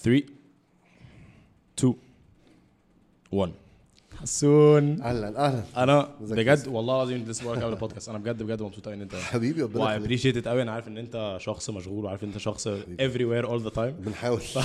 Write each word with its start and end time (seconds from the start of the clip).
Three, 0.00 0.28
two, 1.74 1.98
one. 3.30 3.54
حسون. 4.22 5.02
أهلا 5.02 5.46
أهلا. 5.46 5.62
أنا 5.76 6.08
بجد 6.20 6.68
والله 6.68 6.94
العظيم 6.94 7.24
لسه 7.28 7.44
بقولك 7.44 7.62
قبل 7.62 7.72
البودكاست. 7.72 8.08
أنا 8.08 8.18
بجد 8.18 8.42
بجد 8.42 8.62
مبسوط 8.62 8.84
قوي 8.86 8.94
إن 8.94 9.00
أنت 9.00 9.14
حبيبي 9.14 9.62
ربنا 9.62 9.84
يخليك. 9.84 10.00
و 10.00 10.04
appreciate 10.04 10.48
قوي 10.48 10.62
أنا 10.62 10.72
عارف 10.72 10.88
إن 10.88 10.98
أنت 10.98 11.36
شخص 11.40 11.70
مشغول 11.70 12.04
وعارف 12.04 12.24
إن 12.24 12.28
أنت 12.28 12.38
شخص 12.38 12.68
every 12.68 13.24
where 13.30 13.46
all 13.46 13.70
the 13.70 13.74
time. 13.76 13.94
بنحاول. 14.00 14.40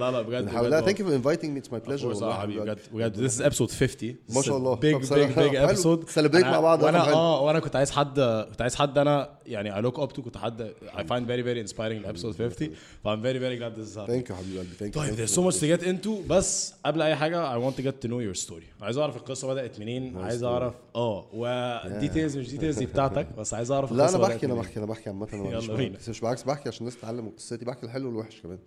لا 0.00 0.10
لا 0.10 0.22
بجد 0.22 0.42
بنحاول. 0.42 0.70
لا 0.70 0.80
Thank 0.80 1.00
you 1.00 1.06
for 1.06 1.14
inviting 1.14 1.52
me 1.52 1.58
it's 1.58 1.72
my 1.72 1.80
pleasure 1.80 2.08
والله. 2.08 2.34
حبيبي 2.34 2.60
بجد 2.60 2.78
بجد 2.92 3.28
this 3.28 3.32
is 3.32 3.42
episode 3.42 3.72
50 3.72 4.16
ما 4.28 4.42
شاء 4.42 4.56
الله. 4.56 4.74
big 4.74 4.96
big 5.12 5.38
big. 5.38 5.56
episode 5.56 6.10
Celebrate 6.10 6.44
مع 6.44 6.60
بعض، 6.60 6.82
وأنا. 6.82 7.12
آه 7.12 7.40
وأنا 7.40 7.60
كنت 7.60 7.76
عايز 7.76 7.90
حد 7.90 8.20
كنت 8.50 8.62
عايز 8.62 8.74
حد 8.74 8.98
أنا 8.98 9.28
يعني 9.46 9.74
I 9.74 9.84
look 9.84 9.96
up 9.96 10.12
to 10.16 10.20
كنت 10.20 10.36
حد 10.36 10.72
I 10.96 11.00
find 11.00 11.26
very 11.26 11.42
very 11.42 11.68
inspiring 11.68 12.04
in 12.04 12.14
episode 12.14 12.36
50 12.36 12.70
ف 13.04 13.08
I'm 13.08 13.22
very 13.22 13.38
very 13.38 13.58
glad 13.58 13.80
this 13.80 13.88
is 13.92 13.96
happening. 13.96 14.06
Thank 14.06 14.30
you 14.30 14.36
حبيبي 14.36 14.58
قلبي. 14.58 14.74
Thank 14.78 14.96
you 14.96 15.02
طيب 15.02 15.16
there's 15.16 15.30
so 15.30 15.40
much 15.40 15.60
to 15.60 15.66
get 15.66 15.86
into. 15.86 16.28
بس 16.28 16.74
قبل 16.86 17.02
أي 17.02 17.16
حاجة 17.16 17.58
I 17.58 17.62
want 17.64 17.76
to 17.76 17.82
get 17.82 18.06
to 18.06 18.10
know 18.10 18.20
your 18.20 18.46
story. 18.46 18.71
عايز 18.82 18.98
أعرف 18.98 19.16
القصة 19.16 19.48
بدأت 19.48 19.80
منين 19.80 20.18
عايز. 20.18 20.42
أعرف 20.42 20.74
آه 20.94 21.26
و 21.32 21.45
details 21.45 22.38
مش 22.38 22.50
details 22.50 22.78
دي 22.78 22.86
بتاعتك 22.86 23.26
بس 23.38 23.54
عايز 23.54 23.70
أعرف 23.70 23.92
لا 23.92 24.08
أنا 24.08 24.18
بحكي 24.18 24.46
أنا. 24.46 24.54
بحكي 24.54 24.78
أنا 24.78 24.86
بحكي 24.86 25.10
عامة 25.10 25.28
أنا 25.32 25.50
يلا 25.50 25.74
بينا. 25.74 25.98
مش 26.08 26.20
بالعكس 26.20 26.42
بحكي 26.42 26.68
عشان 26.68 26.80
الناس 26.86 27.00
تتعلم 27.00 27.24
من 27.24 27.30
قصتي 27.30 27.64
بحكي 27.64 27.86
الحلو 27.86 28.08
والوحش 28.08 28.40
كمان. 28.40 28.58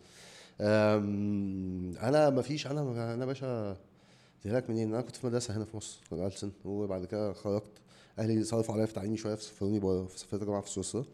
أنا 2.01 2.29
ما 2.29 2.41
فيش 2.41 2.67
أنا 2.67 3.13
أنا 3.13 3.25
باشا 3.25 3.77
لك 4.45 4.69
منين؟ 4.69 4.93
أنا 4.93 5.01
كنت 5.01 5.15
في 5.15 5.27
مدرسة 5.27 5.57
هنا 5.57 5.65
في 5.65 5.77
مصر 5.77 5.99
في 6.09 6.15
ألسن 6.15 6.51
وبعد 6.65 7.05
كده 7.05 7.33
خرجت. 7.33 7.71
أهلي 8.19 8.43
صرفوا 8.43 8.75
عليا 8.75 8.85
في 8.85 8.93
تعليمي 8.93 9.17
شوية 9.17 9.35
فسافروني 9.35 9.79
بره 9.79 10.05
فسافرت 10.05 10.43
جامعة 10.43 10.61
في 10.61 10.69
سويسرا. 10.69 11.05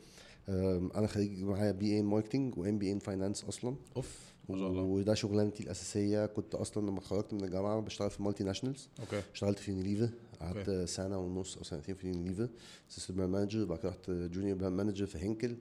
أنا 0.96 1.08
خريج 1.08 1.44
معايا 1.44 1.72
BA 1.72 1.96
marketing 1.96 2.58
و 2.58 2.78
MBA 2.78 2.92
in 2.92 3.00
finance 3.00 3.44
أصلا. 3.44 3.76
أوف. 3.96 4.20
ما 4.52 4.58
شاء 4.58 4.68
الله. 4.68 4.82
وده 4.82 5.14
شغلانتي 5.14 5.64
الأساسية. 5.64 6.26
كنت 6.26 6.56
أصلا 6.56 6.90
لما 6.90 7.00
اتخرجت 7.00 7.34
من 7.34 7.44
الجامعة 7.44 7.80
بشتغل 7.82 8.10
في 8.10 8.24
multinationals 8.24 8.90
okay. 9.00 9.22
اشتغلت 9.34 9.60
في 9.60 9.72
يونيليفر 9.72 10.10
قعدت 10.42 10.70
سنة 10.90 11.18
ونص 11.18 11.58
أو 11.58 11.64
سنتين 11.64 11.96
في 11.96 12.08
يونيليفر 12.08 12.50
assistant 12.92 13.18
manager 13.18 13.64
وبعد 13.64 13.80
كده 13.80 13.90
رحت 13.90 14.12
junior 14.12 14.58
brand 14.58 14.78
manager 14.78 15.06
في 15.06 15.18
هينكل 15.18 15.56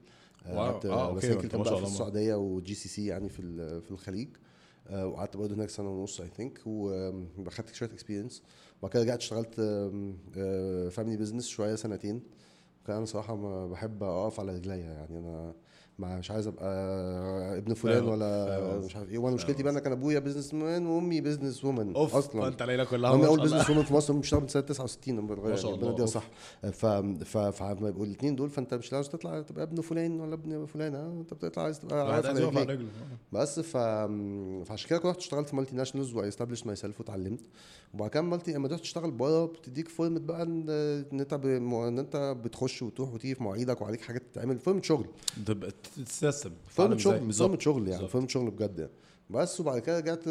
آه،. 0.45 0.57
قعدت 0.57 0.85
آه، 0.85 1.11
بس 1.13 1.25
أنت 1.25 1.45
كان 1.45 1.63
بقى 1.63 1.77
في. 1.77 1.83
السعودية 1.83 2.35
و 2.35 2.75
GCC 2.75 3.05
يعني 3.05 3.29
في 3.29 3.41
في 3.81 3.91
الخليج. 3.91 4.29
آه، 4.87 5.07
وقعدت 5.07 5.37
برضه 5.37 5.55
هناك 5.55 5.69
سنة 5.69 5.89
ونص 5.89 6.21
I 6.21 6.27
think 6.37 6.61
واخدت 6.65 7.73
شوية 7.73 7.89
experience 7.89 8.43
وبعد 8.79 8.91
كده 8.91 9.03
رجعت 9.03 9.17
اشتغلت 9.17 9.55
family 10.91 11.17
business 11.17 11.47
شوية 11.47 11.75
سنتين. 11.75 12.21
كان 12.87 12.95
أنا 12.95 13.05
صراحة 13.05 13.35
ما 13.35 13.67
بحب 13.67 14.03
أقف 14.03 14.39
على 14.39 14.55
رجليا 14.55 14.75
يعني. 14.75 15.19
أنا 15.19 15.53
ما 16.01 16.17
مش 16.19 16.31
عايز 16.31 16.47
أبقى 16.47 16.67
ابن 17.57 17.73
فلان 17.73 18.03
ولا 18.03 18.81
مش 18.85 18.95
عارف 18.95 19.09
إيه. 19.09 19.17
وأنا 19.17 19.35
مشكلتي 19.35 19.63
بقى 19.63 19.71
أنا 19.71 19.79
كان 19.79 19.91
أبويا 19.91 20.19
businessman 20.19 20.85
وأمي 20.87 21.21
businesswoman 21.21 21.95
أصلا. 21.95 22.47
أنت 22.47 22.61
العيله 22.61 22.83
كلها 22.83 23.13
أمي 23.13 23.25
أول. 23.27 23.41
businesswoman 23.41 23.83
في 23.83 23.93
مصر 23.93 24.13
بتشتغل 24.13 24.41
من 24.41 24.47
سنة 24.47 24.61
69 24.61 25.19
ما 25.19 25.55
شاء 25.55 25.75
الله، 25.75 25.89
أوف. 25.89 26.09
صح. 26.09 26.29
ف 26.71 26.85
ف 27.25 27.37
فلما 27.37 27.89
يبقوا 27.89 28.05
الاثنين 28.05 28.35
دول 28.35 28.49
فأنت 28.49 28.73
مش 28.73 28.93
عاوز 28.93 29.09
تطلع 29.09 29.41
تبقى 29.41 29.63
ابن 29.63 29.81
فلان 29.81 30.19
ولا 30.19 30.33
ابن 30.33 30.65
فلانة. 30.65 31.05
أنت 31.05 31.33
بتطلع 31.33 31.63
عايز 31.63 31.79
تبقى 31.79 32.13
عارف 32.13 32.25
عايز 32.25 32.41
على 32.41 32.79
بس 33.31 33.59
ف 33.59 33.77
فعشان 34.67 34.89
كده 34.89 35.01
رحت 35.09 35.17
اشتغلت 35.17 35.49
في 35.49 35.55
multinationals 35.55 36.13
و 36.13 36.65
establish 36.65 36.75
myself 36.75 36.99
واتعلمت. 36.99 37.41
وبعد 37.93 38.09
كده 38.09 38.21
multi 38.21 38.53
لما 38.53 38.67
رحت 38.67 38.81
تشتغل 38.81 39.11
بره 39.11 39.45
بتديك 39.45 39.87
فورمه 39.87 40.19
بقى 40.19 40.43
إن 40.43 40.69
إن 41.13 41.19
أنت 41.19 41.33
إن 41.33 41.99
أنت 41.99 42.35
بتخش 42.43 42.81
وتروح 42.81 43.13
وتيجي 43.13 43.35
في 43.35 43.43
مواعيدك 43.43 43.81
وعليك 43.81 44.01
حاجات 44.01 44.21
تتعمل. 44.31 44.59
فورمه 44.59 44.81
شغل. 44.81 45.05
تبقى 45.95 46.05
تت 46.05 46.17
system 46.17 46.51
فورمه 46.67 46.97
شغل 46.97 47.19
بالظبط. 47.19 47.61
شغل 47.61 47.87
يعني. 47.87 48.07
فورمه 48.07 48.27
شغل 48.27 48.51
بجد 48.51 48.79
يعني. 48.79 48.91
بس 49.29 49.59
وبعد 49.59 49.79
كده 49.79 49.97
رجعت 49.99 50.27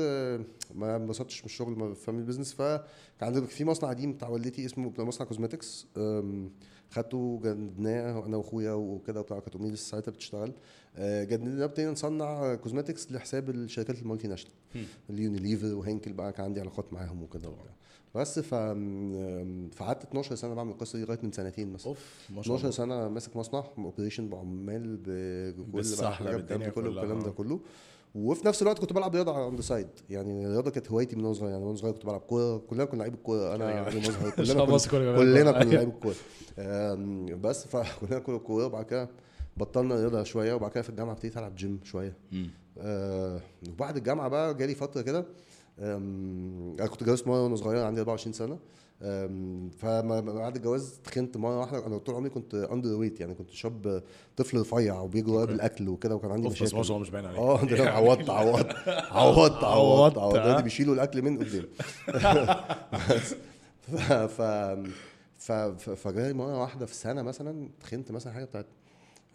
ما 0.75 0.97
انبسطتش 0.97 1.41
من 1.41 1.45
الشغل 1.47 1.73
ما- 1.79 1.95
family 1.95 2.27
business 2.27 2.53
فكان 2.53 2.83
عندي 3.23 3.47
في 3.47 3.65
مصنع 3.65 3.91
قديم 3.91 4.13
بتاع 4.13 4.29
والدتي 4.29 4.67
اسمه 4.67 4.93
مصنع 4.99 5.27
cosmetics 5.27 5.87
خدته 6.91 7.41
جدناه 7.45 8.27
أنا 8.27 8.37
وأخويا 8.37 8.73
وكده 8.73 9.21
وبتاع 9.21 9.39
كانت 9.41 9.57
أمي 9.57 9.71
لسه 9.71 9.91
ساعتها 9.91 10.13
بتشتغل. 10.13 10.53
آه، 10.97 11.25
جددناه 11.25 11.65
ابتدينا 11.65 11.91
نصنع 11.91 12.55
cosmetics 12.55 13.13
لحساب 13.13 13.51
الشركات 13.51 14.03
ال 14.03 14.29
multinational. 14.29 14.55
اليونيليفر 15.11 15.75
وهينكل 15.75 16.13
بقى 16.13 16.33
كان 16.33 16.45
عندي 16.45 16.61
علاقات 16.61 16.93
معاهم 16.93 17.23
وكده 17.23 17.49
وبتاع. 17.49 17.75
بس 18.15 18.39
ف 18.39 18.55
فقعدت 19.75 20.03
12 20.05 20.35
سنة 20.35 20.55
بعمل 20.55 20.71
القصة 20.73 20.99
دي 20.99 21.05
لغاية 21.05 21.19
من 21.23 21.33
سنتين 21.33 21.73
مثلا. 21.73 21.89
أوف 21.89 21.99
ما 22.31 22.43
شاء 22.43 22.57
12 22.57 22.85
الله. 22.85 23.01
سنة 23.01 23.09
ماسك 23.09 23.37
مصنع 23.37 23.65
operation 23.79 24.29
بعمال 24.29 24.97
بكل 24.97 25.81
الحاجات 26.01 26.35
بالدنيا 26.35 26.69
كله 26.69 26.91
كلها، 26.91 27.03
الكلام 27.03 27.19
ده 27.21 27.29
آه. 27.29 27.33
كله. 27.33 27.61
وفي 28.15 28.47
نفس 28.49 28.63
الوقت 28.63 28.79
كنت 28.79 28.93
بلعب 28.93 29.15
رياضة 29.15 29.37
على 29.37 29.57
the 29.57 29.61
side 29.63 29.89
يعني 30.11 30.47
الرياضة 30.47 30.71
كانت 30.71 30.91
هوايتي 30.91 31.17
من 31.17 31.25
وأنا 31.25 31.35
صغير. 31.35 31.51
يعني 31.51 31.65
وأنا 31.65 31.77
صغير 31.77 31.93
كنت 31.93 32.07
بلعب 32.07 32.21
كورة. 32.21 32.59
كلنا 32.59 32.85
كنا 32.85 32.99
لعيبه 32.99 33.17
كوره 33.17 33.55
أنا 33.55 33.65
علي 33.65 33.99
مظهر 33.99 34.45
شباب 34.45 34.77
كلنا 34.77 34.77
كنا 34.87 35.17
كلنا. 35.17 35.53
كنا 35.53 35.75
لعيبه 35.75 35.93
كوره 36.03 36.15
آم، 36.59 37.27
بس 37.41 37.67
فكلنا 37.67 38.19
كنا 38.27 38.39
كورة. 38.39 38.67
وبعد 38.67 38.85
كده 38.85 39.09
بطلنا 39.57 39.95
رياضة 39.95 40.23
شوية. 40.23 40.55
وبعد 40.55 40.71
كده 40.71 40.83
في 40.83 40.91
الجامعة 40.91 41.13
ابتديت 41.13 41.37
ألعب 41.37 41.55
جيم 41.57 41.81
شوية. 41.85 42.17
آه، 42.79 43.41
وبعد 43.69 43.97
الجامعة 43.97 44.29
بقى 44.29 44.55
جالي 44.55 44.75
فترة 44.75 45.03
كده 45.03 45.25
أنا 45.81 46.87
كنت 46.87 47.05
جوزت 47.05 47.27
مرة 47.27 47.43
وأنا 47.45 47.57
صغير 47.57 47.85
عندي 47.85 48.01
24 48.01 48.33
سنة. 48.33 48.59
فما 49.79 50.21
بعد 50.21 50.57
الجواز 50.57 51.01
تخنت 51.05 51.37
مرة 51.37 51.59
واحدة. 51.59 51.87
أنا 51.87 51.99
طول 51.99 52.15
عمري 52.15 52.31
كنت 52.31 52.55
underweight 52.55 53.21
يعني 53.21 53.35
كنت 53.35 53.51
شاب 53.51 54.03
طفل 54.37 54.61
رفيع 54.61 55.01
وبيجري 55.01 55.31
ورايا 55.33 55.47
بالاكل 55.47 55.89
وكده 55.89 56.15
وكان 56.15 56.31
عندي 56.31 56.49
بس 56.49 56.63
مشاكل. 56.63 56.81
الله 56.81 56.99
مش 56.99 57.11
باين 57.11 57.27
عليك. 57.27 57.39
آه 57.39 57.65
ده 57.65 57.91
عوضت 57.97 58.31
عوضت 58.31 58.75
عوضت 58.89 59.65
عوضت 59.65 60.19
عوضت، 60.19 60.37
ها؟ 60.39 60.57
ده 60.57 60.61
بيشيلوا 60.61 60.95
الأكل 60.95 61.23
من 61.23 61.39
قدام 61.39 61.65
بس. 63.11 63.35
ف 63.97 64.13
ف 65.39 65.53
ف 65.53 65.91
فجالي 65.91 66.33
مرة 66.33 66.61
واحدة 66.61 66.87
في 66.87 66.93
السنة 66.93 67.23
مثلا 67.23 67.69
تخنت 67.81 68.13
مثلا 68.13 68.33
حاجة 68.33 68.45
بتاعت 68.45 68.67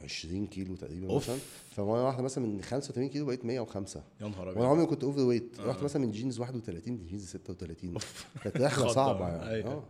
20 0.03 0.47
كيلو 0.47 0.75
تقريبا 0.75 1.09
أوف. 1.09 1.23
مثلا. 1.23 1.37
فمرة 1.75 2.05
واحدة 2.05 2.23
مثلا 2.23 2.45
من 2.47 2.61
85 2.61 3.09
كيلو 3.09 3.25
بقيت 3.25 3.45
105 3.45 4.03
يا 4.21 4.27
نهار 4.27 4.47
وأنا 4.47 4.51
ابيض 4.51 4.65
عمري 4.65 4.79
ما 4.81 4.85
كنت 4.89 5.03
overweight 5.03 5.59
آه. 5.59 5.65
رحت 5.65 5.83
مثلا 5.83 6.05
من 6.05 6.11
جينز 6.11 6.39
31 6.39 6.95
لجينز 6.95 7.27
36 7.27 7.97
كانت 8.43 8.57
رحلة 8.57 8.87
صعبة 8.87 9.27
يعني. 9.27 9.49
أيوة. 9.49 9.71
آه. 9.71 9.83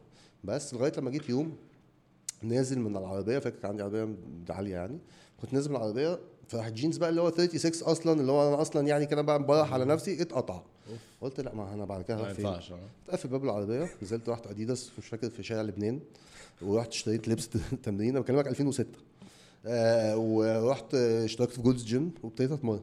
بس 0.43 0.73
لغاية 0.73 0.91
لما 0.97 1.09
جيت 1.11 1.29
يوم 1.29 1.55
نازل 2.41 2.79
من 2.79 2.97
العربية 2.97 3.39
فاكر 3.39 3.59
كان 3.59 3.69
عندي 3.71 3.83
عربية 3.83 4.15
عالية 4.49 4.73
يعني. 4.75 4.99
كنت 5.41 5.53
نازل 5.53 5.69
من 5.69 5.75
العربية 5.75 6.19
فراح 6.47 6.65
الجينز 6.65 6.97
بقى 6.97 7.09
اللي 7.09 7.21
هو 7.21 7.31
36 7.31 7.89
أصلا 7.91 8.21
اللي 8.21 8.31
هو 8.31 8.47
أنا 8.53 8.61
أصلا 8.61 8.87
يعني 8.87 9.05
كده 9.05 9.21
بقى 9.21 9.39
مبرح 9.39 9.73
على 9.73 9.85
نفسي 9.85 10.21
اتقطع. 10.21 10.61
قلت 11.21 11.39
لأ 11.39 11.55
ما 11.55 11.73
أنا 11.73 11.85
بعد 11.85 12.01
كده 12.01 12.17
ما 12.17 12.29
ينفعش 12.29 12.71
آه. 12.71 12.79
قفل 13.09 13.29
باب 13.29 13.43
العربية 13.43 13.89
نزلت 14.03 14.29
رحت 14.29 14.47
أديداس 14.47 14.91
مش 14.99 15.07
فاكر 15.07 15.29
في 15.29 15.43
شارع 15.43 15.61
لبنان. 15.61 15.99
ورحت 16.61 16.87
اشتريت 16.89 17.27
لبس 17.27 17.49
تمرين 17.83 18.09
أنا 18.09 18.19
بكلمك 18.19 18.47
2006 18.47 18.85
آه 19.67 20.17
ورحت 20.17 20.93
اشتركت 20.95 21.51
في 21.53 21.61
جولدز 21.61 21.83
جيم 21.83 22.11
وابتديت 22.23 22.51
اتمرن 22.51 22.79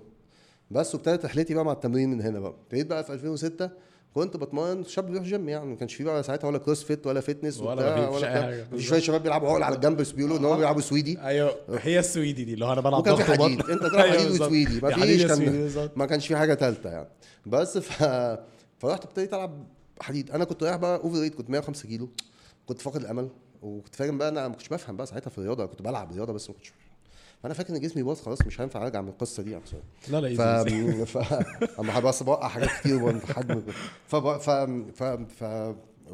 بس 0.71 0.95
وابتدت 0.95 1.25
رحلتي 1.25 1.55
بقى 1.55 1.65
مع 1.65 1.73
التمرين 1.73 2.11
من 2.11 2.21
هنا 2.23 2.41
بقى. 2.41 2.51
ابتديت 2.65 2.87
بقى 2.87 3.05
في 3.05 3.13
2006 3.13 3.71
كنت 4.15 4.37
بتمرن 4.37 4.85
شاب 4.85 5.07
بيروح 5.11 5.25
جيم 5.25 5.49
يعني 5.49 5.67
ما 5.67 5.77
كانش 5.77 5.95
في 5.95 6.05
بقى 6.05 6.23
ساعتها 6.23 6.49
ولا 6.49 6.59
CrossFit 6.59 7.07
ولا 7.07 7.21
fitness 7.21 7.61
ولا. 7.61 7.95
حاجة. 8.43 8.65
في 8.71 8.83
شوية 8.83 9.01
شباب 9.01 9.23
بيلعبوا 9.23 9.49
عقل 9.51 9.63
على 9.63 9.75
الجنب 9.75 9.97
بس 9.97 10.11
بيقولوا 10.13 10.39
إن 10.39 10.45
هم 10.45 10.57
بيلعبوا 10.57 10.81
سويدي. 10.81 11.21
أيوه. 11.21 11.55
هي 11.81 11.99
السويدي 11.99 12.45
دي 12.45 12.55
اللي 12.55 12.65
هو 12.65 12.73
أنا 12.73 12.81
بلعب 12.81 13.03
ضغط 13.03 13.21
حديد. 13.21 13.61
أنت 13.61 13.83
تلعب 13.93 14.05
أيوة 14.05 14.19
حديد. 14.19 14.31
وسويدي. 14.41 14.81
ما 14.81 14.91
فيش 14.95 15.27
كان. 15.27 15.91
ما 15.97 16.07
كانش 16.07 16.27
في 16.27 16.37
حاجة 16.37 16.55
ثالثه 16.55 16.91
يعني. 16.91 17.09
بس 17.47 17.79
ف 17.79 18.03
فرحت 18.81 19.05
ابتديت 19.05 19.35
ألعب 19.35 19.67
حديد. 20.01 20.31
أنا 20.31 20.45
كنت 20.45 20.63
رايح 20.63 20.77
بقى 20.77 20.97
overweight 20.97 21.35
كنت 21.35 21.51
105 21.51 21.89
كيلو. 21.89 22.09
كنت 22.67 22.81
فاقد 22.81 23.01
الأمل. 23.01 23.29
وكنت 23.63 23.95
فاهم 23.95 24.19
بقى 24.19 24.29
أنا 24.29 24.49
ما 24.49 24.55
كنتش 24.55 24.69
بفهم 24.69 24.97
بقى 24.97 25.07
ساعتها 25.07 25.31
في 25.31 25.39
الرياضة 25.39 25.67
كنت 25.67 25.83
بلعب 25.83 26.13
رياضة 26.13 26.33
بس 26.33 26.51
ما 26.51 26.55
كنتش 26.57 26.73
فأنا 27.43 27.55
فاكر 27.55 27.77
إن 27.77 27.81
جسمي 27.81 28.03
باظ 28.03 28.21
خلاص 28.21 28.47
مش 28.47 28.61
هينفع 28.61 28.83
أرجع 28.83 29.01
من 29.01 29.09
القصة 29.09 29.43
دي. 29.43 29.51
يعني 29.51 29.65
لا 30.09 30.21
لا 30.21 30.65
ف 30.65 30.69
easy. 30.69 31.05
ف 31.19 31.33
أما 31.81 32.01
بس 32.01 32.23
بوقع 32.23 32.49
حاجات 32.49 32.69
كتير 32.81 33.03
وانت 33.03 33.25
حجم 33.25 33.63
ف 34.07 34.17
ف 34.17 34.51
ف 34.95 35.03
ف 35.03 35.45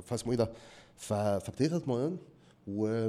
فاسمه 0.03 0.33
إيه 0.33 0.39
ده؟ 0.39 0.50
ف... 0.97 1.12
فابتديت 1.12 1.73
أتمرن 1.73 2.17
و... 2.67 3.09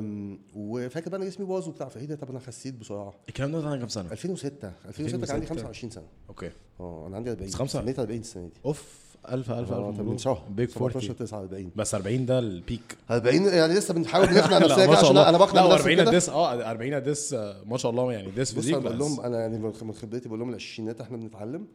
وفاكر 0.55 1.09
بقى 1.09 1.17
أنا 1.17 1.25
جسمي 1.25 1.45
باظ 1.45 1.67
وبتاع 1.67 1.87
فإيه 1.87 2.05
ده؟ 2.05 2.15
طب 2.15 2.29
أنا 2.29 2.39
خسيت 2.39 2.75
بسرعة. 2.75 3.13
الكلام 3.29 3.51
ده 3.51 3.59
أنا 3.59 3.77
كام 3.77 3.87
سنة؟ 3.87 4.11
2006 4.11 4.71
2006 4.85 5.25
كان 5.25 5.35
عندي 5.35 5.45
2006. 5.45 5.55
25 5.55 5.91
سنة. 5.91 6.07
okay. 6.29 6.51
آه 6.79 7.07
أنا 7.07 7.15
عندي 7.15 7.31
40 7.31 7.47
بس 7.47 7.55
خمسة؟ 7.55 7.81
سميت 7.81 7.99
40 7.99 8.19
السنة 8.19 8.43
دي. 8.43 8.53
أوف. 8.65 9.08
ألف 9.31 9.51
ألف 9.51 9.71
آه 9.71 9.89
ألف 9.89 9.97
طب 9.97 9.99
من 9.99 10.03
مبروك 10.05 10.19
شهر. 10.19 10.43
بيج 10.49 10.69
17 10.69 10.95
40 10.99 11.15
49 11.17 11.71
بس 11.75 11.95
40 11.95 12.25
ده 12.25 12.39
البيك 12.39 12.97
40 13.11 13.35
يعني 13.45 13.73
لسه 13.73 13.93
بنحاول 13.93 14.25
نقنع 14.35 14.57
نفسنا 14.57 14.85
كده 14.85 14.97
عشان 14.97 15.17
أنا 15.17 15.37
بقنع 15.37 15.61
نفسي 15.65 15.75
40 15.81 15.95
كده. 15.97 16.11
ديس 16.11 16.29
آه 16.29 16.71
40 16.71 17.03
ديس 17.03 17.33
آه، 17.33 17.55
ما 17.65 17.77
شاء 17.77 17.91
الله 17.91 18.13
يعني 18.13 18.31
ديس 18.31 18.53
فيزيك 18.53 18.75
أنا 18.75 18.83
بقول 18.83 18.95
بس 18.95 19.01
لهم 19.01 19.19
أنا 19.21 19.39
يعني 19.39 19.59
من 19.59 19.93
خبرتي 19.93 20.27
بقول 20.29 20.39
لهم 20.39 20.49
العشرينات 20.49 21.01
إحنا 21.01 21.17
بنتعلم 21.17 21.67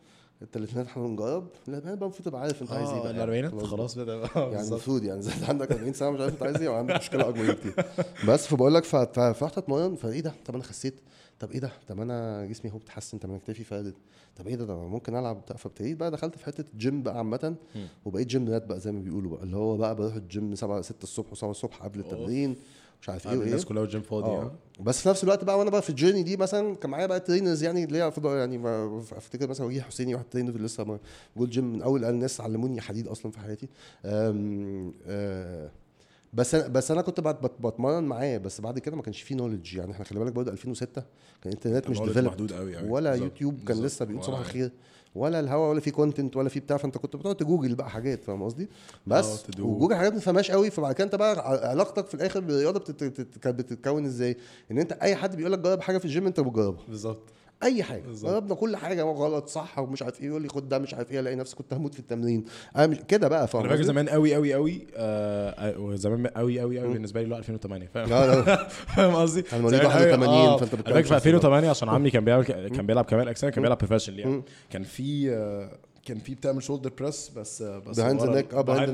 الثلاثينات 0.43 0.87
إحنا 0.87 1.03
بنجرب 1.03 1.49
لا 1.67 1.79
بقى 1.79 1.93
المفروض 1.95 2.25
تبقى 2.29 2.41
عارف 2.41 2.63
أنت 2.63 2.73
عايز 2.73 2.89
إيه 2.89 2.97
آه 2.99 3.03
بقى. 3.03 3.11
الأربعينات؟ 3.11 3.55
خلاص 3.65 3.99
بدا 3.99 4.15
يعني 4.37 4.61
المفروض 4.69 5.05
يعني 5.05 5.23
زي 5.23 5.33
أنت 5.33 5.45
عندك 5.49 5.73
40 5.73 5.93
سنة 5.93 6.11
مش 6.11 6.21
عارف 6.21 6.33
أنت 6.33 6.43
عايز 6.43 6.57
إيه 6.57 6.69
وعندك 6.69 6.95
مشكلة 6.97 7.29
أكبر 7.29 7.47
بكتير. 7.53 7.75
بس 8.29 8.47
فبقول 8.47 8.75
لك 8.75 8.85
فرحت 8.85 9.59
أتمرن. 9.59 9.95
فإيه 9.97 10.21
ده؟ 10.21 10.33
طب 10.47 10.55
أنا 10.55 10.63
خسيت. 10.65 10.95
طب 11.45 11.51
إيه 11.51 11.59
ده؟ 11.61 11.71
طب 11.89 12.01
أنا 12.01 12.47
جسمي 12.47 12.73
هو 12.73 12.79
بيتحسن 12.79 13.19
طب 13.19 13.31
أنا 13.31 13.39
كتافي 13.39 13.65
فادت. 13.65 13.95
طب 14.37 14.47
إيه 14.47 14.55
ده؟ 14.57 14.65
أنا 14.65 14.75
ممكن 14.75 15.17
ألعب 15.17 15.43
فابتديت 15.57 15.97
بقى 15.97 16.11
دخلت 16.11 16.39
في 16.39 16.45
حتة 16.45 16.65
الجيم 16.73 17.03
بقى 17.03 17.19
عامة. 17.19 17.55
وبقيت 18.05 18.27
gym 18.27 18.49
rat 18.49 18.67
بقى 18.67 18.81
زي 18.81 18.93
ما 18.93 19.01
بيقولوا 19.01 19.31
بقى. 19.31 19.43
اللي 19.43 19.57
هو 19.57 19.77
بقى 19.77 19.95
بروح 19.95 20.15
الجيم 20.15 20.55
7 20.55 20.83
6 20.83 21.03
الصبح 21.03 21.35
و7 21.35 21.45
الصبح 21.45 21.83
قبل. 21.83 22.01
التمرين 22.01 22.57
مش 23.03 23.09
عارف 23.09 23.29
إيه 23.29 23.35
الناس 23.35 23.65
كلها 23.65 23.83
والجيم 23.83 24.03
فاضي 24.03 24.27
آه. 24.31 24.43
آه 24.43 24.53
بس 24.83 25.03
في 25.03 25.09
نفس 25.09 25.25
الوقت 25.25 25.45
بقى 25.45 25.59
وأنا 25.59 25.71
بقى 25.71 25.83
في 25.83 25.91
ال 25.91 25.95
journey 25.95 26.23
دي 26.23 26.37
مثلا 26.37 26.75
كان 26.75 26.91
معايا 26.91 27.07
بقى 27.07 27.21
trainers 27.21 27.63
يعني 27.63 27.85
اللي 27.85 27.99
هي 27.99 28.13
يعني 28.25 28.61
أفتكر 29.13 29.49
مثلا 29.49 29.67
وجيه 29.67 29.83
حسيني 29.83 30.15
واحد 30.15 30.25
trainer 30.31 30.61
لسه 30.61 30.99
جولدز 31.37 31.51
جيم 31.51 31.73
من 31.73 31.83
أول 31.83 32.05
الناس 32.05 32.41
علموني 32.41 32.81
حديد 32.81 33.09
أصلا 33.09 33.33
في 33.33 33.39
حياتي. 33.39 33.69
أم 34.05 34.93
آه 35.07 35.71
بس 36.35 36.55
أنا 36.55 36.69
بس 36.69 36.91
أنا 36.91 37.03
كنت 37.03 37.21
بت- 37.21 37.43
بت- 37.45 37.67
بتمرن 37.67 38.05
معاه 38.05 38.39
بس 38.39 38.61
بعد 38.61 38.79
كده 38.79 38.97
ما 38.97 39.03
كانش 39.03 39.23
فيه 39.23 39.35
knowledge 39.35 39.75
يعني 39.75 39.93
إحنا 39.93 40.05
خلي 40.05 40.19
بالك 40.19 40.33
برضه 40.33 40.53
2006 40.53 41.03
كان 41.43 41.53
الانترنت 41.53 41.91
مش 41.91 41.99
developed 42.01 42.25
محدود 42.27 42.53
قوي 42.53 42.77
قوي 42.77 42.89
ولا 42.91 43.11
بالظبط. 43.11 43.31
يوتيوب 43.31 43.55
كان 43.55 43.65
بالظبط. 43.67 43.85
لسه 43.87 44.05
بيقول 44.05 44.25
صباح 44.25 44.39
الخير. 44.41 44.71
ولا 45.15 45.41
الهوا 45.41 45.69
ولا 45.71 45.81
في 45.81 45.91
content 45.91 46.37
ولا 46.37 46.49
في 46.49 46.61
بتاع. 46.61 46.77
فأنت 46.77 46.99
كنت 46.99 47.17
بتقعد 47.17 47.35
تجوجل 47.37 47.75
بقى 47.75 47.91
حاجات 47.91 48.25
فاهم 48.25 48.43
قصدي؟ 48.43 48.69
بس 49.07 49.43
تدوق. 49.43 49.67
وجوجل 49.71 49.95
حاجات 49.95 50.13
ما 50.13 50.19
تفهمهاش 50.19 50.51
قوي. 50.51 50.71
فبعد 50.71 50.95
كده 50.95 51.05
أنت 51.05 51.15
بقى 51.15 51.69
علاقتك 51.71 52.07
في 52.07 52.15
الآخر 52.15 52.41
بالرياضة 52.41 52.81
بتتكون 53.47 54.05
إزاي؟ 54.05 54.37
إن 54.71 54.79
أنت 54.79 54.93
أي 54.93 55.17
حد 55.17 55.37
بيقول 55.37 55.53
لك 55.53 55.59
جرب 55.59 55.81
حاجة 55.81 55.99
في 55.99 56.05
الجيم 56.05 56.27
أنت 56.27 56.41
بتجربها. 56.41 56.83
بالظبط. 56.89 57.23
أي 57.65 57.83
حاجة. 57.83 58.03
جربنا 58.23 58.55
كل 58.55 58.77
حاجة 58.77 59.03
غلط 59.03 59.49
صح 59.49 59.79
ومش 59.79 60.03
عارف 60.03 60.21
إيه 60.21 60.27
يقول 60.27 60.43
لي 60.43 60.49
خد 60.49 60.69
ده 60.69 60.79
مش 60.79 60.95
عارف 60.95 61.13
إيه 61.13 61.21
ألاقي 61.21 61.37
نفسي 61.37 61.57
كنت 61.57 61.75
هموت 61.75 61.95
في 61.95 62.01
التمرين 62.01 62.45
أنا 62.77 62.87
مش 62.87 62.97
كده 63.09 63.29
بقى 63.29 63.49
فاهم 63.49 63.63
أنا 63.63 63.71
فاكر؟ 63.71 63.83
زمان 63.83 64.09
قوي 64.09 64.35
قوي 64.35 64.55
قوي 64.55 64.87
آه 64.97 65.79
وزمان 65.79 66.27
قوي 66.27 66.61
قوي 66.61 66.81
قوي 66.81 66.93
بالنسبة 66.93 67.21
لي 67.21 67.25
اللي 67.25 67.35
هو 67.35 67.39
2008 67.39 67.87
فاهم 68.97 69.15
قصدي؟ 69.15 69.45
أنا 69.53 69.61
مواليد 69.63 69.81
زمان 69.81 69.93
قوي، 69.93 70.11
81 70.11 70.29
آه. 70.35 70.49
أنا 70.49 70.57
بتتكلم 70.57 71.03
في 71.03 71.09
في 71.09 71.15
2008 71.15 71.71
عشان 71.71 71.89
عمي 71.89 72.11
كان 72.11 72.25
بيلعب 72.25 72.45
كان 72.45 72.87
بيلعب 72.87 73.05
كمال 73.05 73.29
أجسام 73.29 73.51
كان 73.51 73.63
بيلعب 73.63 73.79
professional 73.79 74.19
يعني. 74.19 74.43
كان 74.71 74.83
في 74.83 75.31
آه، 75.31 75.71
كان 76.05 76.19
في 76.19 76.35
بتعمل 76.35 76.63
shoulder 76.63 76.93
press 76.99 77.31
بس 77.37 77.63
آه، 77.63 77.79
بس 77.79 77.97
the 78.01 78.03
neck، 78.03 78.55
آه، 78.55 78.63
the 78.63 78.71
the. 78.71 78.87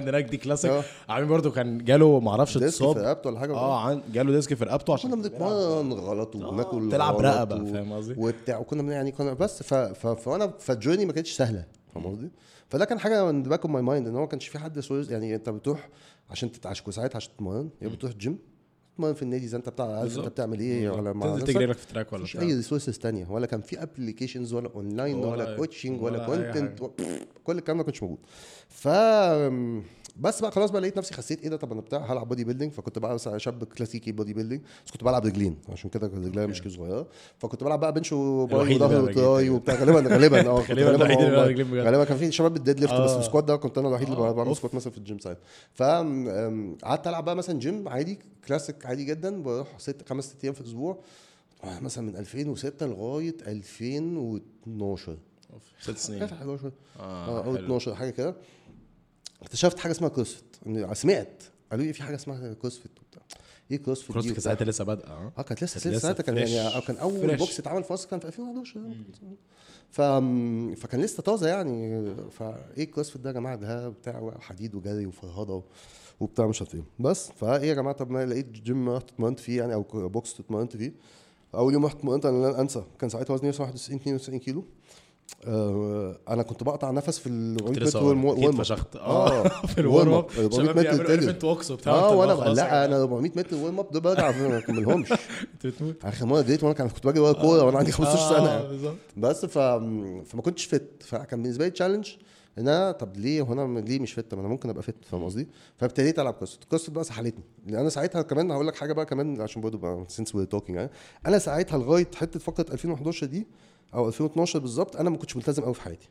neck 0.00 0.14
neck 0.14 0.24
دي 0.24 0.36
كلاسيك. 0.36 0.82
عمي 1.08 1.26
برضو 1.26 1.50
كان 1.50 1.84
جاله 1.84 2.20
ما 2.20 2.30
أعرفش 2.30 2.58
ديسك 2.58 2.78
في 2.78 2.84
اتصاب 2.90 2.98
رقبته 3.04 3.30
ولا 3.30 3.38
حاجة 3.40 3.54
آه 3.54 3.80
عن- 3.80 4.02
جاله 4.12 4.32
ديسك 4.32 4.54
في 4.54 4.64
رقبته 4.64 4.92
عشان 4.92 5.10
كنا 5.10 5.22
بنتمرن 5.22 5.92
غلط 5.92 6.36
وناكل 6.36 6.88
تلعب 6.92 7.14
غلط 7.14 7.24
رقبة، 7.24 7.62
و- 7.62 7.66
فاهم 7.66 7.92
قصدي؟ 7.92 8.14
وبتاع 8.18 8.58
وكنا 8.58 8.92
يعني 8.92 9.12
كنا 9.12 9.32
بس 9.32 9.62
ف... 9.62 9.74
ف... 9.74 10.06
فأنا 10.06 10.52
فال 10.58 10.68
journey 10.68 11.04
ما 11.06 11.12
كانتش 11.12 11.32
سهلة 11.32 11.64
فاهم 11.94 12.06
قصدي؟ 12.06 12.30
فده 12.68 12.84
كان 12.84 12.98
حاجة 12.98 13.24
من 13.32 13.42
back 13.42 13.60
of 13.62 13.70
my 13.70 13.82
mind 13.82 14.06
إن 14.08 14.14
هو 14.14 14.20
ما 14.20 14.26
كانش 14.26 14.48
في 14.48 14.58
حد 14.58 14.80
سويس 14.80 15.10
يعني 15.10 15.34
أنت 15.34 15.48
بتروح 15.50 15.88
عشان 16.30 16.52
تتعشكوا 16.52 16.92
ساعتها 16.92 17.16
عشان 17.16 17.32
تتمرن 17.36 17.70
يا 17.82 17.88
بتروح 17.88 18.12
الجيم 18.12 18.38
تتمرن 18.94 19.14
في 19.14 19.22
النادي 19.22 19.46
زي 19.48 19.56
أنت 19.56 19.68
بتاع 19.68 19.98
عارف 19.98 20.18
أنت. 20.18 20.26
بتعمل 20.28 20.60
إيه 20.60 20.90
ولا 20.90 21.12
مع 21.12 21.26
تنزل. 21.26 21.46
تجري 21.46 21.66
لك 21.66 21.76
في 21.76 21.86
track 21.86 22.12
ولا 22.12 22.24
بتاع. 22.24 22.40
أي 22.42 22.54
resources 22.54 22.98
تانية 22.98 23.26
ولا 23.30 23.46
كان 23.46 23.60
في 23.60 23.82
applications 23.82 24.52
ولا 24.52 24.70
اونلاين 24.74 25.16
ولا, 25.16 25.56
coaching 25.56 26.02
ولا, 26.02 26.26
content. 26.26 26.78
كل 27.44 27.58
الكلام 27.58 27.76
ده 27.78 27.82
ما 27.82 27.82
كانش 27.82 28.02
موجود 28.02 28.18
ف 28.68 28.88
بس 30.20 30.40
بقى 30.40 30.50
خلاص 30.50 30.70
بقى 30.70 30.80
لقيت 30.80 30.98
نفسي 30.98 31.14
خسيت 31.14 31.42
إيه 31.42 31.48
ده؟ 31.48 31.56
طب 31.56 31.72
أنا 31.72 31.80
بتاع 31.80 32.12
هلعب 32.12 32.28
bodybuilding 32.28 32.72
فكنت 32.72 32.98
بقى 32.98 33.14
مثلا 33.14 33.38
شاب 33.38 33.64
كلاسيكي 33.64 34.12
bodybuilding 34.12 34.60
بس 34.86 34.90
كنت 34.90 35.04
بلعب 35.04 35.26
رجلين. 35.26 35.56
عشان 35.68 35.90
كده 35.90 36.06
رجليا 36.06 36.46
مش 36.46 36.62
صغيرة. 36.68 37.06
فكنت 37.38 37.64
بلعب 37.64 37.80
بقى 37.80 37.92
bench 37.92 38.12
و 38.12 38.33
bi 38.33 38.74
وظهر 38.76 39.02
و 39.04 39.13
tri. 39.13 39.50
وبتاع. 39.50 39.74
غالبا 39.74 40.00
غالبا 40.14 40.48
آه 40.48 40.60
غالباً. 40.60 41.82
غالبا 41.82 42.04
كان 42.04 42.16
في 42.16 42.32
شباب 42.32 42.52
بال 42.54 42.80
deadlift 42.80 42.92
بس 42.94 43.10
آه. 43.10 43.18
ال 43.18 43.22
squat 43.22 43.44
ده 43.44 43.56
كنت 43.56 43.78
أنا 43.78 43.88
الوحيد 43.88 44.08
اللي 44.08 44.20
آه، 44.20 44.32
بعمل. 44.32 44.56
squat 44.56 44.74
مثلا 44.74 44.92
في 44.92 44.98
الجيم 44.98 45.18
ساعتها 45.18 45.40
فقعدت 45.74 47.06
ألعب 47.06 47.24
بقى 47.24 47.36
مثلا 47.36 47.58
جيم 47.58 47.88
عادي 47.88 48.18
كلاسيك 48.48 48.86
عادي 48.86 49.04
جدا. 49.04 49.42
بروح 49.42 49.78
ست 49.78 50.08
خمس 50.08 50.24
ست 50.24 50.44
أيام 50.44 50.54
في 50.54 50.60
الأسبوع. 50.60 50.98
آه، 51.64 51.80
مثلا 51.80 52.04
من 52.06 52.16
2006 52.16 52.86
لغاية 52.86 53.36
2012 53.46 55.16
أوف، 55.52 55.62
ست 55.80 55.96
سنين. 55.96 56.18
كانت 56.18 56.32
11 56.32 56.72
آه 57.00 57.38
أو 57.38 57.42
حلو. 57.56 57.64
12 57.64 57.94
حاجة 57.94 58.10
كده. 58.10 58.34
اكتشفت 59.44 59.78
حاجة 59.78 59.92
اسمها 59.92 60.08
CrossFit 60.08 60.44
سمعت. 60.92 61.42
قالوا 61.70 61.84
لي 61.86 61.92
في 61.92 62.02
حاجة 62.02 62.14
اسمها 62.14 62.52
CrossFit 62.54 62.90
وبتاع. 63.00 63.22
إيه 63.70 63.76
CrossFit 63.76 64.12
cross 64.12 64.24
دي 64.24 64.30
كان 64.30 64.38
وبتاع؟ 64.38 64.54
ساعتها 64.54 64.64
لسه 64.64 64.84
بادئة 64.84 65.06
آه. 65.08 65.32
آه 65.38 65.42
كانت 65.42 65.64
لسه 65.64 65.80
كانت 65.80 65.86
لسه 65.96 66.02
ساعتها 66.02 66.22
كان. 66.22 66.36
يعني 66.36 66.80
كان 66.80 66.96
أول 66.96 67.20
fresh. 67.20 67.38
box 67.40 67.58
اتعمل 67.60 67.84
في 67.84 67.92
مصر 67.92 68.08
كان 68.08 68.18
في 68.20 68.26
2011 68.26 68.80
ف 69.90 70.00
فكان 70.80 71.00
لسه 71.00 71.22
طازة 71.22 71.48
يعني. 71.48 72.14
فايه 72.30 72.84
كروسفيت 72.84 73.22
ده 73.22 73.30
يا 73.30 73.34
جماعة؟ 73.34 73.56
ده 73.56 73.88
بتاع 73.88 74.34
حديد 74.40 74.74
وجري 74.74 75.06
وفرهضة 75.06 75.64
وبتاع 76.20 76.46
مش 76.46 76.62
عارف 76.62 76.74
إيه. 76.74 76.84
بس 76.98 77.30
فإيه 77.30 77.68
يا 77.68 77.74
جماعة؟ 77.74 77.94
طب 77.96 78.10
ما 78.10 78.26
لقيت 78.26 78.50
جيم 78.50 78.88
رحت 78.90 79.10
اتمرنت 79.10 79.40
فيه 79.40 79.58
يعني 79.60 79.74
أو 79.74 79.82
بوكس 79.92 80.40
اتمرنت 80.40 80.76
فيه. 80.76 80.92
أول 81.54 81.72
يوم 81.72 81.86
رحت 81.86 81.96
اتمرنت 81.96 82.26
أنا 82.26 82.46
لن 82.46 82.54
أنسى. 82.54 82.84
كان 82.98 83.10
ساعتها 83.10 83.34
وزني 83.34 83.48
91 83.48 83.96
92 84.00 84.38
كيلو. 84.38 84.64
أنا 86.28 86.42
كنت 86.42 86.62
بقطع 86.62 86.90
نفس 86.90 87.18
في 87.18 87.26
ال 87.28 87.56
400 87.56 87.66
كنت 87.66 87.78
متر 87.78 87.82
لسه 87.86 88.00
والمو- 88.00 88.32
أكيد 88.32 88.44
والم- 88.44 88.58
فشخت. 88.58 88.96
آه 88.96 89.42
في 89.66 89.80
الورم. 89.80 90.12
اب 90.12 90.24
400 90.38 90.50
شباب 90.50 90.68
متر 90.68 90.82
بيعملوا 90.82 91.04
تجري. 91.04 91.14
اليفنت 91.14 91.44
ووكس 91.44 91.70
وبتاع 91.70 91.92
آه 91.92 92.14
وأنا 92.16 92.32
لا 92.32 92.84
أنا 92.84 92.86
جماعة. 92.86 93.02
400 93.02 93.30
متر 93.36 93.56
ورم 93.56 93.78
اب 93.78 93.90
ده 93.90 94.00
برجع 94.00 94.30
ما 94.30 94.58
أكملهمش. 94.58 95.12
أنت 95.54 95.66
بتموت. 95.66 96.04
آخر 96.04 96.26
مرة 96.26 96.40
جريت 96.40 96.62
وأنا 96.64 96.74
كان- 96.74 96.88
كنت 96.88 97.04
باجي 97.06 97.20
ورا 97.20 97.32
كورة 97.32 97.64
وأنا 97.64 97.78
عندي 97.78 97.92
15 97.92 98.16
سنة. 98.36 98.48
آه،. 98.50 98.68
بالظبط. 98.68 98.96
بس 99.16 99.44
ف... 99.46 99.58
فما 99.58 100.42
كنتش 100.42 100.64
فت 100.64 101.02
فكان 101.02 101.42
بالنسبة 101.42 101.64
لي 101.64 101.70
تشالنج 101.70 102.08
إن 102.58 102.68
أنا 102.68 102.92
طب 102.92 103.16
ليه 103.16 103.42
هو 103.42 103.52
أنا 103.52 103.80
ليه 103.80 103.98
مش 103.98 104.12
fit 104.12 104.34
ما 104.34 104.40
أنا 104.40 104.48
ممكن 104.48 104.68
أبقى 104.70 104.82
fit 104.82 104.94
فاهم 105.10 105.24
قصدي؟ 105.24 105.48
فابتديت 105.76 106.18
ألعب 106.18 106.34
كروسفيت 106.34 106.62
الكروسفيت 106.62 106.94
بقى 106.94 107.04
سحلتني. 107.04 107.44
لأن 107.66 107.80
أنا 107.80 107.88
ساعتها 107.88 108.22
كمان 108.22 108.50
هقول 108.50 108.66
لك 108.66 108.76
حاجة 108.76 108.92
بقى 108.92 109.06
كمان 109.06 109.40
عشان 109.40 109.62
برضه 109.62 109.78
بقى 109.78 110.04
since 110.08 110.34
we're 110.34 110.44
talking 110.46 110.88
أنا 111.26 111.38
ساعتها 111.38 111.78
لغاية 111.78 112.08
حتة 112.14 112.40
فترة 112.40 112.66
2011 112.72 113.26
دي 113.26 113.46
أو 113.94 114.08
2012 114.08 114.58
بالظبط 114.58 114.96
أنا 114.96 115.10
ما 115.10 115.16
كنتش 115.16 115.36
ملتزم 115.36 115.62
قوي 115.62 115.74
في 115.74 115.80
حياتي. 115.82 116.08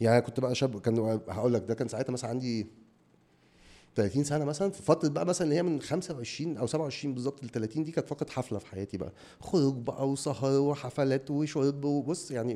يعني 0.00 0.20
كنت 0.20 0.40
بقى 0.40 0.54
شاب 0.54 0.80
كان 0.80 1.20
هقول 1.28 1.54
لك 1.54 1.62
ده 1.68 1.74
كان 1.74 1.88
ساعتها 1.88 2.12
مثلا 2.12 2.30
عندي 2.30 2.66
30 3.94 4.24
سنة 4.24 4.44
مثلا 4.44 4.70
في 4.70 4.82
فتره 4.82 5.08
بقى 5.08 5.26
مثلا 5.26 5.44
اللي 5.44 5.56
هي 5.56 5.62
من 5.62 5.80
25 5.80 6.56
أو 6.56 6.66
27 6.66 7.14
بالظبط 7.14 7.44
ل 7.44 7.48
30 7.48 7.84
دي 7.84 7.92
كانت 7.92 8.08
فترة 8.08 8.30
حفلة 8.30 8.58
في 8.58 8.66
حياتي 8.66 8.96
بقى. 8.96 9.12
خروج 9.40 9.74
بقى 9.74 10.08
وسهر 10.08 10.60
وحفلات 10.60 11.30
وشرب 11.30 11.84
وبص 11.84 12.30
يعني 12.30 12.52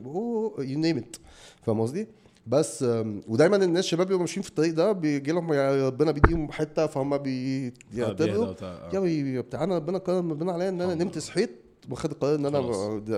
you 0.59 0.79
name 0.79 0.97
it 0.99 1.17
فاهم 1.63 1.81
قصدي؟ 1.81 2.09
بس 2.47 2.83
ودايما 3.29 3.57
الناس 3.57 3.85
شباب 3.85 4.07
بيبقوا 4.07 4.21
ماشيين 4.21 4.43
في 4.43 4.49
الطريق 4.49 4.75
ده 4.75 4.93
بيجي 4.93 5.33
لهم 5.33 5.53
يا 5.53 5.87
ربنا 5.87 6.11
بيديهم 6.11 6.53
حتة 6.53 6.87
فهم 6.87 7.19
بيعتبروا 7.19 8.53
بتاع- 8.53 8.91
يا 8.95 9.01
بي- 9.01 9.43
بتاع 9.43 9.65
أنا 9.65 9.77
ربنا 9.77 9.99
كرم 9.99 10.31
ربنا 10.31 10.53
عليا 10.53 10.69
إن 10.69 10.81
أنا 10.81 10.95
نمت 10.95 11.19
صحيت 11.19 11.51
واخد 11.91 12.11
القرار 12.11 12.35
إن 12.35 12.47
أنا 12.47 12.61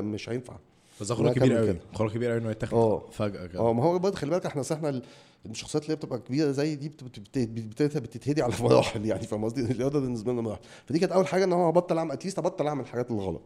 مش 0.00 0.28
هينفع. 0.28 0.56
بس 1.00 1.12
ده 1.12 1.32
كبير 1.32 1.56
قوي. 1.56 1.76
قرار 1.94 2.10
كبير 2.10 2.30
قوي 2.30 2.38
إنه 2.40 2.50
يتاخد 2.50 2.74
آه. 2.74 3.06
فجأة 3.12 3.46
كده. 3.46 3.60
آه 3.60 3.72
ما 3.72 3.84
هو 3.84 3.98
برضه 3.98 4.16
خلي 4.16 4.30
بالك 4.30 4.46
إحنا 4.46 4.62
إحنا 4.72 4.88
ال- 4.88 5.02
الشخصيات 5.46 5.84
اللي 5.84 5.96
بتبقى 5.96 6.18
كبيرة 6.18 6.50
زي 6.50 6.74
دي 6.76 6.88
بت- 6.88 7.04
بت- 7.04 7.20
بت- 7.38 7.82
بت- 7.82 7.96
بتتهدي 7.98 8.42
على 8.42 8.52
مراحل 8.60 9.06
يعني 9.06 9.26
فاهم 9.26 9.44
قصدي؟ 9.44 9.60
الرياضة 9.72 10.00
بالنسبة 10.00 10.32
لنا 10.32 10.42
مراحل. 10.42 10.60
فدي 10.86 10.98
كانت 10.98 11.12
أول 11.12 11.26
حاجة 11.26 11.44
إن 11.44 11.52
هو 11.52 11.68
هبطل 11.68 11.98
أعمل 11.98 12.12
at 12.12 12.20
least 12.20 12.38
أبطل 12.38 12.66
أعمل 12.66 12.80
الحاجات 12.80 13.10
الغلط. 13.10 13.42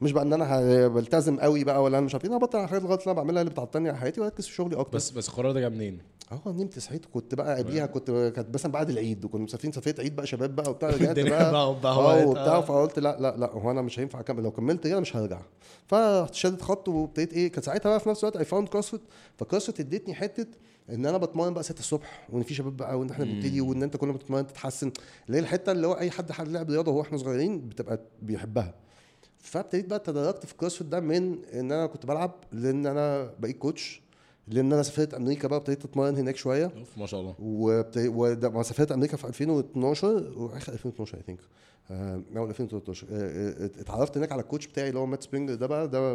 مش 0.00 0.12
بقى 0.12 0.22
إن 0.24 0.32
أنا 0.32 0.88
بلتزم 0.88 1.40
قوي 1.40 1.64
بقى 1.64 1.82
ولا 1.82 1.98
أنا 1.98 2.06
مش 2.06 2.14
عارف 2.14 2.24
إيه. 2.24 2.30
أنا 2.30 2.38
هبطل 2.38 2.58
الحاجات 2.60 2.82
الغلط 2.82 3.00
اللي 3.00 3.12
أنا 3.12 3.20
بعملها 3.20 3.42
اللي 3.42 3.50
بتعطلني 3.52 3.88
على 3.88 3.98
حياتي 3.98 4.20
وأركز 4.20 4.46
في 4.46 4.52
شغلي 4.54 4.76
أكتر. 4.76 4.96
بس 4.96 5.10
بس 5.10 5.28
القرار 5.28 5.52
ده 5.52 5.60
جه 5.60 5.68
منين؟ 5.68 5.98
آه 6.32 6.40
نمت 6.46 6.78
صحيت 6.78 7.06
كنت 7.06 7.34
بقى 7.34 7.56
قبليها 7.58 7.86
كنت 7.86 8.10
كانت 8.36 8.54
مثلا 8.54 8.72
بعد 8.72 8.90
العيد 8.90 9.24
وكنا 9.24 9.44
مسافرين 9.44 9.72
سفرية 9.72 9.94
عيد 9.98 10.16
بقى 10.16 10.26
شباب 10.26 10.56
بقى 10.56 10.70
وبتاع 10.70 10.90
رجعت 10.96 11.18
بقى 11.18 11.54
آه 11.54 11.68
وبتاع 12.26 12.56
آه. 12.56 12.60
فقلت 12.60 12.98
لا 12.98 13.16
لا 13.20 13.36
لا 13.36 13.50
هو 13.52 13.70
أنا 13.70 13.82
مش 13.82 14.00
هينفع 14.00 14.20
أكمل. 14.20 14.42
لو 14.42 14.50
كملت 14.50 14.86
كده 14.86 15.00
مش 15.00 15.16
هرجع. 15.16 15.40
فرحت 15.86 16.34
شادد 16.34 16.60
خط 16.62 16.88
وابتديت 16.88 17.32
إيه 17.32 17.52
كان 17.52 17.62
ساعتها 17.62 17.88
بقى 17.90 18.00
في 18.00 18.08
نفس 18.08 18.24
الوقت 18.24 18.36
I 18.36 18.44
found 18.44 18.68
كروسفيت 18.68 19.00
فكروسفيت 19.38 19.80
ادتني 19.80 20.14
حتة 20.14 20.46
إن 20.90 21.06
أنا 21.06 21.18
بتمرن 21.18 21.54
بقى 21.54 21.62
6 21.62 21.78
الصبح 21.78 22.28
وإن 22.32 22.42
في 22.42 22.54
شباب 22.54 22.76
بقى 22.76 22.98
وإن 22.98 23.10
إحنا 23.10 23.24
بنبتدي 23.24 23.60
وإن 23.60 23.82
أنت 23.82 23.96
كل 23.96 24.06
ما 24.08 24.18
تتمرن 24.18 24.46
تتحسن. 24.46 24.92
اللي 25.26 25.38
هي 25.38 25.42
الحتة 25.42 25.72
اللي 25.72 25.86
هو 25.86 25.92
أي 25.92 26.10
حد 26.10 26.32
حد 26.32 26.48
لعب 26.48 26.70
رياضة 26.70 26.90
وهو 26.92 27.00
إحنا 27.02 27.18
صغيرين 27.18 27.68
بتبقى 27.68 28.00
بيحبها. 28.22 28.74
فابتديت 29.40 29.86
بقى 29.86 29.98
تدرجت 29.98 30.46
في 30.46 30.52
الكروسفيت 30.52 30.86
ده 30.86 31.00
من 31.00 31.44
إن 31.44 31.72
أنا 31.72 31.86
كنت 31.86 32.06
بلعب 32.06 32.32
لأن 32.52 32.86
أنا 32.86 33.30
بقيت 33.38 33.58
coach 33.58 34.02
لأن 34.48 34.72
أنا 34.72 34.82
سافرت 34.82 35.14
أمريكا 35.14 35.48
بقى 35.48 35.58
ابتديت 35.58 35.84
أتمرن 35.84 36.16
هناك 36.16 36.36
شوية. 36.36 36.70
ما 36.96 37.06
شاء 37.06 37.20
الله. 37.20 37.34
وبت- 37.38 37.96
وده- 38.14 38.48
ما 38.50 38.62
سافرت 38.62 38.92
أمريكا 38.92 39.16
في 39.16 39.24
2012 39.26 40.06
وآخر 40.36 40.72
2012 40.72 41.16
I 41.18 41.22
think 41.22 41.38
اول 42.36 42.48
2013 42.48 43.06
آه، 43.10 43.14
آه، 43.14 43.66
اتعرفت 43.80 44.16
هناك 44.16 44.32
على 44.32 44.42
ال 44.42 44.46
coach 44.46 44.66
بتاعي 44.66 44.88
اللي 44.88 44.98
هو 45.00 45.06
مات 45.06 45.22
سبرينج 45.22 45.54
ده 45.54 45.66
بقى 45.66 45.88
ده 45.88 46.12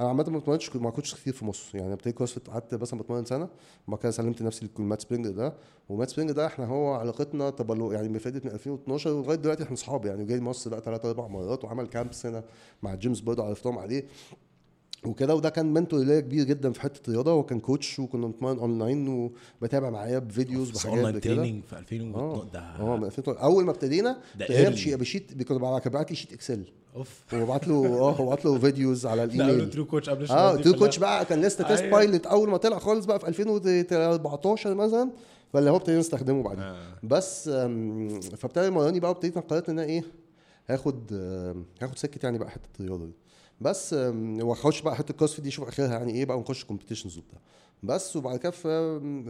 أنا 0.00 0.08
عامه 0.08 0.30
ما 0.30 0.38
اتمرنتش 0.38 0.76
مع 0.76 0.90
coach 0.90 1.14
كتير 1.14 1.32
في 1.32 1.44
مصر 1.44 1.78
يعني 1.78 1.92
ابتديت 1.92 2.14
كروسفيت 2.16 2.48
قعدت 2.50 2.74
مثلا 2.74 3.00
بتمرن 3.00 3.24
سنة 3.24 3.48
وبعد 3.88 4.00
كده 4.00 4.10
سلمت 4.12 4.42
نفسي 4.42 4.68
لمات 4.78 5.00
سبرينج 5.02 5.28
ده 5.28 5.54
ومات 5.88 6.10
سبرينج 6.10 6.32
ده 6.32 6.46
إحنا 6.46 6.66
هو 6.66 6.94
علاقتنا 6.94 7.50
تبلو 7.50 7.92
يعني 7.92 8.08
مفادت 8.08 8.44
من 8.44 8.50
2012 8.50 9.10
ولغايه 9.10 9.36
دلوقتي 9.36 9.62
إحنا 9.62 9.74
اصحاب 9.74 10.04
يعني 10.06 10.24
جاي 10.24 10.40
مصر 10.40 10.70
بقى 10.70 10.80
ثلاث 10.80 11.04
أربع 11.04 11.26
مرات 11.26 11.64
وعمل 11.64 11.86
camps 11.86 12.26
هنا 12.26 12.44
مع 12.82 12.94
gyms 12.94 13.20
برضه 13.20 13.44
عرفتهم 13.44 13.78
عليه. 13.78 14.04
وكده 15.06 15.34
وده 15.34 15.48
كان 15.50 15.72
mentor 15.72 16.00
ليا 16.00 16.20
كبير 16.20 16.44
جدا 16.44 16.72
في 16.72 16.80
حتة 16.80 17.08
الرياضة 17.08 17.30
هو 17.30 17.42
كان 17.42 17.60
coach 17.60 17.98
وكنا 17.98 18.26
بنتمرن 18.26 18.58
اونلاين 18.58 19.30
وبتابع 19.62 19.90
معايا 19.90 20.18
ب 20.18 20.28
videos 20.28 20.86
online 20.86 21.18
كده 21.18 21.34
training 21.36 21.62
في 21.64 21.78
2000 21.78 22.14
آه 22.18 22.46
ده 22.52 22.58
آه 22.60 22.96
من 22.96 23.04
2012 23.04 23.42
أول 23.42 23.64
ما 23.64 23.70
ابتدينا 23.70 24.18
early. 24.38 24.94
بشيت 24.94 25.42
كنت 25.42 25.52
ببعت 25.88 26.10
لي 26.10 26.16
sheet 26.16 26.32
اكسل 26.32 26.64
أوف 26.96 27.20
وببعت 27.34 27.68
له 27.68 27.74
آه 27.86 28.20
وببعت 28.20 28.44
له 28.44 28.58
videos 28.58 29.06
على 29.06 29.24
ال 29.24 29.32
email 29.32 29.70
TrueCoach 29.70 30.10
قبل 30.10 30.26
آه 30.30 30.56
كلها. 30.56 30.78
coach 30.78 30.98
بقى 30.98 31.24
كان 31.24 31.40
لسه 31.40 31.68
test. 31.68 31.84
pilot 31.84 32.26
أول 32.26 32.50
ما 32.50 32.56
طلع 32.56 32.78
خالص 32.78 33.04
بقى 33.06 33.18
في 33.20 33.28
2014 33.28 34.74
مثلا 34.74 35.10
فاللي 35.52 35.70
هو 35.70 35.76
ابتدينا 35.76 35.98
نستخدمه 36.00 36.42
بعدين 36.42 36.62
آه. 36.62 36.76
بس 37.02 37.48
فابتدى 38.36 38.66
يمرني 38.66 39.00
بقى 39.00 39.10
وابتديت 39.10 39.38
قررت 39.38 39.68
إن 39.68 39.78
أنا 39.78 39.88
إيه 39.88 40.04
هاخد 40.68 41.12
هاخد 41.82 41.98
سكة 41.98 42.18
يعني 42.26 42.38
بقى 42.38 42.50
حتة 42.50 42.68
الرياضة 42.80 43.04
دي 43.06 43.12
بس 43.60 43.92
واخش 44.40 44.80
بقى 44.82 44.96
حتة 44.96 45.10
الكروسفيت 45.10 45.40
دي 45.40 45.48
أشوف 45.48 45.68
آخرها 45.68 45.88
يعني 45.88 46.12
إيه 46.14 46.24
بقى 46.24 46.38
ونخش 46.38 46.64
competitions 46.64 47.18
وبتاع. 47.18 47.38
بس 47.82 48.16
وبعد 48.16 48.38
كده 48.38 48.50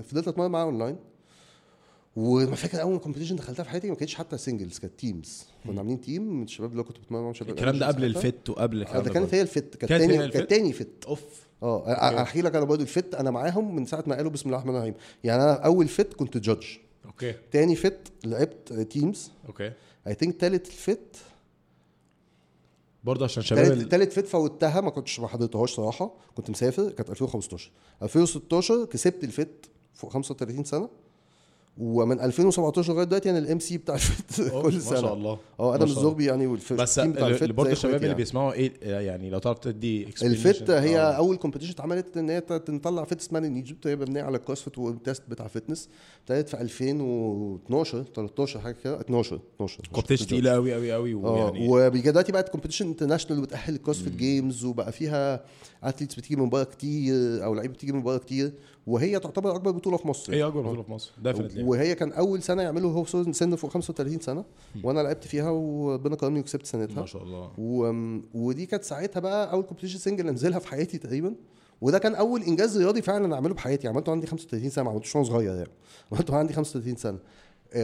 فضلت 0.03 0.29
أتمرن 0.29 0.51
معاه 0.51 0.65
اونلاين 0.65 0.97
وما 2.17 2.55
فاكر 2.57 2.81
أول 2.83 2.99
competition 2.99 3.37
دخلتها 3.37 3.63
في 3.63 3.71
حياتي 3.71 3.89
ما 3.91 3.95
كانتش 3.95 4.15
حتى 4.15 4.39
singles 4.39 4.79
كانت 4.79 4.99
teams 4.99 5.47
كنا 5.67 5.79
عاملين 5.79 6.01
team 6.01 6.23
من 6.37 6.43
الشباب 6.43 6.73
اللي 6.73 6.83
كنت 6.83 6.99
بتمرن 6.99 7.23
معاهم 7.23 7.35
شباب 7.35 7.51
الكلام 7.51 7.79
ده 7.79 7.87
قبل. 7.87 8.05
الفت 8.05 8.51
وقبل 8.51 8.79
آه، 8.79 8.83
الكلام 8.83 9.03
ده 9.03 9.09
ده 9.09 9.15
كانت. 9.15 9.35
هي 9.35 9.43
الفت 9.43 9.77
كانت 9.77 9.93
تاني؟ 9.93 10.29
كانت 10.29 10.51
تاني 10.51 10.73
فت. 10.73 11.05
أوف. 11.07 11.23
آه 11.63 11.79
okay. 11.91 12.23
أحكي 12.23 12.43
لك 12.43 12.55
أنا 12.55 12.65
برضه 12.65 12.83
الفت 12.83 13.15
أنا 13.15 13.31
معاهم 13.31 13.77
من 13.77 13.87
ساعة 13.87 14.05
ما 14.07 14.17
قالوا 14.17 14.31
بسم 14.31 14.47
الله 14.49 14.59
الرحمن 14.59 14.77
الرحيم. 14.77 14.95
يعني 15.25 15.43
أنا 15.43 15.53
أول 15.53 15.89
فت 15.89 16.15
كنت 16.15 16.37
judge 16.39 16.67
okay. 17.07 17.35
تاني 17.53 17.77
فت 17.77 17.99
لعبت 18.25 18.73
teams 18.73 19.31
okay. 19.49 19.73
I 20.07 20.15
think 20.15 20.37
تالت 20.41 20.67
فت 20.67 21.17
برضه 23.07 23.25
عشان 23.25 23.43
شباب 23.43 23.65
تالت, 23.65 23.83
ال... 23.83 23.89
تالت 23.89 24.13
فت 24.13 24.27
فوتها 24.27 24.81
ما 24.81 24.91
كنتش 24.91 25.21
ما 25.21 25.29
حضرتهاش 25.29 25.75
صراحة. 25.75 26.15
كنت 26.35 26.51
مسافر 26.51 26.91
كانت 26.91 27.11
2015 27.11 27.71
2016 28.03 28.85
كسبت 28.85 29.25
الفت 29.25 29.71
فوق 29.95 30.13
35 30.13 30.65
سنة. 30.65 30.89
ومن 31.79 32.21
2017 32.21 32.93
لغاية 32.93 33.05
دلوقتي 33.07 33.31
أنا 33.31 33.39
ال 33.39 33.59
MC 33.59 33.79
بتاع 33.79 33.95
الفت 33.95 34.41
كل 34.63 34.75
ما 34.75 34.81
سنة 34.81 35.01
شاء 35.01 35.15
الله 35.15 35.39
آه 35.61 35.69
ما 35.69 35.75
أدم. 35.75 35.85
الزغبي 35.85 36.25
يعني 36.25 36.47
والف- 36.47 36.73
بس 36.73 36.99
بتاع 36.99 37.27
الفت 37.29 37.43
برضه 37.51 37.71
الشباب 37.73 37.73
إخواتي 37.73 37.97
اللي 37.97 38.07
يعني. 38.07 38.15
بيسمعوا 38.15 38.53
إيه 38.53 38.73
يعني 38.83 39.31
لو 39.31 39.39
تعرف 39.39 39.59
تدي 39.59 40.03
الفت. 40.23 40.71
هي 40.71 40.99
آه. 40.99 41.03
أول 41.13 41.37
competition 41.37 41.71
اتعملت 41.73 42.17
إن 42.17 42.31
هي 42.31 42.41
ت- 42.41 42.71
نطلع 42.71 43.05
fittest 43.05 43.33
man 43.33 43.45
in 43.45 43.55
Egypt 43.57 43.87
هي 43.87 43.97
مبنية 43.97 44.23
على 44.23 44.37
الكروسفيت 44.37 44.79
وال 44.79 44.94
test 44.94 45.23
بتاع 45.29 45.47
fitness 45.47 45.89
ابتدت 46.21 46.49
في 46.49 46.61
2012 46.61 48.05
13 48.15 48.61
حاجة 48.61 48.77
كده 48.85 49.01
12 49.01 49.41
12 49.57 49.81
competition 49.93 50.27
تقيلة 50.27 50.51
قوي 50.53 50.75
قوي 50.75 50.93
قوي 50.93 51.13
آه 51.15 51.17
ويعني 51.17 51.69
وبيجي 51.69 52.11
دلوقتي 52.11 52.33
بقت 52.33 52.49
competition 52.49 52.87
international 52.87 53.39
وبتأهل 53.39 53.75
ال 53.75 53.80
CrossFit 53.80 54.17
Games 54.17 54.65
وبقى 54.65 54.93
فيها 54.93 55.45
athletes 55.83 56.15
بتيجي 56.15 56.37
من 56.37 56.49
بره 56.49 56.65
كتير 56.65 57.45
أو 57.45 57.55
لعيبة 57.55 57.73
بتيجي 57.75 57.93
من 57.93 58.03
بره 58.03 58.19
كتير 58.19 58.53
وهي 58.87 59.19
تعتبر 59.19 59.55
أكبر 59.55 59.71
بطولة 59.71 59.97
في 59.97 60.09
مصر. 60.09 60.35
هي 60.35 60.45
أكبر 60.45 60.61
بطولة 60.61 60.83
في 60.83 60.91
مصر 60.93 61.13
definitely 61.23 61.63
وهي 61.63 61.95
كان 61.95 62.13
أول 62.13 62.43
سنة 62.43 62.63
يعملوا 62.63 62.93
هو 62.93 63.05
سن 63.33 63.57
فوق 63.57 63.71
35 63.71 64.21
سنة 64.21 64.45
وأنا 64.85 65.01
لعبت 65.01 65.25
فيها 65.25 65.51
وربنا 65.51 66.17
كرمني 66.17 66.41
وكسبت 66.41 66.67
سنتها. 66.67 67.01
ما 67.01 67.07
شاء 67.07 67.23
الله. 67.23 67.51
و... 67.59 67.93
ودي 68.35 68.67
كانت 68.67 68.85
ساعتها 68.85 69.21
بقى 69.21 69.53
أول 69.53 69.63
competition 69.63 69.99
single 69.99 70.29
أنزلها 70.29 70.59
في 70.59 70.69
حياتي 70.69 70.99
تقريبا. 70.99 71.35
وده 71.81 71.99
كان 71.99 72.15
أول 72.15 72.43
إنجاز 72.43 72.79
رياضي 72.79 73.03
فعلا 73.03 73.35
أعمله 73.35 73.55
بحياتي 73.55 73.89
عملته 73.89 74.13
عندي 74.13 74.27
35 74.27 74.71
سنة 74.71 74.85
ما 74.85 74.91
عملتوش 74.91 75.17
وأنا 75.17 75.27
صغير 75.27 75.55
يعني. 75.55 75.71
عملته 76.13 76.37
عندي 76.37 76.53
35 76.53 76.97
سنة. 76.97 77.19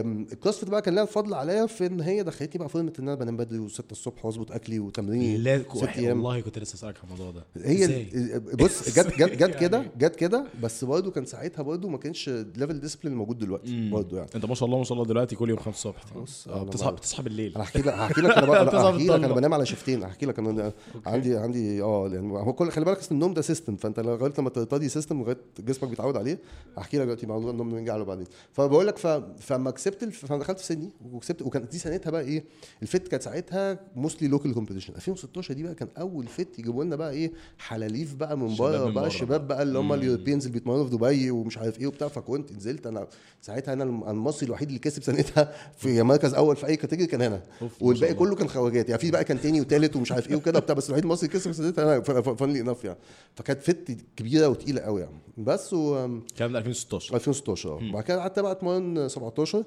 الكروسفيت 0.00 0.68
بقى 0.68 0.82
كان 0.82 0.94
لها 0.94 1.02
الفضل 1.02 1.34
عليا 1.34 1.66
في 1.66 1.86
إن 1.86 2.00
هي 2.00 2.22
دخلتني 2.22 2.58
بقى 2.58 2.68
فورمه 2.68 2.92
إن 2.98 3.08
أنا 3.08 3.14
بنام 3.14 3.36
بدري 3.36 3.68
و6 3.68 3.80
الصبح 3.90 4.24
وأظبط 4.24 4.52
أكلي 4.52 4.78
وتمريني 4.78 5.36
لا 5.36 5.62
والله 5.98 6.40
كنت 6.40 6.58
لسه 6.58 6.74
أسألك 6.74 6.96
عن 6.98 7.04
الموضوع 7.04 7.30
ده. 7.30 7.44
هي 7.56 7.84
إزاي؟ 7.84 8.38
بص 8.38 8.88
جت 8.98 9.06
جت 9.18 9.42
جت 9.42 9.54
كده 9.60 9.78
يعني. 9.78 9.90
جت 9.98 10.16
كده 10.16 10.44
بس 10.62 10.84
برضه 10.84 11.10
كان 11.10 11.24
ساعتها 11.24 11.62
برضه 11.62 11.88
ما 11.88 11.98
كانش 11.98 12.28
level 12.28 12.80
discipline 12.80 13.14
موجود 13.16 13.38
دلوقتي 13.38 13.90
برضه 13.90 14.16
يعني. 14.16 14.30
أنت 14.34 14.44
ما 14.46 14.54
شاء 14.54 14.66
الله 14.66 14.78
ما 14.78 14.84
شاء 14.84 14.92
الله 14.98 15.06
دلوقتي 15.08 15.36
كل 15.36 15.48
يوم 15.50 15.58
5 15.58 15.70
الصبح. 15.70 16.04
بص، 16.16 16.48
آه، 16.48 16.56
أنا 16.56 16.64
بتصحى 16.64 16.92
بتصحى 16.92 17.22
بالليل. 17.22 17.54
أنا 17.54 17.64
هحكي 17.64 17.78
لك 17.78 17.88
هحكي 17.88 18.20
لك 18.20 18.38
أنا 18.38 18.52
هحكي 18.90 19.06
لك 19.06 19.10
أنا. 19.10 19.32
بنام 19.34 19.54
على 19.54 19.66
شيفتين 19.66 20.02
هحكي 20.02 20.26
لك 20.26 20.38
أنا 20.38 20.72
عندي 21.06 21.36
عندي 21.36 21.82
آه 21.82 22.08
يعني 22.08 22.32
هو 22.32 22.52
كل 22.52 22.70
خلي 22.70 22.84
بالك 22.84 22.98
اصل 22.98 23.14
النوم 23.14 23.34
ده 23.34 23.42
system 23.42 23.76
فأنت 23.76 24.00
لغاية 24.00 24.32
لما 24.38 24.50
تبتدي 24.50 24.88
system 24.88 25.20
لغاية 25.20 25.38
جسمك 25.58 25.88
بيتعود 25.90 26.16
عليه. 26.16 26.38
هحكي 26.78 26.96
لك 26.98 27.02
دلوقتي 27.04 27.26
موضوع 27.26 27.50
النوم 27.50 27.70
نرجع 27.74 27.96
له 27.96 28.04
بعدين. 28.04 28.26
فبقول 28.52 28.86
لك 28.86 28.98
ف... 28.98 29.06
فما 29.40 29.70
كسبت 29.82 30.02
الف... 30.02 30.26
فأنا 30.26 30.40
دخلت 30.40 30.58
في 30.58 30.66
سيدني 30.66 30.90
وكسبت 31.12 31.42
وكانت 31.42 31.72
دي 31.72 31.78
سنتها 31.78 32.10
بقى 32.10 32.22
إيه 32.22 32.44
الفت 32.82 33.08
كانت 33.08 33.22
ساعتها 33.22 33.78
mostly 33.96 34.28
local 34.28 34.54
competition 34.54 34.94
2016 34.94 35.54
دي 35.54 35.62
بقى 35.62 35.74
كان 35.74 35.88
أول 35.98 36.26
فت 36.26 36.58
يجيبوا 36.58 36.84
لنا 36.84 36.96
بقى 36.96 37.10
إيه 37.12 37.32
حلاليف 37.58 38.14
بقى 38.14 38.38
من 38.38 38.56
بره 38.56 38.90
بقى 38.90 39.06
الشباب 39.06 39.48
بقى 39.48 39.62
اللي 39.62 39.78
هم 39.78 39.92
ال 39.92 39.98
Europeans 39.98 40.46
اللي 40.46 40.58
بيتمرنوا 40.58 40.84
في 40.84 40.90
دبي 40.96 41.30
ومش 41.30 41.58
عارف 41.58 41.80
إيه 41.80 41.86
وبتاع. 41.86 42.08
فكنت 42.08 42.52
نزلت 42.52 42.86
أنا 42.86 43.06
ساعتها 43.40 43.72
أنا 43.72 43.84
الم- 43.84 44.08
المصري 44.08 44.46
الوحيد 44.46 44.68
اللي 44.68 44.78
كسب 44.78 45.02
سنتها 45.02 45.52
في 45.76 46.02
مركز 46.02 46.34
أول 46.34 46.56
في 46.56 46.66
أي 46.66 46.76
category 46.76 47.06
كان 47.10 47.22
أنا 47.22 47.42
والباقي. 47.80 48.14
كله 48.14 48.34
كان 48.36 48.48
خواجات. 48.48 48.88
يعني 48.88 49.00
في 49.00 49.10
بقى 49.10 49.24
كان 49.24 49.40
تاني 49.40 49.60
وتالت 49.60 49.96
ومش 49.96 50.12
عارف 50.12 50.30
إيه 50.30 50.36
وكده 50.36 50.60
بتاع 50.60 50.74
بس 50.74 50.86
الوحيد 50.86 51.04
المصري 51.04 51.28
اللي 51.28 51.38
كسب 51.38 51.52
سنتها 51.52 51.84
أنا 51.84 52.20
فانلي 52.22 52.60
انف 52.60 52.84
يعني. 52.84 52.98
فكانت 53.34 53.62
فت 53.62 53.96
كبيرة 54.16 54.48
وتقيلة 54.48 54.80
قوي 54.80 55.00
يعني. 55.00 55.16
بس 55.38 55.72
و 55.72 56.04
الكلام 56.04 56.52
ده 56.52 56.58
2016 56.58 57.14
2016 57.14 57.68
آه 57.70 57.88
وبعد 57.90 58.02
كده 58.04 58.18
قعدت 58.20 58.38
بقى 58.38 58.52
أتمرن 58.52 59.08
17 59.08 59.64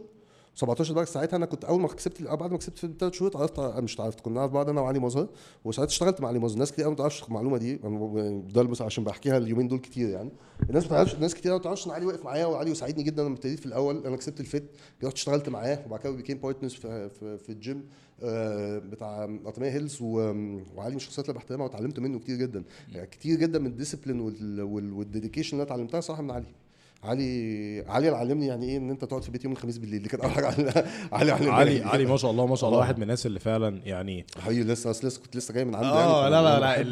17 0.56 0.94
بقى 0.94 1.06
ساعتها 1.06 1.38
أنا 1.38 1.46
كنت 1.46 1.66
أول 1.66 1.82
ما 1.82 1.88
كسبت 1.88 2.22
بعد 2.22 2.52
ما 2.52 2.58
كسبت 2.58 2.78
في 2.78 2.94
ثلاث 3.00 3.14
شهور 3.14 3.32
عرفت 3.36 3.60
مش 3.60 4.00
عرفت 4.00 4.20
كنا 4.22 4.36
نعرف 4.36 4.52
بعض 4.52 4.70
أنا 4.70 4.82
وعلي 4.82 5.00
مظهر 5.00 5.28
وساعتها 5.66 5.92
اشتغلت 5.92 6.22
مع 6.22 6.28
علي 6.28 6.40
مظهر. 6.40 6.60
ناس 6.60 6.72
كتير 6.72 6.84
قوي 6.84 6.92
ما 6.92 6.98
تعرفش 6.98 7.24
المعلومة 7.24 7.58
دي 7.58 7.80
أنا 7.84 8.44
ده 8.54 8.64
بس 8.64 8.82
عشان 8.82 9.04
بحكيها 9.04 9.38
اليومين 9.38 9.68
دول 9.68 9.80
كتير 9.80 10.10
يعني. 10.10 10.32
الناس 10.70 10.84
ما 10.84 10.90
تعرفش 10.90 11.16
ناس 11.16 11.36
كتير 11.36 11.52
ما 11.54 11.58
تعرفش 11.60 11.88
إن 11.88 11.92
علي 11.92 12.06
وقف 12.06 12.26
معايا 12.26 12.46
وعلي 12.46 12.72
وساعدني 12.72 13.04
جدا 13.04 13.24
لما 13.24 13.34
ابتديت 13.34 13.60
في 13.60 13.66
الأول. 13.66 14.06
أنا 14.06 14.16
كسبت 14.18 14.40
الفت 14.40 14.64
رحت 15.04 15.14
اشتغلت 15.14 15.50
معاه 15.50 15.84
وبعد 15.86 16.00
كده 16.00 16.12
became 16.12 16.38
partners 16.38 16.74
في, 16.74 17.10
في, 17.10 17.38
في 17.38 17.50
الجيم 17.52 17.84
آه، 18.24 18.78
بتاع 18.78 19.38
قطامية 19.46 19.70
هيلز 19.70 20.02
وعلي 20.02 20.90
من 20.90 20.96
الشخصيات 20.96 21.30
اللي 21.30 21.40
بحترمها 21.40 21.66
وتعلمت 21.66 22.00
منه 22.00 22.20
كتير 22.20 22.36
جدا. 22.38 22.64
يعني 22.92 23.08
كتير 23.08 23.40
جدا 23.40 23.60
من 23.60 23.68
ال 23.68 23.73
discipline 23.73 24.20
وال 24.62 24.77
dedication 24.77 25.52
اللي 25.58 25.64
أنا 25.64 25.74
اتعلمتها 25.74 26.02
صراحة 26.02 26.22
من 26.22 26.32
علي. 26.32 26.65
علي 27.06 27.84
علي 27.88 28.08
اللي 28.08 28.18
علمني 28.18 28.48
يعني 28.48 28.66
إيه 28.70 28.78
إن 28.78 28.90
أنت 28.90 29.06
تقعد 29.06 29.22
في 29.22 29.28
البيت 29.28 29.44
يوم 29.44 29.54
الخميس 29.54 29.78
بالليل 29.78 30.02
دي 30.04 30.10
كانت 30.10 30.24
أول 30.24 30.32
حاجة 30.34 30.48
علي 30.48 30.74
علي 31.12 31.32
علمني 31.32 31.50
علي 31.52 31.84
علي 31.84 32.06
ما 32.06 32.18
شاء 32.18 32.32
الله 32.32 32.46
ما 32.46 32.56
شاء 32.56 32.68
الله 32.70 32.80
آه. 32.80 32.82
واحد 32.82 32.98
من 32.98 33.04
الناس 33.04 33.26
اللي 33.26 33.40
فعلا 33.40 33.82
يعني 33.86 34.26
حقيقي 34.40 34.64
لسه 34.64 34.90
لسه 34.90 35.22
كنت 35.22 35.36
لسه 35.38 35.54
جاي 35.54 35.66
من 35.66 35.76
عنده 35.76 35.90
آه 35.90 36.20
يعني 36.22 36.32
لا 36.32 36.42
لا 36.42 36.60
لا 36.60 36.84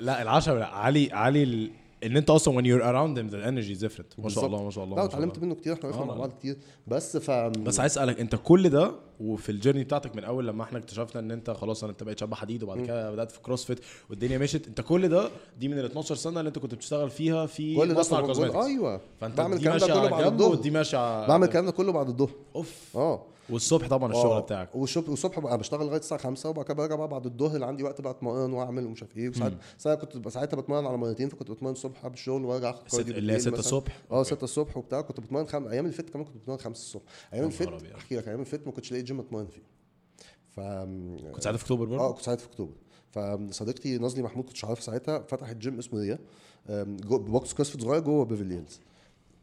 لا 0.00 0.54
لا 0.58 0.66
علي 0.66 1.12
علي 1.12 1.42
ال- 1.42 1.70
إن 2.04 2.16
أنت 2.16 2.30
أصلا 2.30 2.54
when 2.54 2.64
you're 2.64 2.82
around 2.84 3.18
him 3.18 3.32
the 3.34 3.46
energy 3.46 3.78
is 3.78 3.84
different 3.88 4.18
ما 4.24 4.28
شاء. 4.28 4.46
الله 4.46 4.64
ما 4.64 4.70
شاء 4.70 4.84
الله 4.84 4.96
لا 4.96 5.14
الله. 5.16 5.32
منه 5.42 5.54
كتير 5.54 5.72
إحنا 5.72 5.88
وقفنا 5.88 6.02
آه، 6.02 6.06
مع. 6.06 6.14
بعض 6.14 6.30
كتير 6.38 6.56
بس 6.86 7.16
ف 7.16 7.30
بس 7.30 7.80
عايز 7.80 7.92
أسألك 7.92 8.20
أنت 8.20 8.36
كل 8.44 8.68
ده 8.68 8.92
وفي 9.22 9.52
ال 9.52 9.56
journey 9.56 9.84
بتاعتك 9.84 10.16
من 10.16 10.24
أول 10.24 10.46
لما 10.46 10.62
إحنا 10.62 10.78
اكتشفنا 10.78 11.20
إن 11.20 11.30
أنت 11.30 11.50
خلاص 11.50 11.84
انت 11.84 12.02
بقيت 12.02 12.18
شاب 12.18 12.34
حديد 12.34 12.62
وبعد 12.62 12.80
كده 12.86 13.10
بدأت 13.12 13.30
في 13.30 13.40
CrossFit 13.40 13.78
والدنيا 14.10 14.38
مشيت. 14.38 14.66
أنت 14.68 14.80
كل 14.80 15.08
ده 15.08 15.28
دي 15.58 15.68
من 15.68 15.78
ال 15.78 15.84
12 15.84 16.14
سنة 16.14 16.38
اللي 16.40 16.48
أنت 16.48 16.58
كنت 16.58 16.74
بتشتغل 16.74 17.10
فيها 17.10 17.46
في 17.46 17.76
كل 17.76 17.94
مصنع 17.94 18.18
ال 18.18 18.22
cosmetics 18.22 18.56
أيوه. 18.56 19.00
فأنت 19.20 19.38
بعمل 19.38 19.56
الكلام 19.56 19.78
ده 19.78 19.86
كله 19.86 20.08
بعد 20.10 20.24
الظهر. 20.26 20.50
ودي 20.50 20.70
ماشية 20.70 21.26
بعمل 21.26 21.44
الكلام 21.44 21.66
ده 21.66 21.72
كله 21.72 21.92
بعد 21.92 22.08
الظهر. 22.08 22.30
أوف. 22.56 22.96
آه. 22.96 23.22
والصبح 23.50 23.88
طبعا 23.88 24.10
الشغل 24.12 24.42
بتاعك. 24.42 24.74
والصبح 24.74 25.08
والصبح 25.08 25.38
بقى 25.40 25.58
بشتغل 25.58 25.86
لغاية 25.86 25.98
الساعة 26.00 26.20
5 26.20 26.48
وبعد 26.50 26.64
كده 26.64 26.74
برجع 26.74 26.94
بقى 26.96 27.08
بعد 27.08 27.26
الظهر 27.26 27.54
اللي 27.54 27.66
عندي 27.66 27.82
وقت 27.82 28.00
بقى 28.00 28.12
أتمرن 28.12 28.52
وأعمل 28.52 28.86
ومش 28.86 29.02
عارف 29.02 29.16
إيه. 29.16 29.28
وساعات 29.28 29.52
ساعات 29.78 30.04
كنت 30.04 30.28
ساعتها 30.28 30.56
بتمرن 30.60 30.86
على 30.86 30.96
مرتين 30.96 31.28
فكنت 31.28 31.50
بتمرن 31.50 31.72
الصبح 31.72 32.04
قبل 32.04 32.14
الشغل 32.14 32.44
وأرجع 32.44 32.70
اخد 32.70 32.88
ست- 32.88 32.96
cardio 32.96 33.14
اللي 33.16 33.32
هي 33.32 33.36
بالليل 33.36 33.40
6 33.40 33.50
مثلاً. 33.50 33.60
الصبح؟ 33.60 33.98
آه 34.10 34.22
6 34.22 34.44
الصبح 34.44 34.76
وبتاع. 34.76 35.00
كنت 35.00 35.20
بتمرن 35.20 35.46
خم... 35.46 35.68
أيام 35.68 35.86
الفت 35.86 36.10
كمان 36.10 36.24
كنت 36.26 36.36
بتمرن 36.36 36.58
5 36.58 36.70
الصبح. 36.80 37.02
أيام 37.32 37.42
يا 37.44 37.48
الفت. 37.48 37.68
احكي 37.96 38.16
لك 38.16 38.28
أيام 38.28 38.40
الفت 38.40 38.66
ما 38.66 38.72
كنتش 38.72 38.90
لاقي 38.92 39.02
جيم 39.12 39.20
اتمرن 39.20 39.46
فيه. 39.46 39.62
ف 40.50 40.60
كنت 41.32 41.42
ساعتها 41.42 41.56
في 41.56 41.62
أكتوبر 41.64 41.84
برضه؟ 41.84 42.02
آه 42.04 42.12
كنت 42.12 42.22
ساعتها 42.24 42.40
في 42.42 42.46
أكتوبر. 42.48 42.72
فصديقتي 43.10 43.98
نازلي 43.98 44.22
محمود 44.22 44.44
كنتش 44.44 44.64
عارفها 44.64 44.82
ساعتها 44.84 45.18
فتحت 45.18 45.56
جيم 45.56 45.78
اسمه 45.78 46.00
ريا 46.00 46.18
جو- 46.86 47.18
box 47.18 47.54
CrossFit 47.54 47.80
صغير 47.82 48.00
جوه 48.02 48.24
بيفرلي 48.24 48.54
هيلز 48.54 48.80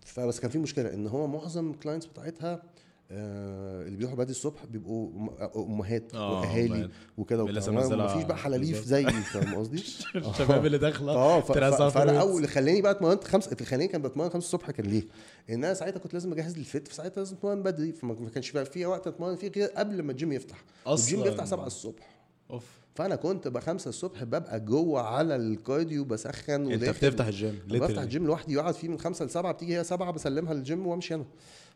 فبس 0.05 0.39
كان 0.39 0.51
في 0.51 0.57
مشكلة 0.57 0.93
إن 0.93 1.07
هو 1.07 1.27
معظم 1.27 1.71
ال 1.71 1.75
clients 1.75 2.05
بتاعتها 2.05 2.63
اللي 3.11 3.97
بيروحوا 3.97 4.17
بدري 4.17 4.31
الصبح 4.31 4.65
بيبقوا 4.65 5.09
أمهات 5.55 6.15
آه، 6.15 6.39
وأهالي. 6.39 6.89
وكده 7.17 7.41
اللي 7.45 7.59
لسه 7.59 7.71
وبتاع. 7.71 7.83
منزلة 7.83 8.05
مفيش 8.05 8.23
بقى 8.23 8.37
حلاليف. 8.37 8.83
زيي 8.85 9.09
فاهم 9.33 9.55
قصدي؟ 9.55 9.83
الشباب 10.15 10.65
اللي 10.65 10.77
داخلة 10.77 11.11
آه 11.11 11.41
فأنا. 11.41 12.21
أول 12.21 12.35
اللي 12.35 12.47
خلاني 12.47 12.81
بقى 12.81 12.91
اتمرنت 12.91 13.35
اللي 13.35 13.65
خلاني 13.65 13.87
كان 13.87 14.01
بتمرن 14.01 14.29
خمسة 14.29 14.45
الصبح 14.45 14.71
كان 14.71 14.85
ليه؟ 14.85 15.03
إن 15.49 15.63
أنا 15.63 15.73
ساعتها 15.73 15.99
كنت 15.99 16.13
لازم 16.13 16.31
أجهز 16.33 16.57
للفت 16.57 16.87
فساعتها 16.87 17.19
لازم 17.21 17.35
أتمرن 17.35 17.63
بدري 17.63 17.91
فما 17.91 18.13
ما 18.19 18.29
كانش 18.29 18.51
بقى 18.51 18.65
في 18.65 18.85
وقت 18.85 19.07
أتمرن 19.07 19.35
فيه 19.35 19.51
غير 19.55 19.67
قبل 19.67 20.01
ما 20.03 20.11
الجيم 20.11 20.31
يفتح 20.31 20.63
الجيم 20.87 21.19
أصلاً. 21.19 21.23
بيفتح 21.29 21.45
7 21.45 21.67
الصبح 21.67 22.19
أوف 22.51 22.65
فأنا 22.95 23.15
كنت 23.15 23.47
بقى 23.47 23.61
5 23.61 23.89
الصبح 23.89 24.23
ببقى 24.23 24.59
جوه 24.59 25.01
على 25.01 25.35
ال 25.35 25.45
cardio 25.45 26.05
بسخن 26.05 26.71
أنت. 26.71 26.83
بتفتح 26.89 27.25
الجيم 27.25 27.59
بفتح. 27.67 28.01
الجيم 28.01 28.25
لوحدي 28.25 28.57
وأقعد 28.57 28.73
فيه 28.73 28.87
من 28.87 28.99
5 28.99 29.25
ل 29.25 29.29
7 29.29 29.51
بتيجي 29.51 29.77
هي 29.77 29.83
7 29.83 30.11
بسلمها 30.11 30.53
للجيم 30.53 30.87
وأمشي 30.87 31.15
أنا 31.15 31.25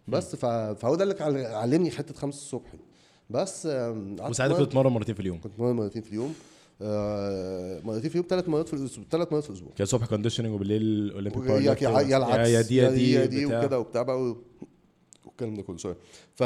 بس. 0.07 0.35
فهو 0.35 0.95
ده 0.95 1.03
اللي 1.03 1.45
علمني 1.45 1.91
حتة 1.91 2.13
5 2.13 2.37
الصبح. 2.37 2.73
بس 3.29 3.65
وساعتها 3.65 4.53
كنت 4.57 4.67
بتتمرن 4.67 4.91
مرتين 4.91 5.15
في 5.15 5.21
اليوم. 5.21 5.41
كنت 5.41 5.53
بتمرن 5.53 5.75
مرتين 5.75 6.01
في 6.01 6.09
اليوم. 6.09 6.33
آه 6.81 7.81
مرتين 7.83 8.09
في 8.09 8.15
اليوم 8.15 8.25
ثلاث 8.29 8.49
مرات 8.49 8.67
في 8.67 8.73
الأسبوع 8.73 9.05
ثلاث 9.11 9.31
مرات 9.31 9.43
في 9.43 9.49
الأسبوع. 9.49 9.71
كان 9.75 9.83
الصبح 9.83 10.05
conditioning 10.05 10.53
وبالليل 10.53 11.11
اولمبيك 11.11 11.81
يا 11.81 11.89
يا 11.89 12.01
يا 12.01 12.17
العكس. 12.17 12.49
يا 12.49 12.61
دي 12.61 12.75
يا 12.75 12.89
دي, 12.89 13.11
يا 13.11 13.25
دي. 13.25 13.45
وكده 13.45 13.79
وبتاع 13.79 14.01
بقى 14.01 14.35
والكلام 15.25 15.53
ده 15.53 15.61
كله 15.61 15.77
sorry 15.77 15.95
ف 16.35 16.43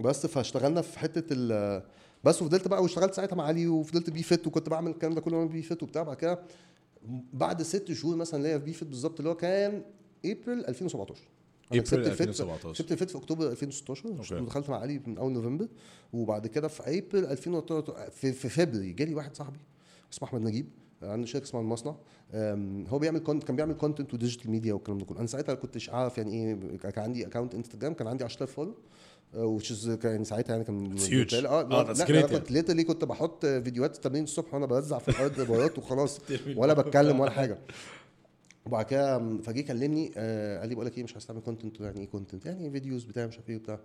بس 0.00 0.26
فاشتغلنا 0.26 0.80
في 0.82 0.98
حتة 0.98 1.24
ال 1.30 1.82
بس 2.24 2.42
وفضلت 2.42 2.68
بقى 2.68 2.82
واشتغلت 2.82 3.14
ساعتها 3.14 3.36
مع 3.36 3.44
علي 3.44 3.66
وفضلت 3.66 4.10
بي 4.10 4.22
فيت 4.22 4.46
وكنت 4.46 4.68
بعمل 4.68 4.90
الكلام 4.90 5.14
ده 5.14 5.20
كله 5.20 5.36
وأنا 5.36 5.50
بي 5.50 5.62
فيت 5.62 5.82
وبتاع. 5.82 6.02
بعد 6.02 6.16
كده 6.16 6.40
بعد 7.32 7.62
ست 7.62 7.92
شهور 7.92 8.16
مثلا 8.16 8.42
ليا 8.42 8.58
في 8.58 8.64
بي 8.64 8.72
فيت 8.72 8.88
بالظبط 8.88 9.20
اللي 9.20 9.30
هو 9.30 9.34
كان 9.36 9.82
ابريل 10.24 10.66
2017 10.66 11.14
أنا 11.72 11.82
كسبت 11.82 12.06
الفيت 12.06 12.28
2017. 12.28 12.72
كسبت 12.72 12.92
الفيت 12.92 13.10
في 13.10 13.18
أكتوبر 13.18 13.48
2016 13.48 14.08
أوكي. 14.08 14.34
ودخلت 14.34 14.70
مع 14.70 14.78
علي 14.78 15.00
من 15.06 15.18
أول 15.18 15.32
نوفمبر 15.32 15.68
وبعد 16.12 16.46
كده 16.46 16.68
في 16.68 16.98
أبريل 16.98 17.26
2013 17.26 18.10
في, 18.10 18.32
في 18.32 18.48
فبراير 18.48 18.92
جالي 18.92 19.14
واحد 19.14 19.36
صاحبي 19.36 19.58
اسمه 20.12 20.28
أحمد 20.28 20.40
نجيب 20.40 20.66
عنده 21.02 21.26
شركة 21.26 21.44
اسمها 21.44 21.62
المصنع 21.62 21.96
هو 22.88 22.98
بيعمل 22.98 23.18
content 23.18 23.44
كان 23.44 23.56
بيعمل 23.56 23.74
content 23.74 24.14
و 24.14 24.18
digital 24.18 24.50
media 24.50 24.74
والكلام 24.74 24.98
ده 24.98 25.04
كله 25.04 25.18
أنا 25.18 25.26
ساعتها 25.26 25.54
كنتش 25.54 25.90
أعرف 25.90 26.18
يعني 26.18 26.32
إيه 26.32 26.76
كان 26.76 27.04
عندي 27.04 27.26
account 27.26 27.54
Instagram 27.54 27.94
كان 27.94 28.06
عندي 28.06 28.24
10000 28.24 28.52
follow 28.52 28.74
وتش 29.34 29.88
كان 29.88 30.24
ساعتها 30.24 30.52
يعني 30.52 30.64
كان 30.64 30.96
آه 31.46 31.60
آه، 31.60 31.92
لا 31.92 32.08
أنا. 32.08 32.26
كنت 32.26 32.50
literally 32.50 32.84
كنت 32.84 33.04
بحط 33.04 33.46
فيديوهات 33.46 33.96
تمرين 33.96 34.24
الصبح 34.24 34.54
وأنا 34.54 34.66
بوزع 34.66 34.98
في 34.98 35.08
الأرض 35.08 35.40
بياض 35.40 35.78
وخلاص 35.78 36.20
ولا 36.56 36.72
بتكلم 36.72 37.20
ولا 37.20 37.30
حاجة 37.30 37.58
وبعد 38.66 38.84
كده 38.84 39.38
فجه 39.38 39.60
كلمني 39.60 40.12
آه 40.16 40.60
قال 40.60 40.68
لي 40.68 40.74
بقول 40.74 40.86
لك 40.86 40.98
إيه 40.98 41.04
مش 41.04 41.12
عايز 41.12 41.26
تعمل 41.26 41.40
content 41.40 41.80
يعني 41.80 42.00
إيه 42.00 42.08
content 42.08 42.46
يعني 42.46 42.70
videos 42.70 43.04
بتاع 43.04 43.26
مش 43.26 43.34
عارف 43.36 43.50
إيه 43.50 43.56
وبتاع. 43.56 43.78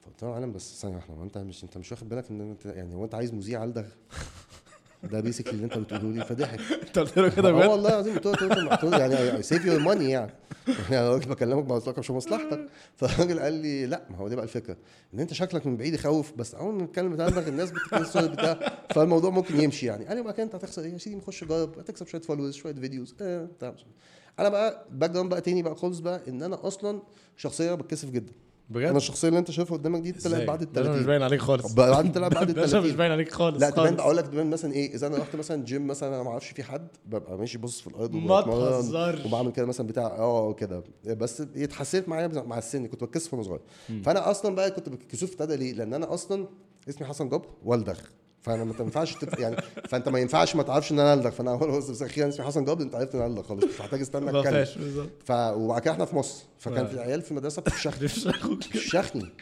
فقلت 0.00 0.22
له 0.22 0.40
يا 0.40 0.46
بس 0.46 0.80
ثانية 0.80 0.96
واحدة 0.96 1.22
أنت 1.22 1.38
مش 1.38 1.64
أنت 1.64 1.78
مش 1.78 1.92
واخد 1.92 2.08
بالك 2.08 2.30
إن 2.30 2.40
أنت 2.40 2.66
يعني 2.66 2.94
هو 2.94 3.04
أنت 3.04 3.14
عايز 3.14 3.34
مذيع 3.34 3.64
ألدغ 3.64 3.86
ده 5.02 5.20
basically 5.20 5.52
اللي 5.52 5.64
انت 5.64 5.78
بتقوله 5.78 6.12
لي 6.12 6.24
فضحك. 6.24 6.60
انت 6.86 6.98
قلت 6.98 7.16
له 7.18 7.28
كده 7.28 7.48
آه 7.48 7.52
بجد؟ 7.52 7.66
والله 7.68 7.88
العظيم 7.90 8.14
قلت 8.18 8.26
له 8.42 8.66
قلت 8.76 8.84
له- 8.84 8.98
يعني 8.98 9.42
save 9.42 9.64
your 9.64 9.78
money 9.80 10.10
يعني. 10.10 10.32
يعني 10.90 10.98
أنا 10.98 11.10
راجل 11.10 11.28
بكلمك 11.28 11.64
بمصلحتك 11.64 11.98
مش 11.98 12.10
مصلحتك 12.10 12.66
فالراجل 12.96 13.40
قال 13.40 13.52
لي 13.52 13.86
لا 13.86 14.02
ما 14.10 14.16
هو 14.16 14.28
دي 14.28 14.36
بقى 14.36 14.44
الفكرة 14.44 14.76
إن 15.14 15.20
أنت 15.20 15.32
شكلك 15.32 15.66
من 15.66 15.76
بعيد 15.76 15.94
يخوف 15.94 16.32
بس 16.36 16.54
أول 16.54 16.74
ما 16.74 16.82
نتكلم 16.82 17.12
بتاع 17.12 17.28
دماغ 17.28 17.48
الناس 17.48 17.72
الصوت 17.92 18.30
بتاع 18.30 18.72
فالموضوع 18.94 19.30
ممكن 19.30 19.60
يمشي 19.60 19.86
يعني. 19.86 20.04
قال 20.04 20.16
لي 20.16 20.22
بقى 20.22 20.42
أنت 20.42 20.54
هتخسر 20.54 20.82
إيه؟ 20.82 20.92
يا 20.92 20.98
سيدي 20.98 21.16
نخش 21.16 21.44
جرب 21.44 21.78
هتكسب 21.78 22.06
شوية 22.06 22.20
followers 22.20 22.54
شوية 22.54 22.74
videos 22.74 23.14
آه 23.20 23.44
بتاع. 23.44 23.68
عارف. 23.68 23.80
أنا 24.38 24.48
بقى 24.48 24.86
background 24.90 25.30
بقى 25.30 25.40
تاني 25.40 25.62
بقى 25.62 25.76
خالص 25.76 25.98
بقى 25.98 26.20
إن 26.28 26.42
أنا 26.42 26.66
أصلا 26.66 27.02
شخصية 27.36 27.74
بتكسف 27.74 28.10
جدا. 28.10 28.32
أنا 28.70 28.78
بجد 28.88 28.96
الشخصية 28.96 29.28
اللي 29.28 29.38
أنت 29.38 29.50
شايفها 29.50 29.76
قدامك 29.76 30.00
دي 30.00 30.12
طلعت؟ 30.12 30.42
بعد 30.42 30.62
ال 30.62 30.72
ده 30.72 30.80
مش 30.82 30.86
30 30.88 31.06
باين 31.06 31.22
عليك 31.22 31.40
خالص 31.40 31.72
بعد 31.72 32.12
طلعت 32.12 32.34
بعد 32.34 32.48
ال 32.48 32.54
ده 32.56 32.62
مش 32.62 32.70
30 32.70 32.96
باين 32.96 33.12
عليك 33.12 33.32
خالص 33.32 33.60
لا 33.60 33.70
تبان. 33.70 33.98
أقول 34.00 34.16
لك 34.16 34.26
تبان 34.26 34.50
مثلا 34.50 34.72
إيه 34.72 34.94
إذا 34.94 35.06
أنا 35.06 35.16
رحت 35.18 35.36
مثلا 35.36 35.64
جيم 35.64 35.86
مثلا 35.86 36.14
أنا 36.14 36.22
ما 36.22 36.30
أعرفش 36.30 36.48
في 36.48 36.62
حد 36.62 36.88
ببقى 37.06 37.38
ماشي 37.38 37.58
باصص 37.58 37.80
في 37.80 37.86
الأرض 37.86 38.14
ما 38.14 38.40
تهزرش. 38.40 39.26
وبعمل 39.26 39.52
كده 39.52 39.66
مثلا 39.66 39.86
بتاع 39.86 40.06
آه 40.06 40.52
كده 40.52 40.82
بس 41.06 41.40
اتحسنت 41.56 42.08
معايا 42.08 42.26
مع 42.28 42.58
السن 42.58 42.86
كنت 42.86 43.04
بتكسف 43.04 43.34
وأنا 43.34 43.42
صغير 43.44 43.60
فأنا 44.04 44.30
أصلا 44.30 44.54
بقى 44.54 44.70
كنت 44.70 44.88
بتكسف 44.88 45.30
ابتدى 45.32 45.56
ليه؟ 45.56 45.72
لأن 45.72 45.94
أنا 45.94 46.14
أصلا 46.14 46.46
اسمي 46.88 47.06
حسن 47.06 47.28
جبر 47.28 47.46
والدغ 47.64 47.98
فانا 48.42 48.64
ما 48.64 48.74
ينفعش 48.80 49.14
تبقى 49.14 49.42
يعني 49.42 49.56
فانت 49.88 50.08
ما 50.08 50.18
ينفعش 50.18 50.56
ما 50.56 50.62
تعرفش 50.62 50.92
ان 50.92 51.00
أنا 51.00 51.14
ألدغ. 51.14 51.30
فانا 51.30 51.50
اول 51.50 51.70
بس 51.78 52.02
أخيرا 52.02 52.28
اسمي 52.28 52.46
حسن 52.46 52.64
جبر 52.64 52.82
انت 52.82 52.94
عرفت 52.94 53.14
إن 53.14 53.20
أنا 53.20 53.30
ألدغ 53.30 53.42
خلاص 53.42 53.64
مش 53.64 53.80
محتاج 53.80 54.00
استنى 54.00 54.40
أتكلم. 54.40 54.66
ف 55.24 55.30
وبعد 55.32 55.80
كده 55.80 55.92
إحنا 55.92 56.04
في 56.04 56.16
مصر 56.16 56.44
فكان 56.58 56.84
آه. 56.84 56.88
في 56.88 57.00
عيال 57.00 57.22
في 57.22 57.30
المدرسة 57.30 57.62
بتفشخني 57.62 58.06
بتفشخني 58.56 59.32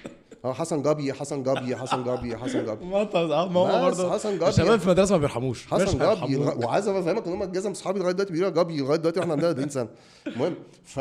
آه 0.44 0.52
حسن 0.52 0.82
جابي 0.82 1.12
حسن 1.12 1.42
جابي 1.42 1.76
حسن 1.76 2.04
جابي 2.04 2.36
حسن 2.36 2.64
جابي. 2.64 2.84
آه، 3.14 3.48
ما 3.48 3.60
هو 3.60 3.80
برضه. 3.84 4.12
حسن 4.12 4.38
جابي 4.38 4.48
الشباب 4.48 4.78
في 4.78 4.86
المدرسة 4.86 5.14
ما 5.14 5.20
بيرحموش. 5.20 5.66
حسن 5.66 5.98
جابي. 5.98 6.36
وعايز 6.64 6.88
أفهمك 6.88 7.26
إن 7.26 7.32
هم 7.32 7.42
الجزم 7.42 7.70
اصحابي 7.70 7.98
لغاية 8.00 8.12
دلوقتي 8.12 8.32
بيقولوا 8.32 8.54
جابي 8.54 8.80
لغاية 8.80 8.98
دلوقتي 8.98 9.20
وإحنا 9.20 9.32
عندنا 9.32 9.48
40 9.48 9.68
سنة. 9.68 9.88
المهم 10.26 10.54
ف... 10.84 11.00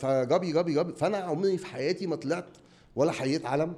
فجابي 0.00 0.52
جابي 0.52 0.74
جابي. 0.74 0.92
فأنا 0.92 1.16
عمري 1.16 1.58
في 1.58 1.66
حياتي 1.66 2.06
ما 2.06 2.16
طلعت 2.16 2.44
ولا 2.96 3.12
حييت 3.12 3.46
علم 3.46 3.74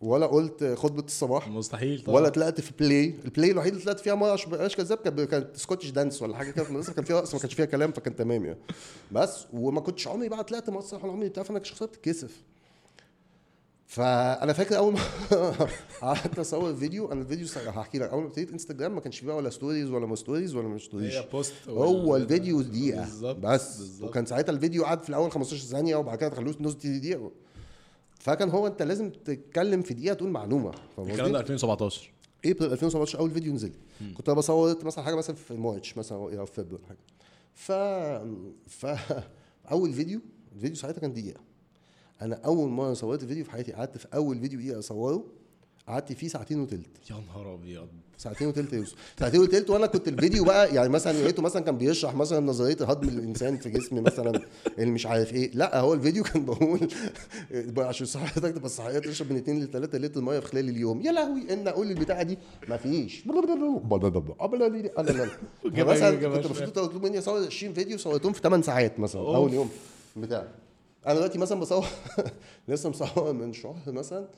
ولا 0.00 0.26
قلت 0.26 0.64
خطبة 0.64 1.04
الصباح. 1.04 1.48
مستحيل 1.48 2.02
طبعا. 2.04 2.16
ولا 2.16 2.28
طلعت 2.28 2.60
في 2.60 2.72
play 2.78 3.14
ال 3.24 3.29
play 3.29 3.50
الوحيد 3.50 3.72
اللي 3.72 3.84
طلعت 3.84 4.00
فيها 4.00 4.32
عشان 4.32 4.48
مبقاش 4.50 4.76
كذاب 4.76 4.98
كانت 5.24 5.56
Scottish 5.56 5.90
dance 5.90 6.22
ولا 6.22 6.36
حاجة 6.36 6.50
كده. 6.50 6.64
في 6.64 6.70
المدرسة 6.70 6.92
كان 6.92 7.04
فيها 7.04 7.16
رقص 7.20 7.34
ما 7.34 7.40
كانش 7.40 7.54
فيها 7.54 7.64
كلام 7.64 7.92
فكان 7.92 8.16
تمام 8.16 8.44
يعني. 8.44 8.58
بس 9.12 9.46
وما 9.52 9.80
كنتش 9.80 10.08
عمري 10.08 10.28
بقى 10.28 10.44
طلعت 10.44 10.70
مسرح 10.70 11.04
ولا 11.04 11.12
عمري 11.12 11.28
بتاع 11.28 11.42
فانا 11.42 11.62
شخصيه 11.62 11.86
بتتكسف. 11.86 12.42
فأنا 13.86 14.52
فاكر 14.52 14.76
أول 14.76 14.92
ما 14.92 15.00
قعدت 16.02 16.38
أصور 16.38 16.74
فيديو 16.74 17.12
أنا 17.12 17.20
الفيديو 17.22 17.46
هحكي 17.66 17.98
لك. 17.98 18.08
أول 18.08 18.20
ما 18.22 18.28
ابتديت 18.28 18.50
انستجرام 18.52 18.94
ما 18.94 19.00
كانش 19.00 19.18
فيه 19.18 19.32
ولا 19.32 19.50
stories 19.50 19.90
ولا 19.90 20.06
ما 20.06 20.16
stories 20.16 20.54
ولا 20.54 20.68
مش 20.68 20.84
stories 20.84 21.14
هي 21.14 21.28
post 21.32 21.52
هو 21.68 22.16
الفيديو 22.16 22.62
دقيقة. 22.62 23.02
بس. 23.32 23.78
بالظبط. 23.78 24.08
وكان 24.08 24.26
ساعتها 24.26 24.52
الفيديو 24.52 24.84
قعد 24.84 25.02
في 25.02 25.08
الأول 25.08 25.30
15 25.30 25.64
ثانية 25.64 25.96
وبعد 25.96 26.18
كده 26.18 26.30
خلوه 26.30 26.54
نص 26.60 26.74
دقيقة. 26.74 27.30
فكان 28.18 28.50
هو 28.50 28.66
انت 28.66 28.82
لازم 28.82 29.10
تتكلم 29.10 29.82
في 29.82 29.94
دقيقة 29.94 30.14
تقول 30.14 30.30
معلومة 30.30 30.70
الكلام 30.98 31.32
ده 31.32 31.38
قصدي؟ 31.38 31.40
2017 31.40 32.10
ابريل 32.46 32.72
2017 32.72 33.18
أول 33.18 33.30
فيديو 33.30 33.52
نزل. 33.54 33.72
كنت 34.16 34.30
بصور 34.30 34.84
مثلا 34.84 35.04
حاجة 35.04 35.14
مثلا 35.14 35.36
في 35.36 35.54
March 35.54 35.98
مثلا 35.98 36.18
أو 36.18 36.46
في 36.46 36.52
فبراير 36.52 36.84
حاجة. 36.88 36.98
ف 37.54 37.72
ف 38.66 38.86
أول 39.72 39.92
فيديو 39.92 40.20
الفيديو 40.54 40.76
ساعتها 40.76 41.00
كان 41.00 41.12
دقيقة. 41.12 41.40
أنا 42.22 42.34
أول 42.44 42.68
مرة 42.68 42.92
صورت 42.94 43.24
فيديو 43.24 43.44
في 43.44 43.50
حياتي 43.50 43.72
قعدت 43.72 43.98
في 43.98 44.06
أول 44.14 44.40
فيديو 44.40 44.60
دقيقة 44.60 44.78
أصوره. 44.78 45.24
قعدت 45.88 46.12
فيه 46.12 46.28
ساعتين 46.28 46.60
وتلت. 46.60 47.10
يا 47.10 47.16
نهار 47.28 47.54
أبيض. 47.54 47.88
ساعتين 48.18 48.48
وتلت 48.48 48.72
يوسف. 48.72 48.94
ساعتين 49.18 49.40
وتلت 49.40 49.70
وأنا 49.70 49.86
كنت 49.86 50.08
الفيديو 50.08 50.44
بقى 50.44 50.74
يعني 50.74 50.88
مثلا 50.88 51.12
لقيته 51.12 51.42
مثلا 51.42 51.62
كان 51.62 51.78
بيشرح 51.78 52.14
مثلا 52.14 52.40
نظرية 52.46 52.76
هضم 52.80 53.08
الانسان 53.08 53.56
في 53.56 53.70
جسم 53.70 54.02
مثلا 54.02 54.42
اللي 54.78 54.90
مش 54.90 55.06
عارف 55.06 55.32
إيه. 55.34 55.50
لا 55.54 55.80
هو 55.80 55.94
الفيديو 55.94 56.22
كان 56.24 56.44
بقول 56.44 56.88
عشان 57.88 58.06
صحتك 58.06 58.54
تبقى 58.54 58.68
صحيه 58.68 58.98
تشرب 58.98 59.32
من 59.32 59.36
2 59.36 59.60
ل 59.64 59.70
3 59.70 59.98
لتر 59.98 60.20
مية 60.20 60.38
في 60.40 60.46
خلال 60.46 60.68
اليوم. 60.68 61.00
يا 61.00 61.12
لهوي 61.12 61.52
إن 61.52 61.68
أقول 61.68 61.90
البتاعة 61.90 62.22
دي 62.22 62.38
ما 62.68 62.76
فيش 62.76 63.26
مثلا 65.66 66.10
كنت 66.36 66.44
المفروض 66.46 66.70
تطلب 66.70 67.04
مني 67.06 67.18
أصور 67.18 67.46
20 67.46 67.74
فيديو 67.74 67.98
صورتهم 67.98 68.32
في 68.32 68.40
8 68.40 68.62
ساعات 68.64 69.00
مثلا. 69.00 69.20
أول 69.22 69.52
يوم 69.54 69.70
بتاع. 70.16 70.48
أنا 71.06 71.14
دلوقتي 71.14 71.38
مثلا 71.38 71.60
بصور 71.60 71.86
لسه 72.68 72.88
مصور 72.88 73.32
من 73.32 73.52
شهر 73.52 73.76
مثلا. 73.86 74.28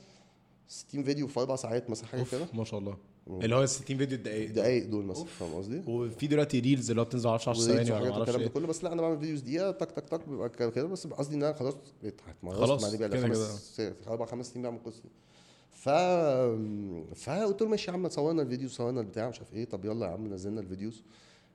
60 0.71 1.03
فيديو 1.05 1.27
في 1.27 1.41
أربع 1.41 1.57
ساعات 1.57 1.91
مثلا 1.91 2.07
حاجة 2.07 2.25
كده. 2.33 2.47
ما 2.55 2.65
شاء 2.65 2.81
الله. 2.81 2.97
اللي 3.29 3.55
هو 3.57 3.67
60 3.67 3.97
فيديو 3.97 4.19
الدقايق. 4.19 4.51
دقايق 4.51 4.87
دول 4.87 5.05
مثلا 5.05 5.25
فاهم 5.25 5.55
قصدي؟ 5.55 5.83
وفي 5.87 6.27
دلوقتي 6.27 6.61
reels 6.61 6.91
اللي 6.91 7.01
هو 7.01 7.05
بتنزل 7.05 7.29
10 7.29 7.51
10 7.51 7.63
و 7.63 7.67
reels 7.67 7.89
ثواني 7.89 8.03
ولا 8.03 8.13
أعرفش 8.15 8.19
والكلام 8.19 8.39
ده 8.41 8.47
إيه. 8.47 8.53
كله. 8.53 8.67
بس 8.67 8.85
لا 8.85 8.93
أنا 8.93 9.03
بعمل 9.03 9.19
videos 9.19 9.41
دقيقة 9.41 9.71
تك 9.71 9.91
تك 9.91 10.09
تك 10.09 10.29
بيبقى 10.29 10.49
كده 10.49 10.71
كده 10.71 10.87
بس 10.87 11.07
قصدي 11.07 11.37
إن 11.37 11.43
أنا 11.43 11.53
خلاص 11.53 11.75
خلاص، 12.45 12.95
كده 12.97 13.21
خمس 13.23 13.81
أربع 14.09 14.27
خمس 14.27 14.47
سنين 14.53 14.63
بعمل 14.63 14.77
القصة 14.77 15.03
دي 15.03 15.09
ف 15.71 15.89
فقلت 17.25 17.63
له 17.63 17.69
ماشي 17.69 17.91
يا 17.91 17.97
عم 17.97 18.09
صورنا 18.09 18.43
الفيديو 18.43 18.69
صورنا 18.69 19.01
البتاع 19.01 19.29
مش 19.29 19.39
عارف 19.39 19.55
إيه. 19.55 19.65
طب 19.65 19.85
يلا 19.85 20.07
يا 20.07 20.11
عم 20.11 20.35
نزلنا 20.35 20.61
ال 20.61 20.66
videos. 20.66 21.03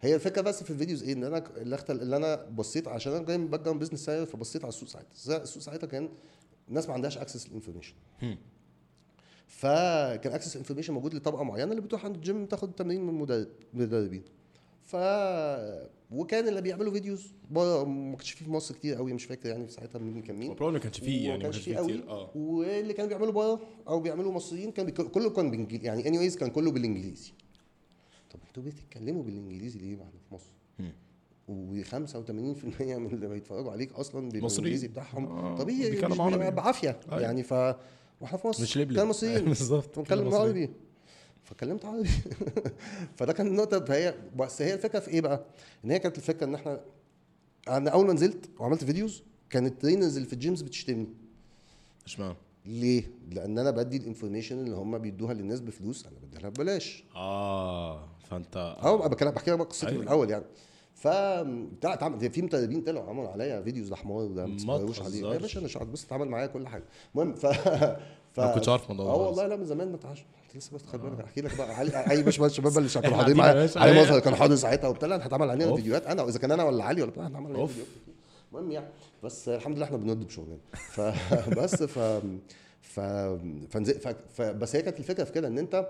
هي 0.02 0.16
الفكرة 0.16 0.42
بس 0.42 0.64
في 0.64 0.72
ال 0.72 0.76
videos 0.76 1.04
إيه؟ 1.04 1.14
إن 1.14 1.24
أنا 1.24 1.44
اللي, 1.58 1.76
أختل... 1.76 2.02
اللي 2.02 2.16
أنا 2.16 2.46
بصيت 2.46 2.88
عشان 2.88 3.14
أنا 3.14 3.26
جاي 3.26 3.38
من 3.38 3.48
background 3.48 3.82
business 3.82 4.06
side 4.06 4.26
فبصيت 4.26 4.64
على 4.64 4.70
السوق 4.70 4.90
ساعتها. 4.90 5.44
السوق 5.44 5.64
ساعتها 5.64 5.88
كان 5.88 6.10
الناس 6.70 6.88
ما 6.88 6.94
عندهاش 6.94 7.18
access 7.18 7.48
لل 7.48 7.55
information 7.55 7.94
فكان 9.56 10.34
access 10.34 10.58
information 10.58 10.94
موجود 10.94 11.14
لطبقة 11.14 11.44
معينة 11.44 11.72
اللي 11.72 11.82
بتروح 11.82 12.06
عند 12.06 12.16
الجيم 12.16 12.46
تاخد 12.46 12.72
تمرين 12.72 13.08
من 13.08 13.14
مدرب 13.14 13.48
مدربين 13.74 14.24
ف 14.84 14.96
وكان 16.12 16.48
اللي 16.48 16.62
بيعملوا 16.62 16.92
فيديوز 16.94 17.34
بره 17.52 17.84
ما 17.84 18.16
كانش 18.16 18.32
فيه 18.32 18.46
في 18.46 18.52
مصر 18.52 18.76
كتير 18.76 18.96
قوي 18.96 19.14
مش 19.14 19.26
فاكر 19.26 19.50
يعني 19.50 19.68
ساعتها 19.68 20.00
مين 20.00 20.22
كان 20.22 20.36
مين 20.36 20.56
ما 20.62 20.80
كانش 20.80 21.00
فيه 21.00 21.26
يعني 21.28 21.38
ما 21.38 21.44
كانش 21.44 21.58
فيه. 21.58 21.78
قوي 21.78 22.04
آه 22.08 22.30
واللي 22.36 22.94
كانوا 22.94 23.10
بيعملوا 23.10 23.32
بره 23.32 23.62
أو 23.88 24.00
بيعملوا 24.00 24.32
مصريين 24.32 24.72
كان 24.72 24.86
بيك... 24.86 25.02
كله 25.02 25.30
كان 25.30 25.52
بالانجليزي 25.52 25.86
يعني 25.86 26.08
اني 26.08 26.30
كان 26.30 26.50
كله 26.50 26.72
بالإنجليزي 26.72 27.32
طب 28.32 28.40
أنتوا 28.48 28.64
بتتكلموا 28.64 29.24
بالإنجليزي 29.24 29.80
ليه 29.80 29.96
إحنا 29.96 30.20
في 30.30 30.36
مصر؟ 30.36 30.56
و85% 31.50 32.82
من 32.82 33.14
اللي 33.14 33.28
بيتفرجوا 33.28 33.72
عليك 33.72 33.94
أصلا 33.94 34.30
بالإنجليزي 34.30 34.88
بتاعهم 34.88 35.26
آه، 35.26 35.56
طبيعي 35.56 35.90
بيتكلموا 35.90 36.26
عربي. 36.26 36.52
بعافية 36.52 37.00
أيوة. 37.12 37.22
يعني 37.22 37.44
ف 37.44 37.54
وإحنا 38.22 38.38
في 38.38 38.48
مصر 38.48 38.64
مش 38.64 38.78
لبلب. 38.78 38.96
كان 39.00 39.08
مصريين 39.08 39.46
بالظبط 39.46 40.00
بنتكلم. 40.00 40.34
عربي 40.34 40.70
فكلمت 41.44 41.86
عربي 41.86 42.10
فده 43.18 43.34
كان 43.34 43.48
النقطة 43.48 43.80
فهي 43.86 44.16
بس 44.36 44.62
هي 44.62 44.74
الفكرة 44.74 45.00
في 45.00 45.08
إيه 45.12 45.22
بقى؟ 45.22 45.46
إن 45.86 45.92
هي 45.92 46.00
كانت 46.00 46.18
الفكرة 46.18 46.46
إن 46.46 46.56
إحنا 46.56 46.82
أنا 47.68 47.90
أول 47.90 48.08
ما 48.08 48.14
نزلت 48.14 48.50
وعملت 48.60 48.84
videos 48.84 49.24
كانت 49.50 49.72
ال 49.72 49.77
trainers 49.77 50.16
اللي 50.16 50.28
في 50.28 50.34
ال 50.34 50.39
gyms 50.39 50.62
بتشتمني 50.62 51.08
اشمعنى 52.06 52.36
ليه؟ 52.66 53.12
لأن 53.32 53.60
أنا 53.60 53.72
بدي 53.72 53.98
ال 53.98 54.03
information 54.03 54.60
اللي 54.60 54.76
هم 54.76 54.98
بيدوها 54.98 55.34
للناس 55.34 55.60
بفلوس 55.60 56.06
أنا 56.06 56.16
بديها 56.24 56.40
لها 56.42 56.50
ببلاش 56.50 57.04
آه 57.16 58.08
فأنت 58.30 58.58
آه 58.58 59.08
بحكي 59.08 59.26
لك 59.52 59.60
قصتي. 59.62 59.92
من 59.98 60.02
الأول 60.04 60.30
يعني 60.30 60.46
ف 60.96 61.08
في 61.08 62.42
مدربين 62.42 62.82
طلعوا 62.82 63.10
عملوا 63.10 63.30
عليا 63.30 63.62
videos 63.62 63.90
ده 63.90 63.96
حمار 63.96 64.26
ده 64.28 64.46
ما 64.46 64.56
تسمعوش 64.58 65.02
عليه. 65.02 65.28
يا 65.34 65.38
باشا 65.38 65.60
أنا 65.60 65.68
شعر 65.68 65.84
بص 65.84 66.06
اتعمل 66.06 66.28
معايا 66.28 66.48
كل 66.48 66.68
حاجة 66.68 66.84
المهم 67.16 67.34
ف 67.34 67.46
ف 68.34 68.40
ما 68.40 68.54
كنتش 68.56 68.70
عارف 68.70 68.92
الموضوع 68.92 69.14
آه 69.14 69.18
والله 69.18 69.48
لا 69.48 69.56
من 69.56 69.66
زمان 69.66 69.92
ما 69.92 69.98
تعرفش 69.98 70.26
لسه 70.56 70.76
بس 70.76 70.86
خلي 70.86 71.02
بالك 71.02 71.20
احكي 71.20 71.42
لك 71.42 71.58
بقى 71.58 71.76
علي 71.76 72.12
اي 72.12 72.24
باش 72.24 72.42
الشباب 72.42 72.78
اللي 72.78 72.90
كانوا 72.90 73.18
حاضرين 73.18 73.38
معايا. 73.46 73.70
علي. 73.76 74.02
مظهر 74.02 74.20
كان 74.20 74.36
حاضر 74.36 74.56
ساعتها 74.56 74.88
وبتاع 74.88 75.10
لا 75.10 75.26
هتعمل 75.28 75.50
علينا. 75.50 75.76
فيديوهات 75.76 76.06
أنا 76.08 76.22
واذا 76.24 76.40
كان 76.40 76.52
أنا 76.52 76.64
ولا 76.64 76.84
علي 76.84 77.02
ولا 77.02 77.12
بتاع 77.12 77.28
هنعمل 77.28 77.46
علينا. 77.52 77.66
فيديوهات 77.68 77.92
المهم 78.52 78.72
يعني 78.72 78.88
بس 79.24 79.50
الحمد 79.50 79.76
لله 79.76 79.86
إحنا 79.86 79.98
بنرد 79.98 80.26
بشغلنا 80.28 80.58
فبس 80.94 81.84
ف 81.96 82.00
ف, 82.82 83.00
فنزل 83.70 84.00
ف... 84.00 84.08
ف... 84.08 84.42
بس 84.42 84.76
هي 84.76 84.82
كانت 84.82 85.00
الفكرة 85.00 85.24
في 85.24 85.32
كده 85.32 85.48
إن 85.48 85.58
أنت 85.58 85.88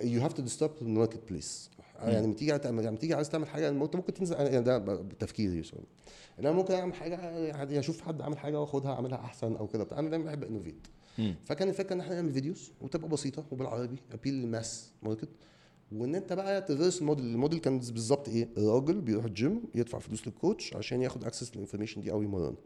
you 0.00 0.20
have 0.22 0.32
to 0.32 0.40
disrupt 0.42 0.82
the 0.82 0.86
marketplace 0.98 1.75
يعني 2.00 2.26
لما 2.26 2.34
تيجي 2.34 2.52
لما 2.64 2.96
تيجي 2.96 3.14
عايز 3.14 3.30
تعمل 3.30 3.48
حاجة 3.48 3.68
انت 3.68 3.96
ممكن 3.96 4.14
تنزل 4.14 4.36
يعني 4.36 4.60
ده 4.62 5.02
تفكيري 5.18 5.62
شوية 5.62 5.80
ان 6.38 6.46
أنا 6.46 6.56
ممكن 6.56 6.74
أعمل 6.74 6.94
حاجة 6.94 7.16
يعني 7.30 7.78
أشوف 7.78 8.00
حد 8.00 8.22
عامل 8.22 8.38
حاجة 8.38 8.60
وأخدها 8.60 8.92
أعملها 8.92 9.18
أحسن 9.18 9.56
أو 9.56 9.66
كده 9.66 9.84
بتاع. 9.84 9.98
أنا 9.98 10.10
دايما 10.10 10.24
بحب 10.24 10.44
innovate. 10.44 10.86
فكان 11.44 11.68
الفكرة 11.68 11.94
ان 11.94 12.00
إحنا 12.00 12.14
نعمل 12.14 12.32
videos 12.32 12.72
وتبقى 12.80 13.08
بسيطة 13.08 13.44
وبالعربي 13.50 13.96
appeal 14.12 14.34
لل 14.34 14.53
mass 14.53 14.90
market 15.02 15.28
وإن 15.92 16.14
أنت 16.14 16.32
بقى 16.32 16.62
ت 16.62 16.67
reverse 16.67 17.00
ال 17.00 17.04
model 17.04 17.24
ال 17.26 17.31
model 17.31 17.58
كان 17.58 17.78
بالظبط 17.78 18.28
إيه؟ 18.28 18.48
الراجل 18.58 19.00
بيروح 19.00 19.24
الجيم 19.24 19.62
يدفع 19.74 19.98
فلوس 19.98 20.26
لل 20.26 20.40
coach 20.40 20.76
عشان 20.76 21.02
ياخد 21.02 21.24
access 21.24 21.52
لل 21.54 21.61
information 21.61 22.00
دي 22.00 22.10
أو 22.12 22.22
يمرنه 22.22 22.56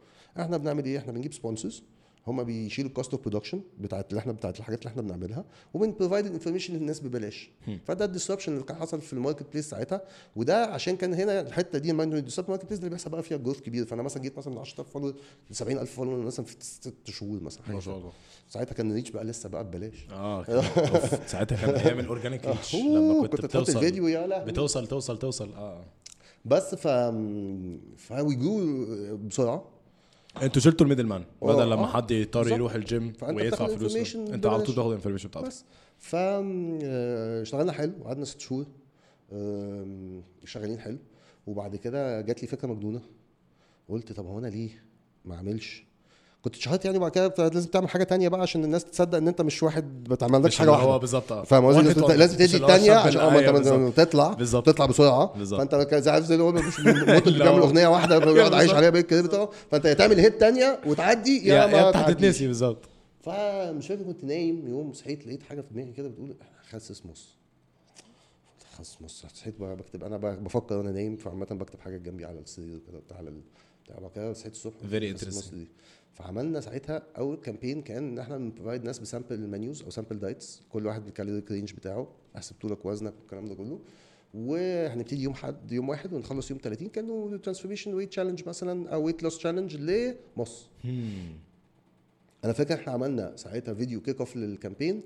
إحنا 0.41 0.57
بنعمل 0.57 0.85
إيه؟ 0.85 0.99
إحنا 0.99 1.13
بنجيب 1.13 1.33
sponsors 1.33 1.83
هم 2.27 2.45
بيشيلوا 2.45 2.89
ال 2.89 2.93
cost 2.93 3.13
of 3.13 3.21
production 3.21 3.61
بتاعت 3.81 4.11
اللي 4.11 4.19
إحنا 4.19 4.33
بتاعت 4.33 4.59
الحاجات 4.59 4.79
اللي 4.79 4.91
إحنا 4.91 5.03
بنعملها 5.03 5.45
وبن 5.75 5.90
provide 5.90 6.27
ال 6.27 6.31
information 6.31 6.75
للناس 6.75 7.01
ببلاش. 7.01 7.51
فده 7.85 8.05
ال 8.05 8.09
disruption 8.09 8.53
اللي 8.53 8.65
كان 8.65 8.77
حصل 8.77 9.01
في 9.01 9.13
ال 9.13 9.18
market 9.18 9.47
place 9.53 9.71
ساعتها 9.71 10.03
وده 10.37 10.65
عشان 10.67 10.97
كان 10.97 11.15
هنا 11.15 11.41
الحتة 11.41 11.79
دي 11.79 11.91
ال 11.91 11.96
disruption 11.96 12.51
market 12.51 12.67
place 12.67 12.79
اللي 12.79 12.91
بيحصل 12.91 13.11
بقى 13.11 13.23
فيها 13.23 13.37
growth 13.37 13.61
كبير. 13.61 13.85
فأنا 13.87 14.03
مثلا 14.03 14.23
جيت 14.23 14.39
مثلا 14.39 14.53
من 14.55 14.59
10000 14.61 14.91
follower 14.91 15.15
ل 15.51 15.55
70000 15.55 15.91
follower 15.95 16.25
مثلا 16.25 16.47
في 16.47 16.57
ست 16.61 17.11
شهور 17.11 17.41
مثلا. 17.43 17.63
ما 17.69 17.81
شاء. 17.81 17.97
الله. 17.99 18.13
ساعتها 18.49 18.75
كان 18.75 18.91
ال 18.91 18.94
reach 18.94 19.11
بقى 19.11 19.25
لسه 19.25 19.49
بقى 19.49 19.65
ببلاش. 19.65 20.07
آه. 20.13 20.45
ساعتها 21.27 21.57
كان 21.67 21.75
أيام 21.75 21.99
ال 22.01 22.06
organic 22.07 22.47
reach 22.47 22.75
لما 22.75 23.21
كنت 23.23 23.33
كنت 23.33 23.45
بتوصل 23.45 23.73
الفيديو 23.79 24.09
يا 24.09 24.27
لا 24.27 24.45
بتوصل 24.45 24.87
توصل 24.87 25.19
توصل. 25.19 25.53
آه. 25.53 25.85
بس 26.45 26.75
ف 26.75 26.89
فوي 27.97 28.35
جو 28.35 28.61
بسرعة. 29.17 29.65
أنتوا 30.43 30.63
شلتوا 30.63 30.87
ال 30.87 30.90
middle 30.90 31.07
man 31.07 31.25
آه، 31.43 31.47
بدل 31.55 31.71
لما 31.71 31.83
آه. 31.85 31.87
حد 31.87 32.11
يضطر. 32.11 32.49
يروح 32.49 32.75
الجيم 32.75 33.13
ويدفع 33.23 33.67
فلوس 33.67 34.17
انت 34.17 34.47
على 34.47 34.63
طول. 34.63 34.75
تاخد 34.75 34.87
ال 34.89 34.92
information 34.92 35.29
بتاعتك 35.29 35.49
بس 35.49 35.65
ف 35.99 36.15
آه، 36.17 37.43
اشتغلنا 37.43 37.73
حلو 37.73 37.93
قعدنا 38.05 38.25
ست 38.25 38.41
شهور 38.41 38.67
شغالين 40.45 40.79
حلو 40.79 40.99
وبعد 41.47 41.77
كده 41.77 42.21
جات 42.21 42.43
لي 42.43 42.49
فكرة 42.49 42.69
مجنونة 42.69 43.01
قلت 43.89 44.13
طب 44.13 44.27
هو 44.27 44.39
أنا 44.39 44.47
ليه 44.47 44.85
ما 45.25 45.35
اعملش 45.35 45.85
كنت 46.43 46.55
اتشهرت 46.57 46.85
يعني 46.85 46.97
وبعد 46.99 47.11
كده 47.11 47.35
لازم 47.39 47.69
تعمل 47.71 47.89
حاجة 47.89 48.05
تانية 48.05 48.29
بقى 48.29 48.41
عشان 48.41 48.65
الناس 48.65 48.85
تصدق 48.85 49.19
إن 49.19 49.29
أنت 49.29 49.43
مش 49.43 49.63
واحد 49.63 50.05
بتعمل 50.05 50.39
لكش 50.43 50.47
مش 50.47 50.59
حاجة 50.59 50.69
اللي 50.69 50.83
هو 50.83 50.87
واحدة 50.87 51.01
بالظبط 51.01 51.33
آه 51.33 51.43
فاهم 51.45 51.65
قصدي 51.67 52.15
لازم 52.17 52.35
تدي 52.37 52.57
الثانية 52.57 52.93
عشان 52.93 53.21
آه 53.21 53.31
ما 53.31 53.59
انت. 53.89 53.97
تطلع 54.01 54.29
بالظبط. 54.33 54.67
تطلع 54.67 54.87
بسرعة 54.87 55.33
بالظبط. 55.39 55.59
فأنت 55.61 55.75
عارف 56.09 56.25
زي 56.25 56.35
اللي 56.35 56.45
هو 56.45 56.53
مش 56.53 56.79
الموت 56.79 57.27
اللي 57.27 57.45
بيعمل 57.45 57.59
أغنية 57.59 57.87
واحدة 57.87 58.19
بيقعد 58.33 58.55
عايش. 58.55 58.71
عليها 58.75 58.91
بقى 58.91 59.03
كده. 59.03 59.49
فأنت 59.71 59.85
يا 59.85 59.95
تعمل 59.95 60.21
هيت 60.21 60.37
ثانية 60.41 60.81
وتعدي 60.87 61.49
يا, 61.49 61.67
ما. 61.67 61.91
هتتنسي 61.91 62.47
بالظبط 62.47 62.79
فمش 63.23 63.87
فاكر 63.89 64.03
كنت 64.03 64.25
نايم 64.25 64.69
يوم 64.69 64.93
صحيت 64.93 65.27
لقيت 65.27 65.43
حاجة 65.43 65.61
في 65.61 65.67
دماغي 65.75 65.93
كده 65.93 66.09
بتقول 66.09 66.35
خسس 66.71 67.07
مصر 67.07 67.29
خسس 68.79 68.97
مصر 69.03 69.27
صحيت 69.35 69.61
بقى 69.61 69.77
بكتب 69.77 70.05
أنا 70.05 70.17
بفكر 70.17 70.77
وأنا 70.77 70.91
نايم 70.93 71.17
فعامة 71.17 71.47
بكتب 71.47 71.81
حاجة 71.81 71.97
جنبي 71.97 72.25
على 72.25 72.39
السرير 72.39 72.79
كده 72.89 72.99
بتاع 72.99 73.17
على 73.17 73.31
بتاع 74.09 74.09
كده 74.15 74.33
صحيت 74.33 74.53
الصبح 74.53 74.75
interesting. 75.19 75.55
دي. 75.55 75.69
فعملنا 76.15 76.61
ساعتها 76.61 77.03
أول 77.19 77.37
campaign 77.37 77.83
كان 77.83 78.09
إن 78.09 78.19
إحنا 78.19 78.37
بن 78.39 78.49
provide 78.49 78.85
ناس 78.85 78.99
ب 78.99 79.04
sample 79.04 79.35
ال 79.35 79.43
menus 79.43 79.83
أو 79.83 79.91
sample 79.91 80.19
diets 80.19 80.63
كل 80.73 80.87
واحد 80.87 81.05
بال 81.05 81.15
caloric 81.15 81.51
range 81.51 81.73
بتاعه 81.73 82.09
حسبت 82.35 82.65
لك 82.65 82.87
وزنك 82.87 83.13
والكلام 83.21 83.47
ده 83.47 83.55
كله. 83.55 83.79
وهنبتدي 84.35 85.23
يوم 85.23 85.35
حد 85.35 85.73
يوم 85.73 85.89
واحد 85.89 86.13
ونخلص 86.13 86.51
يوم 86.51 86.61
30 86.63 86.89
كانوا 86.89 87.37
transformation 87.37 87.95
weight 87.95 88.09
challenge 88.09 88.49
مثلا 88.49 88.89
أو 88.95 89.03
weight 89.05 89.23
loss 89.23 89.39
challenge 89.39 89.77
لمصر 89.77 90.69
أنا 92.45 92.53
فاكر 92.53 92.75
إحنا 92.75 92.93
عملنا 92.93 93.37
ساعتها 93.37 93.75
فيديو 93.75 94.01
kick 94.01 94.19
off 94.19 94.37
لل 94.37 94.50
campaign 94.50 95.03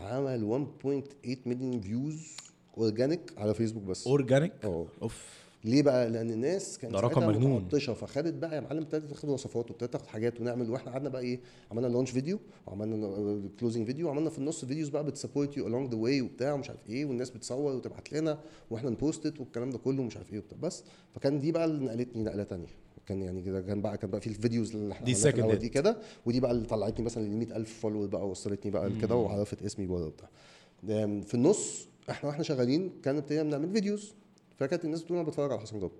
عمل 0.00 0.66
1.8 0.84 1.36
مليون 1.46 1.80
views 1.80 2.36
organic 2.78 3.20
على 3.38 3.54
فيسبوك 3.54 3.82
بس. 3.82 4.06
organic 4.06 4.52
أوف. 4.64 5.43
ليه 5.64 5.82
بقى؟ 5.82 6.10
لأن 6.10 6.30
الناس 6.30 6.78
كانت 6.78 6.92
ده 6.94 7.00
رقم 7.00 7.26
مجنون. 7.28 7.62
متعطشة 7.62 7.92
فخدت 7.92 8.34
بقى 8.34 8.54
يا 8.56 8.60
معلم 8.60 8.78
ابتدت 8.82 9.10
تاخد 9.10 9.28
وصفات 9.28 9.70
وابتدت 9.70 9.92
تاخد 9.92 10.06
حاجات 10.06 10.40
ونعمل 10.40 10.70
وإحنا 10.70 10.92
قعدنا 10.92 11.08
بقى 11.08 11.22
إيه 11.22 11.40
عملنا 11.70 11.86
launch 11.86 12.10
فيديو 12.10 12.38
وعملنا 12.66 13.40
closing 13.60 13.86
فيديو 13.86 14.08
وعملنا 14.08 14.30
في 14.30 14.38
النص 14.38 14.64
videos 14.64 14.88
بقى 14.88 15.04
بت 15.04 15.16
support 15.16 15.56
you 15.56 15.64
along 15.68 15.90
the 15.90 15.96
way 15.96 16.20
وبتاع 16.20 16.52
ومش 16.52 16.68
عارف 16.70 16.80
إيه 16.88 17.04
والناس 17.04 17.30
بتصور 17.30 17.72
وتبعت 17.76 18.12
لنا 18.12 18.38
وإحنا 18.70 18.90
ن 18.90 18.98
post 18.98 19.32
ت 19.32 19.40
والكلام 19.40 19.70
ده 19.70 19.78
كله 19.78 20.02
ومش 20.02 20.16
عارف 20.16 20.32
إيه 20.32 20.38
وبتاع 20.38 20.58
بس 20.62 20.84
فكان 21.14 21.40
دي 21.40 21.52
بقى 21.52 21.64
اللي 21.64 21.84
نقلتني 21.84 22.22
نقلة 22.22 22.42
تانية 22.42 22.66
كان 23.06 23.22
يعني 23.22 23.42
كده 23.42 23.60
كان 23.60 23.80
بقى 23.82 23.98
كان 23.98 24.10
بقى 24.10 24.20
في 24.20 24.26
ال 24.26 24.33
videos 24.33 24.74
اللي 24.76 24.92
إحنا 24.92 25.06
دي 25.06 25.14
hit. 25.14 25.16
دي 25.56 25.68
كده 25.68 25.96
ودي 26.26 26.40
بقى 26.40 26.50
اللي 26.50 26.66
طلعتني 26.66 27.04
مثلا 27.04 27.22
ل 27.22 27.30
100000 27.30 27.80
follower 27.80 28.06
بقى 28.06 28.28
وصلتني 28.28 28.70
بقى 28.70 28.88
لكده 28.88 29.14
وعرفت 29.16 29.62
اسمي 29.62 29.86
بره 29.86 30.06
وبتاع 30.06 30.28
في 31.22 31.34
النص 31.34 31.88
إحنا 32.10 32.28
وإحنا 32.28 32.42
شغالين 32.44 32.92
كان 33.02 33.16
ابتدينا 33.16 33.42
بنعمل 33.42 33.72
videos 33.72 34.14
فكانت 34.58 34.84
الناس 34.84 35.02
بتقول 35.02 35.18
أنا 35.18 35.28
بتفرج 35.28 35.52
على 35.52 35.60
حسن 35.60 35.80
جابر 35.80 35.92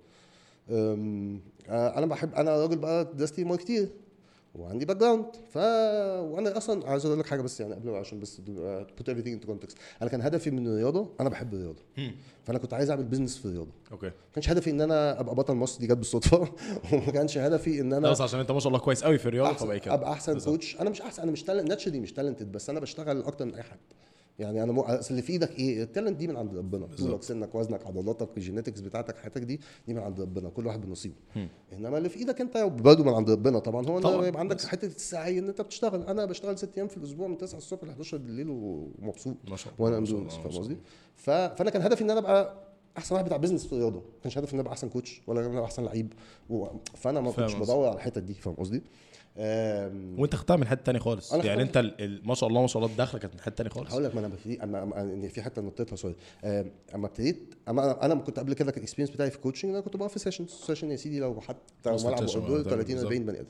آه، 0.69 1.97
أنا 1.97 2.05
بحب 2.05 2.33
أنا 2.35 2.61
راجل 2.61 2.77
بقى 2.77 3.05
دراستي 3.13 3.43
marketer 3.43 3.89
وعندي 4.55 4.85
background 4.85 5.25
ف 5.53 5.57
وأنا 5.57 6.57
أصلا 6.57 6.89
عايز 6.89 7.05
أقول 7.05 7.19
لك 7.19 7.25
حاجة 7.25 7.41
بس 7.41 7.59
يعني 7.59 7.73
قبل 7.73 7.89
عشان 7.89 8.19
بس 8.19 8.41
put 8.47 9.09
everything 9.09 9.27
in 9.27 9.45
context 9.45 9.77
أنا 10.01 10.09
كان 10.09 10.21
هدفي 10.21 10.51
من 10.51 10.67
الرياضة 10.67 11.09
أنا 11.19 11.29
بحب 11.29 11.53
الرياضة. 11.53 11.81
فأنا 12.43 12.59
كنت 12.59 12.73
عايز 12.73 12.89
أعمل 12.89 13.03
business 13.03 13.37
في 13.37 13.45
الرياضة. 13.45 13.71
okay. 13.91 14.05
ما 14.05 14.11
كانش 14.33 14.49
هدفي 14.49 14.69
إن 14.69 14.81
أنا 14.81 15.19
أبقى 15.19 15.35
بطل 15.35 15.53
مصر 15.53 15.79
دي 15.79 15.87
جت 15.87 15.97
بالصدفة. 15.97 16.37
وما 16.93 17.11
كانش 17.11 17.37
هدفي 17.37 17.81
إن 17.81 17.93
أنا 17.93 18.11
بس 18.11 18.21
عشان 18.21 18.39
أنت 18.39 18.51
ما 18.51 18.59
شاء 18.59 18.67
الله 18.67 18.79
كويس 18.79 19.03
قوي 19.03 19.17
في 19.17 19.25
الرياضة 19.25 19.53
فبقى 19.53 19.79
كده. 19.79 19.93
أبقى 19.93 20.11
أحسن. 20.11 20.39
coach 20.39 20.81
أنا 20.81 20.89
مش 20.89 21.01
أحسن 21.01 21.21
أنا 21.23 21.31
مش 21.31 21.43
talent 21.43 21.69
naturally 21.69 21.99
مش 21.99 22.13
talented 22.13 22.51
بس 22.51 22.69
أنا 22.69 22.79
بشتغل 22.79 23.23
أكتر 23.23 23.45
من 23.45 23.55
أي 23.55 23.63
حد. 23.63 23.77
يعني 24.39 24.63
أنا 24.63 24.71
مو... 24.71 24.85
اللي 25.11 25.21
في 25.21 25.33
إيدك 25.33 25.59
إيه؟ 25.59 25.83
ال 25.83 25.88
talent 25.88 26.17
دي 26.17 26.27
من 26.27 26.37
عند 26.37 26.57
ربنا. 26.57 26.87
طولك 26.97 27.23
سنك 27.23 27.55
وزنك 27.55 27.87
عضلاتك 27.87 28.29
ال 28.37 28.42
genetics 28.42 28.79
بتاعتك 28.79 29.17
حياتك 29.17 29.41
دي 29.41 29.59
دي 29.87 29.93
من 29.93 29.99
عند 29.99 30.21
ربنا. 30.21 30.49
كل 30.49 30.67
واحد 30.67 30.81
بنصيبه. 30.81 31.15
إنما 31.73 31.97
اللي 31.97 32.09
في 32.09 32.19
إيدك 32.19 32.41
أنت 32.41 32.57
برضه 32.57 33.03
من 33.03 33.13
عند 33.13 33.29
ربنا. 33.29 33.59
طبعا 33.59 33.87
هو 33.87 33.99
طبعاً. 33.99 34.27
يبقى 34.27 34.39
عندك 34.39 34.61
حتة 34.61 34.85
السعي 34.85 35.39
إن 35.39 35.47
أنت 35.47 35.61
بتشتغل. 35.61 36.03
أنا 36.03 36.25
بشتغل 36.25 36.57
ست 36.57 36.77
أيام 36.77 36.87
في 36.87 36.97
الأسبوع 36.97 37.27
من 37.27 37.37
9 37.37 37.57
الصبح 37.57 37.83
ل 37.83 37.89
11 37.89 38.17
بالليل 38.17 38.49
ومبسوط. 38.49 39.35
ما 39.49 39.55
شاء 39.55 39.73
الله. 39.73 39.85
وأنا 39.85 39.97
الله، 39.97 40.27
فاهم 40.27 40.59
قصدي؟ 40.59 40.77
ف... 41.15 41.29
فأنا 41.29 41.69
كان 41.69 41.81
هدفي 41.81 42.03
إن 42.03 42.09
أنا 42.09 42.19
أبقى 42.19 42.65
أحسن 42.97 43.15
واحد 43.15 43.25
بتاع 43.25 43.37
business 43.37 43.65
في 43.65 43.73
الرياضة. 43.73 43.99
ما 43.99 44.19
كانش 44.23 44.37
هدفي 44.37 44.53
إن 44.53 44.59
أنا 44.59 44.61
أبقى 44.61 44.73
أحسن 44.73 44.89
coach 44.89 45.21
ولا 45.27 45.39
إن 45.39 45.45
أنا 45.45 45.53
أبقى 45.53 45.65
أحسن 45.65 45.83
لعيب 45.83 46.13
و... 46.49 46.65
فأنا 46.95 47.21
ما 47.21 47.31
كنتش. 47.31 47.53
بدور 47.53 47.87
على 47.87 47.95
الحتت 47.95 48.23
دي 48.23 48.33
فاهم 48.33 48.55
قصدي؟ 48.55 48.83
وانت 49.37 50.35
خدتها 50.35 50.55
من 50.55 50.67
حتة 50.67 50.83
تانية 50.83 50.99
خالص. 50.99 51.33
يعني. 51.33 51.61
انت 51.61 51.91
ما 52.23 52.35
شاء 52.35 52.49
الله 52.49 52.61
ما 52.61 52.67
شاء 52.67 52.81
الله 52.83 52.91
الدخله 52.93 53.19
كانت 53.19 53.33
من 53.33 53.41
حتة 53.41 53.55
تانية 53.55 53.69
خالص. 53.69 53.91
هقول 53.91 54.03
لك 54.03 54.13
ما 54.15 54.19
أنا 54.19 54.27
ببتدي 54.27 54.63
اما 54.63 55.27
في 55.27 55.41
حتة 55.41 55.61
نطيتها 55.61 55.95
sorry. 55.95 56.15
أما 56.95 57.07
ابتديت 57.07 57.55
أما 57.69 58.05
أنا 58.05 58.15
كنت 58.15 58.39
قبل 58.39 58.53
كده 58.53 58.71
كان 58.71 58.77
ال 58.79 58.82
experience 58.82 59.09
بتاعي 59.15 59.29
في 59.29 59.35
ال 59.35 59.39
coaching 59.39 59.71
أنا 59.71 59.81
كنت 59.81 59.97
بقى 59.97 60.09
في 60.09 60.19
session 60.19 60.47
session 60.47 60.91
يا 60.91 60.95
سيدي 60.95 61.19
لو 61.19 61.41
حتى 61.41 61.59
ملعب 61.85 62.25
دول 62.25 62.59
آه، 62.59 62.63
30 62.63 62.77
بالظبط. 62.85 63.03
40 63.05 63.25
بني 63.25 63.39
آدم. 63.39 63.47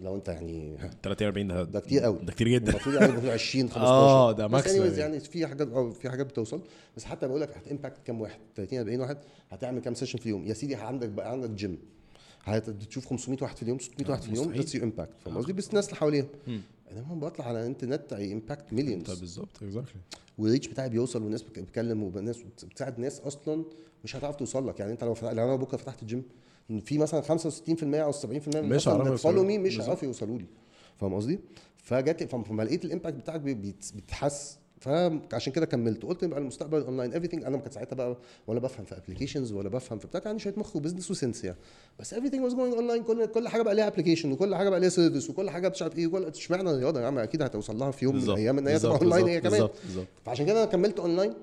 لو 0.00 0.16
أنت 0.16 0.28
يعني 0.28 0.76
ها، 0.78 0.90
30 1.02 1.26
40 1.26 1.48
ده 1.48 1.62
ده 1.62 1.80
كتير 1.80 2.02
قوي. 2.02 2.18
ده 2.22 2.32
كتير 2.32 2.48
جدا. 2.48 2.70
المفروض 2.70 2.94
يعني 2.94 3.06
المفروض 3.06 3.32
20 3.32 3.68
15 3.70 3.86
آه، 3.92 4.32
ده 4.32 4.46
بس 4.46 4.64
maximum. 4.64 4.68
anyways 4.68 4.98
يعني. 4.98 5.20
في 5.20 5.46
حاجات 5.46 5.68
آه 5.72 5.90
في 5.90 6.10
حاجات 6.10 6.26
بتوصل. 6.26 6.60
بس 6.96 7.04
حتى 7.04 7.28
بقول 7.28 7.40
لك 7.40 7.56
هت 7.56 7.66
impact 7.66 7.96
كام 8.06 8.20
واحد؟ 8.20 8.38
30 8.56 8.78
40 8.78 9.00
واحد 9.00 9.18
هتعمل 9.50 9.80
كام 9.80 9.94
session 9.94 10.18
في 10.18 10.26
اليوم؟ 10.26 10.46
يا 10.46 10.54
سيدي 10.54 10.74
عندك 10.74 11.08
بقى 11.08 11.30
عندك 11.32 11.50
جيم 11.50 11.78
هتشوف 12.46 13.06
500 13.06 13.38
واحد 13.42 13.56
في 13.56 13.62
اليوم 13.62 13.78
600 13.78 14.10
واحد 14.10 14.22
في 14.22 14.28
اليوم. 14.28 14.52
that's 14.52 14.76
impact 14.76 15.12
فاهم 15.24 15.36
قصدي؟ 15.36 15.52
بس 15.52 15.68
الناس 15.68 15.86
اللي 15.86 15.96
حواليها. 15.96 16.26
انما 16.48 17.12
أنا 17.12 17.14
بطلع 17.20 17.44
على 17.48 17.60
الانترنت 17.60 18.12
impact 18.12 18.72
millions 18.72 19.10
بالظبط 19.20 19.62
exactly 19.62 20.00
وال 20.38 20.47
reach 20.47 20.68
بتاعي 20.68 20.88
بيوصل 20.88 21.22
والناس 21.22 21.42
بتكلم 21.42 22.02
والناس 22.02 22.38
بتساعد 22.42 22.98
ناس 22.98 23.20
أصلا 23.20 23.64
مش 24.04 24.16
هتعرف 24.16 24.36
توصل 24.36 24.68
لك. 24.68 24.80
يعني 24.80 24.92
أنت 24.92 25.04
لو 25.04 25.14
فتح- 25.14 25.32
لو 25.32 25.44
أنا 25.44 25.56
بكرة 25.56 25.76
فتحت 25.76 26.02
الجيم 26.02 26.22
في 26.84 26.98
مثلا 26.98 27.20
65% 27.20 28.02
أو 28.02 28.12
70% 28.12 28.60
من 28.60 28.68
مش 28.68 28.88
هيعرفوا 28.88 29.06
الناس 29.06 29.20
follow. 29.22 29.44
me 29.44 29.58
مش. 29.58 29.80
هيعرفوا 29.80 30.08
يوصلوا 30.08 30.38
لي. 30.38 30.46
فاهم 30.96 31.14
قصدي؟ 31.14 31.38
فجات 31.76 32.22
فلما 32.22 32.62
لقيت 32.62 32.84
ال 32.84 32.89
impact 32.89 33.16
بتاعك 33.16 33.40
بي- 33.40 33.54
بيت- 33.54 33.90
بيتحس 33.94 34.58
فعشان 34.80 35.52
كده 35.52 35.66
كملت. 35.66 36.02
قلت 36.02 36.22
يبقى 36.22 36.38
المستقبل 36.40 36.80
online 36.82 37.12
everything. 37.12 37.34
أنا 37.34 37.50
ما 37.50 37.58
كنت 37.58 37.72
ساعتها 37.72 37.96
بقى 37.96 38.16
ولا 38.46 38.60
بفهم 38.60 38.84
في 38.84 38.96
applications 38.96 39.52
ولا 39.52 39.68
بفهم 39.68 39.98
في 39.98 40.06
بتاع 40.06 40.20
كان 40.20 40.38
شوية 40.38 40.54
مخ 40.56 40.76
و 40.76 40.80
business 40.80 41.10
و 41.10 41.16
sense 41.16 41.44
يعني. 41.44 41.58
بس 42.00 42.14
everything 42.14 42.48
was 42.48 42.52
going 42.52 42.78
online. 42.78 43.06
كل 43.06 43.26
كل 43.26 43.48
حاجة 43.48 43.62
بقى 43.62 43.74
ليها 43.74 43.86
application 43.86 44.32
وكل 44.32 44.54
حاجة 44.54 44.68
بقى 44.68 44.80
ليها 44.80 44.88
service 44.88 45.30
وكل 45.30 45.50
حاجة 45.50 45.68
مش 45.68 45.82
عارف 45.82 45.98
إيه 45.98 46.06
وكل 46.06 46.24
اشمعنى 46.24 46.70
الرياضة 46.70 47.00
يا 47.00 47.06
عم؟ 47.06 47.18
أكيد 47.18 47.42
هتوصل 47.42 47.78
لها 47.78 47.90
في 47.90 48.04
يوم 48.04 48.16
من 48.16 48.22
الأيام 48.22 48.58
إن 48.58 48.68
هي 48.68 48.78
تبقى 48.78 48.98
اونلاين 49.00 49.26
هي 49.28 49.40
كمان. 49.40 49.68
فعشان 50.24 50.46
كده 50.46 50.62
أنا 50.62 50.70
كملت 50.70 50.98
اونلاين 51.00 51.34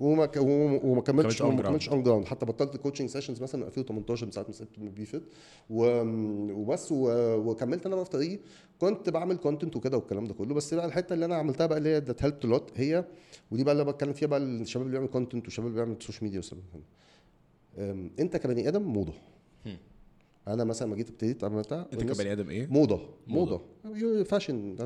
وما 0.00 0.26
ك- 0.26 0.36
وما 0.84 1.00
كملتش 1.00 1.40
وما. 1.40 1.62
كملتش 1.62 1.88
on 1.88 2.02
ground 2.02 2.24
حتى 2.26 2.46
بطلت 2.46 2.76
coaching 2.76 3.08
sessions 3.08 3.42
مثلا 3.42 3.60
من 3.60 3.66
2018 3.66 4.26
من 4.26 4.32
ساعة 4.32 4.44
ما 4.48 4.52
سبت 4.52 4.78
Be 4.78 5.04
Fit 5.04 5.22
و- 5.70 6.02
وبس 6.52 6.92
و- 6.92 7.36
وكملت 7.36 7.86
أنا 7.86 7.94
بقى 7.94 8.04
في 8.04 8.10
طريقي. 8.10 8.38
كنت 8.78 9.10
بعمل 9.10 9.36
content 9.36 9.76
وكده 9.76 9.96
والكلام 9.96 10.24
ده 10.24 10.34
كله. 10.34 10.54
بس 10.54 10.74
بقى 10.74 10.86
الحتة 10.86 11.12
اللي 11.12 11.24
أنا 11.24 11.34
عملتها 11.36 11.66
بقى 11.66 11.78
اللي 11.78 11.88
هي 11.88 11.98
that 11.98 12.22
helped 12.22 12.36
a 12.44 12.50
lot 12.50 12.70
هي 12.76 13.04
ودي 13.50 13.64
بقى 13.64 13.72
اللي 13.72 13.84
بتكلم 13.84 14.12
فيها 14.12 14.28
بقى 14.28 14.38
الشباب 14.38 14.86
اللي 14.86 14.98
بيعمل 14.98 15.12
content 15.12 15.44
والشباب 15.44 15.66
اللي 15.68 15.84
بيعمل 15.84 16.02
social 16.02 16.24
media 16.24 16.40
أم، 17.78 18.10
أنت 18.20 18.36
كبني 18.36 18.68
آدم 18.68 18.82
موضة. 18.82 19.12
أنا 20.48 20.64
مثلا 20.64 20.86
لما 20.86 20.96
جيت 20.96 21.08
ابتديت 21.10 21.44
عملتها 21.44 21.86
أنت 21.92 22.02
كبني 22.02 22.32
آدم 22.32 22.50
إيه؟ 22.50 22.66
موضة. 22.66 23.00
موضة. 23.26 23.60
موضة. 23.84 24.22
fashion 24.24 24.76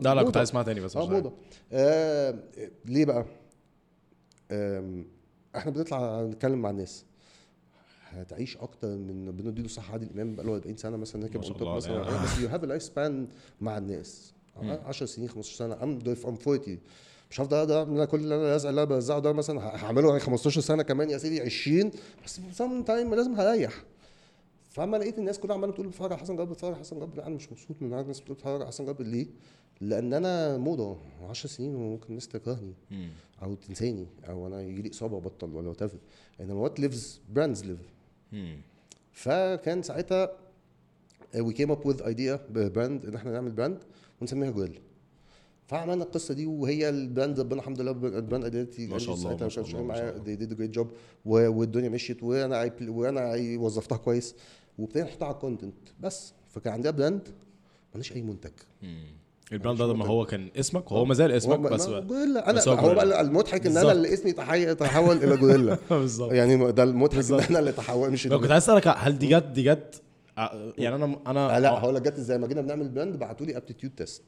لا 0.00 0.14
لا 0.14 0.22
كنت 0.22 0.36
عايز 0.36 0.48
اسمعها 0.48 0.64
تاني 0.64 0.80
بس 0.80 0.96
آه 0.96 1.06
موضة. 1.10 1.32
آه 1.72 2.38
ليه 2.84 3.04
بقى؟ 3.04 3.24
إحنا 5.56 5.70
بنطلع 5.70 6.22
نتكلم 6.22 6.62
مع 6.62 6.70
الناس. 6.70 7.04
هتعيش 8.10 8.56
أكتر 8.56 8.88
من 8.88 9.28
ربنا 9.28 9.48
يديله 9.48 9.68
صحة 9.68 9.92
عادل 9.92 10.10
امام 10.10 10.34
بقى 10.34 10.46
له 10.46 10.54
40 10.54 10.76
سنة 10.76 10.96
مثلا 10.96 11.24
هيك 11.24 11.36
بقول 11.36 11.76
مثلا. 11.76 12.22
بس 12.22 12.38
you 12.38 12.48
have 12.48 12.64
life 12.64 12.82
span 12.82 13.28
مع 13.60 13.78
الناس. 13.78 14.32
10 14.56 15.06
سنين 15.06 15.28
15 15.28 15.56
سنة. 15.56 15.82
ام 15.82 15.98
ام 16.06 16.38
40 16.48 16.78
مش 17.30 17.40
هفضل 17.40 17.66
ده 17.66 17.82
أنا 17.82 18.04
كل 18.04 18.20
اللي 18.20 18.34
أنا 18.34 18.56
اللي 18.56 18.70
أنا 18.70 18.84
بوزعه 18.84 19.18
ده 19.18 19.32
مثلا 19.32 19.84
هعمله 19.84 20.18
15 20.18 20.60
سنة 20.60 20.82
كمان 20.82 21.10
يا 21.10 21.18
سيدي 21.18 21.40
20 21.40 21.90
بس 22.24 22.40
some 22.52 22.82
time 22.82 23.14
لازم 23.14 23.34
هريح. 23.34 23.84
فاما 24.70 24.96
لقيت 24.96 25.18
الناس 25.18 25.38
كلها 25.38 25.56
عمالة 25.56 25.72
تقول 25.72 25.86
بتفرج 25.86 26.12
على 26.12 26.20
حسن 26.20 26.36
جابر 26.36 26.52
بتفرج 26.52 26.72
على 26.72 26.80
حسن 26.80 26.98
جابر. 26.98 27.22
أنا 27.22 27.34
مش 27.34 27.52
مبسوط 27.52 27.82
من 27.82 27.98
الناس 27.98 28.20
بتقول 28.20 28.36
بتفرج 28.36 28.60
على 28.60 28.66
حسن 28.66 28.86
جابر 28.86 29.04
ليه؟ 29.04 29.26
لأن 29.80 30.14
أنا 30.14 30.58
موضة 30.58 30.96
10 31.28 31.48
سنين 31.48 31.74
وممكن 31.74 32.06
الناس 32.08 32.28
تكرهني. 32.28 32.74
أو 33.42 33.54
تنساني 33.54 34.06
أو 34.28 34.46
أنا 34.46 34.62
يجي 34.62 34.82
لي 34.82 34.90
إصابة 34.90 35.14
وأبطل 35.14 35.54
ولا 35.54 35.68
whatever 35.68 35.98
انما 36.40 36.54
what 36.54 36.80
lives 36.80 37.20
brands 37.34 37.64
live. 37.64 37.78
فكان 39.12 39.82
ساعتها 39.82 40.30
we 41.36 41.52
came 41.52 41.70
up 41.70 41.86
with 41.86 42.02
idea 42.02 42.40
brand 42.50 43.06
إن 43.06 43.14
إحنا 43.14 43.32
نعمل 43.32 43.50
brand 43.50 43.78
ونسميها 44.20 44.50
جويل. 44.50 44.80
فعملنا 45.66 46.04
القصة 46.04 46.34
دي 46.34 46.46
وهي 46.46 46.88
ال 46.88 46.97
brand 46.97 47.40
ربنا 47.40 47.60
الحمد 47.60 47.80
لله 47.80 47.90
ال 47.90 47.99
brand 47.99 48.44
identity 48.44 48.86
ما 48.86 48.98
شاء 48.98 49.14
الله، 49.14 49.36
ما 49.36 49.48
شاء 49.48 49.64
الله، 49.64 49.82
معايا 49.82 50.18
دي 50.18 50.36
did 50.36 50.56
great 50.56 50.70
job 50.70 50.90
والدنيا 51.24 51.88
مشيت 51.88 52.22
وأنا 52.22 52.72
وأنا 52.80 53.34
وظفتها 53.58 53.98
كويس. 53.98 54.34
وابتدينا 54.78 55.06
نحطها 55.06 55.26
على 55.26 55.34
ال 55.34 55.39
content 55.39 55.74
بس. 56.00 56.32
فكان 56.48 56.72
عندنا 56.72 56.90
brand 56.90 57.28
ماليش 57.94 58.12
أي 58.12 58.22
منتج. 58.22 58.52
ال 59.52 59.56
brand 59.56 59.78
ده 59.78 59.86
لما 59.86 60.06
هو 60.06 60.24
كان 60.26 60.48
اسمك 60.56 60.92
وهو 60.92 61.04
ما 61.04 61.14
زال 61.14 61.32
اسمك 61.32 61.58
هو 61.58 61.62
بس 61.62 61.86
ما- 61.88 61.92
بقى 61.92 62.06
جوريلا 62.06 62.52
بس 62.52 62.68
أنا 62.68 62.80
هو 62.80 62.88
هو. 62.88 62.94
بقى 62.94 63.20
المضحك 63.20 63.66
إن 63.66 63.76
أنا. 63.76 63.92
اللي 63.92 64.14
اسمي 64.14 64.32
تحول 64.74 65.16
إلى 65.16 65.36
جوريلا 65.36 65.78
بالظبط. 65.90 66.32
يعني 66.32 66.72
ده 66.72 66.82
المضحك 66.82 67.18
إن. 67.18 67.40
أنا 67.50 67.58
اللي 67.58 67.72
تحول 67.72 68.10
مش 68.10 68.26
لو 68.26 68.40
كنت 68.40 68.50
عايز 68.50 68.62
أسألك 68.62 68.88
هل 68.88 69.18
دي 69.18 69.26
جت 69.26 69.44
دي 69.44 69.62
جت 69.62 70.02
ع- 70.38 70.54
يعني 70.78 70.94
أنا 70.96 71.16
أنا 71.26 71.56
آه 71.56 71.58
لا 71.58 71.70
هقول 71.70 71.94
لك 71.94 72.02
جت 72.02 72.18
إزاي. 72.18 72.38
ما 72.38 72.46
جينا 72.46 72.60
بنعمل 72.60 72.88
brand 72.88 73.16
بعتوا 73.18 73.46
لي 73.46 73.56
aptitude 73.56 73.92
test 73.96 74.22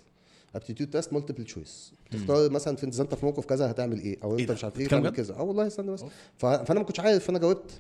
aptitude 0.55 0.91
test 0.91 1.13
multiple 1.13 1.45
choice 1.45 1.93
بتختار 2.11 2.51
مثلا 2.51 2.77
في 2.77 2.85
أنت 2.87 3.15
في 3.15 3.27
موقف 3.27 3.47
كذا 3.47 3.71
هتعمل 3.71 3.99
إيه؟ 4.01 4.17
أو 4.25 4.37
إيه 4.37 4.43
أنت؟ 4.43 4.53
مش 4.53 4.65
عارف 4.65 4.81
إيه 4.81 4.89
تعمل؟ 4.89 5.11
كذا. 5.11 5.35
آه 5.35 5.43
والله 5.43 5.67
استنى 5.67 5.91
بس. 5.91 6.05
فأنا 6.39 6.79
ما 6.81 6.83
كنتش 6.85 7.01
عارف. 7.01 7.25
فأنا 7.25 7.39
جاوبت. 7.39 7.71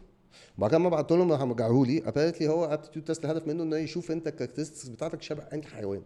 وبعد 0.59 0.71
كده 0.71 0.79
ما 0.79 0.89
بعت 0.89 1.13
لهم 1.13 1.33
رجعوا 1.33 1.87
لي. 1.87 2.03
apparently 2.09 2.49
هو 2.49 2.65
aptitude 2.65 3.05
test 3.05 3.25
الهدف 3.25 3.47
منه 3.49 3.63
إنه 3.63 3.77
يشوف 3.77 4.11
أنت 4.11 4.29
ال 4.29 4.32
characteristics 4.32 4.89
بتاعتك 4.89 5.23
شبه 5.23 5.43
انهي 5.53 5.67
حيوان. 5.67 6.03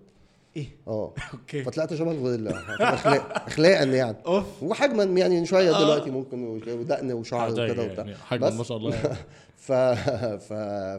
إيه. 0.57 0.67
آه. 0.89 1.15
okay. 1.35 1.63
فطلعت 1.63 1.95
شبه 1.95 2.11
الغوريلا. 2.11 2.51
اخلاق 2.95 3.45
اخلاقا 3.47 3.85
يعني. 3.85 4.17
أوف. 4.27 4.63
وحجما 4.63 5.05
يعني 5.05 5.47
شوية 5.47 5.77
آه. 5.77 5.85
دلوقتي 5.85 6.11
ممكن 6.11 6.45
ودقن 6.47 7.13
وشعر 7.13 7.51
وكده 7.53 7.83
وبتاع. 7.83 8.05
يعني 8.05 8.15
حجما 8.17 8.47
بس 8.49 8.55
ما 8.55 8.65
شاء 8.65 8.77
الله 8.77 8.95
يعني. 8.95 9.17
ف... 9.57 9.73
ف... 9.73 10.53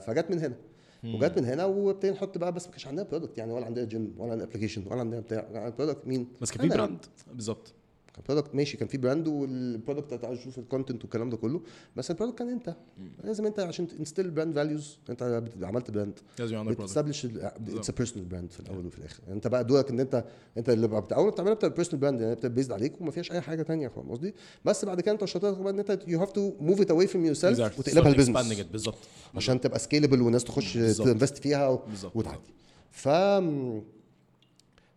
فجت 0.06 0.32
من 0.32 0.40
هنا. 0.40 0.56
وجت 1.04 1.38
من 1.40 1.46
هنا 1.46 1.66
وابتدينا 1.66 2.16
نحط 2.16 2.38
بقى 2.38 2.52
بس 2.52 2.66
ما 2.66 2.72
كانش 2.72 2.88
عندنا 2.88 3.06
product 3.10 3.38
يعني 3.38 3.54
ولا 3.54 3.66
عندنا 3.66 3.86
جيم 3.86 4.16
ولا 4.18 4.32
عندنا 4.32 4.48
application 4.48 4.84
ولا 4.88 5.00
عندنا 5.00 5.20
بتاع 5.20 5.68
ال 5.68 5.73
product 5.73 6.08
مين؟ 6.08 6.28
بس 6.42 6.52
كان 6.52 6.70
في. 6.70 6.78
brand 6.78 7.06
بالظبط. 7.34 7.74
كان 8.16 8.24
product 8.28 8.56
ماشي 8.56 8.78
كان 8.78 8.88
في 8.88 8.98
brand 8.98 9.28
وال 9.28 9.50
product 9.50 10.26
عايز 10.26 10.40
تشوف 10.40 10.60
ال 10.60 10.65
content 10.65 11.04
والكلام 11.04 11.30
ده 11.30 11.38
كله 11.38 11.62
بس 11.96 12.12
ال 12.12 12.15
product 12.15 12.38
كان 12.40 12.50
انت. 12.50 12.76
لازم 13.24 13.46
انت 13.46 13.60
عشان 13.60 13.88
instill 14.00 14.32
brand 14.32 14.56
values 14.56 14.98
انت 15.10 15.44
عملت 15.64 15.92
brand 15.92 16.20
لازم 16.40 16.54
يبقى 16.54 16.66
عندك 16.68 16.82
بت 16.82 16.90
establish 16.90 17.26
its 17.26 17.92
personal 17.92 18.28
brand 18.28 18.52
في 18.52 18.60
الأول 18.60 18.86
وفي 18.86 18.98
الآخر. 18.98 19.24
انت 19.28 19.48
بقى 19.48 19.64
دورك 19.66 19.90
إن 19.90 20.00
انت 20.00 20.26
انت 20.58 20.70
اللي 20.70 20.88
بقى 20.88 21.06
أول 21.12 21.26
ما 21.26 21.32
بتعملها 21.32 21.54
بتبقى 21.54 21.76
personal 21.76 22.00
brand 22.02 22.22
يعني 22.22 22.36
بتبقى 22.36 22.56
based 22.56 22.72
عليك 22.72 23.02
وما 23.02 23.12
فيهاش 23.12 23.32
أي 23.32 23.42
حاجة 23.42 23.62
تانية 23.62 23.88
فاهم 23.88 24.12
قصدي؟ 24.12 24.34
بس 24.66 24.86
بعد 24.86 25.02
كده 25.02 25.12
انت 25.12 25.26
شطارتك 25.26 25.60
بقى 25.60 25.74
إن 25.74 25.80
انت 25.80 26.00
you 26.08 26.20
have 26.20 26.32
to 26.32 26.54
move 26.60 26.82
it 26.82 26.92
away 26.92 27.08
from 27.08 27.26
yourself. 27.26 27.80
وتقلبها 27.80 28.14
it. 28.64 28.72
بالظبط. 28.72 28.98
عشان 29.36 29.62
تبقى 29.62 29.80
scalable 29.80 30.22
والناس 30.22 30.44
تخش. 30.44 30.74
ت 30.74 30.83
invest 30.83 31.38
فيها. 31.38 31.80
وتعدي. 32.16 32.54
ف 32.92 33.08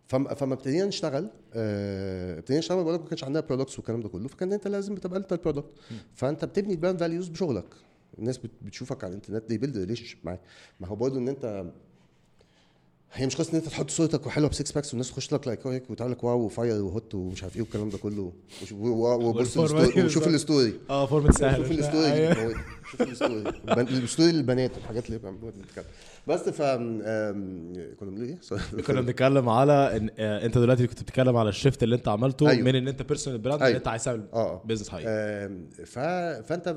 فما 0.09 0.35
فما 0.35 0.55
ابتدينا 0.55 0.85
نشتغل 0.85 1.29
آه، 1.55 2.38
ابتدينا 2.38 2.59
نشتغل 2.59 2.83
بقول 2.83 2.94
لك 2.94 3.01
ما 3.01 3.09
كانش 3.09 3.25
عندنا 3.25 3.40
products 3.47 3.79
والكلام 3.79 4.01
ده 4.01 4.09
كله 4.09 4.29
فكان 4.29 4.53
انت 4.53 4.68
لازم 4.68 4.94
تبقى 4.94 5.18
انت 5.18 5.33
ال 5.33 5.37
product 5.37 5.71
فانت 6.14 6.44
بتبني 6.44 6.77
brand 6.77 7.01
values 7.01 7.29
بشغلك. 7.29 7.64
الناس 8.18 8.38
بت- 8.38 8.51
بتشوفك 8.62 9.05
على 9.05 9.11
الانترنت 9.11 9.44
they 9.49 9.59
build 9.59 9.77
relation 9.79 10.18
معاك. 10.25 10.40
ما 10.81 10.87
هو 10.88 10.94
برضه 10.94 11.18
ان 11.18 11.29
انت 11.29 11.64
هي 13.12 13.27
مش 13.27 13.37
قصة 13.37 13.51
ان 13.53 13.57
انت 13.57 13.66
تحط 13.66 13.90
صورتك 13.90 14.27
وحلوة 14.27 14.49
ب 14.49 14.55
six 14.55 14.73
packs 14.73 14.88
والناس 14.90 15.09
تخش 15.11 15.33
لك 15.35 15.47
like 15.47 15.66
هيك 15.66 15.90
وتقول 15.90 16.11
لك 16.12 16.25
wow 16.25 16.40
و 16.40 16.49
fire 16.49 16.83
و 16.83 16.90
hot 16.90 17.14
ومش 17.14 17.42
عارف 17.42 17.57
إيه 17.57 17.62
والكلام 17.62 17.88
ده 17.90 17.99
كله. 17.99 18.33
وبص 18.73 19.57
وشوف. 19.57 20.29
ال 20.29 20.37
story 20.37 20.81
آه 20.90 21.07
فورمة 21.07 21.31
سهل. 21.31 21.57
شوف 21.62 21.71
ال 21.71 21.81
story 21.81 22.31
بتموت. 22.31 22.57
شوف 22.90 23.01
ال 23.03 23.10
story 23.10 23.44
ال 23.81 23.89
story 23.89 24.33
للبنات 24.33 24.77
الحاجات 24.79 25.07
اللي 25.07 25.18
بتتكلم. 25.18 25.85
بس 26.29 26.49
ف 26.49 26.62
كنا 26.62 27.33
بنقول 28.01 28.23
إيه؟ 28.23 28.38
كنا 28.87 29.01
بنتكلم 29.01 29.49
على 29.49 29.97
إن 29.97 30.11
آه، 30.19 30.47
أنت 30.47 30.59
دلوقتي 30.59 30.87
كنت 30.87 31.03
بتتكلم 31.03 31.37
على 31.37 31.49
ال 31.49 31.54
shift 31.54 31.83
اللي 31.83 31.97
أنت 31.97 32.09
عملته 32.09 32.51
أيوه. 32.51 32.64
من 32.64 32.75
إن 32.75 32.88
أنت 32.88 33.03
personal 33.03 33.38
brand 33.38 33.61
إن 33.61 33.67
أيوه. 33.67 33.79
أنت 33.79 33.88
عايز 33.88 34.05
تعمل 34.05 34.25
آه 34.33 34.62
business 34.64 34.88
حقيقي 34.88 35.51
ف... 35.85 35.99
فأنت. 35.99 36.69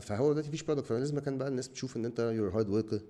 فهو 0.00 0.32
دلوقتي 0.32 0.48
مفيش 0.48 0.62
product 0.62 0.86
فلازم 0.86 1.18
كان 1.18 1.38
بقى 1.38 1.48
الناس 1.48 1.68
بتشوف 1.68 1.96
إن 1.96 2.04
أنت 2.04 2.18
you're 2.20 2.50
hard 2.56 2.68
worker 2.68 3.00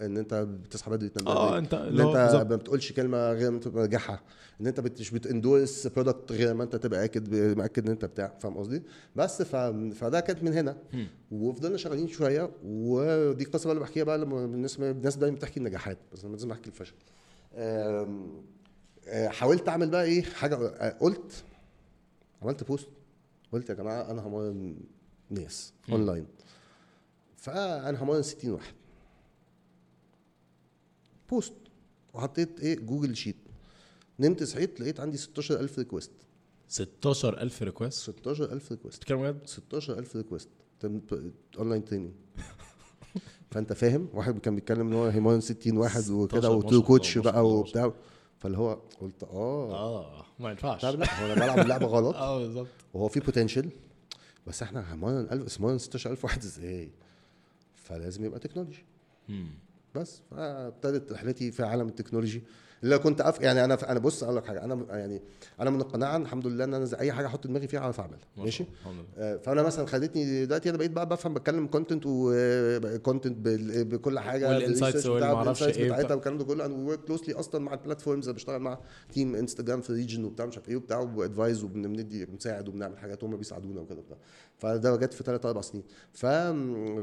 ان 0.00 0.16
انت 0.16 0.34
بتصحى 0.34 0.90
بدري 0.90 1.08
تنام 1.08 1.28
آه 1.28 1.46
بدري 1.46 1.58
انت 1.58 1.74
ان 1.74 2.00
انت. 2.00 2.34
ما 2.50 2.56
بتقولش 2.56 2.92
كلمة 2.92 3.32
غير 3.32 3.50
ما 3.50 3.60
ناجحها 3.74 4.20
ان 4.60 4.66
انت 4.66 4.80
مش 4.80 5.10
بت 5.10 5.27
endorse 5.27 5.86
product 5.86 6.32
غير 6.32 6.54
ما 6.54 6.64
انت 6.64 6.76
تبقى 6.76 7.04
أكد 7.04 7.34
مأكد 7.34 7.84
ان 7.86 7.90
انت 7.90 8.04
بتاع 8.04 8.34
فاهم 8.40 8.56
قصدي؟ 8.56 8.82
بس 9.16 9.42
ف... 9.42 9.56
فده 9.94 10.20
كانت 10.20 10.42
من 10.42 10.52
هنا. 10.52 10.76
وفضلنا 11.30 11.76
شغالين 11.76 12.08
شوية 12.08 12.50
ودي 12.64 13.44
القصة 13.44 13.64
بقى 13.64 13.72
اللي 13.72 13.84
بحكيها 13.84 14.04
بقى 14.04 14.18
لما 14.18 14.44
الناس 14.44 14.80
الناس 14.80 15.16
دايما 15.16 15.36
بتحكي 15.36 15.60
النجاحات 15.60 15.98
بس 16.12 16.24
أنا 16.24 16.32
لازم 16.32 16.50
احكي 16.52 16.66
الفشل. 16.70 16.94
آه، 17.54 18.28
حاولت 19.28 19.68
أعمل 19.68 19.90
بقى 19.90 20.04
إيه؟ 20.04 20.22
حاجة 20.22 20.54
آه، 20.56 20.98
قلت 21.00 21.44
عملت 22.42 22.64
post 22.64 22.88
قلت 23.52 23.70
يا 23.70 23.74
جماعة 23.74 24.10
أنا 24.10 24.22
همرن 24.26 24.76
ناس 25.30 25.72
اونلاين 25.92 26.26
فأنا 27.36 28.02
همرن 28.02 28.22
60 28.22 28.50
واحد. 28.50 28.74
post 31.30 31.54
وحطيت 32.14 32.60
إيه 32.60 32.78
Google 32.78 33.16
sheet. 33.16 33.36
نمت 34.20 34.42
صحيت 34.42 34.80
لقيت 34.80 35.00
عندي 35.00 35.16
16000 35.16 35.78
request. 35.78 36.10
16000 36.68 37.62
request؟ 37.62 37.92
16000 38.02 38.70
request. 38.72 38.96
بتتكلم 38.96 39.22
بجد؟ 39.22 39.46
16000 39.46 40.16
request. 40.16 40.48
online 41.58 41.84
training. 41.84 42.12
فأنت 43.50 43.72
فاهم؟ 43.72 44.08
واحد 44.14 44.38
كان 44.38 44.54
بيتكلم 44.54 44.86
إن 44.86 44.92
هو 44.92 45.06
هيمرن 45.06 45.40
60 45.40 45.76
واحد 45.76 46.10
وكده 46.10 46.40
16 46.40 46.48
ما 46.50 46.56
وتو 46.56 46.82
coach 46.82 47.18
بقى 47.18 47.46
وبتاع. 47.48 47.92
فاللي 48.38 48.58
هو 48.58 48.78
قلت 49.00 49.22
آه. 49.22 49.72
آه 49.72 50.24
ما 50.38 50.50
ينفعش. 50.50 50.84
لا 50.84 51.20
هو 51.22 51.26
أنا 51.26 51.34
بلعب 51.34 51.58
اللعبة 51.58 51.86
غلط. 51.96 52.14
آه 52.16 52.38
بالظبط. 52.38 52.68
وهو 52.94 53.08
في 53.08 53.20
potential 53.20 53.70
بس 54.46 54.62
إحنا 54.62 54.92
هيمرن 54.92 55.20
1000 55.20 55.46
اسمه 55.46 55.76
16000 55.78 56.24
واحد 56.24 56.42
إزاي؟ 56.42 56.90
فلازم 57.74 58.24
يبقى 58.24 58.40
technology. 58.40 58.84
بس 59.98 60.22
فابتدت 60.30 61.12
رحلتي 61.12 61.52
في 61.52 61.62
عالم 61.62 61.88
ال 61.88 61.92
technology. 61.92 62.42
اللي 62.84 62.98
كنت 62.98 63.20
أف... 63.20 63.40
يعني 63.40 63.64
أنا 63.64 63.90
أنا 63.90 63.98
بص 63.98 64.22
أقول 64.22 64.36
لك 64.36 64.46
حاجة 64.46 64.64
أنا 64.64 64.86
يعني 64.98 65.22
أنا 65.60 65.70
من 65.70 65.80
القناعة 65.80 66.16
الحمد 66.16 66.46
لله 66.46 66.64
إن 66.64 66.74
أنا 66.74 66.88
أي 67.00 67.12
حاجة 67.12 67.26
أحط 67.26 67.46
دماغي 67.46 67.68
فيها 67.68 67.80
أعرف 67.80 68.00
أعملها 68.00 68.18
ما 68.36 68.44
ماشي. 68.44 68.64
آه، 69.18 69.36
فأنا 69.36 69.62
مثلا 69.62 69.86
خدتني 69.86 70.44
دلوقتي 70.46 70.68
أنا 70.70 70.78
بقيت 70.78 70.90
بقى 70.90 71.08
بفهم 71.08 71.34
بتكلم 71.34 71.66
content 71.66 72.02
و 72.06 72.22
content 72.22 73.36
بكل 73.94 74.18
حاجة 74.18 74.58
وال 74.58 74.62
insights 74.62 74.78
بال 74.80 74.85
research 74.85 75.06
واللي 75.06 75.16
بتاع- 75.18 75.32
معرفش 75.34 75.62
بال 75.62 75.65
insights 75.65 75.76
إيه 75.76 75.84
بتاعتها 75.86 76.04
بتاع. 76.04 76.14
والكلام 76.16 76.38
ده 76.38 76.44
كله. 76.44 76.64
أنا 76.66 76.74
work 76.74 77.00
closely 77.04 77.34
أصلا 77.34 77.60
مع 77.60 77.72
ال 77.74 77.79
platforms 77.79 78.24
اللي 78.28 78.34
بشتغل 78.34 78.58
مع 78.60 78.78
team 79.12 79.34
انستجرام 79.34 79.80
في 79.80 79.92
region 79.92 80.24
وبتاع 80.24 80.46
مش 80.46 80.56
عارف 80.56 80.68
إيه 80.68 80.76
وبتاع 80.76 80.98
و 80.98 81.07
advise 81.07 81.64
وبندي 81.64 82.24
بنساعد 82.26 82.68
وبنعمل 82.68 82.98
حاجات 82.98 83.24
هم 83.24 83.36
بيساعدونا 83.36 83.80
وكده 83.80 84.00
بتاع 84.00 84.16
فده 84.58 84.96
جت 84.96 85.14
في 85.14 85.24
ثلاث 85.24 85.46
أربع 85.46 85.60
سنين. 85.60 85.84
ف... 86.12 86.26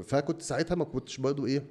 فكنت 0.09 0.41
ساعتها 0.41 0.75
ما 0.75 0.85
كنتش 0.85 1.17
برضو 1.17 1.45
إيه 1.45 1.63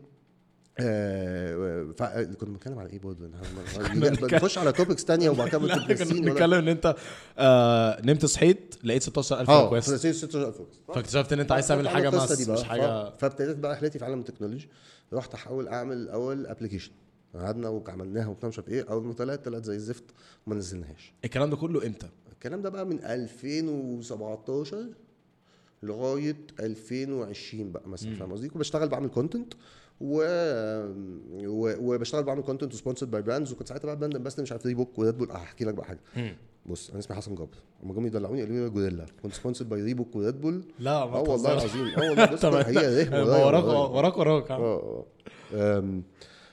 آه، 0.78 1.92
ف... 1.96 2.02
كنا 2.02 2.50
بنتكلم 2.50 2.78
على 2.78 2.90
إيه 2.90 2.98
برضه 2.98 3.28
بنخش 4.28 4.58
على 4.58 4.72
topics 4.72 5.04
تانية 5.04 5.30
وبعد 5.30 5.48
كده 5.48 5.58
كنا 5.58 5.86
بنتكلم 6.20 6.54
إن 6.54 6.68
أنت 6.68 6.96
آه 7.38 8.00
نمت 8.04 8.26
صحيت 8.26 8.74
لقيت 8.84 9.02
16000 9.02 9.50
آه 9.50 9.64
request 9.64 9.94
16000 9.94 10.60
فاكتشفت 10.88 11.32
إن 11.32 11.40
أنت 11.40 11.52
عايز 11.52 11.68
تعمل 11.68 11.88
حاجة 11.88 12.08
بقى. 12.08 12.28
مش 12.48 12.62
حاجة. 12.62 13.10
فابتديت 13.10 13.56
بقى 13.56 13.72
رحلتي 13.72 13.98
في 13.98 14.04
عالم 14.04 14.18
ال 14.18 14.22
technology. 14.22 14.68
رحت 15.12 15.34
أحاول 15.34 15.68
أعمل 15.68 15.96
الأول 15.96 16.46
application 16.46 16.92
قعدنا 17.34 17.68
وعملناها 17.68 18.26
وبتاع 18.26 18.48
مش 18.48 18.58
عارف 18.58 18.68
إيه. 18.68 18.86
أول 18.90 19.04
ما 19.04 19.12
طلعت 19.12 19.44
طلعت 19.44 19.64
زي 19.64 19.74
الزفت 19.74 20.04
وما 20.46 20.56
نزلناهاش. 20.56 21.12
الكلام 21.24 21.50
ده 21.50 21.56
كله 21.56 21.86
إمتى؟ 21.86 22.08
الكلام 22.32 22.62
ده 22.62 22.68
بقى 22.70 22.86
من 22.86 23.04
2017 23.04 24.86
لغاية 25.82 26.36
2020 26.60 27.72
بقى 27.72 27.88
مثلا 27.88 28.14
فاهم 28.14 28.32
قصدي؟ 28.32 28.50
وبشتغل 28.54 28.88
بعمل 28.88 29.08
content 29.08 29.54
و... 30.00 30.22
و... 31.46 31.94
وبشتغل 31.94 32.22
بعمل 32.22 32.42
content 32.42 32.74
و 32.74 32.78
sponsored 32.78 33.10
by 33.10 33.22
brands 33.22 33.52
وكنت 33.52 33.68
ساعتها 33.68 33.86
بقى 33.86 33.96
brand 33.96 34.16
ambassador 34.16 34.42
مش 34.42 34.52
عارف 34.52 34.66
ريبوك 34.66 34.98
وريد 34.98 35.18
بول 35.18 35.30
هحكي 35.30 35.64
لك 35.64 35.74
بقى 35.74 35.86
حاجة. 35.86 36.00
بص 36.66 36.90
أنا 36.90 36.98
اسمي 36.98 37.16
حسن 37.16 37.34
جابر 37.34 37.56
لما 37.82 37.94
جم 37.94 38.06
يدلعوني 38.06 38.40
قالوا 38.42 38.56
لي 38.64 38.70
جوريلا 38.70 39.06
كنت 39.22 39.32
sponsored 39.34 39.68
by 39.68 39.82
ريبوك 39.82 40.16
وريد 40.16 40.40
بول 40.40 40.64
لا 40.78 41.06
ما 41.06 41.16
أه 41.16 41.20
والله. 41.20 41.52
العظيم. 41.52 41.86
أه 41.86 42.08
والله 42.10 42.26
بص 42.26 42.44
هي 42.68 43.08
وراك. 43.44 43.64
وراك 43.94 44.16
وراك 44.18 44.50
أه. 44.50 45.04
أه 45.54 45.78
أم، 45.78 46.02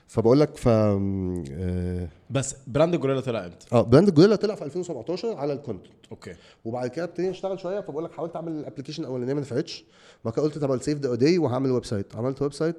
فبقول 0.06 0.40
لك 0.40 0.56
ف 0.56 0.68
أه 0.68 2.08
بس 2.30 2.56
brand 2.66 2.96
جوريلا 2.96 3.20
طلع 3.20 3.44
إمتى؟ 3.46 3.66
آه، 3.72 3.82
brand 3.82 4.08
الجوريلا 4.08 4.36
طلع 4.36 4.54
في 4.54 4.64
2017 4.64 5.36
على 5.36 5.52
ال 5.52 5.57
content 5.57 5.92
okay. 6.10 6.34
وبعد 6.64 6.90
كده 6.90 7.04
ابتدينا 7.04 7.30
نشتغل 7.30 7.60
شوية. 7.60 7.80
فبقول 7.80 8.04
لك 8.04 8.12
حاولت 8.12 8.36
أعمل 8.36 8.52
ال 8.52 8.56
application 8.56 9.02
الاولانيه 9.02 9.34
ما 9.34 9.40
نفعتش. 9.40 9.84
بعد 10.24 10.34
كده 10.34 10.42
قلت 10.42 10.58
طب 10.58 10.82
save 10.82 10.98
the 10.98 11.14
day 11.14 11.38
وهعمل 11.38 11.70
website 11.70 12.16
عملت 12.16 12.42
website 12.42 12.76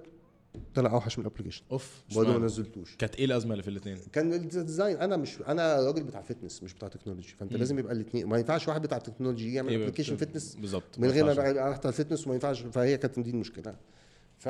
طلع 0.75 0.91
أوحش 0.91 1.19
من 1.19 1.25
ال 1.25 1.28
application. 1.28 1.63
أوف 1.71 2.03
برضه 2.15 2.37
ما؟ 2.37 2.45
نزلتوش. 2.45 2.95
كانت 2.95 3.15
إيه 3.15 3.25
الأزمة 3.25 3.51
اللي 3.51 3.63
في 3.63 3.69
الاثنين؟ 3.69 3.97
كان 4.13 4.33
ال 4.33 4.41
design. 4.41 4.97
أنا 4.97 5.17
مش 5.17 5.37
أنا 5.47 5.75
راجل 5.75 6.03
بتاع 6.03 6.21
fitness 6.21 6.63
مش 6.63 6.73
بتاع 6.73 6.87
technology. 6.87 7.27
فأنت 7.27 7.53
لازم 7.53 7.79
يبقى 7.79 7.93
الاثنين 7.93 8.27
ما 8.27 8.37
ينفعش 8.37 8.67
واحد 8.67 8.81
بتاع 8.81 8.97
technology 8.97 9.53
يعمل 9.53 9.73
application 9.73 10.15
fitness 10.15 10.55
بالظبط. 10.55 10.99
من 10.99 11.09
غير 11.09 11.25
ما. 11.25 11.31
يبقى 11.31 11.73
بتاع 11.73 11.89
ال 11.89 11.94
fitness 11.94 12.25
وما 12.25 12.33
ينفعش. 12.33 12.61
فهي 12.61 12.97
كانت 12.97 13.19
دي 13.19 13.29
المشكلة. 13.29 13.75
ف 14.37 14.47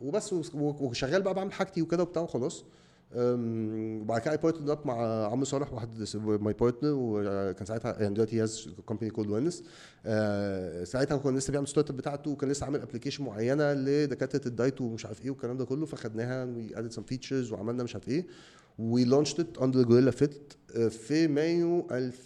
وبس 0.00 0.32
وشغال 0.54 1.22
بقى 1.22 1.34
بعمل 1.34 1.52
حاجتي 1.52 1.82
وكده 1.82 2.02
وبتاع 2.02 2.22
وخلاص. 2.22 2.64
وبعد 3.14 4.20
كده 4.20 4.32
I 4.32 4.36
partnered 4.36 4.72
up 4.72 4.86
مع 4.86 5.26
عمرو 5.26 5.44
صالح 5.44 5.72
واحد 5.72 6.04
my 6.16 6.52
partner 6.52 6.92
وكان 6.94 7.66
ساعتها 7.66 8.02
يعني 8.02 8.14
دلوقتي 8.14 8.42
has 8.42 8.68
company 8.86 9.10
called 9.10 9.30
Wellness 9.30 9.62
ساعتها 10.90 11.16
كان 11.16 11.36
لسه 11.36 11.50
بيعمل 11.50 11.68
startup 11.68 11.96
بتاعته 11.96 12.30
وكان 12.30 12.50
لسه 12.50 12.64
عامل 12.64 12.80
application 12.80 13.24
معينة 13.24 13.72
لدكاترة 13.72 14.48
ال 14.48 14.54
diet 14.54 14.80
ومش 14.80 15.06
عارف 15.06 15.24
إيه 15.24 15.30
والكلام 15.30 15.56
ده 15.56 15.64
كله 15.64 15.86
فخدناها 15.86 16.44
we 16.44 16.78
added 16.78 16.90
some 16.92 17.02
features 17.02 17.52
وعملنا 17.52 17.82
مش 17.82 17.94
عارف 17.94 18.08
إيه. 18.08 18.26
we 18.78 19.04
launched 19.04 19.40
it 19.40 19.58
under 19.58 19.82
Gorilla 19.82 20.10
Fit 20.10 20.52
في 20.90 21.28
مايو 21.28 21.86
2000 21.90 22.16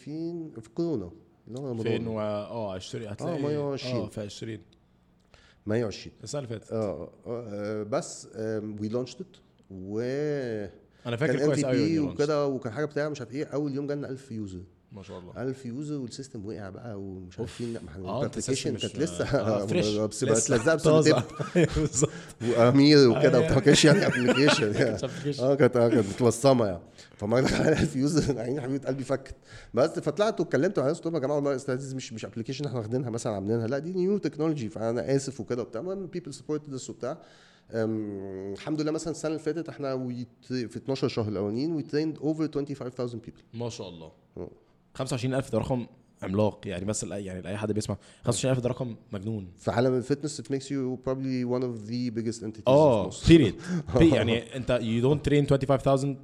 في 0.60 0.70
كورونا 0.74 1.10
اللي 1.48 1.58
هو 1.60 1.68
رمضان. 1.68 1.84
فين 1.98 2.06
و 2.06 2.20
آه 2.20 2.74
20 2.74 3.06
هتلاقي 3.08 3.42
مايو 3.42 3.72
20. 3.72 3.96
آه 3.96 4.06
في 4.08 4.20
20 4.20 4.58
مايو 5.66 5.86
20 5.86 6.14
السنة 6.24 6.38
اللي 6.42 6.58
فاتت. 6.58 6.72
آه 6.72 7.10
آه، 7.26 7.82
بس 7.82 8.28
we 8.80 8.88
launched 8.88 9.20
it 9.20 9.36
و 9.70 10.00
أنا 11.06 11.16
كان 11.16 11.16
فاكر 11.16 11.44
ام 11.44 11.46
كويس 11.46 11.64
قوي 11.64 11.98
وكده 11.98 12.46
وكان 12.46 12.72
حاجة 12.72 12.84
بتاع 12.84 13.08
مش 13.08 13.20
عارف 13.20 13.32
إيه 13.32 13.44
أول 13.44 13.74
يوم 13.74 13.86
جالنا 13.86 14.08
1000 14.08 14.32
user 14.32 14.62
ما 14.92 15.02
شاء 15.02 15.18
الله. 15.18 15.42
1000 15.42 15.66
user 15.66 15.94
وال 15.98 16.10
system 16.10 16.46
وقع 16.46 16.68
بقى 16.68 17.00
ومش 17.00 17.38
عارفين 17.38 17.72
ما 17.72 17.88
إحنا 17.88 18.20
ال 18.20 18.22
application 18.22 18.40
system 18.40 18.76
كانت 18.76 18.98
لسه 18.98 19.24
آه، 19.24 19.66
fresh 19.66 19.96
بس 19.96 20.24
طازة. 20.24 20.74
prototype 20.74 21.22
بالظبط. 21.76 22.10
وأمير 22.42 23.08
وكده. 23.08 23.38
وبتاع 23.40 23.54
ما 23.54 23.60
كانش 23.60 23.84
يعني 23.84 24.06
application. 24.06 24.74
آه 25.40 25.54
كانت 25.54 25.76
آه، 25.76 25.88
كانت 25.88 26.06
متلصمة 26.08 26.66
يعني. 26.66 26.82
فما 27.16 27.40
دخل 27.40 27.62
على 27.62 27.72
1000 27.72 27.96
user 27.96 28.38
عيني 28.38 28.60
حبيبة 28.60 28.88
قلبي 28.88 29.04
فكت. 29.04 29.34
بس 29.74 29.90
فطلعت 29.90 30.40
واتكلمت 30.40 30.78
مع 30.78 30.86
ناس 30.86 30.96
قلت 30.96 31.06
لهم 31.06 31.14
يا 31.14 31.20
جماعة 31.20 31.36
والله 31.36 31.60
مش 31.94 32.12
مش 32.12 32.24
application 32.24 32.64
إحنا 32.64 32.78
واخدينها 32.78 33.10
مثلا 33.10 33.32
عاملينها. 33.32 33.66
لا 33.66 33.78
دي 33.78 33.92
new 33.92 34.18
technology 34.18 34.68
فأنا 34.68 35.16
آسف 35.16 35.40
وكده 35.40 35.62
وبتاع. 35.62 35.80
المهم 35.80 36.06
people 36.06 36.34
support 36.34 36.70
this 36.70 36.90
وبتاع. 36.90 37.18
الحمد 37.74 38.80
لله 38.80 38.92
مثلا 38.92 39.10
السنة 39.10 39.30
اللي 39.30 39.42
فاتت 39.42 39.68
إحنا 39.68 40.08
في 40.48 40.76
12 40.76 41.08
شهر 41.08 41.28
الأولانيين 41.28 41.72
we 41.72 41.82
trained 41.82 42.18
over 42.18 42.48
25000 42.52 43.14
people 43.14 43.38
ما 43.54 43.68
شاء 43.68 43.88
الله. 43.88 44.12
أه. 44.36 44.50
25000 44.94 45.52
ده 45.52 45.58
رقم 45.58 45.86
عملاق 46.22 46.60
يعني 46.66 46.84
بس 46.84 47.02
يعني 47.04 47.40
لاي 47.40 47.56
حد 47.56 47.72
بيسمع. 47.72 47.96
25000 48.24 48.60
ده 48.60 48.68
رقم 48.68 48.96
مجنون. 49.12 49.48
في 49.58 49.70
عالم 49.70 49.94
ال 49.94 50.00
fitness 50.00 50.40
it 50.40 50.44
makes 50.44 50.66
you 50.66 50.98
probably 51.06 51.44
one 51.58 51.62
of 51.64 51.88
the 51.90 52.10
biggest 52.20 52.42
entities 52.44 52.68
آه. 52.68 53.10
period 53.28 53.54
يعني 54.14 54.56
أنت 54.56 54.80
you 54.82 55.04
don't 55.04 55.28
train 55.30 55.48
25000 55.48 56.16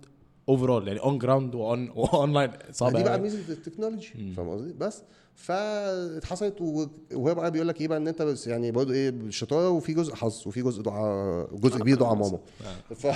overall 0.48 0.88
يعني 0.88 1.00
on 1.00 1.18
ground 1.18 1.54
و 1.54 1.66
on 1.66 1.90
و 1.90 1.99
online 1.99 2.50
صعب 2.72 2.96
دي 2.96 3.02
بقى. 3.02 3.18
ميزه 3.20 3.38
التكنولوجي 3.52 4.32
فاهم 4.36 4.48
قصدي؟ 4.50 4.72
بس 4.72 5.02
فاتحصلت 5.34 6.60
وهو 6.60 7.34
بقى 7.34 7.50
بيقول 7.50 7.68
لك 7.68 7.80
إيه 7.80 7.88
بقى 7.88 7.98
إن 7.98 8.08
أنت 8.08 8.22
بس 8.22 8.46
يعني 8.46 8.70
برضه 8.70 8.94
إيه 8.94 9.14
شطاره 9.30 9.70
وفي 9.70 9.94
جزء 9.94 10.14
حظ 10.14 10.42
وفي 10.46 10.62
جزء 10.62 10.82
دعاء 10.82 11.48
جزء 11.56 11.78
كبير 11.78 11.96
دعاء 11.98 12.14
ماما. 12.14 12.38
ف 13.00 13.06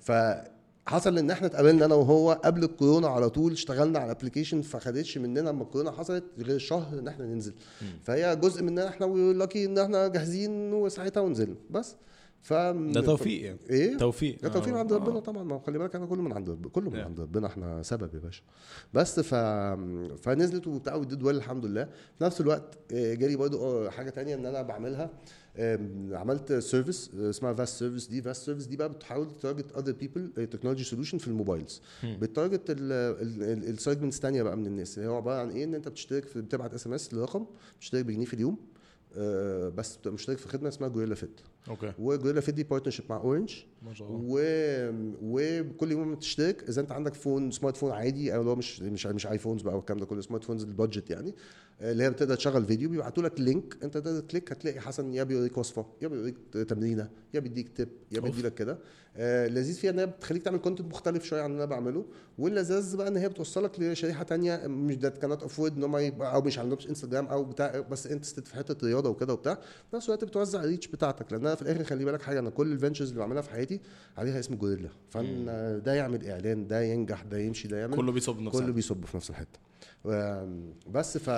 ف 0.00 0.12
حصل 0.86 1.18
إن 1.18 1.30
إحنا 1.30 1.46
اتقابلنا 1.46 1.84
أنا 1.84 1.94
وهو 1.94 2.32
قبل 2.44 2.64
الكورونا 2.64 3.08
على 3.08 3.30
طول 3.30 3.52
اشتغلنا 3.52 3.98
على 3.98 4.12
ال 4.12 4.16
application 4.16 4.62
فخدتش 4.62 5.18
مننا 5.18 5.40
لما 5.40 5.62
الكورونا 5.62 5.90
حصلت 5.90 6.24
غير 6.38 6.58
شهر 6.58 6.98
إن 6.98 7.08
إحنا 7.08 7.26
ننزل. 7.26 7.54
فهي 8.02 8.36
جزء 8.36 8.62
مننا 8.62 8.88
إحنا 8.88 9.04
lucky 9.06 9.64
إن 9.64 9.78
إحنا 9.78 10.08
جاهزين 10.08 10.72
وساعتها 10.72 11.20
ونزلنا. 11.20 11.54
بس 11.70 11.96
ف 12.46 12.52
ده 12.52 13.00
توفيق 13.00 13.44
يعني. 13.44 13.58
إيه؟ 13.70 13.96
توفيق. 13.96 14.42
ده 14.42 14.48
توفيق 14.48 14.72
من 14.72 14.78
عند 14.78 14.92
آه. 14.92 14.96
ربنا 14.96 15.20
طبعا. 15.20 15.42
ما 15.42 15.54
هو 15.54 15.58
خلي 15.58 15.78
بالك 15.78 15.96
أنا 15.96 16.06
كله 16.06 16.22
من 16.22 16.32
عند 16.32 16.50
ربنا 16.50 16.68
كله 16.68 16.90
من. 16.90 17.00
عند 17.00 17.20
ربنا 17.20 17.46
إحنا 17.46 17.82
سبب 17.82 18.14
يا 18.14 18.18
باشا. 18.18 18.42
بس 18.94 19.20
ف 19.20 19.34
فنزلت 20.22 20.66
وبتاع 20.66 20.94
و 20.94 21.01
did 21.01 21.22
well 21.22 21.36
الحمد 21.36 21.66
لله. 21.66 21.84
في 22.18 22.24
نفس 22.24 22.40
الوقت 22.40 22.78
آه، 22.92 23.14
جالي 23.14 23.36
برضو 23.36 23.58
آه، 23.66 23.90
حاجة 23.90 24.10
تانية 24.10 24.34
إن 24.34 24.46
أنا 24.46 24.62
بعملها. 24.62 25.10
عملت 26.12 26.52
service 26.52 27.10
اسمها 27.14 27.52
fast 27.52 27.78
service 27.78 28.06
دي 28.06 28.22
fast 28.22 28.46
service 28.46 28.66
دي 28.66 28.76
بقى 28.76 28.88
بتحاول 28.88 29.30
target 29.42 29.76
other 29.76 29.92
people 29.92 30.46
technology 30.46 30.84
solution 30.84 31.18
في 31.18 31.28
ال 31.28 31.34
mobiles. 31.34 31.82
بت 32.04 32.19
target 32.19 32.62
ال 32.68 32.84
segments 32.84 34.16
الثانية 34.16 34.42
بقى 34.42 34.56
من 34.56 34.66
الناس. 34.66 34.98
هي 34.98 35.06
عبارة 35.06 35.40
عن 35.40 35.50
إيه؟ 35.50 35.64
إن 35.64 35.74
أنت 35.74 35.88
بتشترك 35.88 36.24
في 36.24 36.40
بتبعت 36.40 36.74
SMS 36.74 37.14
لرقم 37.14 37.46
بتشترك 37.78 38.04
بجنيه 38.04 38.24
في 38.24 38.34
اليوم. 38.34 38.56
بس 39.76 39.96
بتبقى 39.96 40.14
مشترك 40.14 40.38
في 40.38 40.48
خدمة 40.48 40.68
اسمها 40.68 40.88
جوريلا 40.88 41.14
فيت 41.14 41.40
okay 41.68 41.92
وجوريلا 41.98 42.40
فيت 42.40 42.54
دي 42.54 42.62
partnership 42.64 43.04
مع 43.10 43.16
اورنج 43.16 43.50
ما 43.50 43.56
شاء 43.56 43.64
الله 43.72 43.75
و... 44.10 44.40
وكل 45.22 45.92
يوم 45.92 46.14
تشترك. 46.14 46.68
إذا 46.68 46.80
أنت 46.80 46.92
عندك 46.92 47.14
phone 47.14 47.50
smart 47.50 47.76
phone 47.76 47.92
عادي 47.92 48.34
أو 48.34 48.42
لو 48.42 48.54
مش 48.56 48.82
مش 48.82 49.06
مش 49.06 49.26
iPhones 49.26 49.62
بقى 49.62 49.76
والكلام 49.76 50.00
ده 50.00 50.06
كله 50.06 50.20
smart 50.20 50.44
phones 50.44 50.62
ال 50.64 50.71
budget 50.71 51.10
يعني 51.10 51.34
آه، 51.80 51.92
اللي 51.92 52.04
هي 52.04 52.10
بتقدر 52.10 52.34
تشغل 52.34 52.64
فيديو 52.64 52.88
بيبعتوا 52.90 53.22
لك 53.22 53.40
link. 53.40 53.76
أنت 53.82 53.94
تقدر 53.98 54.20
ت 54.20 54.25
click 54.25 54.52
هتلاقي 54.52 54.80
حسن 54.80 55.14
يا 55.14 55.22
بيوريك 55.22 55.58
وصفة 55.58 55.86
يا 56.02 56.08
بيوريك 56.08 56.36
تمرينة 56.68 57.10
يا 57.34 57.40
بيديك 57.40 57.68
تip 57.78 57.88
يا. 58.12 58.20
بيديلك 58.20 58.54
كده. 58.54 58.78
آه 59.16 59.46
لذيذ 59.48 59.74
فيها 59.74 59.90
إن 59.90 59.98
هي 59.98 60.06
بتخليك 60.06 60.42
تعمل 60.42 60.58
content 60.58 60.86
مختلف 60.92 61.24
شوية 61.24 61.40
عن 61.42 61.50
اللي 61.50 61.56
أنا 61.64 61.70
بعمله. 61.70 62.04
واللذاذ 62.38 62.96
بقى 62.96 63.08
إن 63.08 63.16
هي 63.16 63.28
بتوصلك 63.28 63.80
لشريحة 63.80 64.22
تانية 64.24 64.66
مش 64.66 64.96
ده 64.96 65.08
كانت 65.08 65.42
afford 65.42 65.76
إن 65.76 65.84
هم 65.84 66.22
أو 66.22 66.42
مش 66.42 66.58
عندهمش 66.58 66.88
انستجرام 66.88 67.26
أو 67.26 67.44
بتاع 67.44 67.80
بس 67.80 68.06
interested 68.06 68.46
في 68.46 68.54
حتة 68.54 68.86
رياضة 68.86 69.08
وكده 69.10 69.32
وبتاع. 69.32 69.54
في 69.90 69.96
نفس 69.96 70.06
الوقت 70.06 70.24
بتوزع 70.24 70.60
ال 70.64 70.68
reach 70.68 70.86
بتاعتك. 70.86 71.32
لأن 71.32 71.46
أنا 71.46 71.54
في 71.54 71.62
الآخر 71.62 71.84
خلي 71.84 72.04
بالك 72.04 72.22
حاجة 72.22 72.38
أنا 72.38 72.50
كل 72.50 72.72
ال 72.72 72.76
ventures 72.76 73.08
اللي 73.08 73.20
بعملها 73.20 73.42
في 73.42 73.50
حياتي 73.50 73.75
عليها 74.16 74.38
اسم 74.38 74.54
جوريلا. 74.54 74.88
فانا 75.10 75.78
ده 75.78 75.94
يعمل 75.94 76.26
إعلان 76.26 76.66
ده 76.66 76.82
ينجح 76.82 77.22
ده 77.22 77.38
يمشي 77.38 77.68
ده 77.68 77.78
يعمل 77.78 77.96
كله 77.96 78.12
بيصب 78.12 78.40
نفسه 78.40 78.60
كله 78.60 78.72
بيصب 78.72 79.04
في 79.04 79.16
نفس 79.16 79.30
الحتة. 79.30 79.58
بس 80.90 81.18
ف... 81.18 81.30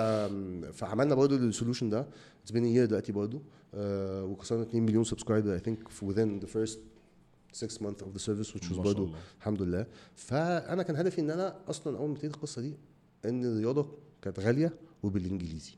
فعملنا 0.73 1.15
برضه 1.15 1.35
ال 1.35 1.41
solution 1.41 1.89
ده. 1.89 2.07
it's 2.43 2.51
been 2.51 2.65
year 2.65 2.85
دلوقتي 2.85 3.11
برضه. 3.11 3.41
آه 3.73 4.23
وكسرنا 4.23 4.63
2 4.63 4.83
مليون 4.83 5.03
subscriber 5.03 5.53
I 5.53 5.59
think 5.59 5.87
within 5.87 6.45
the 6.45 6.47
first 6.47 6.77
6 7.53 7.77
months 7.77 8.01
of 8.01 8.17
the 8.17 8.21
service 8.21 8.53
which 8.55 8.69
was 8.69 8.73
برضه. 8.73 9.13
الحمد 9.39 9.61
لله. 9.61 9.85
فأنا 10.15 10.83
كان 10.83 10.95
هدفي 10.95 11.21
إن 11.21 11.29
أنا 11.29 11.55
أصلا 11.67 11.97
أول 11.97 12.07
ما 12.07 12.13
ابتديت 12.13 12.35
القصة 12.35 12.61
دي 12.61 12.73
إن 13.25 13.45
الرياضة 13.45 13.87
كانت 14.21 14.39
غالية 14.39 14.73
وبالإنجليزي. 15.03 15.71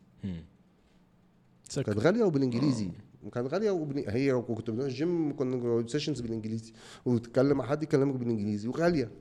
كانت 1.76 2.00
غالية 2.00 2.24
وبالإنجليزي. 2.24 2.90
وكانت 3.24 3.54
غالية 3.54 3.72
وبال... 3.72 4.10
هي 4.10 4.34
وكنت 4.34 4.70
بنروح 4.70 4.86
الجيم 4.88 5.36
كنا 5.36 5.88
sessions 5.88 6.22
بالإنجليزي 6.22 6.74
وتتكلم 7.06 7.58
مع 7.58 7.66
حد 7.66 7.84
يكلمك 7.84 8.16
بالإنجليزي 8.16 8.68
وغالية 8.68 9.12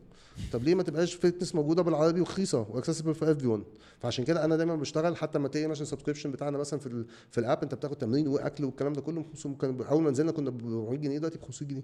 طب 0.53 0.63
ليه 0.65 0.75
ما 0.75 0.83
تبقاش 0.83 1.15
fitness 1.15 1.55
موجودة 1.55 1.83
بالعربي 1.83 2.21
ورخيصة 2.21 2.67
و 2.71 3.15
accessible 3.15 3.29
for 3.29 3.47
everyone 3.47 3.65
فعشان 3.99 4.25
كده 4.25 4.45
أنا 4.45 4.57
دايما 4.57 4.77
بشتغل 4.77 5.17
حتى 5.17 5.39
ما 5.39 5.49
تيجي 5.49 5.67
مثلا 5.67 5.83
ال 5.83 5.87
subscription 5.87 6.31
بتاعنا 6.31 6.59
مثلا 6.59 6.81
في 6.81 6.87
ال 6.87 7.07
في 7.31 7.39
ال 7.39 7.45
app 7.45 7.63
أنت 7.63 7.75
بتاخد 7.75 7.97
تمرين 7.97 8.29
وأكل 8.29 8.65
والكلام 8.65 8.93
ده 8.93 9.01
كله 9.01 9.21
ب 9.21 9.25
500 9.33 9.57
كان 9.59 9.81
أول 9.83 10.03
ما 10.03 10.11
نزلنا 10.11 10.33
كنا 10.33 10.51
ب 10.51 10.61
400 10.67 10.99
جنيه 10.99 11.19
دلوقتي 11.19 11.39
ب 11.39 11.43
500 11.43 11.71
جنيه 11.71 11.83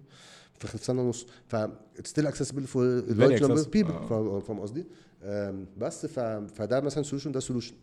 في 0.59 0.79
سنة 0.79 1.03
ونص 1.03 1.27
ف 1.49 1.57
still 2.05 2.27
accessible 2.27 2.63
for 2.65 2.85
large 2.85 3.43
number 3.45 3.57
accessible. 3.63 3.69
people. 3.69 3.93
فاهم 4.41 4.61
قصدي؟ 4.61 4.87
بس 5.79 6.07
ف... 6.07 6.21
فده 6.55 6.81
مثلا 6.81 7.03
solution 7.03 7.33
ده 7.33 7.41
solution 7.41 7.75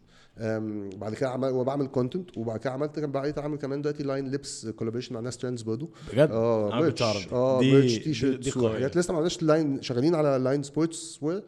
بعد 0.97 1.13
كده 1.13 1.29
عمل 1.29 1.49
وبعمل 1.51 1.87
content 1.87 2.37
وبعد 2.37 2.59
كده 2.59 2.71
عملت 2.71 2.99
كان 2.99 3.11
بقيت 3.11 3.37
أعمل 3.37 3.57
كمان 3.57 3.81
دلوقتي 3.81 4.03
line 4.03 4.31
لبس 4.31 4.67
collaboration 4.67 5.13
مع 5.15 5.19
ناس 5.21 5.37
ترندز 5.37 5.61
برضه 5.61 5.89
بجد 6.13 6.29
آه. 6.31 6.73
أعرف. 6.73 7.33
آه 7.33 7.59
دي- 7.59 7.99
T-shirts. 7.99 8.57
وحاجات 8.57 8.97
لسه 8.97 9.11
ما 9.11 9.17
عملناش 9.17 9.43
line 9.43 9.81
شغالين 9.81 10.15
على 10.15 10.37
line 10.43 10.63
sports 10.63 11.19
wear 11.23 11.43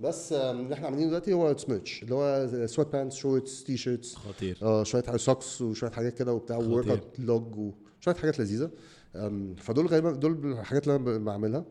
بس 0.00 0.32
آم، 0.32 0.60
اللي 0.60 0.74
إحنا 0.74 0.86
عاملينه 0.86 1.06
دلوقتي 1.08 1.32
هو 1.32 1.56
merch 1.68 2.02
اللي 2.02 2.14
هو 2.14 2.48
sweatpants 2.66 3.14
shorts 3.14 3.64
T-shirts 3.64 4.14
خطير 4.16 4.58
آه 4.62 4.82
شوية 4.84 5.16
socks 5.16 5.62
وشوية 5.62 5.90
حاجات 5.90 6.14
كده 6.18 6.32
وبتاع. 6.32 6.56
و 6.56 6.88
workout 6.88 7.18
log 7.18 7.56
وشويه 7.56 8.14
حاجات 8.14 8.40
لذيذة 8.40 8.70
فدول 9.56 9.86
غالبا 9.86 10.12
دول 10.12 10.52
الحاجات 10.52 10.88
اللي 10.88 10.96
أنا 10.96 11.18
بعملها 11.18 11.64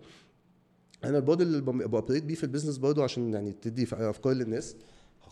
أنا 1.04 1.18
البودي 1.18 1.44
اللي 1.44 1.62
ب 1.62 1.69
operate 1.69 2.24
بيه 2.24 2.36
في 2.36 2.44
ال 2.44 2.47
business 2.47 2.78
برضه 2.78 3.04
عشان 3.04 3.34
يعني 3.34 3.52
تدي 3.62 3.88
أفكار 3.94 4.34
للناس 4.34 4.76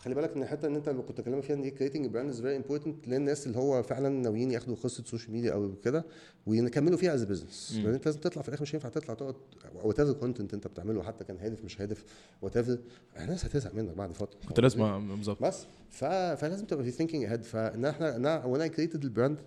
خلي 0.07 0.15
بالك 0.15 0.35
إن 0.35 0.41
الحته 0.43 0.67
إن 0.67 0.75
أنت 0.75 0.89
اللي 0.89 1.01
كنت 1.01 1.21
بكلمك 1.21 1.43
فيها 1.43 1.55
إن 1.55 1.69
creating 1.69 2.05
brand 2.07 2.29
is 2.29 2.41
very 2.41 2.55
important 2.55 3.07
للناس 3.07 3.47
اللي 3.47 3.57
هو 3.57 3.83
فعلا 3.83 4.09
ناويين 4.09 4.51
ياخدوا 4.51 4.75
قصة 4.75 5.03
social 5.03 5.33
media 5.33 5.53
أو 5.53 5.75
كده 5.83 6.05
ويكملوا 6.45 6.97
فيها 6.97 7.13
as 7.13 7.23
business. 7.23 7.79
لأن 7.83 7.93
أنت 7.93 8.05
لازم 8.05 8.19
تطلع 8.19 8.41
في 8.41 8.47
الآخر 8.49 8.61
مش 8.63 8.75
هينفع 8.75 8.89
تطلع 8.89 9.13
تقعد 9.13 9.35
whatever 9.83 10.13
content 10.13 10.53
أنت 10.53 10.67
بتعمله 10.67 11.03
حتى 11.03 11.23
كان 11.23 11.37
هادف 11.37 11.65
مش 11.65 11.81
هادف 11.81 12.03
whatever 12.41 12.77
الناس 13.19 13.45
هتزهق 13.45 13.73
منك 13.75 13.95
بعد 13.95 14.11
فترة. 14.11 14.39
كنت 14.47 14.59
لازم 14.59 15.07
بالظبط. 15.15 15.43
بس. 15.43 15.65
ف... 15.89 16.05
فلازم 16.05 16.65
تبقى 16.65 16.83
في 16.83 16.91
thinking 16.91 17.23
ahead 17.25 17.43
فان 17.43 17.85
إحنا 17.85 18.15
أنا 18.15 18.45
وأنا 18.45 18.67
created 18.67 19.03
ال 19.03 19.09
brand 19.09 19.41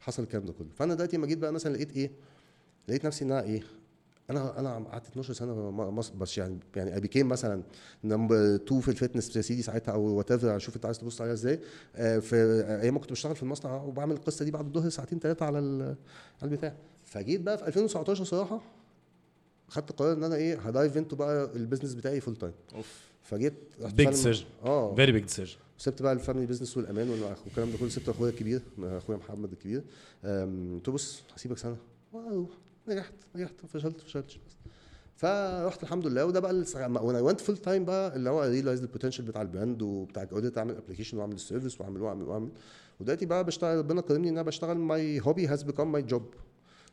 حصل 0.00 0.22
الكلام 0.22 0.44
ده 0.44 0.52
كله. 0.52 0.68
فأنا 0.74 0.94
دلوقتي 0.94 1.16
لما 1.16 1.26
جيت 1.26 1.38
بقى 1.38 1.52
مثلا 1.52 1.72
لقيت 1.74 1.96
إيه؟ 1.96 2.10
لقيت 2.88 3.06
نفسي 3.06 3.24
إن 3.24 3.32
أنا 3.32 3.42
إيه؟ 3.42 3.62
أنا 4.30 4.60
أنا 4.60 4.74
قعدت 4.78 5.06
12 5.06 5.32
سنة 5.34 5.70
مصر 5.70 6.14
بس 6.14 6.38
يعني 6.38 6.58
يعني 6.76 6.94
I 6.94 7.00
became 7.00 7.28
مثلا 7.28 7.62
number 8.04 8.54
2 8.54 8.80
في 8.80 8.88
ال 8.88 8.94
fitness 8.94 9.36
يا 9.36 9.42
سيدي 9.42 9.62
ساعتها 9.62 9.92
أو 9.92 10.00
whatever 10.02 10.58
شوف 10.58 10.76
أنت 10.76 10.86
عايز 10.86 10.98
تبص 10.98 11.20
عليها 11.20 11.34
إزاي. 11.34 11.60
آه، 11.96 12.18
في 12.18 12.36
أيام 12.82 12.94
ما 12.94 13.00
كنت 13.00 13.10
بشتغل 13.12 13.36
في 13.36 13.42
المصنع 13.42 13.82
وبعمل 13.82 14.14
القصة 14.14 14.44
دي 14.44 14.50
بعد 14.50 14.66
الظهر 14.66 14.88
ساعتين 14.90 15.18
ثلاثة 15.18 15.46
على 15.46 15.58
على 16.42 16.50
البتاع. 16.52 16.74
فجيت 17.04 17.40
بقى 17.40 17.58
في 17.58 17.66
2019 17.66 18.24
صراحة 18.24 18.60
خدت 19.68 19.92
قرار 19.92 20.12
إن 20.12 20.24
أنا 20.24 20.34
إيه 20.34 20.58
ه 20.58 20.66
dive 20.66 20.96
into 20.96 21.16
بقى 21.16 21.50
ال 21.56 21.60
business 21.60 21.94
بتاعي 21.94 22.20
full 22.20 22.36
time 22.36 22.52
off. 22.74 23.00
فجيت 23.22 23.54
رحت 23.82 23.94
big 23.94 24.08
decision 24.08 24.44
آه. 24.64 24.94
very 24.94 25.12
big 25.12 25.22
decision 25.22 25.56
سبت 25.78 26.02
بقى 26.02 26.12
ال 26.12 26.17
family 26.17 26.46
business 26.46 26.76
والأمان 26.76 27.08
والكلام 27.10 27.70
ده 27.72 27.78
كله. 27.78 27.88
سبت 27.88 28.08
أخويا 28.08 28.30
الكبير 28.30 28.62
أخويا 28.82 29.18
محمد 29.18 29.52
الكبير. 29.52 29.82
قلت 30.24 30.88
له 30.88 30.94
بص 30.94 31.22
هسيبك 31.36 31.58
سنة. 31.58 31.76
wow. 32.12 32.46
نجحت 32.88 33.12
نجحت 33.36 33.54
فشلت 33.68 34.00
فشلت 34.00 34.26
بس. 34.26 34.56
فرحت 35.16 35.82
الحمد 35.82 36.06
لله 36.06 36.24
وده 36.24 36.40
بقى 36.40 36.64
وأنا 37.02 37.20
went 37.20 37.40
full 37.40 37.56
time 37.56 37.84
بقى 37.84 38.16
اللي 38.16 38.30
هو 38.30 38.42
realize 38.42 38.80
ال 38.82 38.86
potential 38.86 39.24
بتاع 39.24 39.42
ال 39.42 39.49
brand 39.49 39.82
وبتاع 39.82 40.24
قدرت 40.24 40.58
أعمل 40.58 40.76
application 40.76 41.18
وأعمل 41.18 41.34
ال 41.34 41.40
service 41.40 41.80
واعمل 41.80 42.00
واعمل 42.02 42.22
واعمل 42.28 42.48
ودلوقتي 43.00 43.26
بقى 43.26 43.44
بشتغل 43.44 43.78
ربنا 43.78 44.00
كرمني 44.00 44.28
إن 44.28 44.32
أنا 44.34 44.42
بشتغل 44.42 44.76
my 44.78 45.20
hobby 45.20 45.46
has 45.46 45.62
become 45.62 45.92
my 45.92 46.02
job 46.02 46.34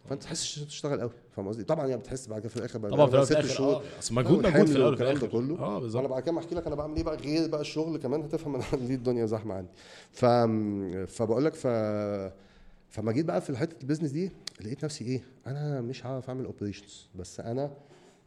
فأنت 0.10 0.24
تحسش 0.24 0.60
تشتغل 0.60 1.02
قوي 1.02 1.10
فاهم 1.36 1.48
قصدي؟ 1.48 1.64
طبعا 1.64 1.88
يعني 1.88 2.02
بتحس 2.02 2.28
بعد 2.28 2.40
كده 2.40 2.50
في 2.50 2.58
الآخر 2.58 2.80
طبعا 2.90 3.08
في 3.10 3.26
ست 3.26 3.42
شهور 3.46 3.76
آه 3.76 3.82
أصل 4.00 4.16
مجهود 4.16 4.48
مجهود 4.48 4.66
في 4.68 4.76
الأول 4.76 4.96
ده 4.96 5.12
الآخر. 5.12 5.28
كله. 5.28 5.60
آه 5.60 5.68
أنا 5.72 5.80
بالظبط 5.80 6.06
بعد 6.10 6.24
كده 6.24 6.38
أحكي 6.40 6.56
لك 6.56 6.68
أنا 6.68 6.76
بعمل 6.76 6.96
إيه 6.98 7.04
بقى 7.04 7.16
غير 7.18 7.48
بقى 7.50 7.62
الشغل 7.62 7.98
كمان 7.98 8.22
هتفهم 8.22 8.56
أنا 8.56 8.64
ليه 8.88 8.96
الدنيا 8.96 9.26
زحمة 9.26 9.54
عندي. 9.56 9.70
ف 10.12 10.26
فبقول 11.12 11.46
لك 11.46 11.54
ف 11.54 11.68
فما 12.90 13.12
جيت 13.12 13.26
بقى 13.26 13.42
في 13.42 13.58
حتة 13.58 13.82
ال 13.82 13.85
business 13.85 14.12
دي 14.12 14.32
لقيت 14.62 14.86
نفسي 14.86 15.06
إيه؟ 15.06 15.24
أنا 15.48 15.82
مش 15.82 16.06
عارف 16.06 16.30
أعمل 16.30 16.46
operations 16.46 17.08
بس 17.16 17.40
أنا 17.40 17.78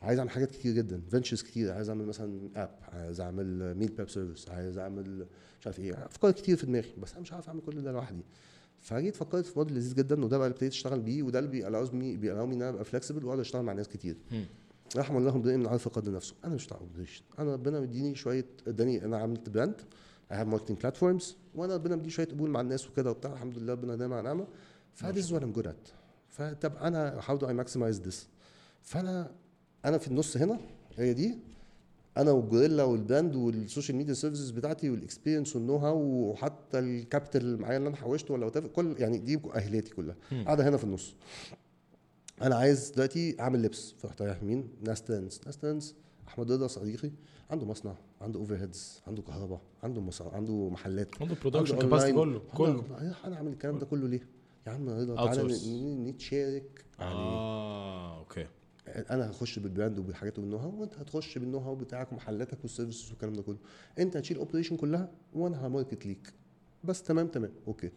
عايز 0.03 0.19
أعمل 0.19 0.31
حاجات 0.31 0.51
كتير 0.51 0.75
جدا. 0.75 1.03
ventures 1.11 1.43
كتير. 1.43 1.73
عايز 1.73 1.89
أعمل 1.89 2.07
مثلا 2.07 2.49
app 2.57 2.71
عايز 2.93 3.21
أعمل 3.21 3.75
meal 3.75 3.89
prep 3.89 4.09
service 4.09 4.49
عايز 4.49 4.79
أعمل 4.79 5.27
مش 5.61 5.67
عارف 5.67 5.79
إيه. 5.81 6.07
أفكار 6.07 6.31
كتير 6.31 6.57
في 6.57 6.67
دماغي. 6.67 6.95
بس 7.03 7.13
أنا 7.13 7.21
مش 7.21 7.33
عارف 7.33 7.49
أعمل 7.49 7.61
كل 7.61 7.83
ده 7.83 7.93
لوحدي. 7.93 8.25
فجيت 8.81 9.17
فكرت 9.17 9.47
في 9.47 9.59
موديل 9.59 9.77
لذيذ 9.77 9.95
جدا 9.95 10.25
وده 10.25 10.39
بقى 10.39 10.47
اللي 10.47 10.55
ابتديت 10.55 10.73
أشتغل 10.73 11.01
بيه 11.01 11.23
وده 11.23 11.39
اللي 11.39 11.51
بيألاوزني 11.51 12.17
بيألاوني 12.17 12.55
إن 12.55 12.63
أنا 12.63 12.71
أبقى 12.71 12.85
flexible 12.85 13.25
وأقدر 13.25 13.41
أشتغل 13.41 13.63
مع 13.63 13.73
ناس 13.73 13.89
كتير. 13.89 14.17
رحم 14.97 15.17
الله 15.17 15.35
امرئ 15.37 15.57
من 15.57 15.67
عرف 15.67 15.89
قدر 15.89 16.13
نفسه. 16.13 16.35
أنا 16.45 16.55
مش 16.55 16.67
بتاع 16.67 16.79
operation 16.79 17.23
أنا 17.39 17.53
ربنا 17.53 17.81
مديني 17.81 18.15
شوية 18.15 18.47
اداني 18.67 19.05
أنا 19.05 19.19
عملت 19.19 19.49
brand 19.49 19.81
I 20.31 20.35
have 20.35 20.49
marketing 20.55 20.77
platforms. 20.85 21.25
وانا 21.55 21.75
ربنا 21.75 21.97
مديني 21.97 22.11
شوية 22.11 22.27
قبول 22.27 22.51
مع 22.51 22.61
الناس 22.61 22.89
وكده 22.89 23.11
وبتاع 23.11 23.33
الحمد 23.33 23.59
لله 23.59 23.73
ربنا 23.73 23.97
دايما 23.97 24.17
على 24.17 24.25
نعمه 24.25 24.47
ف 24.95 25.01
this 25.01 25.25
is 25.25 25.33
what 25.33 25.43
I'm 25.43 25.53
good 25.53 25.67
at 25.67 25.89
فطب 26.29 26.77
أنا 26.77 27.21
how 27.27 27.37
do 27.37 27.49
I 27.49 27.53
maximize 27.55 28.01
this 28.01 28.29
فأنا 28.83 29.31
أنا 29.85 29.99
في 29.99 30.09
النص 30.09 30.37
هنا 30.37 30.61
هي 30.97 31.15
دي. 31.15 31.39
أنا 32.17 32.31
والجوريلا 32.31 32.83
وال 32.83 32.98
brand 32.98 33.37
وال 33.37 33.52
social 33.52 33.97
media 33.99 34.15
services 34.15 34.51
بتاعتي 34.51 34.91
وال 34.91 35.02
experience 35.02 35.57
وال 35.57 35.63
know 35.63 35.77
how 35.77 35.99
وحتى 35.99 36.79
ال 36.79 36.86
capital 36.87 37.41
اللي 37.41 37.59
معايا 37.59 37.77
اللي 37.77 37.89
أنا 37.89 37.97
حوشته 37.97 38.35
ولا 38.35 38.49
كل 38.49 38.95
يعني 38.99 39.19
دي 39.19 39.41
اهليتي 39.55 39.95
كلها. 39.95 40.17
قاعدة 40.45 40.69
هنا 40.69 40.77
في 40.77 40.85
النص. 40.85 41.15
أنا 42.43 42.55
عايز 42.55 42.91
دلوقتي 42.91 43.41
أعمل 43.41 43.63
لبس 43.63 43.95
فرحت 43.99 44.23
رايح 44.23 44.43
مين 44.43 44.69
ناس 44.83 45.03
ترندز 45.03 45.41
ناس 45.47 45.59
ترندز 45.59 45.95
أحمد 46.29 46.53
رضا 46.53 46.67
صديقي. 46.67 47.11
عنده 47.51 47.67
مصنع 47.67 47.95
عنده 48.21 48.41
overheads 48.41 49.03
عنده 49.07 49.23
كهرباء 49.23 49.61
عنده 49.83 50.01
مصنع 50.01 50.33
عنده 50.33 50.69
محلات 50.69 51.23
عنده 51.23 51.35
production 51.41 51.79
capacity. 51.79 52.13
كله 52.13 52.43
كله. 52.55 52.85
أنا 53.25 53.37
اعمل 53.37 53.53
الكلام 53.53 53.79
ده 53.79 53.87
كله 53.87 54.09
ليه؟ 54.09 54.29
يا 54.67 54.73
عم 54.73 54.89
رضا 54.89 55.15
تعالى 55.15 55.43
نتشارك. 56.11 56.85
يعني 56.99 57.15
آه 57.15 58.19
okay. 58.19 58.47
أنا 58.87 59.31
هخش 59.31 59.59
بال 59.59 59.70
brand 59.70 59.99
وبالحاجات 59.99 60.39
وال 60.39 60.57
know-how 60.57 60.81
وأنت 60.81 60.95
هتخش 60.95 61.39
بال 61.39 61.59
know-how 61.59 61.75
بتاعك 61.75 62.13
ومحلاتك 62.13 62.59
وال 62.63 62.72
services 62.72 63.11
والكلام 63.11 63.33
ده 63.33 63.43
كله. 63.43 63.59
أنت 63.99 64.17
هتشيل 64.17 64.37
ال 64.37 64.41
operation 64.41 64.77
كلها 64.77 65.09
وأنا 65.35 65.67
ه 65.67 65.72
market 65.72 66.07
ليك. 66.07 66.33
بس 66.85 67.03
تمام 67.03 67.27
تمام. 67.27 67.53
okay. 67.69 67.91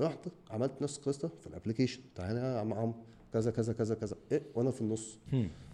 رحت 0.00 0.28
عملت 0.50 0.82
نفس 0.82 0.98
القصة 0.98 1.30
في 1.40 1.46
ال 1.46 1.51
application 1.51 2.00
تعالى 2.14 2.38
يا 2.40 2.58
عم 2.58 2.72
عم 2.72 2.94
كذا 3.32 3.50
كذا 3.50 3.72
كذا 3.72 3.94
كذا. 3.94 4.16
إيه؟ 4.32 4.42
وأنا 4.54 4.70
في 4.70 4.80
النص. 4.80 5.18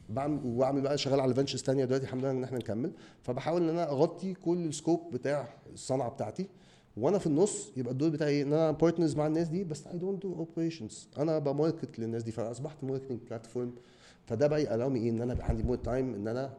بعمل 0.09 0.41
وأعمل 0.45 0.81
بقى 0.81 0.99
شغال 0.99 1.21
على 1.21 1.35
ventures 1.35 1.63
ثانية 1.63 1.85
دلوقتي 1.85 2.05
الحمد 2.05 2.21
لله 2.21 2.31
إن 2.31 2.45
إحنا 2.45 2.59
نكمل. 2.59 2.93
فبحاول 3.23 3.63
إن 3.63 3.69
أنا 3.69 3.91
أغطي 3.91 4.35
كل 4.35 4.67
ال 4.67 4.74
scope 4.74 5.11
بتاع 5.13 5.49
الصنعة 5.73 6.11
بتاعتي. 6.11 6.49
وأنا 6.97 7.19
في 7.19 7.27
النص 7.27 7.73
يبقى 7.77 7.93
الدور 7.93 8.09
بتاعي 8.11 8.31
إيه؟ 8.31 8.43
إن 8.43 8.53
أنا 8.53 8.71
partners 8.71 9.17
مع 9.17 9.27
الناس 9.27 9.49
دي 9.49 9.65
بس 9.65 9.87
I 9.87 9.99
don't 9.99 10.23
do 10.23 10.35
operations 10.35 11.09
أنا 11.19 11.39
ب 11.39 11.47
market 11.47 11.99
للناس 11.99 12.23
دي 12.23 12.33
فأصبحت 12.33 12.85
marketing 12.85 13.21
platform 13.31 13.73
فده 14.27 14.47
بقى 14.47 14.63
يقلاو 14.63 14.95
إيه؟ 14.95 15.11
إن 15.11 15.23
أنا 15.23 15.35
بقى 15.35 15.49
عندي 15.49 15.63
more 15.63 15.77
time 15.77 16.15
إن 16.15 16.29
أنا 16.29 16.55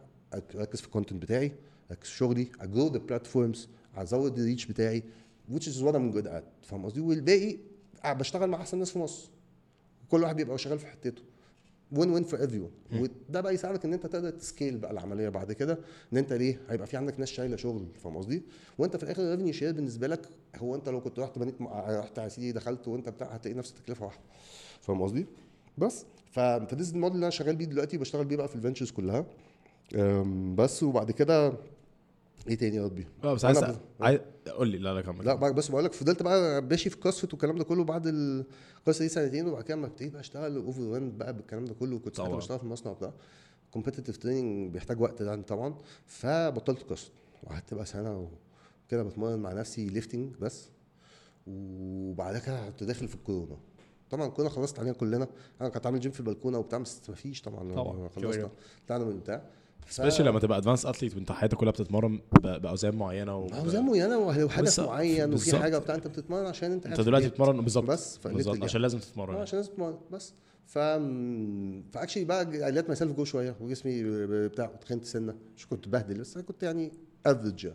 أركز 0.55 0.79
في 0.81 0.85
ال 0.85 0.90
content 0.90 1.21
بتاعي 1.21 1.51
أركز 1.91 2.09
في 2.09 2.15
شغلي 2.17 2.47
ا 2.61 2.66
grow 2.66 2.87
the 2.87 2.97
platforms 2.97 3.69
أزود 3.95 4.39
ال 4.39 4.43
reach 4.43 4.65
بتاعي 4.65 5.03
which 5.53 5.63
is 5.63 5.81
what 5.83 5.93
I'm 5.95 6.15
good 6.15 6.27
at. 6.27 6.43
فاهم 6.65 6.85
قصدي؟ 6.85 7.01
والباقي 7.01 7.57
بشتغل 8.05 8.49
مع 8.49 8.57
أحسن 8.57 8.77
ناس 8.77 8.91
في 8.91 8.99
مصر. 8.99 9.29
كل 10.09 10.23
واحد 10.23 10.35
بيبقى 10.35 10.57
شغال 10.57 10.79
في 10.79 10.87
حتته. 10.87 11.21
win 11.95 12.09
win 12.11 12.23
for 12.23 12.39
every 12.41 12.69
وده 12.99 13.41
بقى 13.41 13.53
يساعدك 13.53 13.85
إن 13.85 13.93
أنت 13.93 14.05
تقدر 14.05 14.29
ت 14.29 14.37
scale 14.37 14.77
بقى 14.77 14.91
العملية 14.91 15.29
بعد 15.29 15.51
كده 15.51 15.79
إن 16.13 16.17
أنت 16.17 16.33
ليه؟ 16.33 16.59
هيبقى 16.69 16.87
في 16.87 16.97
عندك 16.97 17.19
ناس 17.19 17.29
شايلة 17.29 17.55
شغل 17.55 17.85
فاهم 18.03 18.17
قصدي؟ 18.17 18.43
وأنت 18.77 18.97
في 18.97 19.03
الآخر 19.03 19.23
ال 19.23 19.27
revenue 19.27 19.53
share 19.53 19.71
بالنسبة 19.73 20.07
لك 20.07 20.29
هو 20.55 20.75
أنت 20.75 20.89
لو 20.89 21.01
كنت 21.01 21.19
رحت 21.19 21.39
بنيت 21.39 21.55
رحت 21.71 22.17
يا 22.17 22.27
سيدي 22.27 22.51
دخلت 22.51 22.87
وأنت 22.87 23.09
بتاع 23.09 23.27
هتلاقي 23.27 23.57
نفس 23.57 23.71
التكلفة 23.71 24.05
واحدة 24.05 24.21
فاهم 24.81 25.01
قصدي؟ 25.01 25.25
بس 25.77 26.05
فده 26.31 26.67
الموديل 26.71 27.15
اللي 27.15 27.23
أنا 27.23 27.29
شغال 27.29 27.55
بيه 27.55 27.65
دلوقتي 27.65 27.97
بشتغل 27.97 28.25
بيه 28.25 28.35
بقى 28.35 28.47
في 28.47 28.55
ال 28.55 28.59
ventures 28.59 28.91
كلها. 28.91 29.25
بس 30.55 30.83
وبعد 30.83 31.11
كده 31.11 31.53
إيه 32.47 32.55
تاني 32.55 32.75
يا 32.75 32.83
ربي؟ 32.85 33.07
آه 33.23 33.33
بس 33.33 33.45
عايز 33.45 33.63
عايز 34.01 34.19
قول 34.47 34.67
لي 34.67 34.77
لا 34.77 34.93
لا 34.93 35.01
كمل. 35.01 35.25
لا 35.25 35.35
بس 35.35 35.67
بقول 35.67 35.85
لك 35.85 35.93
فضلت 35.93 36.23
بقى 36.23 36.61
ماشي 36.61 36.89
في 36.89 36.97
CrossFit 36.97 37.33
والكلام 37.33 37.57
ده 37.57 37.63
كله 37.63 37.83
بعد 37.83 38.07
القصة 38.07 39.03
دي 39.03 39.09
سنتين 39.09 39.47
وبعد 39.47 39.63
كده 39.63 39.77
لما 39.77 39.87
ابتديت 39.87 40.11
بقى 40.11 40.21
اشتغل 40.21 40.55
over 40.55 40.81
round 40.81 41.17
بقى 41.17 41.33
بالكلام 41.33 41.65
ده 41.65 41.73
كله 41.73 41.99
كنت 41.99 42.15
ساعتها. 42.15 42.35
بشتغل 42.35 42.57
في 42.57 42.63
المصنع 42.63 42.91
وبتاع. 42.91 43.13
competitive 43.71 44.17
training 44.17 44.73
بيحتاج 44.73 45.01
وقت 45.01 45.21
يعني 45.21 45.43
طبعا. 45.43 45.75
فبطلت 46.05 46.83
CrossFit 46.83 47.11
وقعدت 47.43 47.73
بقى 47.73 47.85
سنة 47.85 48.29
وكده 48.87 49.03
بتمرن 49.03 49.39
مع 49.39 49.53
نفسي 49.53 49.85
lifting 49.89 50.35
بس. 50.35 50.69
وبعد 51.47 52.37
كده 52.37 52.69
كنت 52.69 52.83
داخل 52.83 53.07
في 53.07 53.15
الكورونا. 53.15 53.57
طبعا 54.09 54.27
الكورونا 54.27 54.49
خلصت 54.49 54.79
علينا 54.79 54.93
كلنا. 54.93 55.27
أنا 55.61 55.69
كنت 55.69 55.85
عامل 55.85 55.99
جيم 55.99 56.11
في 56.11 56.19
البلكونة 56.19 56.57
وبتاع 56.57 56.79
بس 56.79 57.09
مفيش 57.09 57.41
طبعا 57.41 57.73
طبعا، 57.75 58.09
خلصنا. 58.09 58.49
طلعنا 58.87 59.03
من 59.03 59.11
البتاع 59.11 59.49
especially 59.89 60.25
لما 60.25 60.39
تبقى 60.39 60.57
advanced 60.57 60.85
athlete 60.85 61.15
وانت 61.15 61.31
حياتك 61.31 61.57
كلها 61.57 61.71
بتتمرن 61.71 62.19
بأوزان 62.43 62.95
معينة 62.95 63.37
و... 63.37 63.47
اوزان 63.47 63.85
معينة 63.85 64.17
وهدف 64.17 64.79
معين 64.79 65.33
وفي. 65.33 65.57
حاجة 65.57 65.77
بتاع 65.77 65.95
انت 65.95 66.07
بتتمرن 66.07 66.45
عشان 66.45 66.71
انت 66.71 66.85
انت 66.85 67.01
دلوقتي. 67.01 67.27
بتتمرن 67.29 67.61
بالظبط 67.61 67.83
بس 67.85 68.17
بالظبط. 68.17 68.63
عشان 68.63 68.81
لازم 68.81 68.97
آه 68.97 69.01
تتمرن 69.01 69.35
عشان 69.35 69.59
لازم 69.59 69.71
تتمرن 69.71 69.97
بس. 70.11 70.33
ف 70.65 70.77
ف 71.93 71.97
actually 71.97 72.25
بقى 72.25 72.45
لقيت 72.71 72.87
myself 72.87 73.11
go 73.11 73.23
شوية 73.25 73.55
وجسمي 73.61 74.03
بتاع 74.47 74.65
تخنت 74.65 75.05
سنة 75.05 75.35
مش 75.57 75.67
كنت 75.67 75.87
بهدل 75.87 76.19
بس 76.19 76.35
أنا 76.37 76.45
كنت 76.45 76.63
يعني 76.63 76.91
average 77.25 77.67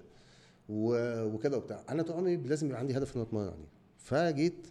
و... 0.68 0.96
وكده 1.24 1.56
وبتاع. 1.56 1.84
أنا 1.88 2.02
طول 2.02 2.16
عمري 2.16 2.36
لازم 2.36 2.66
يبقى 2.66 2.78
عندي 2.80 2.96
هدف 2.98 3.16
إن 3.16 3.20
أتمرن 3.22 3.46
عليه 3.48 3.68
فجيت 3.98 4.66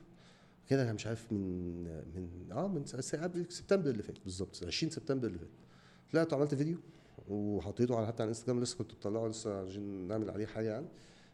كده 0.69 0.83
أنا 0.83 0.93
مش 0.93 1.07
عارف 1.07 1.31
من 1.31 1.83
من 2.15 2.27
آه 2.51 2.67
من 2.67 2.85
سبتمبر 3.49 3.89
اللي 3.89 4.03
فات 4.03 4.15
بالظبط 4.23 4.63
20 4.67 4.91
سبتمبر 4.91 5.27
اللي 5.27 5.39
فات. 5.39 5.47
طلعت 6.11 6.33
وعملت 6.33 6.55
فيديو. 6.55 6.77
وحطيته 7.27 7.97
على 7.97 8.07
حتى 8.07 8.23
على 8.23 8.27
الانستجرام 8.27 8.61
لسه 8.61 8.77
كنت 8.77 8.93
بطلعه 8.93 9.27
لسه 9.27 9.61
عشان 9.61 10.07
نعمل 10.07 10.29
عليه 10.29 10.45
حاجة 10.45 10.69
يعني. 10.69 10.87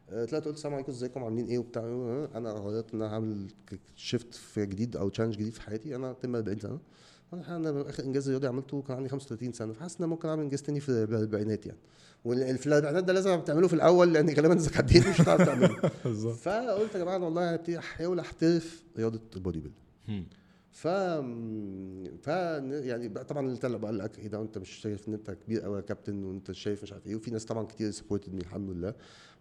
آه، 0.09 0.25
طلعت 0.25 0.45
قلت 0.45 0.55
السلام 0.55 0.73
عليكم 0.73 0.91
ازيكم؟ 0.91 1.23
عاملين 1.23 1.47
إيه؟ 1.47 1.57
وبتاع. 1.57 1.84
آه، 1.84 2.29
أنا 2.36 2.53
قررت 2.53 2.93
ان 2.93 3.01
أنا 3.01 3.13
هعمل 3.13 3.47
shift 3.95 4.34
في 4.34 4.65
جديد 4.65 4.97
أو 4.97 5.09
challenge 5.09 5.34
جديد 5.34 5.53
في 5.53 5.61
حياتي. 5.61 5.95
أنا 5.95 6.13
تم 6.13 6.36
40 6.36 6.59
سنه 6.59 6.79
أنا 7.34 7.55
أنا 7.55 7.89
آخر 7.89 8.03
إنجاز 8.03 8.29
رياضي 8.29 8.47
عملته 8.47 8.81
كان 8.81 8.97
عندي 8.97 9.09
35 9.09 9.53
سنة. 9.53 9.73
فحاسس 9.73 9.95
إن 9.95 10.03
أنا 10.03 10.07
ممكن 10.07 10.29
أعمل 10.29 10.43
إنجاز 10.43 10.61
تاني 10.61 10.79
في 10.79 10.89
الأربعينات 10.89 11.65
يعني. 11.65 11.79
وفي 12.25 12.67
الأربعينات 12.67 13.03
ده 13.03 13.13
لازم 13.13 13.41
تعمله 13.41 13.67
في 13.67 13.73
الأول 13.73 14.13
لأن 14.13 14.29
غالبا 14.29 14.53
إذا 14.53 14.77
عديت 14.77 15.07
مش 15.07 15.21
هتعرف 15.21 15.41
تعمله. 15.41 15.75
فقلت 16.43 16.95
يا 16.95 16.99
جماعة 16.99 17.23
والله 17.23 17.53
هبتدي 17.53 17.79
أحاول 17.79 18.19
أحترف 18.19 18.84
رياضة 18.97 19.19
ال 19.36 19.59
bodybuilding. 19.59 20.28
ف 20.74 20.88
ف 22.21 22.28
يعني 22.28 23.07
بقى 23.07 23.26
طبعا 23.26 23.47
اللي 23.65 23.78
بقى 23.78 23.91
قال 23.91 23.97
لك 23.97 24.19
إيه 24.19 24.28
ده 24.28 24.41
أنت 24.41 24.57
مش 24.57 24.69
شايف 24.69 25.07
إن 25.07 25.13
أنت 25.13 25.32
كبير 25.32 25.61
قوي 25.61 25.76
يا 25.76 25.82
كابتن 25.82 26.24
وأنت 26.24 26.51
شايف 26.51 26.84
مش 26.84 26.93
عارف 26.93 27.07
إيه 27.07 27.15
وفي 27.15 27.32
ناس 27.32 27.45
طبعا 27.45 27.65
كتير 27.65 27.91
supported 27.91 28.34
الحمد 28.34 28.69
لله. 28.69 28.93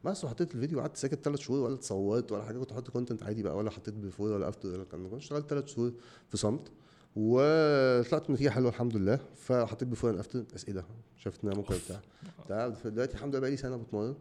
بس 0.04 0.24
وحطيت 0.24 0.54
الفيديو 0.54 0.80
قعدت 0.80 0.96
ساكت 0.96 1.24
ثلاث 1.24 1.38
شهور 1.40 1.60
ولا 1.60 1.74
اتصورت 1.74 2.32
ولا 2.32 2.42
حاجة 2.42 2.58
كنت 2.58 2.72
حاطط 2.72 2.90
content 2.90 3.22
عادي 3.22 3.42
بقى 3.42 3.56
ولا 3.56 3.70
حطيت 3.70 3.94
before 3.94 4.32
ولا 4.32 4.48
after 4.48 4.68
ولا 4.68 4.84
كان 4.84 5.08
كنت 5.08 5.14
اشتغلت 5.20 5.50
ثلاث 5.50 5.66
شهور 5.66 5.92
في 6.28 6.36
صمت 6.36 6.72
وطلعت 7.16 8.30
نتيجه 8.30 8.48
حلوة 8.48 8.68
الحمد 8.68 8.96
لله. 8.96 9.18
فحطيت 9.36 9.88
before 9.88 10.10
and 10.10 10.18
after 10.18 10.44
إيه 10.68 10.74
ده 10.74 10.84
شفت 11.16 11.44
إن 11.44 11.48
أنا 11.50 11.58
ممكن 11.58 11.74
بتاع. 11.84 12.70
دلوقتي 12.90 13.14
الحمد 13.14 13.30
لله 13.32 13.40
بقالي 13.40 13.56
سنة 13.56 13.76
بتمرن. 13.76 14.14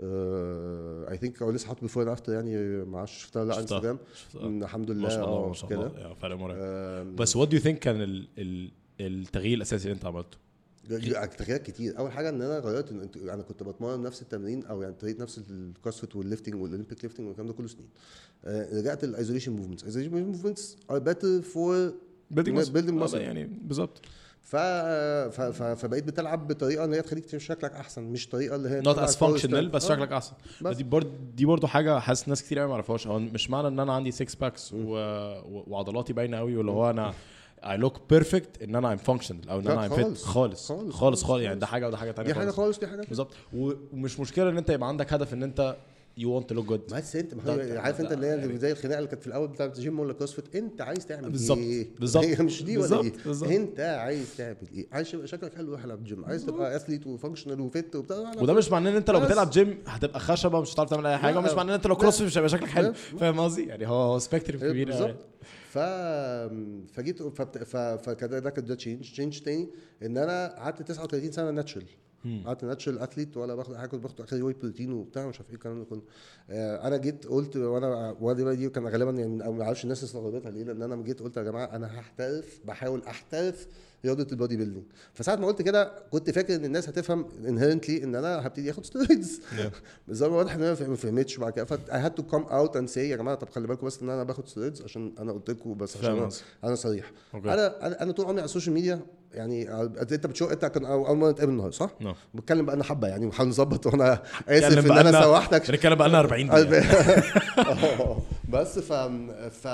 I 0.00 1.16
think 1.16 1.42
أو 1.42 1.50
لسه 1.50 1.66
حاطط 1.66 1.80
before 1.82 2.02
and 2.02 2.10
after 2.10 2.32
يعني 2.32 2.56
ما 2.84 2.98
أعرفش 2.98 3.22
شفتها 3.22 3.42
ولا 3.42 3.52
لا. 3.52 3.60
انستجرام 3.60 3.98
الحمد 4.34 4.90
لله 4.90 5.02
ما 5.02 5.08
شاء 5.08 5.24
الله 5.24 5.44
آه، 5.44 5.48
ما 5.48 5.54
شاء 5.54 5.72
الله. 5.72 6.14
فرق 6.14 6.36
مرعب. 6.36 7.16
بس 7.16 7.36
what 7.36 7.48
do 7.48 7.56
you 7.56 7.62
think 7.62 7.78
كان 7.78 8.02
ال 8.02 8.28
ال 8.38 8.70
التغيير 9.00 9.56
الأساسي 9.56 9.84
اللي 9.84 9.94
أنت 9.94 10.04
عملته؟ 10.04 10.38
تغييرات 10.88 11.62
كتير. 11.62 11.98
أول 11.98 12.12
حاجة 12.12 12.28
إن 12.28 12.42
أنا 12.42 12.58
غيرت 12.58 12.92
أنا 13.16 13.42
كنت 13.42 13.62
بتمرن 13.62 14.02
نفس 14.02 14.22
التمرين 14.22 14.64
أو 14.66 14.82
يعني 14.82 14.94
طريقه 14.94 15.22
نفس 15.22 15.40
ال 15.50 15.57
CrossFit 15.57 16.16
وال 16.16 16.24
lifting 16.24 16.54
وال 16.54 16.65
Olympic 16.65 17.04
lifting 17.04 17.26
والكلام 17.26 17.46
ده 17.46 17.52
كله 17.52 17.66
سنين. 17.66 17.88
آه، 18.44 18.78
رجعت 18.78 19.04
ال 19.04 19.09
isolation 19.09 19.52
movements 19.52 19.84
isolation 19.84 20.26
movements 20.26 20.76
are 20.90 20.98
better 20.98 21.42
for 21.42 21.92
building 22.30 23.04
muscle. 23.04 23.14
يعني 23.14 23.44
بالظبط. 23.44 24.00
ف... 24.46 24.56
ف... 24.56 25.40
ف... 25.40 25.62
فبقيت 25.62 26.04
بتلعب 26.04 26.48
بطريقة 26.48 26.84
إن 26.84 26.94
هي 26.94 27.02
تخليك 27.02 27.24
تشوف 27.26 27.42
شكلك 27.42 27.72
أحسن 27.72 28.02
مش 28.02 28.28
طريقة 28.28 28.56
اللي 28.56 28.68
هي 28.68 28.80
not 28.80 28.98
as 28.98 29.16
functional. 29.16 29.68
بس 29.68 29.90
آه. 29.90 29.94
شكلك 29.94 30.12
أحسن 30.12 30.32
بس. 30.62 30.76
دي 30.76 30.84
برضه 30.84 31.10
دي 31.34 31.44
برضه 31.46 31.68
حاجة 31.68 31.98
حاسس 31.98 32.28
ناس 32.28 32.42
كتير 32.42 32.58
قوي 32.58 32.68
ما 32.68 32.74
يعرفوهاش 32.74 33.06
هو 33.06 33.18
مش 33.18 33.50
معنى 33.50 33.68
إن 33.68 33.80
أنا 33.80 33.92
عندي 33.92 34.10
6 34.10 34.26
packs 34.40 34.72
و... 34.72 34.78
وعضلاتي 35.46 36.12
باينة 36.12 36.36
قوي 36.36 36.56
واللي 36.56 36.70
هو 36.72 36.90
أنا 36.90 37.14
I 37.64 37.76
look 37.76 38.00
perfect 38.10 38.62
إن 38.62 38.74
أنا 38.76 38.92
ام 38.92 38.96
functional 38.96 39.48
أو 39.48 39.60
إن 39.60 39.68
أنا 39.68 39.86
am 39.86 39.90
fit 39.94 40.04
خالص. 40.04 40.24
خالص 40.24 40.68
خالص، 40.68 40.68
خالص 40.68 40.94
خالص، 40.96 41.24
خالص 41.24 41.42
يعني. 41.42 41.60
ده 41.60 41.66
حاجة 41.66 41.86
وده 41.88 41.96
حاجة 41.96 42.12
ثانية 42.12 42.28
دي 42.28 42.34
حاجة 42.34 42.50
خالص 42.50 42.78
دي 42.78 42.86
حاجة 42.86 43.02
بالظبط 43.08 43.30
ومش 43.54 44.20
مشكلة 44.20 44.48
إن 44.50 44.56
أنت 44.58 44.70
يبقى 44.70 44.88
عندك 44.88 45.12
هدف 45.12 45.34
إن 45.34 45.42
أنت 45.42 45.76
you 46.18 46.36
want 46.36 46.52
look 46.52 46.66
good 46.66 46.80
بس 46.92 47.16
انت 47.16 47.34
عارف 47.78 48.00
انت 48.00 48.12
اللي 48.12 48.26
هي 48.26 48.30
يعني- 48.38 48.58
زي 48.58 48.72
الخناقة 48.72 48.98
اللي 48.98 49.08
كانت 49.08 49.20
في 49.22 49.26
الأول 49.26 49.48
بتاعت 49.48 49.76
الجيم 49.78 50.00
ولا 50.00 50.12
CrossFit 50.12 50.56
انت 50.56 50.80
عايز 50.80 51.06
تعمل 51.06 51.30
بالظبط، 51.30 51.58
إيه 51.58 51.88
بالظبط، 52.00 52.24
هي 52.24 52.36
مش 52.44 52.62
دي 52.62 52.78
ولا 52.78 52.80
بالظبط، 52.88 53.04
إيه 53.04 53.12
بالظبط. 53.26 53.50
انت 53.50 53.80
عايز 53.80 54.36
تعمل 54.36 54.56
إيه 54.74 54.86
عايز 54.92 55.14
يبقى 55.14 55.26
شكلك 55.26 55.54
حلو 55.54 55.72
روح 55.72 55.84
العب 55.84 56.04
جيم 56.04 56.24
عايز 56.24 56.46
تبقى 56.46 56.76
athlete 56.76 57.06
و 57.06 57.11
functional 57.11 57.60
و 57.60 57.69
fit 57.69 57.96
وبتاع 57.96 58.32
وده 58.40 58.52
مش 58.54 58.70
معناه 58.70 58.90
إن 58.90 58.96
أنت 58.96 59.10
لو. 59.10 59.20
بتلعب 59.20 59.50
جيم 59.50 59.78
هتبقى 59.86 60.20
خشبة 60.20 60.60
مش 60.60 60.74
هتعرف 60.74 60.90
تعمل 60.90 61.06
أي 61.06 61.18
حاجة. 61.18 61.38
ومش 61.38 61.50
معناه 61.50 61.62
إن 61.72 61.74
أنت 61.78 61.86
لو 61.86 61.94
لا. 61.94 62.00
cross 62.00 62.22
مش 62.22 62.38
هيبقى 62.38 62.48
شكلك 62.48 62.68
حلو. 62.68 62.92
فاهم 62.92 63.40
قصدي 63.40 63.66
يعني 63.66 63.88
هو 63.88 64.18
spectrum 64.18 64.60
إيه 64.62 64.70
كبير. 64.70 64.86
بالظبط 64.86 65.16
ف 65.70 65.78
فجيت. 66.94 67.22
فكده 67.22 68.38
ده 68.38 68.50
كان 68.50 68.64
ده 68.64 68.74
change 68.74 69.00
change 69.12 69.38
تاني 69.38 69.68
إن 70.02 70.16
أنا 70.18 70.54
قعدت 70.58 70.82
39 70.82 71.32
سنة 71.32 71.50
natural 71.50 71.84
قعدت 72.46 72.64
natural 72.64 72.98
athlete 72.98 73.36
ولا 73.36 73.54
باخد 73.54 73.74
حاجة 73.76 73.88
كنت 73.88 74.02
باخد 74.02 74.20
اخر 74.20 74.42
whey 74.42 74.54
protein 74.62 74.92
وبتاع 74.92 75.26
مش 75.28 75.36
عارف 75.36 75.48
إيه 75.50 75.54
الكلام 75.54 75.78
ده 75.78 75.84
كله. 75.84 76.02
آه 76.50 76.86
أنا 76.88 76.96
جيت 76.96 77.26
قلت 77.26 77.56
وأنا 77.56 78.12
بقى 78.44 78.56
دي 78.56 78.68
كان 78.68 78.86
غالبا 78.88 79.10
يعني 79.10 79.36
ما 79.52 79.62
أعرفش 79.64 79.84
الناس 79.84 80.04
استغربتها 80.04 80.50
ليه 80.50 80.64
لأن 80.64 80.82
أنا 80.82 81.02
جيت 81.02 81.20
قلت 81.22 81.36
يا 81.36 81.42
جماعة 81.42 81.64
أنا 81.64 81.98
هحترف 82.00 82.60
بحاول 82.64 83.02
أحترف 83.02 83.66
رياضة 84.06 84.26
ال 84.32 84.56
bodybuilding. 84.56 84.84
فساعة 85.14 85.36
ما 85.36 85.46
قلت 85.46 85.62
كده 85.62 85.92
كنت 86.10 86.30
فاكر 86.30 86.54
إن 86.54 86.64
الناس 86.64 86.88
هتفهم 86.88 87.26
inherently 87.48 88.04
إن 88.04 88.14
أنا 88.14 88.46
هبتدي 88.46 88.70
آخد 88.70 88.84
steroids 88.84 89.40
بس 90.08 90.22
هو 90.22 90.36
واضح 90.38 90.54
إن 90.54 90.62
أنا 90.62 90.76
ما 90.88 90.96
فهمتش 90.96 91.36
بعد 91.36 91.52
كده. 91.52 91.64
ف 91.64 91.72
I 91.74 91.94
had 92.08 92.12
to 92.20 92.24
come 92.34 92.44
out 92.50 92.76
and 92.80 92.94
say 92.94 92.98
يا 92.98 93.16
جماعة 93.16 93.36
طب 93.36 93.48
خلي 93.50 93.66
بالكم 93.66 93.86
بس 93.86 94.02
إن 94.02 94.10
أنا 94.10 94.22
باخد 94.22 94.48
steroids 94.48 94.82
عشان 94.82 95.14
أنا 95.18 95.32
قلت 95.32 95.50
لكم 95.50 95.74
بس 95.74 95.96
عشان 95.96 96.16
أنا. 96.16 96.28
أنا 96.64 96.74
صريح. 96.74 97.12
okay. 97.34 97.52
أنا 97.54 98.02
أنا 98.02 98.12
طول 98.12 98.26
عمري 98.26 98.38
على 98.40 98.44
ال 98.44 98.48
social 98.48 98.74
media 98.74 99.00
يعني 99.34 99.70
أنت 99.72 100.26
بتشوف 100.26 100.52
أنت 100.52 100.64
كان 100.64 100.84
اول 100.84 101.16
مرة 101.16 101.30
نتقابل 101.30 101.52
النهارده 101.52 101.76
صح؟ 101.76 101.90
نعم. 102.00 102.14
بتكلم 102.34 102.66
بقى 102.66 102.84
حبة 102.84 103.08
يعني 103.08 103.26
وحاول 103.26 103.48
نظبط 103.48 103.86
وأنا 103.86 104.22
آسف 104.48 104.90
إن 104.90 104.98
أنا 104.98 105.22
سوحتك. 105.22 105.70
بنتكلم 105.70 105.94
بقى 105.94 106.08
لنا 106.08 106.18
40 106.20 106.46
دقيقة. 106.48 106.84
بس 108.48 108.78
ف 108.78 108.92
ف 109.50 109.66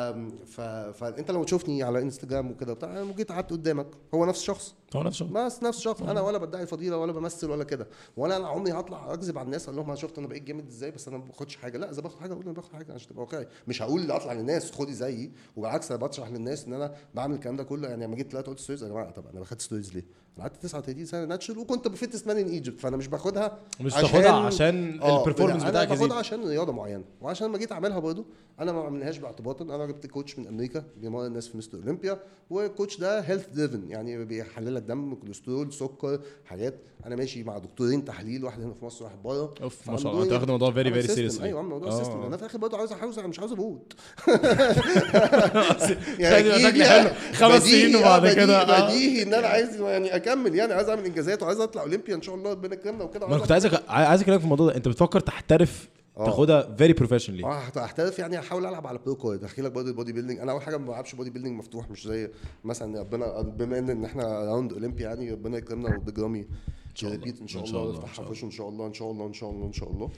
ف 0.46 0.60
فانت 0.98 1.30
لو 1.30 1.44
تشوفني 1.44 1.82
على 1.82 2.02
انستجرام 2.02 2.50
وكده 2.50 2.72
بتاع 2.74 3.04
جيت 3.16 3.32
قعدت 3.32 3.50
قدامك 3.50 3.86
هو 4.14 4.24
نفس 4.26 4.40
الشخص 4.40 4.74
هو 4.96 5.02
نفسه. 5.02 5.24
بس 5.24 5.62
نفس 5.62 5.78
الشخص 5.78 6.02
أنا 6.02 6.20
ولا 6.20 6.38
بدعي 6.38 6.66
فضيله 6.66 6.96
ولا 6.96 7.12
بمثل 7.12 7.50
ولا 7.50 7.64
كده. 7.64 7.86
ولا 8.16 8.36
أنا 8.36 8.48
عمري 8.48 8.72
هطلع 8.72 9.12
أكذب 9.14 9.38
على 9.38 9.46
الناس 9.46 9.64
أقول 9.64 9.76
لهم 9.76 9.86
أنا 9.86 9.96
شفت 9.96 10.18
أنا 10.18 10.26
بقيت 10.26 10.42
جامد 10.42 10.66
إزاي 10.68 10.90
بس 10.90 11.08
أنا 11.08 11.18
ما 11.18 11.24
باخدش 11.24 11.56
حاجة. 11.56 11.78
لا 11.78 11.90
إذا 11.90 12.00
باخد 12.00 12.18
حاجة 12.20 12.32
أقول 12.32 12.44
أنا 12.44 12.52
باخد 12.52 12.72
حاجة 12.72 12.92
عشان 12.92 13.08
تبقى 13.08 13.22
واقعي. 13.22 13.46
مش 13.68 13.82
هقول 13.82 14.10
أطلع 14.10 14.32
للناس 14.32 14.72
خدي 14.72 14.92
زيي 14.94 15.32
وبالعكس 15.56 15.90
أنا 15.92 16.00
بشرح 16.06 16.28
للناس 16.28 16.64
إن 16.66 16.72
أنا 16.72 16.94
بعمل 17.14 17.34
الكلام 17.34 17.56
ده 17.56 17.64
كله. 17.64 17.88
يعني 17.88 18.04
لما 18.04 18.16
جيت 18.16 18.30
طلعت 18.32 18.46
قلت 18.46 18.58
stories 18.58 18.82
يا 18.82 18.88
جماعة 18.88 19.10
طب 19.10 19.26
أنا 19.26 19.38
باخد 19.40 19.60
steroids 19.60 19.94
ليه؟ 19.94 20.04
أنا 20.38 20.42
قعدت 20.42 20.62
39 20.62 21.04
سنة 21.04 21.24
natural 21.24 21.58
وكنت 21.58 21.88
ب 21.88 21.93
fittest 21.93 22.26
man 22.26 22.36
in 22.36 22.46
Egypt 22.46 22.80
فأنا 22.80 22.96
مش 22.96 23.06
باخدها 23.08 23.58
مش 23.80 23.92
تاخدها 23.92 24.32
عشان 24.32 25.00
آه، 25.02 25.20
ال 25.20 25.24
performance 25.24 25.62
أنا 25.62 25.70
بتاعك 25.70 25.88
باخدها 25.88 26.06
يزيد 26.06 26.18
عشان 26.18 26.48
رياضة 26.48 26.72
معينة. 26.72 27.04
وعشان 27.20 27.46
لما 27.48 27.58
جيت 27.58 27.72
أعملها 27.72 27.98
برضه 27.98 28.24
أنا 28.60 28.72
ما 28.72 28.82
عملناهاش 28.82 29.18
باعتباطا. 29.18 29.64
أنا 29.64 29.86
جبت 29.86 30.06
coach 30.06 30.38
من 30.38 30.46
أمريكا 30.46 30.84
بيمرن 31.00 31.26
الناس 31.26 31.48
في 31.48 31.56
مستر 31.58 31.78
أولمبيا 31.78 32.18
وال 32.50 32.64
coach 32.64 32.98
ده 33.00 33.20
health 33.20 33.48
driven 33.48 33.90
يعني 33.90 34.24
بيحلل 34.24 34.76
لك 34.82 34.88
دم 34.88 35.14
كوليسترول 35.14 35.72
سكر 35.72 36.20
حاجات. 36.44 36.74
أنا 37.06 37.16
ماشي 37.16 37.42
مع 37.42 37.58
دكتورين 37.58 38.04
تحليل 38.04 38.44
واحد 38.44 38.60
هنا 38.60 38.74
في 38.74 38.84
مصر 38.84 39.04
واحد 39.04 39.22
بره. 39.22 39.54
أوف 39.62 39.90
ما 39.90 39.96
شاء 39.96 40.12
الله. 40.12 40.24
أنت 40.24 40.32
واخد 40.32 40.42
الموضوع 40.44 40.72
very 40.72 40.92
very. 40.92 41.08
seriously 41.08 41.46
أيوه 41.46 41.58
عامل 41.58 41.70
موضوع 41.70 41.88
آه. 41.88 41.98
system 41.98 42.22
أنا 42.22 42.36
في 42.36 42.42
الآخر 42.42 42.58
برضه 42.58 42.78
عاوز 42.78 42.92
احوز 42.92 43.18
أنا 43.18 43.28
مش 43.28 43.38
عاوز 43.38 43.52
أموت. 43.52 43.92
يعني 46.18 46.52
شكلي 46.62 46.84
حلو. 46.84 47.10
خمس 47.32 47.62
سنين 47.62 47.96
وبعد 47.96 48.28
كده. 48.28 48.62
آه. 48.62 48.86
بديهي 48.88 49.22
إن 49.22 49.34
أنا 49.34 49.46
عايز 49.46 49.80
يعني 49.80 50.16
أكمل. 50.16 50.54
يعني 50.54 50.72
عايز 50.72 50.88
أعمل 50.88 51.04
إنجازات 51.04 51.42
وعايز 51.42 51.60
أطلع 51.60 51.82
أولمبيا 51.82 52.14
إن 52.14 52.22
شاء 52.22 52.34
الله 52.34 52.50
ربنا 52.50 52.74
يكرمنا 52.74 53.04
وكده. 53.04 53.26
ما 53.26 53.34
أنا 53.34 53.42
كنت 53.42 53.52
عايزك 53.52 53.82
عايز 53.88 54.20
أكلمك 54.20 54.38
في 54.38 54.44
الموضوع 54.44 54.66
ده. 54.66 54.76
أنت 54.76 54.88
بتفكر 54.88 55.20
تحترف 55.20 55.88
آه. 56.16 56.24
تاخدها 56.24 56.76
very 56.76 56.92
professionally 56.92 57.44
آه 57.44 57.58
هحترف 57.58 58.18
يعني 58.18 58.38
هحاول 58.38 58.66
ألعب 58.66 58.86
على 58.86 58.98
pro 58.98 59.16
card 59.16 59.44
احكي 59.44 59.62
لك 59.62 59.72
برضه 59.72 59.88
ال 59.88 60.12
bodybuilding 60.12 60.38
أنا 60.40 60.52
أول 60.52 60.62
حاجة 60.62 60.76
ما 60.76 60.86
بلعبش 60.86 61.14
bodybuilding 61.14 61.58
مفتوح 61.58 61.90
مش 61.90 62.06
زي 62.06 62.30
مثلا 62.64 63.00
ربنا 63.00 63.40
بما 63.42 63.78
إن 63.78 63.90
إن 63.90 64.04
إحنا 64.04 64.22
around 64.24 64.72
أولمبيا 64.72 65.08
يعني 65.08 65.32
ربنا 65.32 65.58
يكرمنا 65.58 65.96
وبيج 65.96 66.18
رامي 66.18 66.46
شاء 66.94 67.10
الله. 67.10 67.24
repeat 67.24 67.40
إن 67.40 67.46
شاء 67.46 67.64
الله 67.64 67.82
الله، 67.82 67.92
نفتحها 67.92 68.14
شاء 68.14 68.24
في 68.24 68.30
وشه 68.30 68.44
إن 68.44 68.50
شاء 68.50 68.68
الله 68.68 68.86
إن 68.86 68.94
شاء 68.94 69.10
الله 69.10 69.26
إن 69.26 69.32
شاء 69.32 69.50
الله 69.50 69.66
إن 69.66 69.72
شاء 69.72 69.90
الله. 69.90 70.10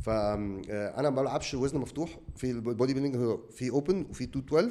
فانا 0.00 1.10
ما 1.10 1.22
بلعبش 1.22 1.54
وزن 1.54 1.78
مفتوح. 1.78 2.18
في 2.36 2.50
ال 2.50 2.94
bodybuilding 2.94 3.16
هو 3.16 3.38
في 3.50 3.70
open 3.70 4.06
وفي 4.10 4.24
212 4.26 4.70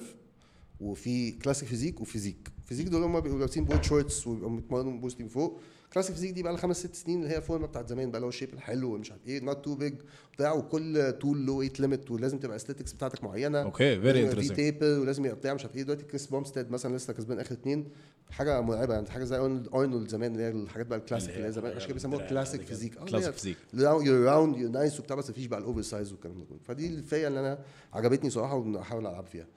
وفي 0.80 1.32
classic 1.32 1.70
physique 1.70 2.02
و 2.02 2.07
physique 2.07 2.50
physique 2.66 2.88
دول 2.88 3.04
هم 3.04 3.20
بيبقوا 3.20 3.40
لابسين 3.40 3.66
board 3.66 3.84
shorts 3.84 4.28
ويبقوا 4.28 4.50
متمرنين 4.50 5.00
posing 5.00 5.30
فوق. 5.30 5.60
classic 5.94 6.16
physique 6.16 6.32
دي 6.32 6.44
بقى 6.44 6.54
لها 6.54 6.62
خمس 6.62 6.80
ست 6.80 6.96
سنين 6.96 7.24
اللي 7.24 7.36
هي 7.36 7.42
فورمة 7.42 7.68
بتاعت 7.68 7.90
زمان 7.90 8.10
بقى 8.12 8.18
اللي 8.18 8.26
هو 8.26 8.30
ال 8.30 8.34
shape 8.34 8.54
الحلو 8.54 8.94
ومش 8.96 9.12
عارف 9.12 9.28
إيه 9.28 9.40
not 9.42 9.66
too 9.66 9.76
big 9.76 9.94
بتاع 10.34 10.54
وكل 10.54 11.12
طول 11.12 11.46
له 11.46 11.54
weight 11.54 11.80
limit 11.80 12.12
ولازم 12.12 12.38
تبقى 12.40 12.56
aesthetics 12.56 12.94
بتاعتك 12.94 13.24
معينة. 13.24 13.62
okay 13.62 14.02
very 14.02 14.22
في 14.22 14.26
interesting 14.32 14.56
taper 14.56 15.00
ولازم 15.00 15.26
يبقى 15.26 15.38
بتاع 15.38 15.54
مش 15.54 15.62
عارف 15.66 15.76
إيه. 15.76 15.84
دلوقتي 15.84 16.04
كريس 16.04 16.28
بومستيد 16.28 16.72
مثلا 16.72 16.96
لسه 16.96 17.14
كسبان 17.14 17.40
آخر 17.40 17.54
اتنين. 17.56 17.90
حاجة 18.32 18.62
مرعبة 18.62 18.94
يعني 18.94 19.10
حاجة 19.10 19.24
زي 19.24 19.38
ارنولد 19.74 20.10
زمان 20.10 20.32
اللي 20.32 20.44
هي 20.44 20.50
الحاجات 20.50 20.88
بقى 20.88 21.00
الكلاسيك 21.00 21.36
اللي 21.36 21.48
هي 21.48 21.52
زمان 21.52 21.72
عشان 21.76 21.86
كده 21.88 21.94
بيسموها 21.94 22.28
classic 22.30 22.62
physique 22.62 22.96
classic 22.96 23.34
physique 23.34 23.58
you're 23.74 24.20
round 24.26 24.58
you're 24.58 24.72
nice 24.72 25.00
وبتاع 25.00 25.16
بس 25.16 25.30
مفيش 25.30 25.46
بقى 25.46 25.60
ال 25.60 25.82
oversize 25.82 26.12
والكلام 26.12 26.40
ده 26.40 26.46
كله. 26.46 26.60
فدي 26.64 26.88
الفئة 26.88 27.28
اللي 27.28 27.40
أنا 27.40 27.60
عجبتني 27.94 28.30
صراحة 28.30 28.56
وبحاول 28.56 29.08
العب 29.08 29.26
فيها. 29.26 29.48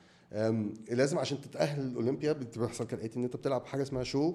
لازم 0.91 1.19
عشان 1.19 1.41
تتأهل 1.41 1.81
الاولمبيا 1.87 2.33
بتحصل 2.33 2.87
كالآتي 2.87 3.19
إن 3.19 3.25
أنت 3.25 3.37
بتلعب 3.37 3.67
حاجة 3.67 3.83
اسمها 3.83 4.03
show 4.05 4.35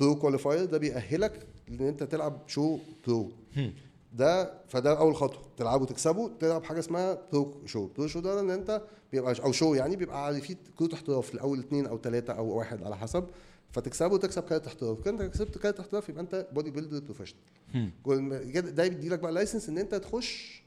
pro 0.00 0.16
qualifier 0.16 0.64
ده 0.64 0.78
بيأهلك 0.78 1.46
إن 1.68 1.80
أنت 1.80 2.02
تلعب 2.02 2.42
show 2.46 2.78
pro 3.06 3.32
ده 4.12 4.52
فده 4.68 4.98
أول 4.98 5.14
خطوة. 5.16 5.42
تلعبه 5.56 5.86
تكسبه 5.86 6.30
تلعب 6.40 6.64
حاجة 6.64 6.78
اسمها 6.78 7.18
pro 7.32 7.54
show 7.66 7.86
pro 7.86 8.06
show 8.06 8.20
ده 8.20 8.40
إن 8.40 8.50
أنت 8.50 8.82
بيبقى 9.12 9.34
أو 9.44 9.52
show 9.52 9.74
يعني 9.74 9.96
بيبقى 9.96 10.40
فيه 10.40 10.56
كروت 10.78 10.94
احتراف 10.94 11.34
الأول 11.34 11.58
اثنين 11.58 11.86
أو 11.86 11.98
ثلاثة 11.98 12.32
أو 12.32 12.46
واحد 12.58 12.82
على 12.82 12.96
حسب. 12.96 13.24
فتكسبه 13.72 14.14
وتكسب 14.14 14.42
كارت 14.42 14.66
احتراف. 14.66 15.00
كنت 15.00 15.22
كسبت 15.22 15.58
كارت 15.58 15.80
احتراف 15.80 16.08
يبقى 16.08 16.22
أنت 16.22 16.46
bodybuilder 16.52 16.98
professional 17.00 17.40
ده 18.74 18.88
بيدي 18.88 19.08
لك 19.08 19.18
بقى 19.18 19.32
license 19.32 19.68
إن 19.68 19.78
أنت 19.78 19.94
تخش 19.94 20.62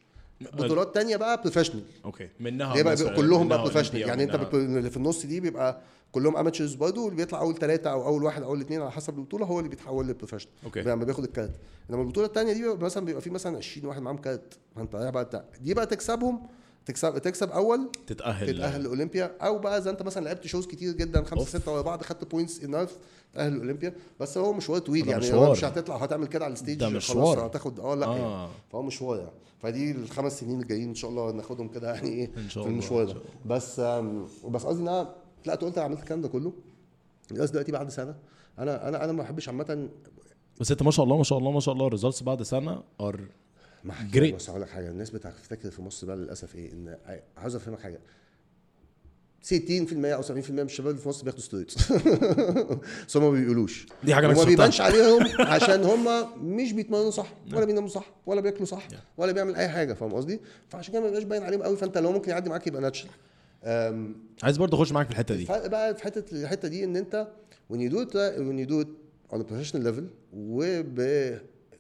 بطولات 0.54 0.94
تانية 0.96 1.16
بقى 1.18 1.42
professional 1.42 1.84
okay. 2.06 2.30
منها 2.40 2.76
ليه 2.76 2.84
بقى 2.84 2.98
مثلاً- 2.98 3.16
كلهم 3.16 3.48
بقى 3.48 3.62
professional 3.62 4.02
يعني 4.02 4.24
انت 4.24 4.36
اللي 4.54 4.90
في 4.90 4.98
النص 4.98 5.26
دي 5.26 5.40
بيبقى 5.40 5.82
كلهم 6.12 6.38
amateurs 6.38 6.74
برضه 6.76 7.02
واللي 7.02 7.18
بيطلع 7.18 7.40
أول 7.40 7.56
ثلاثة 7.56 7.92
أو 7.92 8.06
أول 8.08 8.24
واحد 8.24 8.42
أو 8.44 8.50
أول 8.50 8.62
اثنين 8.62 8.82
على 8.82 8.92
حسب 8.92 9.18
البطولة 9.18 9.46
هو 9.46 9.60
اللي 9.60 9.70
بيتحول 9.70 10.08
ل 10.08 10.11
professional 10.11 10.54
okay. 10.66 10.82
لما 10.82 11.06
بياخد 11.06 11.24
الكارت. 11.24 11.52
إنما 11.90 12.02
البطولة 12.02 12.28
الثانية 12.28 12.54
دي 12.54 12.62
بيبقى 12.62 12.78
مثلا 12.78 13.06
بيبقى 13.06 13.22
في 13.22 13.30
مثلا 13.30 13.58
20 13.58 13.86
واحد 13.88 14.02
معاهم 14.02 14.18
كارت 14.18 14.58
فأنت 14.76 14.96
رايح 14.96 15.10
بقى. 15.10 15.46
دي 15.62 15.74
بقى 15.74 15.86
تكسبهم 15.86 16.48
تكسب 16.86 17.18
تكسب 17.18 17.50
أول 17.50 17.90
تتأهل 18.08 18.54
تتأهل 18.56 18.84
لاولمبيا 18.84 19.38
أو 19.42 19.60
بقى 19.60 19.78
إذا 19.78 19.90
أنت 19.90 20.02
مثلا 20.02 20.26
لعبت 20.26 20.48
shows 20.48 20.68
كتير 20.68 20.94
جدا 20.94 21.24
خمسة. 21.24 21.46
ستة 21.60 21.74
ورا 21.74 21.82
بعض 21.82 22.02
خدت 22.04 22.32
points 22.32 22.64
enough 22.64 22.98
تأهل 23.34 23.54
لاولمبيا 23.54 23.94
بس 24.20 24.38
هو 24.38 24.54
مشوار 24.54 24.80
طويل 24.80 25.08
يعني 25.08 25.22
مشوار. 25.22 25.52
مش 25.52 25.64
هتطلع 25.64 25.96
هتعمل 25.96 26.28
كده 26.28 26.46
على 26.46 26.54
ال 26.54 26.58
stage 26.58 26.80
ده 26.80 26.86
خلاص 26.90 27.10
مشوار. 27.12 27.46
هتاخد 27.48 27.80
آه 27.80 27.96
لا 27.96 28.08
يعني. 28.08 28.20
آه 28.20 28.50
فهو 28.72 28.82
مشوار 28.82 29.18
يعني 29.20 29.32
فدي 29.62 29.92
الخمس 29.92 30.40
سنين 30.40 30.62
الجايين 30.62 30.90
إن 30.90 30.96
شاء 30.96 31.12
الله 31.12 31.32
ناخدهم 31.32 31.68
كده 31.68 31.94
يعني 31.94 32.10
إيه 32.10 32.32
في 32.50 32.58
المشوار 32.58 33.06
ده. 33.06 33.16
بس 33.46 33.80
بس 34.50 34.66
قصدي 34.66 34.82
إن 34.82 34.88
أنا 34.88 35.16
لا 35.46 35.56
قلت 35.56 35.78
أنا 35.78 35.86
عملت 35.86 36.00
الكلام 36.00 36.22
ده 36.22 36.28
كله 36.28 36.54
بس 37.32 37.50
دلوقتي 37.50 37.72
بعد 37.72 37.90
سنة 37.90 38.16
أنا 38.60 38.88
أنا 38.88 39.04
أنا 39.04 39.12
ما 39.12 39.24
بحبش 39.24 39.48
عامة 39.50 39.90
بس 40.60 40.72
أنت 40.72 40.84
ما 40.84 40.92
شاء 40.92 41.04
الله 41.06 41.18
ما 41.18 41.24
شاء 41.24 41.38
الله 41.38 41.52
ما 41.52 41.60
شاء 41.60 41.74
الله 41.74 41.88
ال 41.88 41.92
results 41.92 42.24
بعد 42.24 42.42
سنة 42.44 42.84
are 43.02 43.20
ما. 43.84 43.94
حكيت 43.94 44.36
بس 44.36 44.50
هقول 44.50 44.62
لك 44.62 44.70
حاجة. 44.70 44.90
الناس 44.90 45.10
بتفتكر 45.10 45.72
في 45.72 45.82
مصر 45.82 46.08
بقى 46.08 46.16
للأسف 46.18 46.56
إيه؟ 46.56 46.72
إن 46.74 46.98
عاوز 47.38 47.56
أفهمك 47.56 47.80
حاجة. 47.80 48.00
60% 49.44 49.52
أو 50.06 50.22
70% 50.22 50.50
من 50.52 50.60
الشباب 50.60 50.98
في 50.98 51.10
مصر 51.10 51.24
بياخدوا 51.24 51.44
steroids 51.44 51.76
بس 53.08 53.18
هم 53.18 53.24
ما 53.24 53.30
بيقولوش. 53.32 53.88
دي 54.04 54.16
حاجة 54.16 54.26
اكتشفتها. 54.26 54.50
بيبانش 54.50 54.82
عليهم 54.82 55.28
عشان 55.54 55.84
هم 55.84 56.08
مش 56.56 56.72
بيتمرنوا 56.74 57.12
صح 57.12 57.34
ولا 57.54 57.66
بيناموا 57.66 57.90
صح 57.90 58.06
ولا 58.26 58.42
بياكلوا 58.42 58.66
صح 58.66 58.88
ولا 59.18 59.32
بيعمل 59.32 59.56
أي 59.56 59.70
حاجة. 59.70 59.94
فاهم 59.94 60.14
قصدي؟ 60.14 60.40
فعشان 60.70 60.92
كده 60.94 61.02
ما 61.02 61.08
بيبقاش 61.08 61.24
باين 61.24 61.44
عليهم 61.44 61.64
قوي. 61.64 61.78
فأنت 61.78 61.98
لو 61.98 62.12
ممكن 62.12 62.32
يعدي 62.32 62.50
معاك 62.50 62.68
يبقى 62.68 62.82
natural 62.82 63.12
عايز 64.44 64.58
برضه 64.58 64.78
أخش 64.78 64.92
معاك 64.92 65.06
في 65.06 65.12
الحتة 65.12 65.36
دي. 65.36 65.46
بقى 65.46 65.96
في 65.96 66.04
حتة 66.04 66.36
الحتة 66.42 66.68
دي 66.68 66.84
إن 66.84 66.96
أنت 66.96 67.28
when 67.74 67.76
you 67.78 67.92
do 67.94 67.98
it 67.98 68.14
when 68.38 68.66
you 68.66 68.70
do 68.70 68.86
it 68.86 68.88
on 69.36 69.40
a 69.40 69.44
professional 69.44 69.84
level 69.88 70.04
وب 70.34 71.00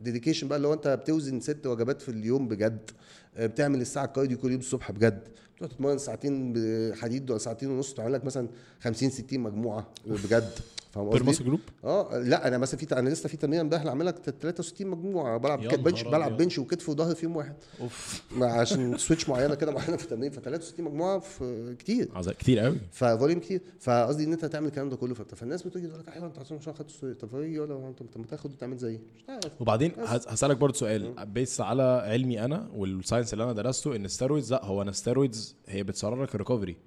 dedication 0.05 0.43
بقى 0.45 0.57
اللي 0.57 0.67
هو 0.67 0.73
أنت 0.73 0.87
بتوزن 0.87 1.39
ست 1.39 1.67
وجبات 1.67 2.01
في 2.01 2.09
اليوم 2.09 2.47
بجد 2.47 2.91
آه، 3.37 3.45
بتعمل 3.47 3.81
الساعة 3.81 4.05
ال 4.05 4.10
cardio 4.10 4.37
كل 4.37 4.51
يوم 4.51 4.59
الصبح 4.59 4.91
بجد. 4.91 5.21
بتروح 5.55 5.71
تتمرن 5.71 5.97
ساعتين 5.97 6.53
بحديد 6.53 7.29
ولا 7.29 7.39
ساعتين 7.39 7.69
ونص 7.69 7.93
تعمل 7.93 8.13
لك 8.13 8.25
مثلا 8.25 8.47
50 8.81 9.09
60 9.09 9.39
مجموعة 9.39 9.87
بجد. 10.05 10.49
فاهم 10.93 11.09
قصدي؟ 11.09 11.23
muscle 11.25 11.45
group 11.45 11.59
آه 11.83 12.17
لا 12.17 12.47
أنا 12.47 12.57
مثلا 12.57 12.79
في 12.79 12.99
أنا 12.99 13.09
لسه 13.09 13.29
في 13.29 13.37
تمرين 13.37 13.59
امبارح 13.59 13.85
عامل 13.85 14.05
لك 14.05 14.15
63 14.17 14.87
مجموعة. 14.87 15.37
بلعب 15.37 15.59
bench 15.59 16.03
بلعب. 16.03 16.37
bench 16.37 16.59
وكتف 16.59 16.89
وظهر 16.89 17.15
في 17.15 17.25
يوم 17.25 17.35
واحد. 17.35 17.55
أوف. 17.81 18.21
عشان 18.41 18.97
switch 18.97 19.29
معينة 19.29 19.55
كده 19.55 19.71
معينة 19.71 19.97
في 19.97 20.03
التمرين. 20.03 20.31
ف 20.31 20.35
63 20.39 20.85
مجموعة 20.85 21.19
في 21.19 21.75
كتير. 21.79 22.09
عايز- 22.15 22.29
كتير 22.29 22.59
قوي. 22.59 22.77
ف 22.91 22.98
volume 22.98 23.39
كتير. 23.39 23.61
فقصدي 23.79 24.23
إن 24.23 24.31
أنت 24.33 24.45
تعمل 24.45 24.67
الكلام 24.67 24.89
ده 24.89 24.95
كله. 24.95 25.13
فالناس 25.13 25.63
بتيجي 25.63 25.87
تقول 25.87 25.99
لك 25.99 26.09
أيوه 26.15 26.27
أنت 26.27 26.39
عشان 26.39 26.59
خدت 26.59 26.89
ستوري 26.89 27.13
طب 27.13 27.35
إيه؟ 27.35 27.59
ولا 27.59 27.87
أنت 28.01 28.17
ما 28.17 28.25
تاخد 28.25 28.51
وتعمل 28.51 28.77
زيي. 28.77 28.99
مش 29.29 29.51
وبعدين 29.59 29.91
هس- 29.99 30.27
هسألك 30.27 30.57
برضه 30.57 30.73
سؤال. 30.73 31.25
based 31.25 31.61
على 31.61 31.83
علمي 32.05 32.45
أنا 32.45 32.69
وال 32.75 32.88
science 32.88 33.33
اللي 33.33 33.43
أنا 33.43 33.53
درسته 33.53 33.95
إن 33.95 34.05
ال 34.05 34.10
steroids 34.10 34.51
لأ 34.53 34.65
هو 34.65 34.81
أنا 34.81 34.91
steroids 34.91 35.55
هي 35.67 35.83
بتسرع 35.83 36.23
لك 36.23 36.35
ال 36.35 36.40
recovery 36.40 36.77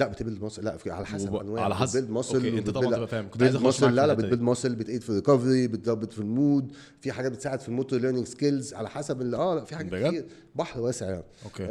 لا 0.00 0.06
بت 0.08 0.18
build 0.18 0.42
muscle. 0.42 0.64
لا 0.64 0.76
في- 0.76 0.90
على 0.90 1.06
حسب 1.06 1.32
وب- 1.34 1.40
انواع 1.40 1.64
على 1.64 1.74
حسب. 1.76 1.92
بت 1.98 2.01
build 2.01 2.10
muscle 2.14 2.46
أنت 2.46 2.70
طبعاً 2.70 2.86
تبقى 2.94 3.06
فاهم. 3.08 3.28
كنت 3.30 3.42
عايز 3.42 3.56
muscle 3.56 3.94
لا 3.94 4.06
لا. 4.06 4.14
بت 4.14 4.21
build 4.21 4.40
muscle 4.40 4.74
بت 4.74 4.85
aid 4.85 5.02
في 5.02 5.10
ال 5.10 5.16
recovery 5.16 5.66
بتظبط 5.68 6.12
في 6.12 6.18
ال 6.18 6.29
mood 6.29 6.72
في 7.00 7.12
حاجات 7.12 7.32
بتساعد 7.32 7.60
في 7.60 7.68
ال 7.68 7.73
motor 7.73 7.98
learning 8.00 8.26
skills 8.26 8.74
على 8.74 8.88
حسب 8.90 9.22
ال- 9.22 9.34
آه 9.34 9.54
لا 9.54 9.64
في 9.64 9.76
حاجات؟ 9.76 10.06
كتير. 10.08 10.24
بحر 10.54 10.80
واسع 10.80 11.06
يعني. 11.10 11.24
okay. 11.44 11.66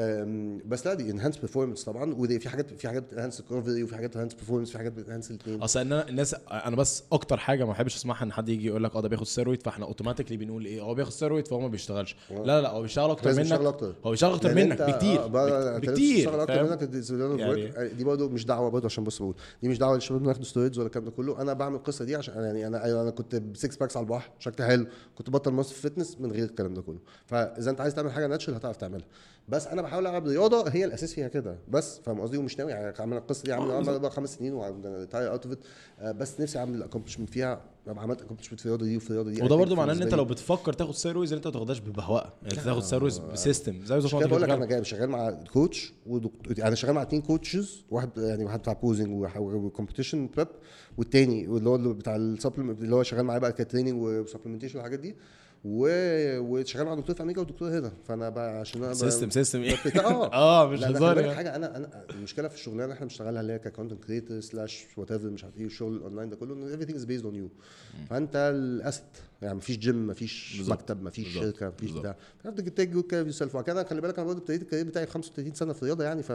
بس 0.67 0.87
لا 0.87 0.93
دي 0.93 1.11
enhance 1.11 1.37
performance 1.37 1.83
طبعا. 1.83 2.13
ودي 2.13 2.39
في 2.39 2.49
حاجات 2.49 2.73
في 2.73 2.87
حاجات 2.87 3.03
بت 3.03 3.11
enhance 3.11 3.39
ال 3.39 3.44
recovery 3.44 3.83
وفي 3.83 3.95
حاجات 3.95 4.09
بت 4.09 4.14
enhance 4.14 4.33
performance 4.33 4.71
في 4.71 4.77
حاجات 4.77 4.91
بت 4.91 5.00
enhance 5.00 5.31
الاثنين 5.31 5.61
أصل 5.61 5.79
إن 5.79 5.93
أنا 5.93 6.09
الناس 6.09 6.35
أنا 6.51 6.75
بس 6.75 7.03
أكتر 7.11 7.37
حاجة 7.37 7.63
ما 7.65 7.71
بحبش 7.71 7.95
أسمعها 7.95 8.23
إن 8.23 8.31
حد 8.31 8.49
يجي 8.49 8.67
يقول 8.67 8.83
لك 8.83 8.95
آه 8.95 9.01
ده 9.01 9.07
بياخد 9.07 9.25
ستيرويد 9.25 9.63
فإحنا 9.63 9.85
automatically 9.85 10.37
بنقول 10.37 10.65
إيه؟ 10.65 10.81
هو 10.81 10.93
بياخد 10.93 11.11
ستيرويد 11.11 11.47
فهو 11.47 11.59
ما 11.59 11.67
بيشتغلش. 11.67 12.15
لا 12.31 12.35
لا 12.45 12.61
لا 12.61 12.69
هو 12.69 12.81
بيشتغل 12.81 13.11
أكتر 13.11 13.33
منك. 13.33 13.53
هو 14.05 14.11
بيشتغل 14.11 14.33
أكتر 14.33 14.55
منك 14.55 14.81
بكتير. 14.81 15.19
آه، 15.23 15.77
بكتير. 15.77 16.41
أكتر؟ 16.43 16.63
منك 16.63 16.81
يعني 17.39 17.89
دي 17.89 18.03
برضه 18.19 18.33
مش 18.33 18.45
دعوة 18.45 18.69
برضه 18.69 18.85
عشان 18.85 19.03
بص 19.03 19.21
بقول 19.21 19.35
دي 19.61 19.69
مش 19.69 19.77
دعوة 19.77 19.95
للشباب 19.95 20.17
اللي 20.21 20.29
ياخدوا 20.29 20.45
steroids 20.45 20.77
ولا 20.77 20.87
الكلام 20.87 21.05
ده 21.05 21.11
كله. 21.11 21.41
أنا 21.41 21.53
بعمل 21.53 21.75
القصة 21.75 22.05
دي 22.05 22.15
عشان 22.15 22.33
يعني 22.43 22.67
أنا 22.67 22.83
أيوة 22.83 23.01
أنا 23.01 23.09
كنت 23.11 23.35
ب 23.35 23.46
six 23.46 23.77
packs 23.77 23.97
على 23.97 24.03
البحر 24.03 24.31
شكلي 24.39 24.67
حلو. 24.67 24.85
كنت 25.15 25.29
بطل 25.29 25.51
مصر 25.51 25.75
fitness 25.75 26.17
من 26.21 26.31
غير 26.31 26.43
الكلام 26.45 26.73
ده 26.73 26.81
كله. 26.81 26.99
فاذا 27.25 27.71
أنت 27.71 27.81
عايز 27.81 27.95
تعمل 27.95 28.11
حاجة 28.11 28.27
natural 28.27 28.55
هتعرف 28.57 28.77
تعملها. 28.77 29.07
بس 29.49 29.67
أنا 29.67 29.81
بحاول 29.81 30.07
ألعب 30.07 30.27
رياضة 30.27 30.69
هي 30.69 30.85
الأساس 30.85 31.13
فيها 31.13 31.27
كده. 31.27 31.57
بس 31.69 31.99
فاهم 31.99 32.21
قصدي؟ 32.21 32.37
ومش 32.37 32.57
ناوي 32.59 32.71
يعني 32.71 32.99
أعمل 32.99 33.17
القصة 33.17 33.43
دي 33.43 33.53
عامل 33.53 33.71
عامل 33.75 33.99
بقى 33.99 34.11
خمس 34.11 34.35
سنين 34.35 34.53
و 34.53 34.69
tire 34.69 35.31
out 35.31 35.45
of 35.45 35.55
بس 36.01 36.41
نفسي 36.41 36.59
أعمل 36.59 36.83
accomplishment 36.83 37.29
فيها 37.29 37.61
ابقى 37.91 38.03
عملت 38.03 38.21
accomplishment 38.21 38.59
في 38.59 38.65
الرياضة 38.65 38.85
دي 38.85 38.97
وفي 38.97 39.09
الرياضة 39.09 39.29
دي 39.31 39.41
وده 39.41 39.55
برضه 39.55 39.75
معناه 39.75 39.93
إن 39.93 40.01
أنت. 40.01 40.13
لو 40.13 40.25
بتفكر 40.25 40.73
تاخد 40.73 40.93
steroids 40.93 41.33
أنت 41.33 41.47
ما 41.47 41.53
تاخدهاش 41.53 41.79
ببهوأة 41.79 42.33
يعني 42.43 42.53
أنت 42.53 42.59
تاخد 42.65 42.83
steroids 42.83 43.17
ب 43.17 43.27
system 43.27 43.85
زي 43.85 43.95
ما 43.95 44.25
بقول 44.25 44.41
لك 44.41 44.49
أنا 44.49 44.65
جاي 44.65 44.83
شغال 44.83 45.09
مع 45.09 45.29
coach 45.31 45.93
ودكتور 46.07 46.67
أنا 46.67 46.75
شغال 46.75 46.93
مع 46.95 47.01
اتنين 47.01 47.21
coaches 47.21 47.83
واحد 47.91 48.09
يعني 48.17 48.45
واحد 48.45 48.59
بتاع 48.59 48.73
posing 48.73 49.27
و 49.37 49.45
competition 49.45 50.29
prep 50.35 50.47
والتاني 50.97 51.45
اللي 51.45 51.69
هو 51.69 51.93
بتاع 51.93 52.15
ال 52.15 52.21
supplement 52.21 52.81
اللي 52.81 52.95
هو 52.95 53.03
شغال 53.03 53.25
معايا 53.25 53.39
بقى 53.39 53.51
ك 53.53 53.58
training 53.58 54.01
و 54.01 54.06
supplementation 54.06 54.75
والحاجات 54.77 54.99
دي. 54.99 55.15
وشغال 55.65 56.85
مع 56.85 56.95
دكتور 56.95 57.15
في 57.15 57.23
أمريكا 57.23 57.41
ودكتور 57.41 57.69
هنا. 57.79 57.91
فأنا 58.07 58.29
بقى 58.29 58.59
عشان 58.59 58.83
أنا 58.83 58.93
system 58.93 59.29
system 59.29 59.61
إيه؟ 59.61 59.75
آه. 59.99 60.33
آه 60.63 60.69
مش 60.69 60.83
هزار 60.83 61.19
يعني. 61.19 61.35
حاجة 61.35 61.55
أنا 61.55 61.77
أنا 61.77 62.05
المشكلة 62.09 62.47
في 62.47 62.55
الشغلانة 62.55 62.83
اللي 62.83 62.93
إحنا 62.93 63.05
بنشتغلها 63.05 63.41
اللي 63.41 63.53
هي 63.53 63.59
ك 63.59 64.03
content 64.03 64.39
creator 64.39 64.85
slash 64.97 65.11
whatever 65.11 65.29
مش 65.29 65.43
عارف 65.43 65.57
إيه 65.57 65.65
الشغل 65.65 65.95
الاونلاين 65.95 66.29
ده 66.29 66.35
كله 66.35 66.53
إن 66.53 66.79
everything 66.79 66.93
is 66.93 67.05
based 67.05 67.25
on 67.25 67.35
you. 67.35 67.63
فأنت 68.09 68.51
ال 68.55 68.63
asset 68.63 69.03
يعني 69.41 69.55
مفيش 69.55 69.77
جيم 69.77 70.07
مفيش. 70.07 70.61
مكتب 70.67 71.03
مفيش. 71.03 71.33
شركة 71.33 71.67
مفيش. 71.67 71.91
بتاع. 71.91 72.15
فانت 72.43 72.61
take 72.61 72.89
good 72.89 73.03
care 73.03 73.31
self 73.31 73.55
وكده 73.55 73.83
خلي 73.83 74.01
بالك 74.01 74.19
أنا 74.19 74.27
برضه 74.27 74.39
ابتديت 74.39 74.61
ال 74.61 74.64
career 74.64 74.85
بتاعي 74.85 75.05
في 75.05 75.11
35 75.11 75.53
سنة 75.53 75.73
في 75.73 75.81
الرياضة 75.81 76.03
يعني 76.03 76.23
ف 76.29 76.31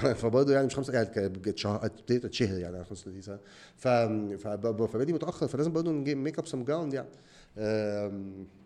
فبرضه 0.00 0.52
يعني 0.52 0.66
مش 0.66 0.76
خمسة 0.76 0.92
يعني 0.92 1.08
ابتديت 1.66 2.24
أتشهر 2.24 2.58
يعني 2.58 2.76
على 2.76 2.84
35 2.84 3.22
سنة. 3.22 3.38
فبادئ 4.86 5.12
متأخر 5.12 5.48
فلازم 5.48 5.72
برضه 5.72 5.92
make 5.92 6.38
up 6.38 6.46
some 6.46 6.64
ground 6.64 6.94
يعني. 6.94 7.08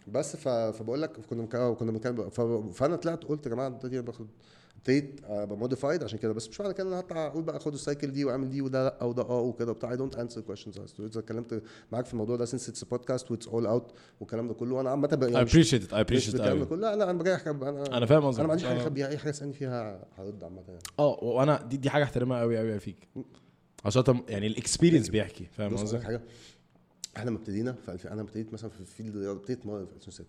بس 0.08 0.36
فبقول 0.36 1.02
لك 1.02 1.10
كنا 1.30 1.42
مكا- 1.42 1.74
كنا 1.74 2.28
فأنا 2.72 2.96
طلعت 2.96 3.24
قلت 3.24 3.46
يا 3.46 3.50
جماعة 3.50 3.66
ابتدي 3.66 4.02
باخد 4.02 4.26
ابتديت 4.76 5.20
أبقى 5.24 5.56
modified 5.56 6.02
عشان 6.04 6.18
كده 6.18 6.32
بس 6.32 6.48
مش 6.48 6.60
معنى 6.60 6.74
كده 6.74 6.82
إن 6.82 6.92
أنا 6.92 7.00
هطلع 7.00 7.26
أقول 7.26 7.42
بقى 7.42 7.60
خد 7.60 7.72
ال 7.72 7.79
cycle 7.79 8.12
دي 8.12 8.24
واعمل 8.24 8.48
دي 8.50 8.62
وده 8.62 8.84
لأ 8.84 9.04
وده 9.04 9.22
آه 9.22 9.40
وكده 9.40 9.70
وبتاع. 9.70 9.90
I 9.92 9.96
don't 9.96 10.16
answer 10.16 10.40
questions 10.40 10.78
إذا 11.00 11.20
اتكلمت 11.20 11.62
معاك 11.92 12.06
في 12.06 12.12
الموضوع 12.12 12.36
ده 12.36 12.44
since 12.44 12.68
it's 12.68 12.84
podcast 12.84 13.30
و 13.30 13.34
it's 13.34 13.48
all 13.48 13.66
out 13.66 13.92
والكلام 14.20 14.48
ده 14.48 14.54
كله 14.54 14.74
وأنا 14.74 14.90
عامة 14.90 15.18
يعني 15.22 15.34
it 15.34 15.38
I 15.38 15.42
مش 15.42 15.52
appreciate 15.52 15.80
it 15.80 16.32
بالكلام 16.32 16.58
ده 16.58 16.64
كله. 16.64 16.78
لا 16.80 16.96
لا 16.96 17.10
أنا 17.10 17.18
بجاي 17.18 17.34
احكي 17.34 17.50
أنا 17.50 17.96
أنا 17.96 18.06
فاهم 18.06 18.24
قصدك. 18.24 18.38
أنا 18.38 18.46
ما 18.46 18.52
عنديش 18.52 18.66
حاجة 18.68 18.78
آه. 18.78 18.82
اخبيها 18.82 19.08
أي 19.08 19.18
حاجة 19.18 19.30
اسالني 19.30 19.52
فيها 19.52 20.04
heard 20.18 20.44
عامة 20.44 20.62
يعني. 20.68 20.80
آه 20.98 21.18
وأنا 21.24 21.62
دي 21.62 21.76
دي 21.76 21.90
حاجة 21.90 22.02
احترمها 22.04 22.40
قوي 22.40 22.58
قوي 22.58 22.78
فيك. 22.80 23.08
عشان 23.84 24.04
يعني 24.28 24.46
ال 24.46 24.52
experience 24.52 25.08
بيحكي 25.08 25.44
فاهم 25.52 25.76
قصدي؟ 25.76 26.00
حاجة. 26.00 26.20
إحنا 27.16 27.30
لما 27.30 27.38
ابتدينا 27.38 27.72
في. 27.72 28.12
أنا 28.12 28.20
ابتديت 28.22 28.52
مثلا 28.52 28.70
في 28.70 28.84
field 28.84 29.16
الرياضه 29.16 29.38
ابتديت 29.40 29.66
مرة 29.66 29.84
في 29.84 29.92
2006 29.96 30.24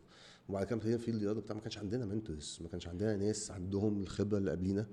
وبعد 0.49 0.65
كده 0.65 0.75
ابتدينا 0.75 0.97
في 0.97 1.05
field 1.05 1.15
الرياضه 1.17 1.41
بتاع 1.41 1.55
ما 1.55 1.61
كانش 1.61 1.77
عندنا 1.77 2.05
mentors 2.05 2.59
ما 2.61 2.67
كانش 2.69 2.87
عندنا 2.87 3.15
ناس 3.17 3.51
عندهم 3.51 4.01
الخبرة 4.01 4.37
اللي 4.37 4.51
قبلينا 4.51 4.85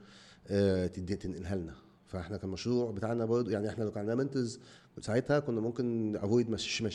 آه 0.48 0.86
تدي 0.86 1.16
تنقلها 1.16 1.56
لنا. 1.56 1.74
فاحنا 2.06 2.36
كان 2.36 2.46
المشروع 2.48 2.90
بتاعنا 2.90 3.24
برضه 3.24 3.50
يعني 3.52 3.68
إحنا 3.68 3.84
لو 3.84 3.90
كان 3.90 4.00
عندنا 4.00 4.14
mentors 4.14 4.60
ساعتها 5.00 5.38
كنا 5.40 5.60
ممكن 5.60 6.16
avoid 6.16 6.50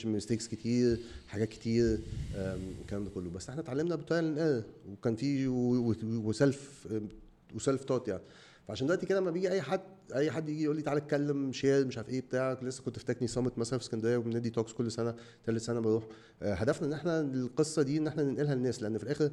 mistakes 0.06 0.48
كتير 0.48 1.00
حاجات 1.28 1.50
كتير 1.50 2.00
الكلام 2.36 3.04
ده 3.04 3.10
كله. 3.10 3.30
بس 3.30 3.50
إحنا 3.50 3.62
اتعلمنا 3.62 3.96
ب 3.96 4.03
trial 4.03 4.40
error 4.40 4.64
وكان 4.92 5.16
في 5.16 5.48
و- 5.48 5.90
و- 5.92 5.96
و 6.04 6.21
self 6.21 6.88
و 7.56 7.61
self 7.61 7.84
taught 7.84 8.08
يعني. 8.08 8.22
فعشان 8.68 8.88
دلوقتي 8.88 9.06
كده 9.06 9.20
لما 9.20 9.32
بيجي 9.32 9.52
أي 9.52 9.62
حد 9.62 9.82
أي 10.16 10.32
حد 10.32 10.50
يجي 10.50 10.64
يقول 10.64 10.76
لي 10.76 10.82
تعالى 10.82 10.98
اتكلم 11.00 11.52
share 11.52 11.86
مش 11.86 11.98
عارف 11.98 12.10
إيه 12.10 12.22
بتاع 12.22 12.58
لسه 12.62 12.84
كنت 12.84 13.00
في 13.00 13.06
Techne 13.06 13.28
Summit 13.28 13.58
مثلا 13.58 13.80
في 13.80 13.86
اسكندرية 13.86 14.18
وبندي 14.18 14.50
talks 14.50 14.74
كل 14.74 14.92
سنة 14.92 15.16
ثالث 15.46 15.66
سنة 15.66 15.80
بروح. 15.80 16.04
آه، 16.42 16.54
هدفنا 16.54 16.88
إن 16.88 16.94
إحنا 16.94 17.20
القصة 17.22 17.82
دي 17.82 17.98
إن 17.98 18.08
إحنا 18.08 18.24
ننقلها 18.24 18.56
للناس 18.56 18.84
لأن 18.84 18.98
في 18.98 19.04
الآخر 19.04 19.32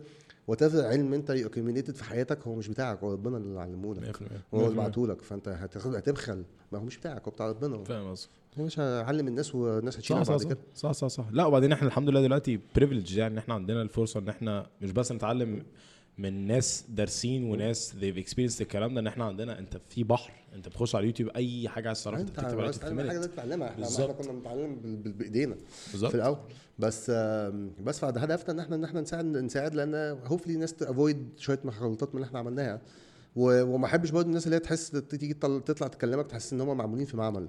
whatever 0.49 0.63
علم 0.63 1.15
أنت 1.15 1.31
accumulated 1.31 1.95
في 1.97 2.05
حياتك 2.05 2.47
هو 2.47 2.55
مش 2.55 2.69
بتاعك 2.69 2.99
هو 2.99 3.13
ربنا 3.13 3.37
اللي 3.37 3.61
علمه 3.61 3.95
لك 3.95 4.17
100% 4.17 4.23
هو 4.55 4.67
اللي 4.67 4.77
بعته 4.77 5.07
لك 5.07 5.23
فأنت 5.23 5.49
هتاخد 5.49 5.95
هتبخل. 5.95 6.45
ما 6.73 6.79
هو 6.79 6.85
مش 6.85 6.99
بتاعك 6.99 7.25
هو 7.25 7.31
بتاع 7.31 7.49
ربنا. 7.49 7.85
فاهم 7.85 8.11
قصدك. 8.11 8.31
هو 8.59 8.65
مش 8.65 8.79
هعلم 8.79 9.29
الناس 9.29 9.55
والناس 9.55 9.97
هتشيلها 9.99 10.23
بعد 10.25 10.41
صح 10.41 10.49
كده. 10.49 10.59
صح 10.75 10.93
صح 10.93 11.09
صح. 11.09 11.25
صح 11.25 11.29
لا 11.33 11.47
وبعدين 11.47 11.73
إحنا 11.73 11.89
الحمد 11.89 12.09
لله 12.09 12.23
دلوقتي 12.23 12.61
privileged 12.77 13.17
يعني 13.17 13.33
إن 13.35 13.39
إحنا 13.39 13.55
عندنا 13.55 13.83
الفرصة 13.83 14.21
إن 14.21 14.29
إحنا 14.29 14.67
مش 14.83 14.93
بس 14.93 15.13
نتعلم 15.13 15.63
من 16.19 16.47
ناس 16.47 16.85
دارسين 16.89 17.51
وناس 17.51 17.93
they've 18.01 18.25
experienced 18.27 18.61
الكلام 18.61 18.95
ده 18.95 19.01
إن 19.01 19.07
إحنا 19.07 19.25
عندنا 19.25 19.59
أنت 19.59 19.81
في 19.89 20.05
بحر 20.05 20.33
أنت 20.55 20.69
بتخش 20.69 20.95
على 20.95 21.03
اليوتيوب 21.03 21.29
أي 21.37 21.69
حاجة 21.69 21.89
عايز 21.89 22.05
تعرفها 22.05 22.21
أنت 22.23 22.31
بتكتب 22.31 22.47
على 22.61 22.71
اليوتيوب 22.71 23.09
حاجة 23.09 23.27
تتعلمها 23.27 23.69
إحنا. 23.69 23.87
إحنا 23.89 24.07
كنا 24.13 24.33
بنتعلم 24.33 24.77
بإيدينا. 25.05 25.57
في 26.09 26.15
الأول. 26.15 26.39
بس 26.79 27.11
بس 27.81 27.99
فده 27.99 28.21
هدفنا 28.21 28.53
إن 28.55 28.59
إحنا 28.61 28.77
إن 28.77 28.85
إحنا 28.85 29.01
نساعد 29.01 29.25
نساعد 29.25 29.75
لأن 29.75 30.19
هوفلي 30.27 30.55
الناس 30.55 30.75
تافويد 30.75 31.29
شوية 31.39 31.59
غلطات 31.67 32.09
من 32.09 32.15
اللي 32.15 32.27
إحنا 32.27 32.39
عملناها. 32.39 32.81
وما 33.37 33.87
أحبش 33.87 34.11
برضه 34.11 34.27
الناس 34.29 34.45
اللي 34.45 34.57
هي 34.57 34.61
تحس 34.61 34.91
تيجي 34.91 35.35
تطل- 35.35 35.61
تطلع 35.65 35.89
تكلمك 35.89 36.27
تحس 36.27 36.53
إن 36.53 36.61
هم 36.61 36.77
معمولين 36.77 37.07
في 37.07 37.17
معمل. 37.17 37.49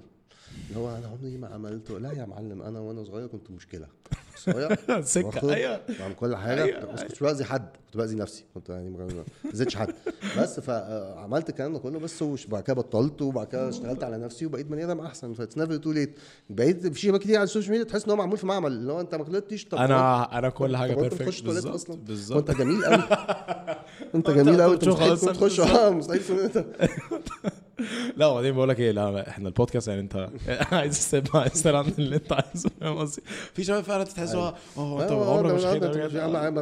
اللي 0.68 0.80
هو 0.80 0.88
أنا 0.96 1.06
عمري 1.08 1.36
ما 1.38 1.48
عملت 1.48 1.90
لا 1.90 2.12
يا 2.12 2.24
معلم 2.24 2.62
أنا 2.62 2.80
وأنا 2.80 3.04
صغير 3.04 3.26
كنت 3.26 3.50
مشكلة. 3.50 3.86
صغير 4.44 4.76
واخد، 5.16 5.48
أيوة. 5.48 5.80
بعمل 6.00 6.14
كل 6.14 6.36
حاجة. 6.36 6.64
أيوة. 6.64 6.92
بس 6.92 7.02
كنت 7.02 7.22
بأذي 7.22 7.44
حد 7.44 7.68
كنت 7.86 7.96
بأذي 7.96 8.14
نفسي. 8.16 8.44
كنت 8.54 8.68
يعني 8.68 8.90
ما 8.90 9.24
أذيتش 9.54 9.76
حد. 9.76 9.94
بس 10.38 10.60
فعملت 10.60 11.48
الكلام 11.48 11.72
ده 11.72 11.78
كله 11.78 11.98
بس 11.98 12.22
وش- 12.22 12.46
بعد 12.46 12.62
كده 12.62 12.74
بطلت 12.74 13.22
وبعد 13.22 13.46
كده 13.46 13.68
اشتغلت 13.68 14.04
على 14.04 14.18
نفسي 14.18 14.46
وبقيت 14.46 14.66
بني 14.66 14.84
آدم 14.84 15.00
أحسن. 15.00 15.34
ف 15.34 15.39
it's 15.39 15.58
never 15.58 15.76
too 15.76 15.92
late 15.92 16.14
بقيت 16.50 16.86
في 16.86 17.00
شباب 17.00 17.20
كتير 17.20 17.36
على 17.36 17.44
ال 17.44 17.48
social 17.48 17.70
media 17.72 17.84
تحس 17.86 18.04
إن 18.04 18.10
هو 18.10 18.16
معمول 18.16 18.38
في 18.38 18.46
معمل. 18.46 18.72
اللي 18.72 18.92
هو 18.92 19.00
أنت 19.00 19.14
ما 19.14 19.24
غلطتش 19.24 19.64
طب 19.64 19.78
أنا 19.78 20.38
أنا 20.38 20.48
كل 20.48 20.76
حاجة 20.76 20.94
perfect 20.94 21.18
تواليت 21.22 21.44
بالظبط 21.44 21.74
أصلا؟ 21.74 21.96
بالظبط. 21.96 22.36
وأنت 22.48 22.58
جميل 22.58 22.84
قوي 22.84 22.94
أنت 24.14 24.30
جميل 24.30 24.62
قوي 24.62 24.76
تخش. 24.76 25.60
آه 25.60 25.90
مستحيل 25.90 26.22
لا 28.16 28.26
وبعدين 28.26 28.54
بقول 28.54 28.68
لك 28.68 28.80
إيه 28.80 28.90
لا 28.90 29.28
إحنا 29.28 29.48
البودكاست 29.48 29.88
يعني 29.88 30.00
أنت 30.00 30.28
عايز 30.72 30.98
تستلم 30.98 31.24
عايز 31.34 31.52
تستلم 31.52 31.92
اللي 31.98 32.16
أنت 32.16 32.32
عايزه 32.32 32.70
فاهم 32.80 32.98
قصدي 32.98 33.22
في 33.54 33.64
شباب 33.64 33.84
فعلا 33.84 34.04
تحس 34.04 34.34
هو 34.34 34.54
آه 34.76 35.02
أنت 35.02 35.10
آه، 35.12 35.38
عمرك 35.38 35.50
ده- 35.50 35.54
مش 35.56 35.62
ده- 35.62 35.74
كده 35.78 35.88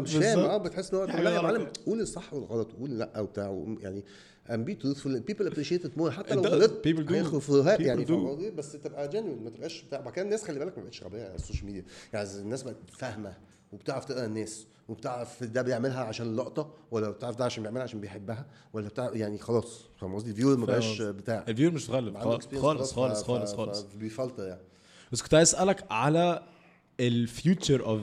مش 0.01 0.15
فاهم. 0.15 0.39
آه 0.39 0.57
بتحس 0.57 0.95
إن 0.95 0.99
هو 1.01 1.07
في 1.07 1.23
لا 1.23 1.31
يا 1.35 1.41
معلم 1.41 1.61
يعني. 1.61 1.73
قول 1.87 2.01
الصح 2.01 2.35
والغلط 2.35 2.73
قول 2.73 2.99
لأ 2.99 3.21
وبتاع 3.21 3.65
يعني 3.81 4.05
and 4.49 4.53
be 4.69 4.73
truthful 4.85 5.21
people 5.31 5.47
appreciate 5.53 5.85
it 5.85 6.01
more 6.01 6.09
حتى 6.11 6.35
لو. 6.35 6.43
غلطت 6.43 6.89
People 6.89 7.09
do. 7.09 7.13
هيخفوها 7.13 7.77
People 7.77 7.81
يعني؟ 7.81 8.05
بس 8.51 8.73
تبقى 8.73 9.09
genuine 9.09 9.45
ما 9.45 9.51
تبقاش 9.51 9.83
بتاع 9.83 10.01
بعد 10.01 10.13
كده 10.13 10.25
الناس 10.25 10.45
خلي 10.45 10.59
بالك 10.59 10.79
ما 10.79 10.85
بقتش 10.85 11.05
غبية 11.05 11.23
على 11.25 11.35
ال 11.35 11.39
social 11.39 11.67
media 11.67 11.85
يعني 12.13 12.29
الناس 12.39 12.63
بقت 12.63 12.77
فاهمة 12.99 13.33
وبتعرف 13.73 14.05
تقرأ 14.05 14.25
الناس 14.25 14.67
وبتعرف 14.93 15.45
ده 15.45 15.63
بيعملها 15.63 16.05
عشان 16.05 16.27
اللقطه 16.27 16.75
ولا 16.91 17.11
بتعرف 17.11 17.37
ده 17.37 17.45
عشان 17.45 17.63
بيعملها 17.63 17.83
عشان 17.83 18.01
بيحبها 18.01 18.47
ولا 18.73 18.89
بتاع 18.89 19.11
يعني 19.15 19.39
خلاص 19.39 19.81
فاهم 20.01 20.15
قصدي؟ 20.15 20.31
ال 20.31 20.35
viewer 20.35 20.57
ما 20.57 20.67
بقاش. 20.67 21.03
بتاع. 21.03 21.45
ال 21.49 21.52
viewer 21.52 21.73
مش 21.73 21.91
عنده 21.91 22.21
خالص 22.21 22.47
خالص 22.57 22.93
خالص 22.93 23.23
خالص 23.25 23.55
خالص. 23.55 23.83
بيفلتر 23.83 24.47
يعني. 24.47 24.63
بس 25.13 25.23
كنت 25.23 25.35
عايز 25.35 25.49
أسألك 25.55 25.85
على 25.91 26.43
الفيوتشر 27.01 27.85
اوف 27.85 28.03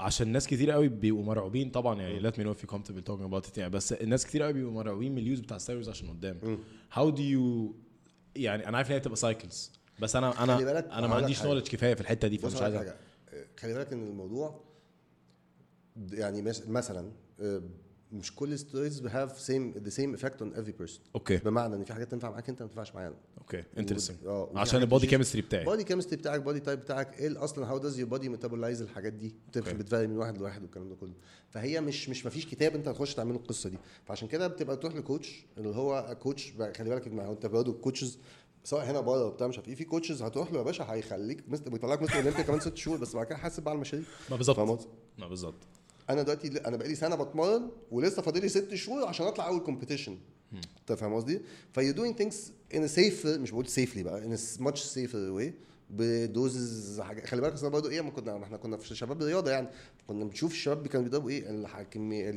عشان 0.00 0.28
ناس 0.28 0.46
كتير 0.46 0.70
قوي 0.70 0.88
بيبقوا 0.88 1.24
مرعوبين 1.24 1.70
طبعا 1.70 2.00
يعني 2.00 2.30
let 2.30 2.34
me 2.34 2.38
know 2.38 2.58
if 2.58 2.64
you 2.64 2.70
comfortable 2.74 3.04
talking 3.10 3.30
about 3.32 3.46
it 3.54 3.58
يعني 3.58 3.70
بس 3.70 3.92
الناس 3.92 4.26
كتير 4.26 4.42
قوي 4.42 4.52
بيبقوا 4.52 4.72
مرعوبين 4.72 5.12
من 5.12 5.18
ال 5.18 5.23
use 5.23 5.40
بتاع 5.40 5.58
steroids 5.58 5.88
عشان 5.88 6.08
قدام. 6.08 6.58
how 6.94 7.14
do 7.16 7.20
you 7.20 7.74
يعني 8.36 8.68
أنا 8.68 8.76
عارف 8.76 8.88
إن 8.88 8.92
هي 8.92 8.98
بتبقى 8.98 9.16
cycles 9.16 9.72
بس 10.00 10.16
أنا 10.16 10.44
أنا 10.44 10.58
أنا 10.98 11.06
ما 11.06 11.14
عنديش. 11.14 11.42
knowledge 11.44 11.68
كفاية 11.68 11.94
في 11.94 12.00
الحتة 12.00 12.28
دي 12.28 12.38
فمش 12.38 12.62
عايز 12.62 12.76
حاجة. 12.76 12.94
خلي 13.60 13.74
بالك 13.74 13.92
إن 13.92 14.06
الموضوع 14.06 14.60
يعني 16.12 16.42
مثلا 16.68 17.12
آه، 17.40 17.62
مش 18.12 18.34
كل 18.34 18.58
steroids 18.58 19.06
have 19.06 19.30
same 19.30 19.74
the 19.86 19.92
same 19.92 20.20
effect 20.20 20.40
on 20.42 20.56
every 20.58 20.82
person. 20.82 21.00
okay. 21.14 21.36
بمعنى 21.36 21.74
إن 21.76 21.84
في 21.84 21.92
حاجات 21.92 22.10
تنفع 22.10 22.30
معاك 22.30 22.48
أنت 22.48 22.62
ما 22.62 22.68
تنفعش 22.68 22.94
معايا 22.94 23.08
أنا. 23.08 23.16
okay. 23.38 23.64
interesting 23.78 24.16
آه 24.26 24.42
وفي 24.42 24.58
عشان 24.58 24.80
ال 24.80 24.85
body 24.85 25.06
chemistry 25.06 25.42
بتاعي 25.42 25.64
body 25.64 25.84
chemistry 25.84 26.16
بتاعك 26.16 26.40
body 26.40 26.60
type 26.60 26.80
بتاعك 26.80 27.20
إيه 27.20 27.44
أصلا 27.44 27.66
how 27.66 27.78
does 27.78 27.98
your 27.98 28.08
body 28.08 28.28
metabolize 28.28 28.82
الحاجات 28.82 29.12
دي. 29.12 29.34
بتفرق 29.48 30.08
من 30.08 30.16
واحد 30.16 30.38
لواحد 30.38 30.62
والكلام 30.62 30.88
ده 30.88 30.94
كله. 30.94 31.14
فهي 31.48 31.80
مش 31.80 32.08
مش 32.08 32.26
مفيش 32.26 32.46
كتاب 32.46 32.74
أنت 32.74 32.88
هتخش 32.88 33.14
تعمله 33.14 33.36
القصة 33.36 33.70
دي. 33.70 33.78
فعشان 34.04 34.28
كده 34.28 34.48
بتبقى 34.48 34.76
تروح 34.76 34.94
لكوتش 34.94 35.46
اللي 35.58 35.68
هو 35.68 36.16
كوتش 36.22 36.52
خلي 36.76 36.90
بالك 36.90 37.08
ما 37.08 37.26
هو 37.26 37.32
أنت 37.32 37.46
برضه 37.46 37.72
الكوتشز 37.72 38.18
سواء 38.64 38.90
هنا 38.90 39.00
بره 39.00 39.26
وبتاع 39.26 39.46
مش 39.46 39.56
عارف 39.58 39.68
إيه 39.68 39.74
في 39.74 39.84
كوتشز 39.84 40.22
هتروح 40.22 40.52
له 40.52 40.58
يا 40.58 40.62
باشا 40.64 40.84
هيخليك 40.92 41.44
مست... 41.48 41.68
بيطلعك 41.68 42.02
مستر 42.02 42.16
اولمبيا 42.16 42.42
كمان 42.42 42.60
ست 42.60 42.76
شهور 42.76 42.98
بس 42.98 43.14
بعد 43.16 43.26
كده 43.26 43.36
حاسب 43.36 43.62
بقى 43.62 43.70
على 43.70 43.76
المشاريع 43.76 44.06
ما 44.30 44.36
بالظبط؟ 44.36 44.88
ما 45.18 45.28
بالظبط. 45.28 45.54
أنا 46.12 46.22
دلوقتي 46.22 46.48
أنا 46.48 46.76
بقالي 46.76 46.94
سنة 46.94 47.16
بتمرن 47.16 47.70
ولسه 47.90 48.22
فاضل 48.22 48.40
لي 48.40 48.48
ست 48.48 48.74
شهور 48.74 49.04
عشان 49.04 49.26
اطلع 49.26 49.46
اول 49.48 49.60
كومبيتيشن 49.60 50.18
انت 50.80 50.92
فاهم 50.92 51.14
قصدي؟ 51.14 51.40
فيو 51.72 51.92
دوينج 51.92 52.16
ثينكس 52.16 52.52
ان 52.74 52.88
سيف 52.88 53.26
مش 53.26 53.50
بقول 53.50 53.66
سيفلي 53.68 54.02
بقى 54.02 54.24
ان 54.24 54.38
ماتش 54.60 54.82
سيفر 54.82 55.18
واي 55.18 55.54
بدوزز 55.90 57.00
حاجة. 57.00 57.26
خلي 57.26 57.40
بالك 57.40 57.52
اصل 57.52 57.70
برضه 57.70 57.90
إيه 57.90 58.00
ما 58.00 58.10
كنا 58.10 58.44
إحنا 58.44 58.56
كنا 58.56 58.76
في 58.76 58.94
شباب 58.94 59.22
رياضة 59.22 59.50
يعني. 59.50 59.68
كنا 60.06 60.24
بنشوف 60.24 60.52
الشباب 60.52 60.86
كانوا 60.86 61.04
بيضربوا 61.04 61.30
إيه 61.30 61.50
الحكمي 61.50 62.30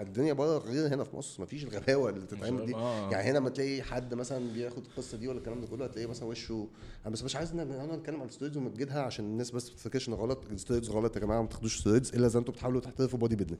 الدنيا 0.00 0.32
بره 0.32 0.58
غير 0.58 0.94
هنا 0.94 1.04
في 1.04 1.16
مصر. 1.16 1.40
ما 1.40 1.46
فيش 1.46 1.64
الغباوه 1.64 2.10
اللي 2.10 2.20
بتتعمل 2.20 2.66
دي. 2.66 2.74
آه. 2.74 3.10
يعني 3.10 3.30
هنا 3.30 3.40
ما 3.40 3.50
تلاقي 3.50 3.82
حد 3.82 4.14
مثلا 4.14 4.52
بياخد 4.52 4.84
القصة 4.84 5.18
دي 5.18 5.28
ولا 5.28 5.38
الكلام 5.38 5.60
ده 5.60 5.66
كله 5.66 5.84
هتلاقيه 5.84 6.06
مثلا 6.06 6.28
وشه 6.28 6.68
أنا 7.04 7.12
بس 7.12 7.22
مش 7.22 7.36
عايز 7.36 7.52
ان 7.52 7.60
أنا 7.60 7.96
نتكلم 7.96 8.20
عن 8.20 8.26
ال 8.26 8.29
steroids 8.29 8.56
ونمجدها 8.56 9.02
عشان 9.02 9.24
الناس 9.24 9.50
بس 9.50 9.70
ما 9.70 9.76
تفتكرش 9.76 10.08
إن 10.08 10.14
غلط. 10.14 10.44
ال 10.50 10.54
steroids 10.54 10.90
غلط 10.90 11.16
يا 11.16 11.20
جماعة 11.20 11.42
ما 11.42 11.48
تاخدوش 11.48 11.80
steroids 11.80 12.14
إلا 12.14 12.26
إذا 12.26 12.38
أنتم 12.38 12.52
بتحاولوا 12.52 12.80
تحترفوا 12.80 13.18
bodybuilding 13.18 13.58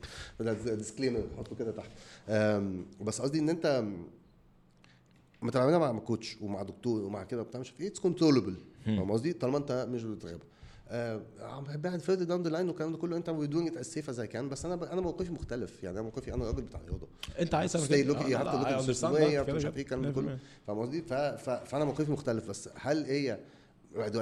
disclaimer 0.75 1.23
حطوا 1.39 1.57
كده 1.57 1.71
تحت. 1.71 1.91
بس 3.01 3.21
قصدي 3.21 3.39
إن 3.39 3.49
أنت 3.49 3.85
ما 5.43 5.51
تعملها 5.51 5.79
مع 5.79 5.99
coach 5.99 6.37
ومع 6.41 6.63
دكتور 6.63 7.05
ومع 7.05 7.25
كده 7.25 7.41
وبتاع 7.41 7.61
مش 7.61 7.71
عارف 7.71 7.81
إيه 7.81 7.89
it's 7.89 8.01
controllable 8.01 8.57
فاهم 8.85 9.13
قصدي؟ 9.13 9.33
طالما 9.33 9.59
انت 9.59 9.87
مش 9.91 10.05
بتغيب. 10.05 10.39
آه 10.91 11.21
بعد 11.75 12.01
فيرد 12.01 12.23
داون 12.23 12.43
ذا 12.43 12.51
لاين 12.51 12.69
والكلام 12.69 12.93
ده 12.93 12.99
كله. 12.99 13.17
انت 13.17 13.29
وي 13.29 13.47
دوينج 13.47 13.69
ات 13.69 13.77
از 13.77 13.87
سيف 13.87 14.09
از 14.09 14.21
اي 14.21 14.27
كان 14.27 14.49
بس 14.49 14.65
أنا 14.65 14.77
ب... 14.77 14.85
أنا 14.85 15.01
موقفي 15.01 15.33
مختلف. 15.33 15.83
يعني 15.83 15.95
أنا 15.95 16.03
موقفي 16.03 16.35
أنا 16.35 16.45
راجل 16.45 16.63
بتاع 16.63 16.81
رياضة. 16.89 17.07
أنت 17.39 17.55
عايز 17.55 17.73
تعمل 17.73 17.87
كده. 17.87 18.15
you 18.15 18.17
have 18.17 19.47
to 19.47 19.51
مش 19.51 19.65
عارف 19.65 19.77
إيه 19.77 19.83
الكلام 19.83 20.03
ده 20.03 20.11
كله. 20.11 20.37
100%. 20.37 20.67
فاهم 20.67 20.79
قصدي. 20.81 21.03
فأنا 21.67 21.85
موقفي 21.85 22.13
مختلف. 22.13 22.49
بس 22.51 22.69
هل 22.75 23.05
هي 23.05 23.35
do 23.37 23.41
It 23.95 24.13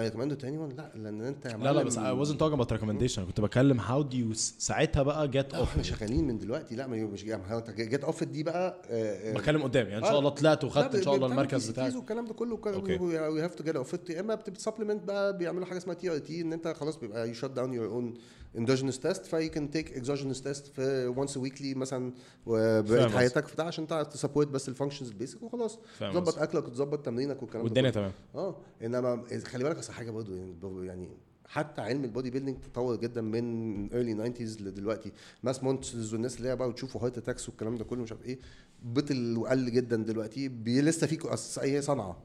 to 0.41 0.47
anyone؟ 0.47 0.77
لا 0.77 0.93
لأن 0.95 1.21
أنت 1.21 1.47
لا 1.47 1.73
لا 1.73 1.83
بس 1.83 1.99
I 1.99 2.01
wasn't 2.01 2.39
talking 2.39 2.55
about 2.59 2.71
recommendation. 2.79 3.19
أنا 3.19 3.27
كنت 3.27 3.41
بتكلم 3.41 3.81
how 3.81 4.03
do 4.13 4.15
you 4.17 4.33
س- 4.37 4.55
ساعتها 4.59 5.03
بقى 5.03 5.29
get 5.29 5.55
لا 5.55 5.63
إحنا 5.63 5.83
شغالين 5.83 6.27
من 6.27 6.39
دلوقتي. 6.39 6.77
لا 6.77 6.87
ما 6.87 6.97
مش 6.97 7.25
جيت 7.25 8.05
اوف 8.05 8.25
دي 8.25 8.43
بقى 8.43 8.83
آه، 8.91 9.31
آه، 9.31 9.35
بتكلم 9.35 9.63
قدام 9.63 9.87
يعني 9.87 9.99
إن 9.99 10.05
شاء 10.05 10.15
آه. 10.15 10.19
الله 10.19 10.31
طلعت 10.31 10.65
وخدت 10.65 10.95
إن 10.95 11.03
شاء 11.03 11.15
الله 11.15 11.27
المركز 11.27 11.71
بتاعك 11.71 11.95
والكلام 11.97 12.25
ده 12.25 12.35
كله. 12.35 12.59
وي 13.03 13.43
هاف 13.45 13.55
تو 13.55 13.65
جيت 13.65 13.77
اوف 13.77 13.97
يا 14.11 14.21
إما 14.21 14.35
بتسبلمنت 14.35 15.05
بقى 15.05 15.39
بيعملوا 15.39 15.67
حاجة 15.67 15.79
اسمها 15.79 15.95
تي 15.95 16.11
ار 16.11 16.19
تي 16.19 16.41
إن 16.41 16.53
أنت 16.53 16.69
خلاص 16.69 16.97
بيبقى 16.97 17.29
يو 17.29 17.35
شut 17.35 17.45
داون 17.47 17.73
يور 17.75 17.87
اون 17.87 18.15
اندوجينوس 18.57 18.99
تيست 19.01 19.27
فيو 19.27 19.51
كان 19.51 19.71
تيك 19.71 19.93
اكزوجينوس 19.97 20.43
تيست 20.43 20.67
في 20.67 21.07
وانس 21.07 21.37
ويكلي 21.37 21.75
مثلا 21.75 22.13
قصدي. 22.47 23.09
حياتك 23.09 23.53
بتاع 23.53 23.67
عشان 23.67 23.87
تعرف 23.87 24.07
تسبورت 24.09 24.49
بس 24.49 24.69
الفانكشنز 24.69 25.09
البيسك 25.09 25.43
وخلاص 25.43 25.79
تظبط. 26.01 26.39
أكلك 26.39 26.65
وتظبط 26.67 27.05
تمرينك 27.07 27.43
والكلام 27.43 27.63
ده 27.63 27.69
والدنيا. 27.69 27.91
تمام 27.91 28.13
آه 28.35 28.57
إنما 28.83 29.25
خلي 29.45 29.65
بالك 29.65 29.77
أصل 29.79 29.93
حاجة 29.93 30.11
برضه 30.11 30.37
يعني 30.37 30.87
يعني 30.87 31.09
حتى 31.49 31.81
علم 31.83 32.05
البودي 32.05 32.31
بيلدينج 32.31 32.57
تطور 32.61 32.97
جدا 32.97 33.21
من 33.21 33.89
ايرلي 33.93 34.35
90s 34.35 34.63
لدلوقتي 34.63 35.13
ماس 35.43 35.63
مونترز 35.63 36.13
والناس 36.13 36.37
اللي 36.39 36.49
هي 36.49 36.57
بقى 36.57 36.71
بتشوفوا 36.71 37.01
هارت 37.01 37.19
اتاكس 37.19 37.49
والكلام 37.49 37.77
ده 37.77 37.85
كله 37.85 38.03
مش 38.03 38.13
عارف 38.13 38.25
إيه 38.25 38.39
بطل 38.85 39.37
وقل 39.37 39.71
جدا 39.73 39.97
دلوقتي 39.97 40.49
لسه 40.67 41.07
في 41.07 41.19
هي 41.63 41.83
صنعة. 41.83 42.17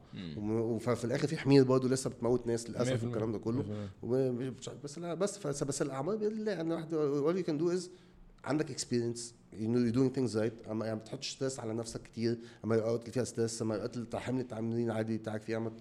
ففي 0.78 1.04
الآخر 1.04 1.28
في 1.28 1.36
حمير 1.36 1.64
برضه 1.64 1.88
لسه 1.88 2.10
بتموت 2.10 2.46
ناس 2.46 2.70
للأسف 2.70 3.00
100%. 3.00 3.04
والكلام 3.04 3.32
ده 3.32 3.38
كله. 3.38 3.64
بس 4.84 4.98
لا 4.98 5.14
بس 5.14 5.38
فس- 5.38 5.62
بس 5.64 5.82
الأعمال 5.82 6.18
باذن 6.18 6.32
الله 6.38 6.52
يعني 6.52 6.74
واحد 6.74 6.90
all 6.94 7.42
you 7.44 7.46
can 7.50 7.62
do 7.64 7.78
is 7.78 7.88
عندك 8.44 8.70
experience 8.70 9.34
you 9.52 9.56
know 9.56 9.58
you're 9.92 9.94
doing 9.96 10.16
things 10.18 10.34
right. 10.36 10.68
أما 10.70 10.86
يعني 10.86 10.96
ما 10.96 11.02
بتحطش 11.02 11.30
stress 11.30 11.60
على 11.60 11.74
نفسك 11.74 12.02
كتير. 12.02 12.38
أما 12.64 12.74
اللي 12.74 13.12
فيها 13.12 13.24
stress 13.24 13.62
أما 13.62 13.74
الاوقات 13.74 13.96
اللي 13.96 14.20
حمل 14.20 14.40
التعاملين 14.40 14.90
عادي 14.90 15.18
بتاعك 15.18 15.42
فيها 15.42 15.58
ما 15.58 15.72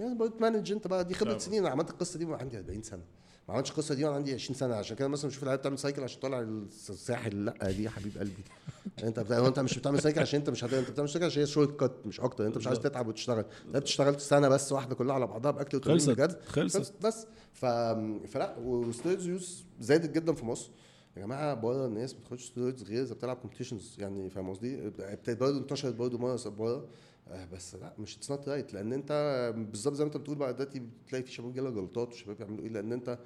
يعني 0.00 0.14
برضه 0.14 0.36
ت 0.38 0.43
manage 0.43 0.72
أنت 0.72 0.86
بقى. 0.86 1.04
دي 1.04 1.14
خبره. 1.14 1.38
سنين. 1.38 1.58
أنا 1.60 1.70
عملت 1.70 1.90
القصة 1.90 2.18
دي 2.18 2.24
وأنا 2.24 2.36
عندي 2.36 2.58
40 2.58 2.82
سنة. 2.82 3.02
ما 3.48 3.54
عملتش 3.54 3.70
القصة 3.70 3.94
دي 3.94 4.04
وأنا 4.04 4.16
عندي 4.16 4.34
20 4.34 4.58
سنة 4.58 4.74
عشان 4.74 4.96
كده 4.96 5.08
مثلا 5.08 5.30
بشوف 5.30 5.42
العيال 5.42 5.58
بتعمل 5.58 5.78
cycle 5.78 6.02
عشان 6.02 6.20
طالع 6.20 6.40
الساحل. 6.40 7.44
لا 7.44 7.70
دي 7.70 7.82
يا 7.82 7.90
حبيب 7.90 8.18
قلبي. 8.18 8.44
انت 9.02 9.20
بتاع 9.20 9.46
انت 9.46 9.60
مش 9.60 9.78
بتعمل 9.78 10.02
cycle 10.02 10.20
عشان 10.20 10.40
انت 10.40 10.50
مش 10.50 10.64
هت... 10.64 10.72
انت 10.74 10.90
بتعمل 10.90 11.08
cycle 11.08 11.26
عشان 11.26 11.40
هي 11.40 11.46
shortcut 11.46 12.06
مش 12.06 12.20
أكتر. 12.20 12.46
انت 12.46 12.56
مش 12.56 12.66
عايز 12.66 12.78
تتعب 12.78 13.06
وتشتغل. 13.06 13.44
انت 13.66 13.76
بتشتغل 13.76 14.20
سنة 14.20 14.48
بس 14.48 14.72
واحدة 14.72 14.94
كلها 14.94 15.14
على 15.14 15.26
بعضها 15.26 15.50
بأكل 15.50 15.76
وتمرين 15.76 16.06
بجد. 16.06 16.40
خلصت. 16.46 16.92
بس 17.02 17.26
ف... 17.52 17.66
فلا 18.28 18.56
و 18.58 18.66
steroids 18.66 19.26
use 19.26 19.64
زادت 19.80 20.10
جدا 20.10 20.32
في 20.32 20.44
مصر. 20.44 20.70
يا 21.16 21.22
جماعة 21.22 21.54
بره 21.54 21.86
الناس 21.86 22.14
ما 22.14 22.20
بتاخدش 22.20 22.44
steroids 22.46 22.82
غير 22.82 23.02
إذا 23.02 23.14
بتلعب 23.14 23.36
competitions 23.36 23.96
يعني 23.98 24.30
فاهم 24.30 24.50
قصدي؟ 24.50 24.86
ابتدت 24.86 25.40
برضه 25.40 25.58
انتشرت 25.58 25.94
برضه 25.94 26.18
مرة 26.18 26.48
بره. 26.48 26.88
بس 27.52 27.74
لا 27.74 27.94
مش 27.98 28.16
it's 28.16 28.30
not 28.30 28.48
right 28.48 28.74
لأن 28.74 28.92
أنت 28.92 29.12
بالظبط 29.56 29.94
زي 29.94 30.04
ما 30.04 30.08
أنت 30.08 30.16
بتقول 30.16 30.36
بقى 30.36 30.54
دلوقتي 30.54 30.80
بتلاقي 30.80 31.22
في 31.22 31.32
شباب 31.32 31.52
جاله 31.54 31.70
جلطات 31.70 32.12
وشباب 32.12 32.36
بيعملوا 32.36 32.64
إيه 32.64 32.70
لأن 32.70 32.92
أنت 32.92 33.18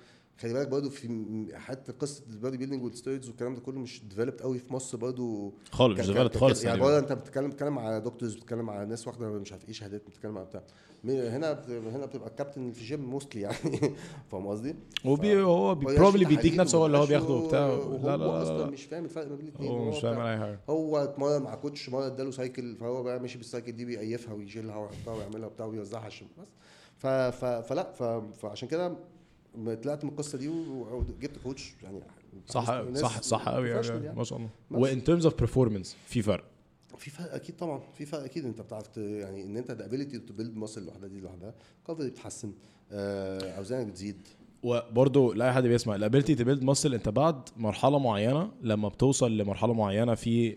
خلي 0.43 0.53
بالك 0.53 0.69
برضه 0.69 0.91
في 0.91 1.47
حتى 1.55 1.93
قصة 1.93 2.23
ال 2.31 2.57
bodybuilding 2.57 2.83
وال 2.85 2.94
steroids 2.94 3.29
والكلام 3.29 3.55
ده 3.55 3.61
كله 3.61 3.81
مش 3.81 4.03
developed 4.05 4.41
قوي 4.41 4.59
في 4.59 4.73
مصر 4.73 4.99
برضه 4.99 5.53
خالص 5.71 6.01
مش 6.01 6.07
developed 6.07 6.31
ك- 6.31 6.37
خالص 6.37 6.65
يعني. 6.65 6.81
بره 6.81 6.99
انت 6.99 7.13
بتتكلم 7.13 7.51
بتتكلم 7.51 7.75
مع 7.75 7.99
doctors 7.99 8.35
بتتكلم 8.35 8.65
مع 8.67 8.85
ناس 8.85 9.07
واخدة 9.09 9.29
مش 9.29 9.53
عارف 9.53 9.65
إيه 9.69 9.73
شهادات 9.73 10.07
بتتكلم 10.07 10.37
على 10.39 10.47
بتاع. 10.47 10.63
هنا 11.05 11.65
هنا 11.69 12.07
بتبقى 12.07 12.29
الكابتن 12.29 12.73
في 12.73 12.85
gym 12.85 13.01
mostly 13.11 13.41
يعني. 13.43 13.57
فاهم 14.31 14.47
قصدي؟ 14.47 14.77
وبي 15.05 15.43
هو 15.43 15.55
هو 15.69 15.75
probably 15.75 16.25
بيديك 16.25 16.39
تحاليل 16.39 16.57
نفس 16.61 16.75
هو 16.75 16.87
اللي 16.87 16.99
هو 16.99 17.07
بياخده 17.07 17.29
هو- 17.35 17.45
وبتاع. 17.45 17.67
لا 17.69 18.17
لا 18.17 18.25
لا, 18.25 18.43
أصلا 18.43 18.59
لا. 18.59 18.67
مش 18.71 18.85
فاهم 18.85 19.05
الفرق 19.05 19.29
ما 19.29 19.37
بين 19.37 19.47
الاثنين 19.49 19.71
هو 19.71 19.89
مش 19.91 20.01
فاهم 20.01 20.21
أي 20.21 20.39
حاجة. 20.39 20.61
هو 20.71 20.97
اتمرن 20.99 21.43
مع 21.43 21.55
coach 21.55 21.89
مرة 21.89 22.07
اداله 22.07 22.31
cycle 22.31 22.77
فهو 22.77 23.03
بقى 23.03 23.21
ماشي 23.21 23.39
بال 23.39 23.49
cycle 23.49 23.73
دي 23.73 23.85
بيقيفها 23.85 24.35
ويشيلها 24.35 24.77
ويحطها 24.77 25.15
ويعملها 25.15 25.47
وبتاع 25.47 25.67
ويوزعها 25.67 26.09
بس. 26.09 26.45
فلا 26.99 27.93
فعشان 28.43 28.69
كده 28.69 28.97
طلعت 29.83 30.05
من 30.05 30.11
القصة 30.11 30.39
دي 30.39 30.49
وجبت 30.49 31.39
coach 31.45 31.75
يعني 31.83 32.01
صح 32.49 32.83
صح 32.95 33.23
صح 33.23 33.49
قوي 33.49 33.83
professional 33.83 33.91
يعني. 33.91 34.17
ما 34.19 34.25
شاء 34.25 34.39
الله. 34.39 34.51
و 34.71 34.82
in 34.82 35.05
terms 35.05 35.25
of 35.27 35.35
performance 35.41 35.97
في 36.07 36.23
فرق؟ 36.23 36.45
في 36.99 37.11
فرق 37.11 37.35
أكيد 37.35 37.57
طبعا 37.57 37.81
في 37.95 38.07
فرق 38.07 38.23
أكيد. 38.23 38.45
أنت 38.45 38.61
بتعرف 38.61 38.97
يعني 38.97 39.45
إن 39.45 39.57
أنت 39.57 39.71
ال 39.71 39.77
ability 39.77 40.19
to 40.19 40.35
build 40.35 40.57
muscle 40.57 40.85
لوحدها 40.85 41.09
دي 41.09 41.21
لوحدها. 41.21 41.55
كفر 41.89 41.95
بتتحسن 41.95 42.53
آه، 42.93 43.59
أوزانك 43.59 43.87
بتزيد. 43.87 44.29
وبرضه 44.63 45.35
لاي 45.35 45.53
حد 45.53 45.63
بيسمع. 45.67 45.95
ال 45.95 46.00
ability 46.00 46.35
to 46.35 46.45
build 46.45 46.63
muscle 46.63 46.95
أنت 46.95 47.09
بعد 47.09 47.49
مرحلة 47.57 47.99
معينة 47.99 48.51
لما 48.63 48.89
بتوصل 48.89 49.37
لمرحلة 49.37 49.75
معينة 49.75 50.15
في 50.15 50.55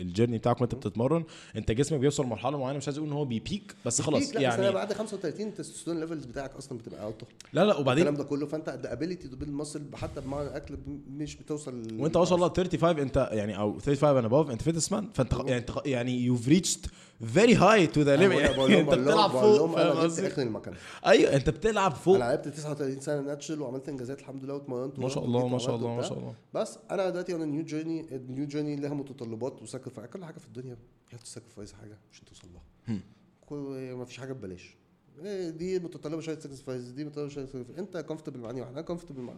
ال 0.00 0.05
journey 0.05 0.38
بتاعك 0.38 0.60
وأنت 0.60 0.74
بتتمرن 0.74 1.24
أنت 1.56 1.72
جسمك 1.72 2.00
بيوصل 2.00 2.24
لمرحلة 2.24 2.58
معينة 2.58 2.78
مش 2.78 2.88
عايز 2.88 2.98
أقول 2.98 3.10
إن 3.10 3.16
هو 3.16 3.24
بي 3.24 3.41
peak 3.41 3.74
بس 3.86 4.02
خلاص 4.02 4.34
لا 4.34 4.40
يعني 4.40 4.62
بس 4.68 4.74
بعد 4.74 4.92
35 4.92 5.46
ال 5.46 5.50
testosterone 5.50 6.00
levels 6.00 6.24
بتاعك 6.24 6.56
أصلا 6.56 6.78
بتبقى 6.78 7.04
out 7.04 7.22
لا 7.52 7.60
لا 7.60 7.64
الكلام 7.64 7.80
وبعدين 7.80 8.14
ده 8.14 8.24
كله 8.24 8.46
فأنت 8.46 8.68
ال 8.68 8.76
ability 8.76 9.28
to 9.28 9.36
build 9.36 9.50
muscle 9.50 9.82
حتى 9.94 10.20
بمعنى 10.20 10.48
الاكل 10.48 10.78
مش 11.10 11.36
بتوصل 11.36 11.82
وأنت 11.98 12.16
ما 12.16 12.24
شاء 12.24 12.34
الله 12.36 12.48
35 12.48 12.98
أنت 12.98 13.28
يعني 13.32 13.58
أو 13.58 13.78
35 13.78 14.22
and 14.22 14.32
above 14.32 14.50
أنت 14.50 14.62
fittest 14.62 14.92
man 14.92 15.08
فأنت 15.14 15.32
يعني 15.46 15.64
يعني 15.86 16.20
you've 16.24 16.48
reached 16.48 16.86
very 17.26 17.54
high 17.54 17.86
to 17.86 18.00
the 18.00 18.16
limit 18.16 18.40
أنت 18.40 18.90
بتلعب 18.90 19.30
فوق 19.30 19.74
فاهم 19.74 19.96
قصدي؟ 19.98 20.26
آخر 20.26 20.42
المكان. 20.42 20.74
أيوه 21.06 21.36
أنت 21.36 21.50
بتلعب 21.50 21.92
فوق. 21.94 22.14
أنا 22.16 22.24
لعبت 22.24 22.48
39 22.48 23.00
سنة 23.00 23.20
natural 23.20 23.62
وعملت 23.62 23.88
إنجازات 23.88 24.20
الحمد 24.20 24.44
لله 24.44 24.54
واتمرنت 24.54 24.98
ما 24.98 25.08
شاء 25.08 25.24
الله 25.24 25.48
ما 25.48 25.58
شاء 25.58 25.76
الله 25.76 25.94
ما 25.96 26.02
شاء 26.02 26.18
الله. 26.18 26.34
بس 26.54 26.78
أنا 26.90 27.10
دلوقتي 27.10 27.34
أنا 27.34 27.44
new 27.44 27.62
journey 27.64 28.16
ال 28.16 28.24
new 28.24 28.46
journey 28.46 28.76
لها 28.76 28.94
متطلبات 28.94 29.62
و 29.62 29.67
sacrifice 29.67 30.10
كل 30.10 30.24
حاجة 30.24 30.38
في 30.38 30.46
الدنيا 30.46 30.76
you 31.12 31.18
sacrifice 31.18 31.72
حاجة 31.72 31.98
عشان 32.12 32.24
توصل 32.24 32.48
لها. 32.54 32.98
كل- 33.46 33.94
ما 33.94 34.04
فيش 34.04 34.18
حاجة 34.18 34.32
ببلاش. 34.32 34.76
إيه 35.24 35.50
دي 35.50 35.78
متطلبة 35.78 36.20
شوية 36.20 36.38
sacrifice 36.38 36.82
دي 36.82 37.04
متطلبة 37.04 37.28
شوية 37.28 37.46
sacrifice. 37.46 37.78
أنت 37.78 37.96
comfortable 37.96 38.40
مع 38.40 38.50
اني 38.50 38.60
واحد 38.60 38.72
أنا 38.72 38.82
comfortable 38.82 39.20
مع 39.20 39.32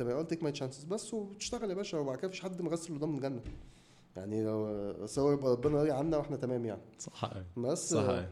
قلت 0.00 0.30
take 0.30 0.42
my 0.42 0.52
chances 0.52 0.84
بس 0.84 1.14
وتشتغل 1.14 1.70
يا 1.70 1.74
باشا 1.74 1.98
وبعد 1.98 2.18
كده 2.18 2.28
مفيش 2.28 2.40
حد 2.40 2.62
مغسل 2.62 2.94
وضامن 2.94 3.14
الجنة. 3.14 3.40
يعني 4.16 4.44
لو 4.44 5.06
سواء 5.06 5.34
يبقى 5.34 5.52
ربنا 5.52 5.76
راضي 5.78 5.90
عنا 5.90 6.16
وإحنا 6.16 6.36
تمام 6.36 6.64
يعني 6.64 6.80
صح. 6.98 7.30
بس 7.56 7.90
صح. 7.94 8.24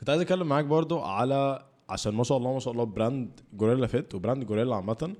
كنت 0.00 0.10
عايز 0.10 0.20
أتكلم 0.20 0.46
معاك 0.46 0.64
برضو 0.64 1.00
على 1.00 1.64
عشان 1.88 2.14
ما 2.14 2.24
شاء 2.24 2.38
الله 2.38 2.52
ما 2.52 2.58
شاء 2.58 2.72
الله 2.72 2.84
brand 2.84 3.40
Gorilla 3.52 3.86
Fit 3.86 4.14
و 4.14 4.19
brand 4.19 4.44
Gorilla 4.44 4.76
عامة 4.76 5.14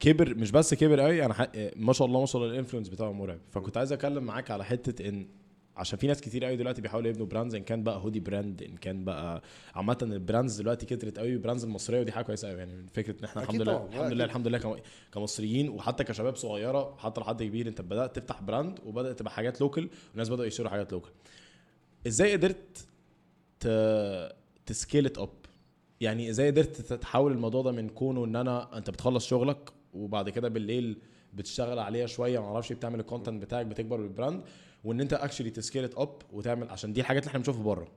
كبر 0.00 0.34
مش 0.34 0.50
بس 0.50 0.74
كبر 0.74 1.00
قوي 1.00 1.24
أنا. 1.24 1.48
ما 1.76 1.92
شاء 1.92 2.06
الله 2.08 2.20
ما 2.20 2.26
شاء 2.26 2.42
الله 2.42 2.52
ال 2.54 2.57
influence 2.57 2.88
بتاعه 2.88 3.12
مرعب 3.12 3.38
فكنت 3.50 3.76
عايز 3.76 3.92
أتكلم 3.92 4.24
معاك 4.24 4.50
على 4.50 4.64
حتة 4.64 5.08
إن 5.08 5.26
عشان 5.80 5.98
في 5.98 6.06
ناس 6.06 6.20
كتير 6.20 6.44
قوي 6.44 6.56
دلوقتي 6.56 6.80
بيحاولوا 6.82 7.10
يبنوا 7.10 7.26
brands 7.26 7.54
إن 7.54 7.62
كان 7.62 7.82
بقى 7.82 7.98
hoodie 7.98 8.20
brand 8.20 8.62
إن 8.62 8.76
كان 8.76 9.04
بقى 9.04 9.42
عامة 9.74 9.98
ال 10.02 10.10
brands 10.10 10.60
دلوقتي 10.60 10.86
كترت 10.86 11.18
قوي 11.18 11.32
ال 11.32 11.37
brands 11.37 11.64
المصرية 11.64 12.00
ودي 12.00 12.12
حاجة 12.12 12.24
كويسة 12.24 12.48
قوي 12.48 12.58
يعني 12.58 12.86
فكرة 12.94 13.20
إن 13.20 13.24
إحنا 13.24 13.42
الحمد 13.42 13.62
لله. 13.62 13.86
الحمد. 13.86 14.12
لله 14.12 14.24
الحمد 14.24 14.48
لله 14.48 14.58
كم- 14.58 14.76
كمصريين 15.14 15.68
وحتى 15.68 16.04
كشباب 16.04 16.36
صغيرة 16.36 16.96
حتى 16.98 17.20
لحد 17.20 17.42
كبير 17.42 17.68
أنت 17.68 17.80
بدأت 17.80 18.16
تفتح 18.18 18.42
brand 18.42 18.78
وبدأت 18.86 19.18
تبقى 19.18 19.32
حاجات 19.32 19.60
local 19.60 19.88
والناس 20.10 20.28
بدأوا 20.28 20.46
يشتروا 20.46 20.70
حاجات 20.70 20.92
local 20.92 21.10
إزاي 22.06 22.32
قدرت 22.36 22.86
ت 24.66 24.73
scale 24.73 25.06
it 25.06 25.18
up 25.18 25.28
يعني 26.00 26.30
إزاي 26.30 26.50
قدرت 26.50 26.76
تتحول 26.80 27.32
الموضوع 27.32 27.62
ده 27.62 27.72
من 27.72 27.88
كونه 27.88 28.24
إن 28.24 28.36
أنا 28.36 28.76
أنت 28.78 28.90
بتخلص 28.90 29.26
شغلك 29.26 29.70
وبعد 29.94 30.28
كده 30.30 30.48
بالليل 30.48 30.96
بتشتغل 31.34 31.78
عليها 31.78 32.06
شوية 32.06 32.38
ما 32.40 32.46
أعرفش 32.46 32.72
بتعمل 32.72 33.00
ال 33.00 33.05
content 33.05 33.42
بتاعك 33.42 33.66
بتكبر 33.66 33.96
بال 33.96 34.09
brand 34.09 34.42
وان 34.84 35.00
انت 35.00 35.12
actually 35.12 35.50
ت 35.50 35.56
scale 35.56 35.84
it 35.84 35.94
up 35.94 36.14
وتعمل 36.32 36.68
عشان 36.68 36.92
دي 36.92 37.00
الحاجات 37.00 37.22
اللي 37.22 37.28
إحنا 37.28 37.38
بنشوفها 37.38 37.62
بره. 37.62 37.88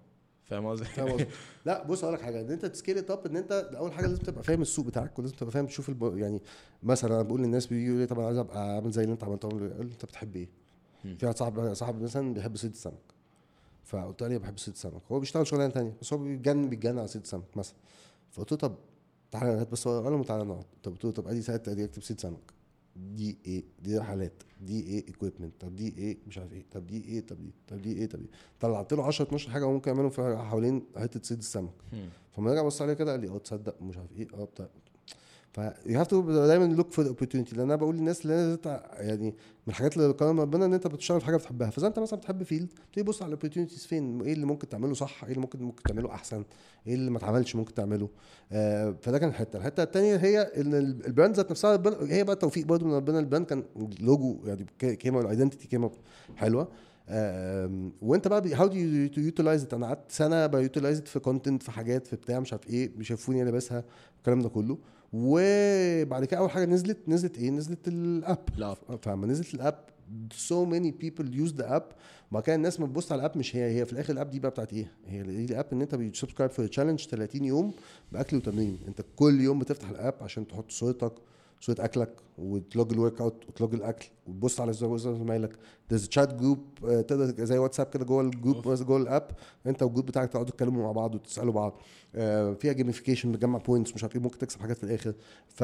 فاهم 0.44 0.66
قصدي؟ 0.68 0.86
فاهم 0.86 1.10
قصدي؟ 1.12 1.28
لا 1.66 1.84
بص 1.84 2.04
أقول 2.04 2.16
لك 2.16 2.22
حاجة. 2.22 2.42
ان 2.42 2.52
انت 2.52 2.66
ت 2.66 2.71
scale 2.71 2.98
it 2.98 3.12
up 3.12 3.26
ان 3.26 3.38
انت 3.38 3.52
اول 3.52 3.94
حاجة 3.94 4.06
لازم 4.08 4.22
تبقى 4.22 4.44
فاهم 4.44 4.62
السوق 4.62 4.86
بتاعك 4.86 5.20
ولازم 5.20 5.36
تبقى 5.36 5.52
فاهم 5.52 5.66
تشوف 5.66 5.90
الب... 5.90 6.18
يعني 6.18 6.42
مثلا 6.84 7.14
أنا 7.14 7.22
بقول 7.22 7.42
للناس 7.42 7.68
بيقولوا 7.68 8.00
لي 8.02 8.06
طب 8.08 8.18
أنا 8.18 8.28
عايز 8.28 8.38
ابقى 8.38 8.76
عامل 8.76 8.92
زي 8.92 9.02
اللي 9.04 9.14
انت 9.14 9.24
عملته. 9.24 9.46
أقول 9.46 9.92
انت 9.92 10.06
بتحب 10.06 10.36
إيه؟ 10.36 10.50
في 11.04 11.26
واحد 11.26 11.38
صاحب 11.38 11.74
صاحب 11.74 12.02
مثلا 12.02 12.34
بيحب 12.34 12.56
صيد 12.58 12.72
السمك. 12.72 13.14
فقلت 13.86 14.22
له 14.22 14.28
أنا 14.28 14.38
بحب 14.38 14.58
صيد 14.58 14.74
السمك. 14.74 15.02
هو 15.12 15.20
بيشتغل 15.20 15.48
شغلانة 15.48 15.74
ثانية 15.74 15.94
بس 16.02 16.14
هو 16.14 16.20
بيتجنن 16.20 16.70
بيتجنن 16.70 16.98
على 17.00 17.08
صيد 17.08 17.22
السمك 17.22 17.58
مثلا. 17.58 17.76
فقلت 18.32 18.52
له 18.52 18.58
طب 18.58 18.76
تعالى 19.32 19.62
هات 19.62 19.72
بس 19.72 19.88
هو 19.88 20.04
قال 20.04 20.14
له 20.14 20.24
تعالى 20.24 20.44
نقعد. 20.44 20.66
طب 20.84 20.92
قلت 20.92 21.06
له 21.06 21.12
طب 21.12 21.28
أدي 21.28 21.42
ساعة 21.42 21.62
أدي 21.68 21.86
أكتب 21.86 22.02
صيد 22.02 22.20
سمك. 22.20 22.54
دي 22.96 23.38
إيه؟ 23.46 23.64
دي 23.84 23.98
رحلات. 23.98 24.44
دي 24.62 24.84
إيه 24.84 25.08
equipment 25.08 25.54
طب 25.62 25.76
دي 25.76 25.94
إيه؟ 25.98 26.18
مش 26.28 26.38
عارف 26.38 26.54
إيه. 26.54 26.66
طب 26.72 26.88
دي 26.88 27.04
إيه؟ 27.06 27.22
طب 27.26 27.38
دي. 27.42 27.52
طب 27.68 27.82
دي 27.82 27.94
إيه؟ 27.98 28.06
طب 28.10 28.20
دي. 28.20 28.30
طلعت 28.60 28.94
له 28.94 29.06
10 29.06 29.24
12 29.26 29.52
حاجة 29.52 29.70
ممكن 29.70 29.92
يعملهم 29.92 30.10
في 30.10 30.38
حوالين 30.38 30.86
حتة 30.98 31.20
صيد 31.24 31.38
السمك. 31.38 31.74
فلما 32.32 32.52
رجع 32.52 32.62
بص 32.64 32.82
عليه 32.82 32.94
كده 32.94 33.12
قال 33.12 33.20
لي 33.20 33.30
آه 33.30 33.38
تصدق 33.38 33.82
مش 33.82 33.98
عارف 33.98 34.12
إيه 34.12 34.28
آه 34.34 34.44
بتاع. 34.46 34.70
ف 35.54 35.58
you 35.86 36.00
have 36.00 36.08
to 36.08 36.22
دايما 36.48 36.66
look 36.74 36.92
for 36.92 37.08
opportunity 37.08 37.56
لأن 37.56 37.66
أنا 37.66 37.76
بقول 37.76 37.96
للناس 37.96 38.22
اللي 38.26 38.34
لازم 38.36 38.58
يعني 38.98 39.26
من 39.28 39.34
الحاجات 39.68 39.98
اللي 39.98 40.14
كرم 40.14 40.40
ربنا 40.40 40.66
إن 40.66 40.74
أنت 40.74 40.88
بتشتغل 40.88 41.20
في 41.20 41.26
حاجة 41.26 41.36
بتحبها. 41.38 41.70
فاذا 41.70 41.88
أنت 41.88 42.00
مثلا 42.00 42.20
بتحب 42.20 42.44
field 42.44 42.68
تبتدي 42.70 43.04
تبص 43.04 43.22
على 43.22 43.30
ال 43.30 43.34
opportunities 43.34 43.86
فين؟ 43.86 44.22
إيه 44.22 44.34
اللي 44.34 44.46
ممكن 44.46 44.70
تعمله 44.70 44.94
صح؟ 44.94 45.24
إيه 45.24 45.30
اللي 45.30 45.42
ممكن 45.42 45.60
ممكن 45.64 45.84
تعمله 45.84 46.12
أحسن؟ 46.12 46.44
إيه 46.88 46.94
اللي 46.96 47.12
ما 47.12 47.18
اتعملش 47.18 47.56
ممكن 47.56 47.74
تعمله؟ 47.74 48.10
آه 48.52 48.96
فده 49.02 49.18
كان 49.18 49.30
الحتة. 49.30 49.58
الحتة 49.58 49.84
الثانية 49.84 50.16
هي 50.16 50.40
إن 50.42 50.74
ال- 50.74 51.06
ال 51.06 51.11
brand 51.11 51.36
ذات 51.36 51.52
نفسها 51.52 51.84
هي 52.02 52.24
بقى 52.24 52.36
توفيق 52.36 52.66
برضه 52.66 52.86
من 52.86 52.94
ربنا. 52.94 53.20
ال 53.20 53.24
brand 53.24 53.46
كان 53.46 53.64
لوجو 54.02 54.38
يعني 54.46 54.66
came 54.80 55.22
ال 55.22 55.27
identity 55.27 55.68
came 55.68 55.90
حلوة. 56.36 56.68
وأنت 58.02 58.28
بقى 58.28 58.54
how 58.54 58.68
to 58.68 58.76
utilize 59.22 59.68
أنا 59.74 59.88
قعدت 59.88 60.12
سنة 60.12 60.46
ب 60.46 60.53
utilize 60.53 61.02
في 61.02 61.20
content 61.20 61.64
في 61.64 61.72
حاجات 61.72 62.08
في 62.08 62.16
بتاع 62.16 62.40
مش 62.40 62.54
عارف 62.54 62.68
إيه 62.70 62.92
بيشوفوني 62.98 63.44
لابسها 63.44 63.84
الكلام 64.18 64.40
ده 64.42 64.50
كله. 64.50 64.78
وبعد 65.14 66.26
كده 66.26 66.40
أول 66.40 66.50
حاجة 66.52 66.66
نزلت 66.66 66.98
نزلت 67.08 67.38
إيه؟ 67.38 67.50
نزلت 67.50 67.88
ال 67.88 67.98
app. 67.98 68.40
ال 68.58 68.62
app. 68.62 68.78
فلما 69.02 69.28
نزلت 69.28 69.54
ال 69.54 69.58
app. 69.58 69.76
So 70.50 70.66
many 70.74 70.92
people 71.04 71.26
use 71.26 71.54
the 71.62 71.66
app. 71.66 71.84
وبعد 72.32 72.44
كده 72.44 72.56
الناس 72.56 72.80
ما 72.80 72.88
تبص 72.88 73.12
على 73.12 73.20
ال 73.26 73.29
app 73.29 73.38
مش 73.38 73.56
هي 73.56 73.80
هي 73.80 73.86
في 73.86 73.94
الآخر 73.94 74.14
ال 74.14 74.18
app 74.18 74.30
دي 74.30 74.40
بقى 74.40 74.52
بتاعت 74.52 74.74
إيه؟ 74.74 74.92
هي 75.08 75.24
دي 75.24 75.46
ال 75.46 75.51
app 75.51 75.66
إن 75.74 75.82
أنت 75.82 75.96
بت 75.96 76.06
subscribe 76.06 76.52
في 76.52 76.68
challenge 76.68 77.00
30 77.08 77.46
يوم 77.46 77.74
بأكل 78.12 78.38
وتمرين. 78.38 78.78
أنت 78.88 79.02
كل 79.16 79.42
يوم 79.42 79.60
بتفتح 79.60 79.90
ال 79.90 79.96
app 79.96 80.14
عشان 80.22 80.48
تحط 80.48 80.72
صورتك 80.72 81.14
صوره 81.62 81.78
أكلك. 81.86 82.10
وت 82.38 82.56
log 82.56 82.83
ال 82.83 82.92
workout 82.94 83.46
وت 83.50 83.59
log 83.59 83.74
الأكل 83.74 84.08
وتبص 84.28 84.62
على 84.62 84.74
زمايلك. 84.74 85.54
There's 85.94 86.08
chat 86.08 86.34
group 86.34 86.66
تقدر 86.82 87.46
زي 87.46 87.58
واتساب 87.58 87.88
كده 87.88 88.06
جوه 88.06 88.22
ال 88.22 88.29
group. 88.29 88.74
جوه 88.74 88.98
ال 88.98 89.04
app. 89.04 89.28
أنت 89.68 89.84
وال 89.84 89.90
group 89.90 90.06
بتاعك 90.06 90.30
تقعدوا 90.30 90.52
تتكلموا 90.52 90.84
مع 90.84 90.92
بعض 90.92 91.16
وتسألوا 91.16 91.54
بعض. 91.54 91.82
آه، 92.16 92.54
فيها 92.54 92.74
gamification 92.74 93.32
بتجمع 93.32 93.58
points 93.60 93.96
مش 93.96 94.04
عارف 94.04 94.16
إيه 94.16 94.22
ممكن 94.22 94.38
تكسب 94.38 94.62
حاجات 94.62 94.78
في 94.78 94.84
الآخر. 94.84 95.14
ف... 95.48 95.64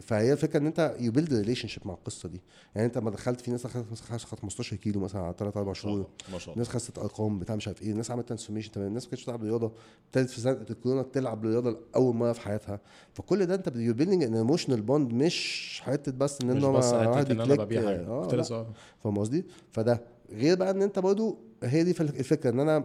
فهي 0.00 0.32
الفكرة 0.32 0.58
إن 0.60 0.66
أنت 0.66 0.96
you 1.00 1.12
build 1.12 1.34
relationship 1.34 1.86
مع 1.86 1.94
القصة 1.94 2.28
دي. 2.28 2.40
يعني 2.74 2.86
أنت 2.86 2.98
لما 2.98 3.10
دخلت 3.10 3.40
في 3.40 3.50
ناس 3.50 3.66
خدت 3.66 4.00
خدت 4.00 4.40
15 4.40 4.76
كيلو 4.76 5.00
مثلا 5.00 5.22
على 5.22 5.34
3 5.38 5.58
4 5.58 5.68
ما 5.68 5.74
شاء 5.74 5.92
الله 5.92 6.02
شهور 6.02 6.10
ما 6.32 6.38
شاء 6.38 6.54
الله. 6.54 6.58
ناس 6.58 6.68
خست 6.68 6.98
أرقام 6.98 7.38
بتاع 7.38 7.56
مش 7.56 7.68
عارف 7.68 7.82
إيه. 7.82 7.90
الناس 7.92 8.10
عملت 8.10 8.28
transformation 8.28 8.72
تمام. 8.72 8.86
الناس 8.88 9.04
ما 9.04 9.10
كانتش 9.10 9.22
بتلعب 9.24 9.42
رياضة. 9.42 9.72
ابتدت 10.06 10.30
في 10.30 10.40
سنه 10.40 10.66
الكورونا 10.70 11.02
تلعب 11.02 11.44
رياضة 11.44 11.70
لأول 11.94 12.16
مرة 12.16 12.32
في 12.32 12.40
حياتها. 12.40 12.80
فكل 13.12 13.46
ده 13.46 13.54
أنت 13.54 13.72
you 13.76 13.94
building 13.94 14.22
an 14.22 14.34
emotional 14.34 14.82
bond 14.82 15.12
مش 15.12 15.80
حتة 15.84 16.09
بس 16.14 16.40
إن 16.42 16.48
مش 16.48 16.56
إنه 16.56 16.72
بس 16.72 16.92
حتة 16.94 17.32
إن 17.32 17.40
أنا 17.40 17.44
بي 17.44 17.48
click، 17.48 17.60
ببيع 17.60 17.82
حاجة. 17.86 18.06
آه 18.08 18.22
كنت 18.22 18.34
لا. 18.34 18.66
فاهم 19.04 19.18
قصدي؟ 19.18 19.44
فده. 19.72 20.02
غير 20.32 20.56
بقى 20.56 20.70
إن 20.70 20.82
أنت 20.82 20.98
برضو 20.98 21.38
هي 21.62 21.84
دي 21.84 21.90
الفكرة 21.90 22.50
إن 22.50 22.60
أنا 22.60 22.84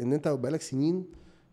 إن 0.00 0.12
أنت 0.12 0.28
بقالك 0.28 0.62
سنين 0.62 1.04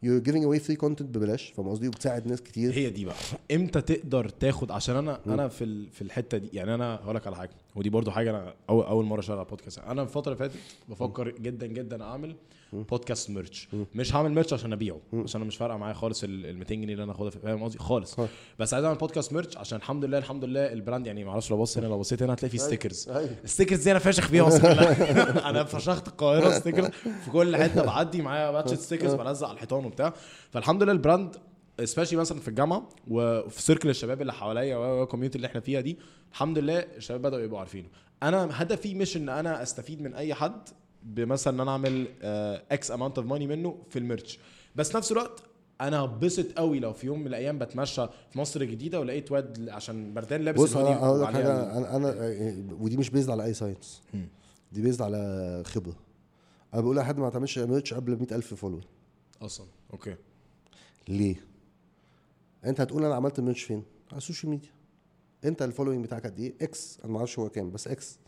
you're 0.06 0.24
giving 0.30 0.44
away 0.44 0.60
free 0.68 0.78
content 0.86 1.02
ببلاش 1.04 1.50
فاهم 1.52 1.70
قصدي؟ 1.70 1.88
وبتساعد 1.88 2.28
ناس 2.28 2.42
كتير. 2.42 2.74
هي 2.74 2.90
دي 2.90 3.06
بقى. 3.06 3.16
إمتى 3.52 3.82
تقدر 3.82 4.30
تاخد؟ 4.30 4.72
عشان 4.72 4.96
أنا 4.96 5.20
أنا 5.28 5.48
في 5.48 5.64
ال- 5.64 5.90
في 5.92 6.02
الحتة 6.02 6.38
دي 6.38 6.50
يعني 6.54 6.76
أنا 6.76 6.96
هقول 6.96 7.16
لك 7.16 7.28
على 7.28 7.36
حاجة 7.36 7.52
ودي 7.76 7.90
برضو 7.90 8.12
حاجة 8.12 8.30
أنا 8.30 8.54
اول 8.70 8.86
أول 8.86 9.06
مرة 9.06 9.20
أشتغل 9.20 9.38
على 9.38 9.48
بودكاست 9.50 9.80
أنا 9.80 10.02
الفترة 10.02 10.34
اللي 10.34 10.38
فاتت 10.50 10.56
بفكر 10.90 11.30
جدا 11.32 11.68
جدا 11.68 12.04
أعمل 12.04 12.36
podcast 12.74 13.30
merch 13.30 13.68
مش 13.96 14.16
هعمل 14.16 14.32
merch 14.32 14.54
عشان 14.54 14.74
أبيعه 14.74 15.00
عشان 15.14 15.42
أنا 15.42 15.48
مش 15.48 15.58
فارقة 15.58 15.78
معايا 15.78 15.94
خالص 15.94 16.24
ال 16.24 16.58
200 16.58 16.76
جنيه 16.76 16.94
اللي 16.94 17.04
أنا 17.04 17.12
اخدها 17.12 17.30
في- 17.30 17.40
فاهم 17.40 17.64
قصدي؟ 17.64 17.78
خالص. 17.80 18.16
بس 18.60 18.74
عايز 18.74 18.86
أعمل 18.86 18.98
podcast 18.98 19.34
merch 19.34 19.58
عشان 19.58 19.78
الحمد 19.78 20.06
لله 20.06 20.18
الحمد 20.18 20.46
لله 20.46 20.74
ال 20.74 20.80
brand 20.80 21.08
يعني 21.08 21.24
ما 21.24 21.32
أعرفش 21.32 21.52
لو 21.52 21.58
بص 21.58 21.78
هنا 21.78 21.88
لو 21.88 22.00
بصيت 22.00 22.24
هنا 22.24 22.34
هتلاقي 22.34 22.50
فيه 22.52 22.58
stickers 22.58 23.10
ال 23.44 23.48
stickers 23.48 23.84
دي 23.84 23.92
أنا 23.92 24.00
فاشخ 24.00 24.28
فيها 24.28 24.44
مصر 24.44 24.60
كلها 24.62 25.50
أنا 25.50 25.64
فشخت 25.64 26.08
القاهرة 26.08 26.60
stickers 26.60 26.88
في 27.26 27.32
كل 27.32 27.58
حتة 27.58 27.84
بعدي 27.86 28.22
معايا 28.22 28.52
باتشة 28.52 28.76
stickers 28.76 29.14
بلزق 29.14 29.48
على 29.48 29.54
الحيطان 29.56 29.86
وبتاع. 29.86 30.14
فالحمد 30.52 30.84
لله 30.84 30.92
ال 30.92 30.99
brand 30.99 31.36
especially 31.84 32.20
مثلا 32.20 32.40
في 32.40 32.48
الجامعة 32.48 32.90
وفي 33.08 33.62
circle 33.62 33.90
الشباب 33.90 34.22
اللي 34.22 34.34
حواليا 34.34 34.78
وال 34.78 34.88
community 34.88 35.36
اللي 35.36 35.48
إحنا 35.48 35.62
فيها 35.62 35.82
دي 35.82 35.98
الحمد 36.32 36.58
لله 36.60 36.80
الشباب 36.80 37.22
بدأوا 37.22 37.42
يبقوا 37.42 37.60
عارفينه. 37.60 37.88
أنا 38.24 38.50
هدفي 38.62 38.96
مش 38.96 39.18
إن 39.18 39.30
أنا 39.30 39.64
أستفيد 39.64 40.02
من 40.02 40.14
أي 40.14 40.34
حد 40.34 40.70
بمثلا 41.04 41.54
إن 41.54 41.60
أنا 41.60 41.72
أعمل 41.72 42.08
X 42.72 42.92
amount 42.92 43.18
of 43.18 43.28
money 43.28 43.48
منه 43.48 43.78
في 43.90 44.00
ال 44.00 44.06
merch. 44.06 44.40
بس 44.76 44.96
نفس 44.96 45.12
الوقت 45.12 45.44
أنا 45.82 46.00
هبسط 46.00 46.52
قوي 46.58 46.80
لو 46.80 46.94
في 46.94 47.08
يوم 47.08 47.20
من 47.20 47.28
الأيام 47.28 47.60
بتمشى 47.60 48.08
في 48.32 48.40
مصر 48.40 48.62
الجديده 48.62 49.00
ولقيت 49.00 49.32
واد 49.32 49.70
عشان 49.70 50.14
بردان 50.14 50.42
لابس 50.42 50.60
بص 50.60 50.76
أنا 50.76 50.98
هقول 50.98 51.22
لك 51.22 51.34
حاجة 51.34 51.78
أنا 51.78 51.96
أنا 51.96 52.16
ودي 52.80 52.98
مش 52.98 53.10
based 53.10 53.30
على 53.30 53.46
أي 53.46 53.54
science. 53.54 54.02
دي 54.72 54.82
based 54.82 55.02
على 55.02 55.64
خبرة. 55.66 55.96
أنا 56.74 56.82
بقول 56.82 56.96
لحد 56.96 57.18
ما 57.18 57.30
تعملش 57.30 57.60
merch 57.60 57.94
قبل 57.94 58.18
100000 58.18 58.54
follower 58.54 58.84
أصلا. 59.42 59.68
okay. 59.94 60.16
ليه؟ 61.08 61.36
أنت 62.66 62.82
هتقول 62.82 63.06
أنا 63.06 63.16
عملت 63.16 63.40
merch 63.40 63.64
فين؟ 63.64 63.84
على 64.12 64.18
ال 64.18 64.22
social 64.22 64.50
media. 64.50 64.70
أنت 65.46 65.62
ال 65.62 65.66
following 65.66 66.06
بتاعك 66.06 66.26
قد 66.26 66.40
إيه؟ 66.40 66.54
X 66.62 67.00
أنا 67.04 67.12
ما 67.12 67.18
أعرفش 67.18 67.40
هو 67.40 67.50
كام 67.50 67.72
بس 67.72 67.88
X 67.88 68.20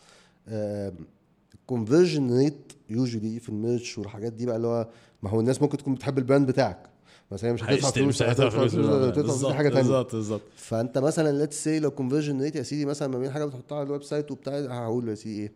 ال 1.54 1.62
conversion 1.62 2.38
rate 2.38 2.74
usually 2.90 3.40
في 3.40 3.50
ال 3.50 3.58
merch 3.58 3.98
والحاجات 3.98 4.34
دي 4.34 4.46
بقى 4.46 4.56
اللي 4.56 4.68
هو 4.68 4.90
ما 5.24 5.30
هو 5.30 5.40
الناس 5.40 5.62
ممكن 5.62 5.78
تكون 5.78 5.94
بتحب 5.96 6.18
ال 6.18 6.23
brand 6.23 6.48
بتاعك. 6.48 6.90
بس 7.32 7.46
هي 7.46 7.54
مش 7.54 7.64
هتدفع 7.64 7.90
فلوس 7.92 8.08
مش 8.08 8.24
هيدفع 8.24 8.50
فلوس 8.50 9.46
حاجة 9.46 9.70
تانية. 9.70 9.82
بالظبط 9.82 10.16
بالظبط. 10.16 10.42
فأنت 10.56 10.98
مثلا 10.98 11.38
let's 11.38 11.64
say 11.64 11.80
لو 11.80 11.92
conversion 11.92 12.42
rate 12.42 12.56
يا 12.56 12.64
سيدي 12.64 12.86
مثلا 12.86 13.08
ما 13.08 13.20
بين 13.20 13.32
حاجة 13.32 13.46
بتحطها 13.46 13.76
على 13.78 13.86
ال 13.88 14.04
website 14.04 14.32
وبتاع 14.32 14.54
هقول 14.60 15.10
يا 15.10 15.16
سيدي 15.16 15.42
إيه؟ 15.42 15.52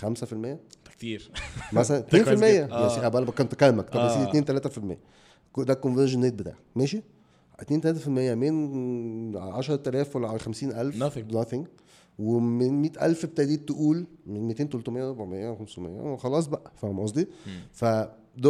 5% 0.00 0.34
ده 0.34 0.58
كتير. 0.90 1.30
مثلا 1.72 2.02
2% 2.02 2.12
ده 2.14 2.22
كويس 2.24 2.42
يا. 2.42 2.68
آه. 2.72 2.88
سيدي 2.94 3.06
أنا 3.06 3.30
كنت 3.30 3.54
كلامك. 3.54 3.88
طب 3.90 4.00
يا 4.00 4.04
آه. 4.04 4.24
سيدي 4.24 4.38
2 4.38 4.60
3% 5.56 5.62
ده 5.64 5.72
ال 5.72 5.76
conversion 5.76 6.22
rate 6.24 6.34
بتاعك. 6.34 6.56
ماشي؟ 6.76 7.02
2 7.60 7.80
3% 8.00 8.08
من 8.08 9.36
10000 9.36 10.16
ولا 10.16 10.38
50000 10.38 10.94
Nothing. 11.04 11.34
nothing. 11.34 11.66
ومن 12.20 12.82
100000 12.82 13.24
ابتديت 13.24 13.68
تقول 13.68 14.06
من 14.26 14.40
200 14.48 14.64
300 14.64 15.08
400 15.08 15.54
500 15.58 16.16
خلاص 16.16 16.46
بقى 16.46 16.72
فاهم 16.76 17.00
قصدي؟ 17.00 17.26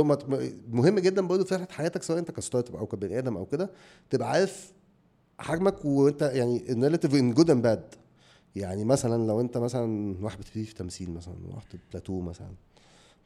مت- 0.05 0.55
مهم 0.71 0.99
جدا 0.99 1.27
برضه 1.27 1.45
في 1.45 1.55
رحلة 1.55 1.67
حياتك 1.71 2.03
سواء 2.03 2.19
أنت 2.19 2.31
ك 2.31 2.69
startup 2.71 2.77
أو 2.77 2.87
كبني 2.87 3.19
آدم 3.19 3.37
أو 3.37 3.47
كده 3.47 3.71
تبقى 4.11 4.31
عارف 4.31 4.73
حجمك 5.39 5.85
وأنت 5.85 6.23
يعني 6.23 6.73
ال 6.73 6.77
relative 6.77 7.15
in 7.15 7.35
good 7.35 7.51
and 7.51 7.63
bad 7.63 7.95
يعني 8.57 8.85
مثلا 8.85 9.27
لو 9.27 9.41
أنت 9.41 9.59
مثلا 9.59 10.17
واحد 10.25 10.39
بتبتدي 10.39 10.65
في 10.65 10.75
تمثيل 10.75 11.11
مثلا 11.11 11.35
رحت 11.57 11.77
بلاتو 11.93 12.21
مثلا 12.21 12.49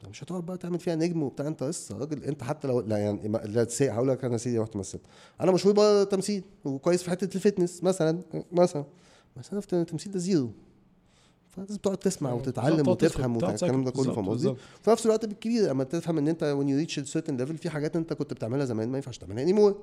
انت 0.00 0.10
مش 0.10 0.24
هتقعد 0.24 0.46
بقى 0.46 0.58
تعمل 0.58 0.78
فيها 0.78 0.94
نجم 0.94 1.22
وبتاع 1.22 1.46
أنت 1.46 1.62
لسه 1.64 1.98
راجل 1.98 2.24
أنت 2.24 2.42
حتى 2.42 2.68
لو 2.68 2.80
لا 2.80 2.98
يعني 2.98 3.28
لا 3.28 3.66
هقول 3.82 4.08
لك 4.08 4.24
أنا 4.24 4.36
سيدي 4.36 4.58
رحت 4.58 4.76
مثلت. 4.76 5.00
أنا 5.40 5.52
مشهور 5.52 5.74
بقى 5.74 6.06
تمثيل 6.06 6.42
وكويس 6.64 7.02
في 7.02 7.10
حتة 7.10 7.34
ال 7.36 7.42
fitness 7.42 7.82
مثلا 7.84 8.20
مثلا. 8.52 8.84
بس 9.36 9.52
أنا 9.52 9.60
في 9.60 9.72
التمثيل 9.72 10.12
ده 10.12 10.18
زيرو. 10.18 10.50
فلازم 11.50 11.76
تقعد 11.76 11.96
تسمع 11.96 12.32
وتتعلم 12.32 12.82
تقعد 12.82 12.96
تسكت، 12.96 13.16
وتفهم 13.16 13.36
والكلام 13.36 13.84
ده. 13.84 13.90
كله 13.90 14.12
فاهم 14.12 14.28
قصدي؟ 14.28 14.54
في 14.82 14.90
نفس 14.90 15.06
الوقت 15.06 15.24
بتكبر 15.24 15.70
لما 15.70 15.84
تفهم 15.84 16.18
إن 16.18 16.28
أنت 16.28 16.56
when 16.60 16.66
you 16.66 16.86
reach 16.86 16.94
a 16.98 17.06
certain 17.06 17.40
level 17.40 17.56
في 17.56 17.70
حاجات 17.70 17.96
أنت 17.96 18.12
كنت 18.12 18.34
بتعملها 18.34 18.64
زمان 18.64 18.88
ما 18.88 18.96
ينفعش 18.96 19.18
تعملها 19.18 19.46
anymore. 19.46 19.74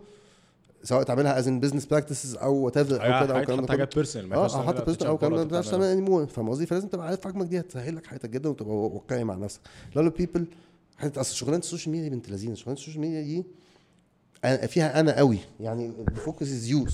سواء 0.83 1.03
تعملها 1.03 1.39
as 1.39 1.47
in 1.47 1.59
business 1.59 1.85
practices 1.85 2.35
أو 2.35 2.55
whatever 2.55 2.95
أو 2.95 3.25
كده 3.25 3.33
أو 3.33 3.39
الكلام 3.39 3.41
ده 3.41 3.47
حتى 3.47 3.55
كله. 3.57 3.67
حاجات 3.67 3.95
personal 3.95 4.33
آه 4.33 4.57
أو 4.57 4.63
حتى 4.63 4.85
personal 4.85 5.07
أو 5.07 5.15
الكلام 5.15 5.31
ده 5.31 5.37
ما 5.37 5.41
ينفعش 5.43 5.69
تعملها 5.71 5.93
anymore 5.93 6.25
فاهم 6.27 6.49
قصدي؟ 6.49 6.65
فلازم 6.65 6.87
تبقى 6.87 7.07
عارف 7.07 7.27
حجمك 7.27 7.47
دي 7.47 7.59
هتسهل 7.59 7.95
لك 7.95 8.05
حياتك 8.05 8.29
جدا 8.29 8.49
وتبقى 8.49 8.75
واقعي 8.75 9.23
مع 9.23 9.35
نفسك. 9.35 9.61
لو 9.95 10.09
people 10.09 10.45
حتة 10.97 11.21
أصل 11.21 11.35
شغلانة 11.35 11.57
ال 11.57 11.62
social 11.62 11.91
media 11.91 12.09
دي 12.09 12.15
بنت 12.15 12.29
لذينة. 12.29 12.55
شغلانة 12.55 12.79
ال 12.79 12.82
social 12.82 13.01
media 13.01 13.21
دي 13.21 13.45
فيها 14.67 14.99
أنا 14.99 15.17
قوي 15.17 15.39
يعني 15.59 15.93
ال 16.07 16.13
focus 16.13 16.41
is 16.47 16.69
you 16.69 16.85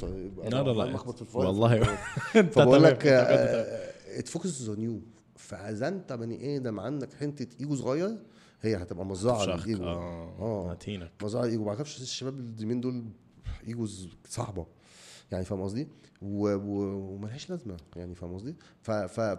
لا 0.43 0.64
لا 0.64 0.72
لا. 0.72 1.00
والله. 1.34 1.84
فبقول 2.54 2.84
لك 2.84 3.08
أنت 3.08 3.30
بجد 3.30 4.18
it 4.20 4.33
focus 4.33 4.68
on 4.68 4.82
you 4.82 5.01
فاذا 5.36 5.88
انت 5.88 6.14
بني 6.14 6.58
آدم 6.58 6.80
عندك 6.80 7.14
حتة 7.14 7.48
إيجو 7.60 7.76
صغير 7.76 8.18
هي 8.62 8.76
هتبقى 8.76 9.06
مزرعة 9.06 9.45
شخ 9.45 9.68
للإيجو. 9.68 9.84
آه. 9.84 10.36
آه. 10.39 10.72
هتينك 10.72 11.12
مزرعة 11.24 11.43
ايجو 11.43 11.64
ما 11.64 11.70
أعرفش 11.70 12.02
الشباب 12.02 12.39
اليومين 12.39 12.82
دول 12.82 13.06
egos 13.68 14.09
صعبة. 14.30 14.66
يعني 15.32 15.45
فاهم 15.45 15.62
قصدي؟ 15.62 15.88
وملهاش 16.22 17.50
لازمة. 17.50 17.78
يعني 17.95 18.16
فاهم 18.16 18.34
قصدي؟ 18.34 18.56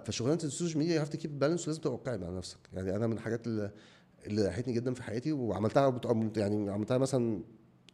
فشغلانة 0.04 0.40
ال 0.44 0.49
social 0.49 0.78
media 0.78 1.00
have 1.00 1.08
to 1.08 1.18
keep 1.18 1.38
balance 1.38 1.64
ولازم 1.68 1.80
تبقى 1.80 1.92
واقعي 1.96 2.18
مع 2.18 2.30
نفسك. 2.30 2.58
يعني 2.72 2.96
أنا 2.96 3.06
من 3.06 3.12
الحاجات 3.12 3.46
اللي 3.46 3.70
اللي 4.26 4.46
ريحتني 4.46 4.74
جدا 4.74 4.94
في 4.94 5.02
حياتي 5.02 5.32
وعملتها 5.32 6.00
يعني 6.36 6.70
عملتها 6.70 6.98
مثلا 6.98 7.42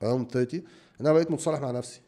around 0.05 0.31
30 0.31 0.61
ان 0.61 1.07
أنا 1.07 1.13
بقيت 1.13 1.31
متصالح 1.31 1.61
مع 1.61 1.71
نفسي. 1.71 2.01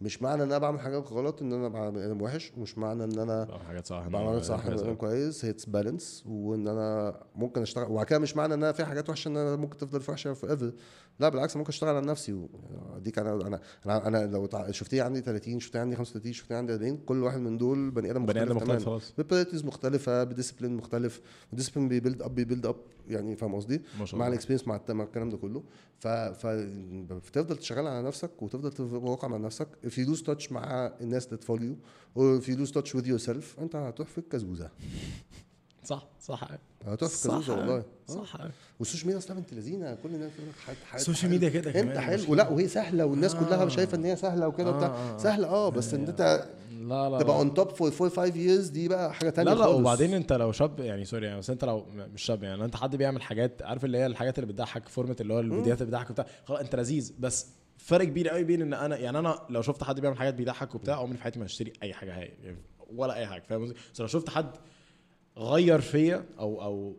مش 0.00 0.22
معنى 0.22 0.42
إن 0.42 0.48
أنا 0.48 0.58
بعمل 0.58 0.80
حاجات 0.80 1.12
غلط 1.12 1.42
إن 1.42 1.52
أنا 1.52 1.68
بعمل 1.68 2.22
وحش 2.22 2.52
ومش 2.56 2.78
معنى 2.78 3.04
إن 3.04 3.18
أنا 3.18 3.44
بعمل 3.44 3.62
حاجات 3.66 3.86
صح 3.86 4.08
بعمل 4.08 4.28
حاجات 4.28 4.44
صح 4.44 4.66
إن 4.66 4.78
أنا 4.78 4.94
كويس 4.94 5.44
it's 5.44 5.64
balance 5.64 6.24
وإن 6.26 6.68
أنا 6.68 7.16
ممكن 7.34 7.62
أشتغل. 7.62 7.90
وبعد 7.90 8.06
كده 8.06 8.18
مش 8.18 8.36
معنى 8.36 8.54
إن 8.54 8.62
أنا 8.62 8.72
في 8.72 8.84
حاجات 8.84 9.10
وحشة 9.10 9.28
إن 9.28 9.36
أنا 9.36 9.56
ممكن 9.56 9.76
تفضل 9.78 10.02
وحشة 10.08 10.32
forever 10.32 10.72
لا 11.20 11.28
بالعكس 11.28 11.56
ممكن 11.56 11.68
أشتغل 11.68 11.96
على 11.96 12.06
نفسي. 12.06 12.32
و- 12.32 12.48
اديك 12.96 13.18
أنا 13.18 13.32
أنا 13.46 13.60
أنا, 13.86 14.06
أنا 14.08 14.26
لو 14.26 14.48
شفتني 14.70 15.00
عندي 15.00 15.20
30 15.20 15.60
شفتني 15.60 15.80
عندي 15.80 15.96
35 15.96 16.32
شفتني 16.32 16.56
عندي 16.56 16.72
40 16.74 16.96
كل 16.96 17.22
واحد 17.22 17.40
من 17.40 17.58
دول 17.58 17.90
بني 17.90 18.10
آدم 18.10 18.26
بني 18.26 18.42
آدم 18.42 18.56
مختلف 18.56 18.70
مختلف 18.70 18.84
خلاص. 18.86 19.12
ب 19.18 19.22
priorities 19.22 19.64
مختلفة 19.64 20.24
ب 20.24 20.29
discipline 20.29 20.76
مختلف. 20.76 21.20
و 21.52 21.55
discipline 21.55 21.88
بي 21.88 21.98
build 21.98 22.22
up 22.22 22.34
بي 22.34 22.43
build 22.43 22.66
up 22.66 22.76
يعني 23.08 23.36
فاهم 23.36 23.54
قصدي؟ 23.54 23.82
مع 24.18 24.28
ال 24.28 24.32
experience 24.32 24.68
مع 24.68 24.80
مع 24.88 25.04
الكلام 25.04 25.30
ده 25.30 25.36
كله. 25.36 25.62
ف 25.98 26.08
ف 26.08 26.46
بتفضل 26.46 27.56
تشتغل 27.56 27.86
على 27.86 28.06
نفسك 28.06 28.42
وتفضل 28.42 28.72
تبقى 28.72 29.10
واقعي 29.10 29.28
مع 29.28 29.36
نفسك. 29.36 29.68
If 29.86 29.90
you 29.90 30.08
lose 30.14 30.22
touch 30.22 30.52
مع 30.52 30.92
الناس 31.00 31.28
that 31.28 31.40
follow 31.44 31.62
you 31.62 31.76
or 32.18 32.42
if 32.42 32.48
you 32.48 32.56
lose 32.56 32.72
touch 32.72 32.94
with 32.94 33.06
yourself 33.06 33.58
انت 33.58 33.76
هتروح 33.76 34.08
في 34.08 34.18
الكزوزه 34.18 34.70
صح 35.84 36.08
صح. 36.20 36.48
صح 36.84 36.90
الكزوزه 36.92 37.56
والله 37.58 37.76
آه. 37.76 37.84
صح 38.08 38.36
وال 38.78 38.85
social 38.85 39.06
media 39.06 39.18
أصلا 39.18 39.36
بنت 39.36 39.54
لذينة 39.54 39.94
كل 40.02 40.08
الناس 40.14 40.30
تقول 40.36 40.48
لك 40.48 40.54
حياتي 40.66 40.80
ال 41.02 41.06
social 41.06 41.30
media 41.30 41.48
كده 41.48 41.70
أنت 41.70 41.78
كمان 41.78 42.00
حلو 42.00 42.22
مش- 42.22 42.28
ولا 42.28 42.48
وهي 42.48 42.68
سهلة 42.68 43.04
والناس 43.04 43.34
كلها 43.34 43.62
آه. 43.64 43.68
شايفة 43.68 43.96
إن 43.96 44.04
هي 44.04 44.16
سهلة 44.16 44.48
وكده 44.48 44.70
آه، 44.70 44.74
وبتاع. 44.74 45.18
سهلة 45.18 45.48
آه 45.48 45.68
بس 45.68 45.94
إن 45.94 46.04
أنت 46.04 46.46
لا 46.80 47.10
لا 47.10 47.18
تبقى 47.18 47.34
لا. 47.34 47.38
on 47.40 47.54
top 47.54 47.68
for 47.70 47.90
four 47.90 48.08
five 48.08 48.36
years 48.36 48.68
دي 48.68 48.88
بقى 48.88 49.14
حاجة 49.14 49.30
تانية 49.30 49.50
لا 49.52 49.58
لا 49.58 49.64
خالص. 49.64 49.78
وبعدين 49.78 50.14
أنت 50.14 50.32
لو 50.32 50.52
شاب 50.52 50.80
يعني 50.80 51.04
sorry 51.04 51.26
يعني 51.26 51.38
بس 51.38 51.50
أنت 51.50 51.64
لو 51.64 51.86
مش 52.14 52.22
شاب 52.22 52.42
يعني 52.42 52.64
أنت 52.64 52.76
حد 52.76 52.96
بيعمل 52.96 53.22
حاجات 53.22 53.62
عارف 53.62 53.84
اللي 53.84 53.98
هي 53.98 54.06
الحاجات 54.06 54.38
اللي 54.38 54.52
بتضحك 54.52 54.88
فورمه 54.88 55.16
اللي 55.20 55.34
هو 55.34 55.40
الفيديوهات 55.40 55.80
اللي 55.82 55.84
بتضحك 55.90 56.10
وبتاع 56.10 56.26
خلاص 56.44 56.60
أنت 56.60 56.76
لذيذ 56.76 57.12
بس 57.18 57.46
فرق 57.78 58.04
كبير 58.04 58.28
قوي 58.28 58.44
بين 58.44 58.62
إن 58.62 58.74
أنا 58.74 58.96
يعني 58.96 59.18
أنا 59.18 59.38
لو 59.50 59.62
شفت 59.62 59.84
حد 59.84 60.00
بيعمل 60.00 60.16
حاجات 60.16 60.34
بيضحك 60.34 60.74
وبتاع 60.74 60.96
عمري 60.96 61.16
في 61.16 61.22
حياتي 61.22 61.38
ما 61.38 61.46
هشتري 61.46 61.72
أي 61.82 61.92
حاجة 61.94 62.18
هاي 62.18 62.30
يعني 62.44 62.56
ولا 62.94 63.14
أي 63.16 63.26
حاجة 63.26 63.42
فاهم 63.48 63.62
قصدي؟ 63.62 63.76
بس 63.94 64.00
لو 64.00 64.06
شفت 64.06 64.30
حد 64.30 64.50
غير 65.38 65.80
فيا 65.80 66.24
أو 66.38 66.62
أو 66.62 66.96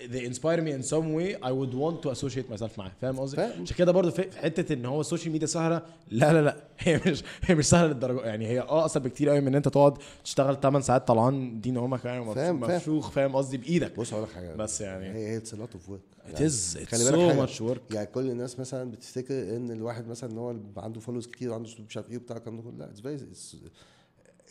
they 0.00 0.28
inspire 0.30 0.60
me 0.60 0.70
in 0.78 0.82
some 0.92 1.08
way 1.18 1.28
I 1.42 1.50
would 1.58 1.74
want 1.74 2.02
to 2.02 2.10
associate 2.10 2.48
myself 2.56 2.78
معاه. 2.78 2.92
فاهم 3.00 3.20
قصدي؟ 3.20 3.40
عشان 3.42 3.76
كده 3.76 3.92
برضه 3.92 4.10
في 4.10 4.38
حتة 4.40 4.72
إن 4.72 4.86
هو 4.86 5.00
ال 5.00 5.05
social 5.05 5.32
media 5.32 5.46
سهلة 5.46 5.82
لا 6.10 6.32
لا 6.32 6.42
لا. 6.42 6.56
هي 6.78 7.00
مش 7.06 7.24
هي 7.42 7.54
مش 7.54 7.66
سهلة 7.66 7.86
للدرجة. 7.88 8.20
يعني 8.26 8.46
هي 8.46 8.60
آه 8.60 8.84
أصلا 8.84 9.02
بكتير 9.02 9.28
قوي 9.28 9.40
من 9.40 9.46
إن 9.46 9.54
أنت 9.54 9.68
تقعد 9.68 9.98
تشتغل 10.24 10.60
8 10.60 10.80
ساعات 10.84 11.08
طلعان 11.08 11.60
دين 11.60 11.76
أمك 11.78 12.04
يعني. 12.04 12.24
مفشوخ 12.52 13.10
فاهم. 13.10 13.36
قصدي؟ 13.36 13.56
بإيدك. 13.56 13.96
بص 13.98 14.12
أقول 14.12 14.24
لك 14.24 14.32
حاجة. 14.32 14.54
بس 14.54 14.80
يعني. 14.80 15.06
هي 15.06 15.28
هي 15.32 15.36
it's 15.36 15.54
lot 15.54 15.72
of 15.72 15.88
work 15.90 16.00
خلي 16.34 17.04
بالك 17.04 17.14
so 17.14 17.18
حاجة. 17.18 17.46
much 17.46 17.76
work. 17.76 17.94
يعني 17.94 18.06
كل 18.06 18.30
الناس 18.30 18.60
مثلا 18.60 18.90
بتفتكر 18.90 19.56
إن 19.56 19.70
الواحد 19.70 20.08
مثلا 20.08 20.30
إن 20.30 20.38
هو 20.38 20.56
عنده 20.76 21.00
followers 21.00 21.26
كتير 21.26 21.50
وعنده 21.50 21.68
مش 21.88 21.96
عارف 21.96 22.10
إيه 22.10 22.16
وبتاع 22.16 22.36
الكلام 22.36 22.56
ده 22.56 22.62
كله. 22.62 22.72
لا 22.78 22.90
it's 22.90 23.56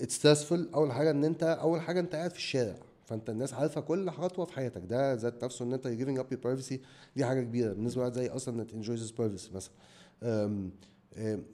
it's 0.02 0.18
stressful 0.20 0.74
أول 0.76 0.92
حاجة 0.92 1.12
إن 1.12 1.24
انت 1.24 1.44
أول 1.44 1.82
حاجة 1.82 2.00
أنت 2.00 2.16
قاعد 2.16 2.32
في 2.32 2.38
الشارع. 2.38 2.76
فانت 3.06 3.30
الناس 3.30 3.54
عارفة 3.54 3.82
كل 3.82 4.10
خطوة 4.10 4.46
في 4.46 4.54
حياتك. 4.54 4.82
ده 4.86 5.14
ذات 5.14 5.44
نفسه 5.44 5.66
إن 5.66 5.74
أنت 5.74 5.88
giving 5.88 6.22
up 6.24 6.36
your 6.36 6.40
privacy 6.48 6.76
دي 7.16 7.26
حاجة 7.26 7.42
كبيرة 7.42 7.74
بالنسبة 7.74 8.02
لواحد 8.02 8.16
زي 8.16 8.28
أصلا 8.30 8.68
enjoys 8.68 9.00
his 9.10 9.12
privacy 9.12 9.56
مثلا. 9.56 9.72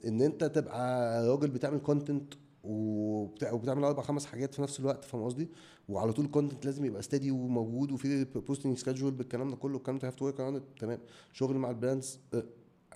إن 0.04 0.20
أنت 0.22 0.44
تبقى 0.44 1.12
راجل 1.28 1.50
بتعمل 1.50 1.78
content 1.78 2.34
وبتعمل 2.64 3.84
أربع 3.84 4.02
خمس 4.02 4.26
حاجات 4.26 4.54
في 4.54 4.62
نفس 4.62 4.80
الوقت 4.80 5.04
فاهم 5.04 5.22
قصدي؟ 5.24 5.48
وعلى 5.88 6.12
طول 6.12 6.24
ال 6.24 6.29
content 6.29 6.64
لازم 6.64 6.84
يبقى 6.84 7.02
steady 7.02 7.30
وموجود 7.30 7.92
وفي 7.92 8.24
posting 8.24 8.78
schedule 8.78 9.12
بالكلام 9.12 9.50
ده 9.50 9.56
كله 9.56 9.76
الكلام 9.76 9.98
ده 9.98 10.08
have 10.08 10.14
to 10.14 10.24
work 10.24 10.62
تمام. 10.80 10.98
شغل 11.32 11.56
مع 11.56 11.70
ال 11.70 11.77
brands 11.77 12.18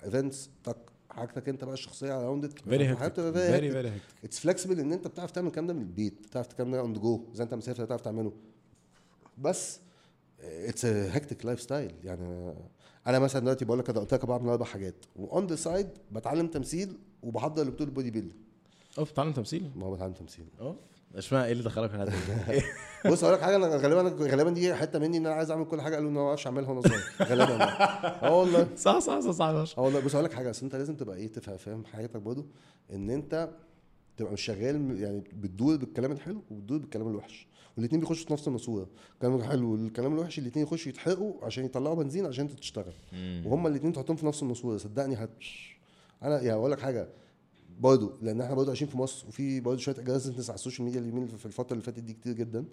events 0.03 0.49
tech 0.63 0.77
حاجتك 1.17 1.49
انت 1.49 1.63
بقى 1.63 1.73
الشخصية 1.73 2.19
around 2.21 2.45
it 2.45 2.59
very 2.59 2.97
hectic. 2.97 3.13
very 3.15 3.73
very 3.75 3.87
hectic. 3.97 4.23
it's 4.23 4.39
flexible 4.39 4.79
ان 4.79 4.93
انت 4.93 5.07
بتعرف 5.07 5.31
تعمل 5.31 5.47
الكلام 5.47 5.67
ده 5.67 5.73
من 5.73 5.81
البيت 5.81 6.13
بتعرف 6.27 6.51
الكلام 6.51 6.71
ده 6.71 6.79
on 6.79 6.93
the 6.93 6.99
go 6.99 7.21
زي 7.33 7.43
انت 7.43 7.53
مسافر 7.53 7.85
تعرف 7.85 8.01
تعمله. 8.01 8.33
بس 9.37 9.79
it's 10.41 10.85
hectic 10.85 11.45
lifestyle 11.45 11.93
يعني 12.03 12.53
أنا 13.07 13.19
مثلا 13.19 13.41
دلوقتي 13.41 13.65
بقول 13.65 13.79
لك 13.79 13.89
أنا 13.89 13.99
قلت 13.99 14.13
لك 14.13 14.25
بعمل 14.25 14.49
أربع 14.49 14.65
حاجات. 14.65 14.95
و 15.15 15.26
on 15.26 15.47
the 15.47 15.55
side 15.55 15.87
بتعلم 16.11 16.47
تمثيل 16.47 16.97
وبحضر 17.23 17.63
لبطولة 17.63 17.91
bodybuilding 17.91 18.33
آه 18.99 19.03
بتتعلم 19.03 19.33
تمثيل؟ 19.33 19.71
ما 19.75 19.85
هو 19.85 19.93
بتعلم 19.95 20.13
تمثيل. 20.13 20.45
آه 20.59 20.75
اشمعنى 21.15 21.45
إيه 21.45 21.51
اللي 21.51 21.63
دخلك 21.63 21.89
في 21.89 21.95
الحتة؟ 22.03 22.63
بص 23.11 23.23
أقول 23.23 23.35
لك 23.35 23.41
حاجة 23.41 23.55
أنا 23.55 23.67
غالبا 23.67 24.25
غالبا 24.31 24.49
دي 24.49 24.75
حتة 24.75 24.99
مني 24.99 25.17
إن 25.17 25.25
أنا 25.25 25.35
عايز 25.35 25.51
أعمل 25.51 25.65
كل 25.65 25.81
حاجة 25.81 25.95
قالوا 25.95 26.09
إن 26.09 26.13
أنا 26.13 26.21
ما 26.23 26.27
بعرفش 26.27 26.47
اعملها 26.47 26.69
وأنا 26.69 26.81
صغير. 26.81 27.01
غالبا. 27.21 27.63
آه 28.27 28.39
والله. 28.39 28.67
صح 28.75 28.99
صح 28.99 29.19
صح 29.19 29.31
صح 29.31 29.45
آه 29.79 29.81
والله. 29.81 29.99
بص 29.99 30.13
أقول 30.15 30.25
لك 30.25 30.33
حاجة 30.33 30.49
أصل 30.49 30.65
أنت 30.65 30.75
لازم 30.75 30.95
تبقى 30.95 31.17
إيه 31.17 31.27
تفهم 31.27 31.57
فاهم 31.57 31.85
حياتك 31.85 32.21
برضه 32.21 32.45
إن 32.93 33.09
أنت 33.09 33.49
تبقى 34.17 34.33
مش 34.33 34.41
شغال 34.41 35.01
يعني 35.01 35.19
بتدور 35.33 35.75
بالكلام 35.77 36.11
الحلو 36.11 36.41
وبتدور 36.51 36.77
بالكلام 36.77 37.07
الوحش 37.07 37.47
والاثنين 37.77 38.01
بيخشوا 38.01 38.25
في 38.27 38.33
نفس 38.33 38.47
الماسورة. 38.47 38.87
الكلام 39.13 39.35
الحلو 39.35 39.71
والكلام 39.71 40.13
الوحش 40.13 40.39
الاثنين 40.39 40.65
يخشوا 40.65 40.89
يتحرقوا 40.91 41.33
عشان 41.45 41.65
يطلعوا 41.65 41.95
بنزين 41.95 42.25
عشان 42.25 42.45
انت 42.45 42.59
تشتغل 42.59 42.93
وهما 43.45 43.69
الاثنين 43.69 43.93
تحطهم 43.93 44.15
في 44.15 44.25
نفس 44.25 44.43
الماسورة 44.43 44.77
صدقني 44.77 45.15
هت 45.15 45.29
أنا 46.23 46.35
يعني 46.41 46.53
أقول 46.53 46.71
لك 46.71 46.79
حاجة 46.79 47.07
برضه 47.79 48.13
لأن 48.21 48.41
إحنا 48.41 48.55
برضه 48.55 48.69
عايشين 48.69 48.87
في 48.87 48.97
مصر 48.97 49.27
وفي 49.27 49.59
برضه 49.59 49.77
شوية 49.79 49.95
أجازات 49.99 50.49
على 50.49 50.55
ال 50.55 50.59
social 50.59 50.85
media 50.85 50.99
اليومين 50.99 51.27
في 51.27 51.45
الفترة 51.45 51.73
اللي 51.73 51.83
فاتت 51.83 51.99
دي 51.99 52.13
كتير 52.13 52.33
جدا. 52.33 52.65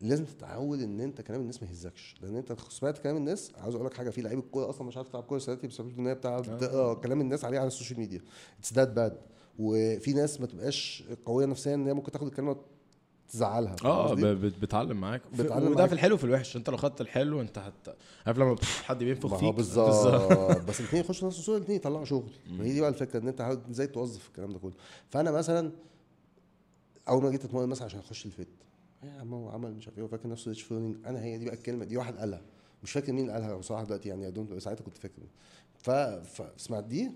لازم 0.00 0.24
تتعود 0.24 0.82
إن 0.82 1.00
أنت 1.00 1.20
كلام 1.20 1.40
الناس 1.40 1.62
ما 1.62 1.68
يهزكش. 1.68 2.14
لأن 2.22 2.36
أنت 2.36 2.56
سمعت 2.68 2.98
كلام 2.98 3.16
الناس 3.16 3.52
عاوز 3.58 3.74
أقول 3.74 3.86
لك 3.86 3.94
حاجة 3.94 4.10
في 4.10 4.22
لعيبه 4.22 4.42
كوره 4.42 4.70
أصلا 4.70 4.86
مش 4.86 4.96
عارف 4.96 5.08
تلعب 5.08 5.22
كورة 5.22 5.40
دلوقتي 5.40 5.66
بسبب 5.66 5.98
إن 5.98 6.06
هي 6.06 6.14
بتاع 6.14 6.40
بتقرا 6.40 6.94
كلام 6.94 7.20
الناس 7.20 7.44
عليه 7.44 7.58
على 7.58 7.66
ال 7.66 7.71
social 7.71 8.00
media. 8.00 8.20
it's 8.58 8.72
that 8.72 8.88
bad 8.88 9.18
وفي 9.58 10.12
ناس 10.12 10.40
ما 10.40 10.46
تبقاش 10.46 11.04
قوية 11.24 11.46
نفسيا 11.46 11.74
إن 11.74 11.86
هي 11.86 11.94
ممكن 11.94 12.12
تاخد 12.12 12.26
الكلمة 12.26 12.56
تزعلها 13.30 13.76
آه 13.84 14.14
بتعلم 14.34 15.00
معاك. 15.00 15.22
بتعلم 15.32 15.66
وده 15.66 15.76
معاك. 15.76 15.88
في 15.88 15.94
الحلو 15.94 16.14
وفي 16.14 16.24
الوحش. 16.24 16.56
انت 16.56 16.70
لو 16.70 16.76
خدت 16.76 17.00
الحلو 17.00 17.40
انت 17.40 17.58
هت 17.58 17.96
عارف 18.26 18.38
لما 18.38 18.56
حد 18.84 18.98
بينفخ 18.98 19.36
فيك؟ 19.36 19.54
بالظبط. 19.54 20.32
بس 20.68 20.80
الاثنين 20.80 21.04
يخشوا 21.04 21.28
نفس 21.28 21.38
الصورة 21.38 21.56
الاثنين 21.56 21.76
يطلعوا 21.76 22.04
شغل. 22.04 22.30
ما 22.50 22.64
هي 22.64 22.72
دي 22.72 22.80
بقى 22.80 22.90
الفكرة 22.90 23.20
إن 23.20 23.28
أنت 23.28 23.60
إزاي 23.70 23.86
توظف 23.86 24.28
الكلام 24.28 24.52
ده 24.52 24.58
كله. 24.58 24.72
فأنا 25.10 25.30
مثلا 25.30 25.72
أول 27.08 27.22
ما 27.22 27.30
جيت 27.30 27.44
أتمرن 27.44 27.68
مثلا 27.68 27.84
عشان 27.84 28.00
أخش 28.00 28.26
ال 28.26 28.32
fit 28.32 28.48
يا 29.02 29.20
عم 29.20 29.34
هو 29.34 29.48
عمل 29.48 29.74
مش 29.74 29.86
عارف 29.88 29.98
إيه 29.98 30.04
وفاكر 30.04 30.28
نفسه 30.28 30.48
ريتش 30.48 30.62
فيرنينج. 30.62 30.96
أنا 31.06 31.22
هي 31.22 31.38
دي 31.38 31.44
بقى 31.44 31.54
الكلمة 31.54 31.84
دي 31.84 31.96
واحد 31.96 32.16
قالها. 32.16 32.42
مش 32.82 32.92
فاكر 32.92 33.12
مين 33.12 33.30
قالها 33.30 33.56
بصراحة 33.56 33.84
دلوقتي 33.84 34.08
يعني 34.08 34.60
ساعتها 34.60 34.84
كنت 34.84 34.98
فاكر 34.98 35.22
ف 35.78 35.90
فسمعت 35.90 36.84
دي؟ 36.84 37.10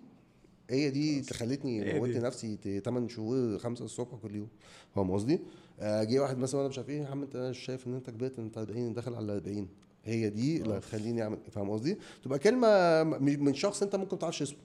هي 0.70 0.90
دي 0.90 1.20
اللي 1.20 1.32
خلتني 1.32 1.98
موتت. 1.98 2.16
نفسي 2.16 2.80
8 2.84 3.08
شهور 3.08 3.58
5 3.58 3.84
الصبح 3.84 4.18
كل 4.22 4.34
يوم. 4.34 4.48
فاهم 4.94 5.10
قصدي؟ 5.10 5.40
آه، 5.80 6.04
جه 6.04 6.18
واحد 6.20 6.38
مثلا 6.38 6.58
وأنا 6.60 6.68
مش 6.68 6.78
عارف 6.78 6.90
إيه 6.90 7.02
يا 7.02 7.06
عم 7.08 7.22
أنت 7.22 7.36
مش 7.36 7.58
شايف 7.58 7.86
إن 7.86 7.94
أنت 7.94 8.10
كبرت 8.10 8.38
أنت 8.38 8.58
40 8.58 8.92
داخل 8.94 9.14
على 9.14 9.32
40 9.32 9.68
هي 10.04 10.30
دي 10.30 10.62
اللي 10.62 10.78
هتخليني 10.78 11.22
أعمل 11.22 11.38
فاهم 11.50 11.70
قصدي؟ 11.70 11.98
تبقى 12.24 12.38
كلمة 12.38 13.02
من 13.18 13.54
شخص 13.54 13.82
أنت 13.82 13.96
ممكن 13.96 14.14
ما 14.16 14.20
تعرفش 14.20 14.42
اسمه 14.42 14.58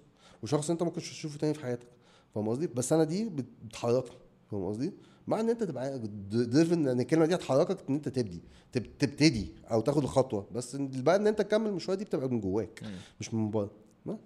وشخص 0.43 0.69
أنت 0.69 0.83
ممكن 0.83 1.01
تشوفه 1.01 1.37
تاني 1.37 1.53
في 1.53 1.59
حياتك 1.61 1.87
فاهم 2.35 2.49
قصدي؟ 2.49 2.67
بس 2.67 2.93
أنا 2.93 3.03
دي 3.03 3.29
بت- 3.29 3.45
بتحركني 3.65 4.17
فاهم 4.51 4.65
قصدي؟ 4.65 4.93
مع 5.27 5.39
إن 5.39 5.49
أنت 5.49 5.63
تبقى 5.63 5.99
دريفن 6.31 6.87
إن 6.87 6.99
الكلمة 6.99 7.25
دي 7.25 7.35
هتحركك 7.35 7.77
إن 7.89 7.95
أنت 7.95 8.09
تبدي 8.09 8.41
تب- 8.71 8.97
تبتدي 8.99 9.53
أو 9.71 9.81
تاخد 9.81 10.03
الخطوة 10.03 10.47
بس 10.51 10.75
بقى 10.75 11.15
إن 11.15 11.27
أنت 11.27 11.41
تكمل 11.41 11.67
المشوار 11.67 11.97
دي 11.97 12.03
بتبقى 12.05 12.29
من 12.29 12.41
جواك 12.41 12.83
مش 13.19 13.33
من 13.33 13.51
بره 13.51 13.71
ما؟ 14.05 14.17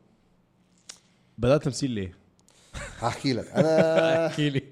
بدأت 1.37 1.63
تمثيل 1.63 1.91
ليه؟ 1.91 2.17
هحكي 2.99 3.33
لك 3.33 3.47
أنا 3.51 4.27
احكي 4.27 4.49
لي 4.49 4.63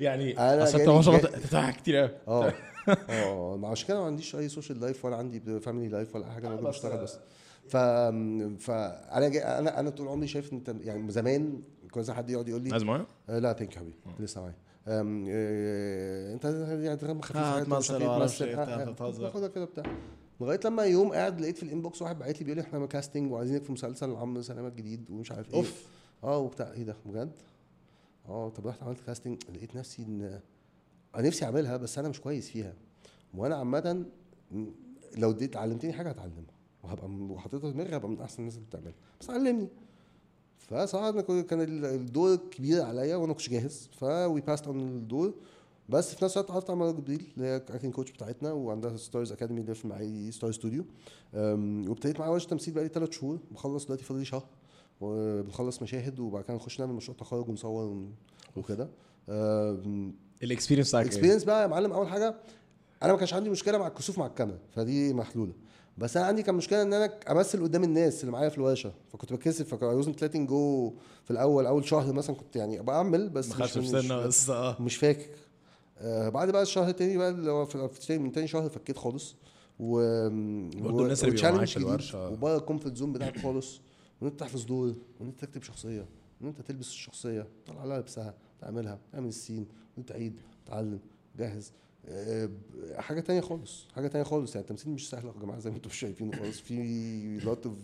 يعني 0.00 0.38
أصل 0.38 0.80
أنت 0.80 1.04
شاء 1.04 1.16
الله 1.52 1.70
كتير 1.70 1.96
قوي 1.96 2.10
آه. 2.28 2.52
آه. 3.10 3.56
ما 3.56 3.68
عشان 3.68 3.88
كده 3.88 4.00
ما 4.00 4.06
عنديش 4.06 4.36
أي 4.36 4.48
social 4.48 4.80
life 4.80 5.04
ولا 5.04 5.16
عندي 5.16 5.60
family 5.60 5.88
life 5.88 6.16
ولا 6.16 6.26
حاجة 6.26 6.46
أنا 6.46 6.56
بشتغل 6.56 7.02
بس 7.02 7.18
ف 7.68 7.76
فانا 7.76 9.28
جاي 9.28 9.42
أنا 9.42 9.80
أنا 9.80 9.90
طول 9.90 10.08
عمري 10.08 10.26
شايف 10.26 10.52
انت 10.52 10.74
يعني 10.84 11.10
زمان 11.10 11.62
كان 11.94 12.02
زي 12.02 12.12
حد 12.12 12.30
يقعد 12.30 12.48
يقول 12.48 12.62
لي 12.62 12.70
عايز 12.72 12.82
معايا؟ 12.82 13.06
آه، 13.28 13.38
لا 13.38 13.52
thank 13.52 13.74
you 13.74 13.80
حبيبي 13.80 13.96
لسه 14.18 14.40
معايا. 14.40 14.54
آه، 14.88 16.32
أنت 16.32 16.44
يعني 16.44 16.96
دم 16.96 17.20
خفيف 17.20 17.36
آه، 17.36 17.62
تمثل 17.62 18.02
آه، 18.02 18.22
آه،. 18.62 18.94
باخدها 18.94 19.48
كده 19.48 19.64
بتاع. 19.64 19.84
لغاية 20.40 20.60
لما 20.64 20.82
يوم 20.82 21.12
قاعد 21.12 21.40
لقيت 21.40 21.56
في 21.56 21.62
ال 21.62 21.69
inbox 21.69 22.02
واحد 22.02 22.18
بعت 22.18 22.38
لي 22.38 22.44
بيقول 22.44 22.56
لي 22.56 22.62
إحنا 22.62 22.86
casting 22.86 23.32
وعايزينك 23.32 23.64
في 23.64 23.72
مسلسل 23.72 24.10
عمرو 24.10 24.42
سلامة 24.42 24.68
الجديد 24.68 25.10
ومش 25.10 25.32
عارف 25.32 25.50
إيه. 25.50 25.56
أوف. 25.56 25.86
آه 26.24 26.38
وبتاع. 26.38 26.72
إيه 26.72 26.82
ده؟ 26.82 26.96
بجد؟ 27.06 27.32
آه 28.28 28.48
طب 28.48 28.66
رحت 28.66 28.82
عملت 28.82 29.00
casting 29.00 29.38
لقيت 29.54 29.76
نفسي 29.76 30.02
إن 30.02 30.40
أنا 31.14 31.26
نفسي 31.26 31.44
أعملها 31.44 31.76
بس 31.76 31.98
أنا 31.98 32.08
مش 32.08 32.20
كويس 32.20 32.50
فيها. 32.50 32.74
وأنا 33.34 33.56
عامه 33.56 34.04
لو 35.16 35.30
اديت 35.30 35.56
علمتني 35.56 35.92
حاجة 35.92 36.08
هتعلمها. 36.08 36.44
وهبقى 36.84 37.06
وحطيتها 37.10 37.70
في 37.70 37.72
دماغي 37.72 37.96
هبقى 37.96 38.08
من 38.08 38.20
أحسن 38.20 38.38
الناس 38.38 38.54
اللي 38.54 38.66
بتعملها. 38.66 38.94
بس 39.20 39.30
علمني. 39.30 39.68
فصراحه 40.58 41.20
كان 41.42 41.60
ال- 41.60 41.84
الدور 41.84 42.36
كبير 42.36 42.82
عليا 42.82 43.16
وأنا 43.16 43.32
كنتش 43.32 43.48
جاهز. 43.50 43.88
ف 43.92 44.40
we 44.40 44.46
passed 44.46 44.66
on 44.66 44.80
الدور. 44.80 45.34
بس 45.88 46.14
في 46.14 46.24
نفس 46.24 46.36
الوقت 46.36 46.50
عرفت 46.50 46.70
على 46.70 46.92
جبريل 46.92 47.26
اللي 47.36 47.46
هي 47.48 47.56
acting 47.56 47.92
coach 47.92 48.10
بتاعتنا 48.12 48.52
وعندها 48.52 48.96
Stars 48.96 49.32
Academy 49.32 49.60
اللي 49.60 49.74
في 49.74 49.88
معايا 49.88 50.30
Star 50.30 50.52
Studio 50.52 50.84
وابتديت 51.34 52.18
معاها 52.20 52.30
ورشه 52.30 52.46
تمثيل 52.48 52.74
بقالي 52.74 52.88
ثلاث 52.88 53.10
شهور. 53.10 53.38
بخلص 53.50 53.84
دلوقتي 53.84 54.04
فاضل 54.04 54.26
شهر. 54.26 54.46
وبنخلص 55.00 55.82
مشاهد 55.82 56.20
وبعد 56.20 56.44
كده 56.44 56.54
نخش 56.54 56.80
نعمل 56.80 56.92
مشروع 56.94 57.18
تخرج 57.18 57.48
ونصور 57.48 57.84
ون- 57.84 58.12
وكده. 58.56 58.88
ال 60.42 60.46
experience 60.46 60.88
بتاعك 60.88 61.02
إيه؟ 61.04 61.10
ال 61.10 61.13
experience 61.13 61.44
بقى 61.44 61.62
يا 61.62 61.66
معلم 61.66 61.92
أول 61.92 62.08
حاجة 62.08 62.34
أنا 63.02 63.12
ما 63.12 63.18
كانش 63.18 63.34
عندي 63.34 63.50
مشكلة 63.50 63.78
مع 63.78 63.86
الكسوف 63.86 64.18
مع 64.18 64.26
الكاميرا 64.26 64.58
فدي 64.74 65.14
محلولة. 65.14 65.52
بس 65.98 66.16
أنا 66.16 66.26
عندي 66.26 66.42
كان 66.42 66.54
مشكلة 66.54 66.82
إن 66.82 66.92
أنا 66.92 67.12
أمثل 67.30 67.62
قدام 67.62 67.84
الناس 67.84 68.20
اللي 68.20 68.32
معايا 68.32 68.48
في 68.48 68.58
الورشة 68.58 68.92
فكنت 69.12 69.32
بتكسف 69.32 69.74
فكنت 69.74 70.24
letting 70.24 70.36
جو 70.38 70.92
في 71.24 71.30
الأول 71.30 71.66
أول 71.66 71.84
شهر 71.84 72.12
مثلا 72.12 72.36
كنت 72.36 72.56
يعني 72.56 72.82
بعمل 72.82 73.28
بس 73.28 73.48
مش, 73.48 73.76
مش, 73.76 74.50
آه. 74.50 74.76
مش 74.80 74.96
فاكر. 74.96 75.26
آه 75.98 76.28
بعد 76.28 76.50
بقى 76.50 76.62
الشهر 76.62 76.88
التاني 76.88 77.16
بقى 77.16 77.30
اللي 77.30 77.50
هو 77.50 77.64
في 77.88 78.18
من 78.18 78.32
تاني 78.32 78.48
شهر 78.48 78.68
فكيت 78.68 78.96
خالص. 78.98 79.36
و 79.80 79.96
برضه 80.80 81.02
الناس 81.02 81.24
اللي 81.24 81.34
بيبقوا 81.34 81.50
معاك 81.56 81.68
في 81.68 81.74
جديد 81.74 81.86
الورشة. 81.88 82.28
وبره 82.30 82.56
ال 82.56 82.61
comfort 82.61 82.96
zone 82.96 83.12
بتاعك 83.12 83.38
خالص. 83.38 83.80
وان 84.20 84.30
انت 84.30 84.40
تحفظ 84.40 84.64
دور 84.64 84.94
وان 85.20 85.28
انت 85.28 85.40
تكتب 85.44 85.62
شخصية 85.62 86.06
وان 86.40 86.48
انت 86.48 86.60
تلبس 86.60 86.86
الشخصية 86.88 87.46
تطلع 87.64 87.84
لها 87.84 87.98
لبسها 87.98 88.34
تعملها 88.60 88.98
تعمل 89.12 89.28
ال 89.28 89.34
scene 89.34 89.66
وانت 89.96 90.08
تعيد 90.08 90.40
تعلم 90.66 90.98
جاهز 91.38 91.72
آه، 92.08 92.50
حاجة 92.96 93.20
تانية 93.20 93.40
خالص 93.40 93.86
حاجة 93.94 94.08
تانية 94.08 94.24
خالص. 94.24 94.54
يعني 94.54 94.62
التمثيل 94.64 94.92
مش 94.92 95.10
سهل 95.10 95.26
يا 95.26 95.32
جماعة 95.42 95.58
زي 95.58 95.70
ما 95.70 95.76
أنتم 95.76 95.90
شايفين 95.90 96.34
خالص. 96.34 96.60
في 96.60 97.38
lot 97.44 97.66
of 97.66 97.76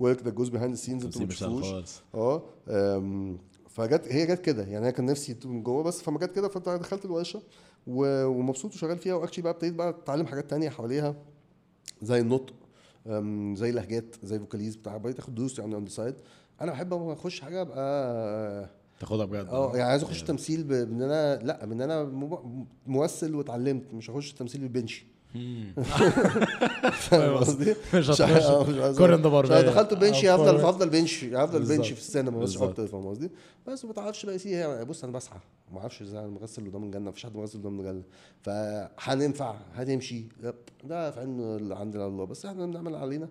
work 0.00 0.22
that 0.22 0.34
goes 0.34 0.48
behind 0.48 0.76
تمثيل 0.76 0.94
ما 0.96 1.06
مش 1.06 1.16
بتشوفوش 1.16 2.00
آه 2.14 2.42
فجت 3.68 4.08
هي 4.08 4.26
جت 4.26 4.40
كده. 4.40 4.62
يعني 4.62 4.78
أنا 4.78 4.90
كان 4.90 5.06
نفسي 5.06 5.36
من 5.44 5.62
جوه 5.62 5.82
بس 5.82 6.02
فما 6.02 6.18
جت 6.18 6.32
كده 6.34 6.48
فدخلت 6.48 7.04
الورشة 7.04 7.42
ومبسوط 7.86 8.74
وشغال 8.74 8.98
فيها. 8.98 9.14
و 9.14 9.17
actually 9.17 9.42
بقى 9.42 9.52
ابتديت 9.52 9.74
بقى 9.74 9.88
أتعلم 9.88 10.26
حاجات 10.26 10.50
تانية 10.50 10.68
حواليها 10.68 11.16
زي 12.02 12.20
النطق. 12.20 12.54
زي 13.56 13.70
اللهجات 13.70 14.16
زي 14.22 14.38
vocalise 14.38 14.76
بتاع 14.76 14.96
بقيت 14.96 15.18
اخد 15.18 15.34
دروس 15.34 15.58
يعني 15.58 15.74
on 15.74 15.84
the 15.84 15.90
side 15.90 16.14
أنا 16.60 16.72
بحب 16.72 16.94
اما 16.94 17.12
أخش 17.12 17.40
حاجة 17.40 17.60
أبقى 17.60 18.70
تاخدها 19.00 19.24
بجد. 19.26 19.46
آه 19.48 19.76
يعني 19.76 19.90
عايز 19.90 20.02
أخش 20.02 20.22
تمثيل 20.22 20.64
بإن 20.64 21.02
أنا 21.02 21.36
لأ 21.36 21.64
بإن 21.66 21.80
أنا 21.80 22.04
مم- 22.04 22.66
ممثل 22.86 23.34
واتعلمت. 23.34 23.94
مش 23.94 24.10
هخش 24.10 24.32
تمثيل 24.32 24.60
بالبنشي 24.60 25.06
مم. 25.06 25.17
فاهم 26.92 27.36
قصدي؟ 27.36 27.74
مش 27.94 28.20
عايز 28.20 28.98
كورن 28.98 29.22
دخلت 29.22 29.94
بنشي 29.94 30.32
أو 30.32 30.42
هفضل 30.44 30.56
هفضل 30.64 30.90
بنشي 30.90 31.36
هفضل. 31.36 31.76
بنشي 31.76 31.94
في 31.94 32.00
السينما 32.00 32.38
بالظبط. 32.38 32.68
أكتر 32.68 32.86
فاهم 32.86 33.06
قصدي؟ 33.06 33.30
بس 33.66 33.84
ما 33.84 33.92
تعرفش 33.92 34.26
بقى 34.26 34.38
سي 34.38 34.56
هي 34.56 34.84
بص 34.84 35.04
أنا 35.04 35.12
بسعى. 35.12 35.38
ما 35.72 35.80
أعرفش 35.80 36.02
إزاي 36.02 36.20
أنا 36.20 36.28
مغسل 36.28 36.68
قدام 36.68 36.84
الجنة 36.84 37.10
مفيش 37.10 37.26
حد 37.26 37.36
مغسل 37.36 37.58
قدام 37.58 37.80
الجنة. 37.80 38.02
فهننفع 38.42 39.54
هتمشي. 39.74 40.24
ده 40.84 41.10
في 41.10 41.20
علم 41.20 41.72
عندنا 41.72 42.06
الله. 42.06 42.24
بس 42.24 42.46
إحنا 42.46 42.66
بنعمل 42.66 42.94
علينا. 42.94 43.28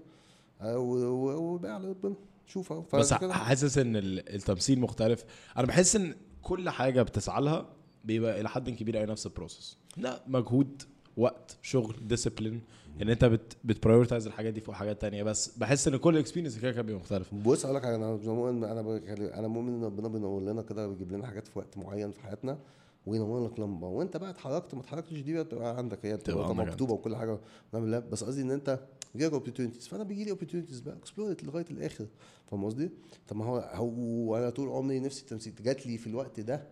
آه، 0.62 0.78
و- 0.80 0.96
و- 0.96 1.54
وباقي 1.54 1.74
على 1.76 1.88
ربنا. 1.90 2.16
شوف 2.48 2.72
أهو 2.72 2.84
بس 2.94 3.14
حاسس 3.14 3.78
إن 3.78 3.96
ال- 3.96 4.36
التمثيل 4.36 4.80
مختلف. 4.80 5.24
أنا 5.58 5.68
بحس 5.68 5.96
إن 5.96 6.16
كل 6.42 6.70
حاجة 6.70 7.02
بتسعى 7.02 7.42
لها 7.42 7.66
بيبقى 8.04 8.42
إلى 8.42 8.50
حد 8.50 8.70
كبير 8.70 8.98
قوي 8.98 9.06
نفس 9.06 9.26
البروسيس 9.26 9.78
لا 9.98 10.24
مجهود 10.28 10.82
وقت 11.18 11.58
شغل 11.62 11.96
discipline 12.08 12.62
إن 13.02 13.10
أنت 13.10 13.26
بت 13.26 13.58
بت 13.66 13.76
prioritize 13.76 14.28
الحاجات 14.28 14.54
دي 14.54 14.62
فوق 14.62 14.76
حاجات 14.76 15.02
تانية. 15.02 15.24
بس 15.24 15.58
بحس 15.58 15.88
إن 15.88 15.98
كل 15.98 16.18
experience 16.18 16.60
كده 16.60 16.72
كده 16.72 16.82
بيبقى 16.82 17.02
مختلف. 17.02 17.34
بص 17.34 17.66
أقول 17.66 17.78
لك 17.78 17.86
أنا 17.86 18.16
مؤمن 18.16 18.64
أنا 18.64 19.02
أنا 19.40 19.48
مؤمن 19.48 19.74
إن 19.74 19.84
ربنا 19.84 20.08
بينور 20.08 20.42
لنا 20.42 20.62
كده 20.62 20.88
ويجيب 20.88 21.12
لنا 21.12 21.28
حاجات 21.28 21.48
في 21.48 21.60
وقت 21.60 21.78
معين 21.78 22.12
في 22.12 22.22
حياتنا 22.22 22.60
وينور 23.06 23.46
لك 23.48 23.60
لمبة. 23.60 23.88
وأنت 23.88 24.18
بقى 24.18 24.30
اتحركت 24.30 24.76
ما 24.76 24.82
اتحركتش 24.82 25.20
دي 25.20 25.34
بقى 25.34 25.44
بتبقى 25.44 25.78
عندك. 25.78 26.06
هي 26.06 26.18
تبقى 26.18 26.44
بتبقى 26.44 26.56
مكتوبة 26.56 26.94
وكل 26.94 27.16
حاجة. 27.16 27.40
لها 27.74 28.00
بس 28.00 28.24
قصدي 28.24 28.42
إن 28.42 28.52
أنت 28.52 28.80
جاك 29.16 29.34
opportunities 29.34 29.88
فأنا 29.88 30.04
بيجي 30.04 30.24
لي 30.24 30.32
opportunities 30.32 30.80
بقى 30.80 30.96
explore 30.96 31.36
لغاية 31.44 31.66
الآخر. 31.72 32.06
فاهم 32.52 32.66
قصدي؟ 32.66 32.90
طب 33.28 33.36
ما 33.36 33.46
هو 33.46 33.58
هو 33.74 34.38
أنا 34.38 34.50
طول 34.50 34.70
عمري 34.70 35.00
نفسي 35.00 35.22
التمثيل. 35.22 35.54
جات 35.64 35.88
لي 35.88 35.98
في 35.98 36.08
الوقت 36.08 36.40
ده 36.40 36.64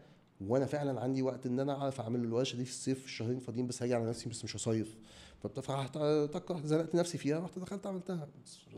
وأنا 0.41 0.65
فعلا 0.65 1.01
عندي 1.01 1.21
وقت 1.21 1.45
إن 1.45 1.59
أنا 1.59 1.73
أعرف 1.81 2.01
أعمل 2.01 2.19
الورشة 2.19 2.55
دي 2.55 2.65
في 2.65 2.71
الصيف 2.71 2.99
في 2.99 3.05
الشهرين 3.05 3.39
فاضيين 3.39 3.67
بس 3.67 3.83
هاجي 3.83 3.93
على 3.93 4.05
نفسي 4.09 4.29
بس 4.29 4.43
مش 4.43 4.55
هصيف 4.55 4.95
ففتحت 5.43 5.97
رحت 5.97 6.65
زنقت 6.65 6.95
نفسي 6.95 7.17
فيها 7.17 7.39
رحت 7.39 7.59
دخلت 7.59 7.87
عملتها. 7.87 8.27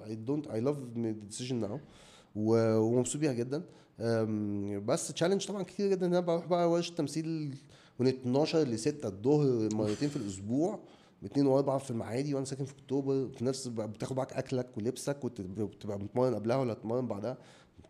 I 0.05 0.09
don't 0.29 0.47
I 0.47 0.59
love 0.67 0.77
the 0.95 1.35
decision 1.35 1.65
now. 1.67 1.79
و- 2.35 2.77
ومبسوط 2.77 3.21
بيها 3.21 3.33
جدا. 3.33 3.63
بس 4.85 5.07
تشالنج 5.07 5.45
طبعا 5.47 5.63
كتير 5.63 5.91
جدا 5.91 6.05
إن 6.05 6.11
أنا 6.13 6.19
بروح 6.19 6.45
بقى 6.45 6.71
ورشة 6.71 6.93
تمثيل 6.93 7.55
من 7.99 8.07
12 8.07 8.59
ل 8.63 8.79
6 8.79 9.07
الظهر 9.07 9.69
مرتين 9.75 10.09
في 10.09 10.15
الأسبوع 10.15 10.79
اثنين 11.25 11.47
وأربعة 11.47 11.77
في 11.77 11.91
المعادي 11.91 12.33
وأنا 12.33 12.45
ساكن 12.45 12.65
في 12.65 12.73
أكتوبر. 12.73 13.29
في 13.37 13.45
نفس 13.45 13.67
بتاخد 13.67 14.15
معاك 14.17 14.33
أكلك 14.33 14.77
ولبسك 14.77 15.23
وتبقى 15.23 15.97
بتتمرن 15.97 16.35
قبلها 16.35 16.57
ولا 16.57 16.73
تتمرن 16.73 17.07
بعدها. 17.07 17.37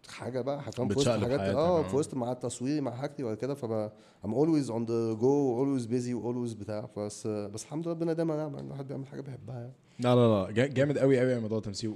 حاجة 0.10 0.42
بقى 0.42 0.60
هفهم 0.60 0.90
في 0.90 1.00
وسط 1.00 1.10
حاجات 1.10 1.40
آه. 1.40 1.84
في 1.84 1.96
وسط 1.96 2.14
مع 2.14 2.32
التصوير 2.32 2.82
مع 2.82 2.92
حاجتي 2.96 3.24
ولا 3.24 3.36
كده 3.36 3.54
فبقى 3.54 3.94
I'm 4.26 4.30
always 4.30 4.68
on 4.70 4.86
the 4.88 5.20
go 5.22 5.58
always 5.60 5.88
busy 5.90 6.24
always 6.24 6.58
بتاع 6.60 6.90
بس 6.98 7.28
بس 7.28 7.64
الحمد 7.64 7.84
لله 7.88 7.94
ربنا 7.96 8.14
دايما 8.14 8.36
نعم 8.36 8.56
ان 8.56 8.66
الواحد 8.66 8.88
بيعمل 8.88 9.08
حاجة 9.08 9.22
بيحبها 9.22 9.56
يعني. 9.60 9.74
لا 10.00 10.16
لا 10.16 10.44
لا 10.46 10.52
جا- 10.52 10.68
جامد 10.68 10.98
قوي 10.98 11.20
قوي 11.20 11.40
موضوع 11.40 11.58
التمثيل. 11.58 11.96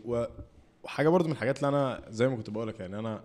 وحاجه 0.83 1.09
برضو 1.09 1.25
من 1.27 1.31
الحاجات 1.33 1.57
اللي 1.57 1.67
أنا 1.69 2.01
زي 2.09 2.27
ما 2.27 2.35
كنت 2.35 2.49
بقول 2.49 2.67
لك 2.67 2.79
يعني 2.79 2.99
أنا 2.99 3.21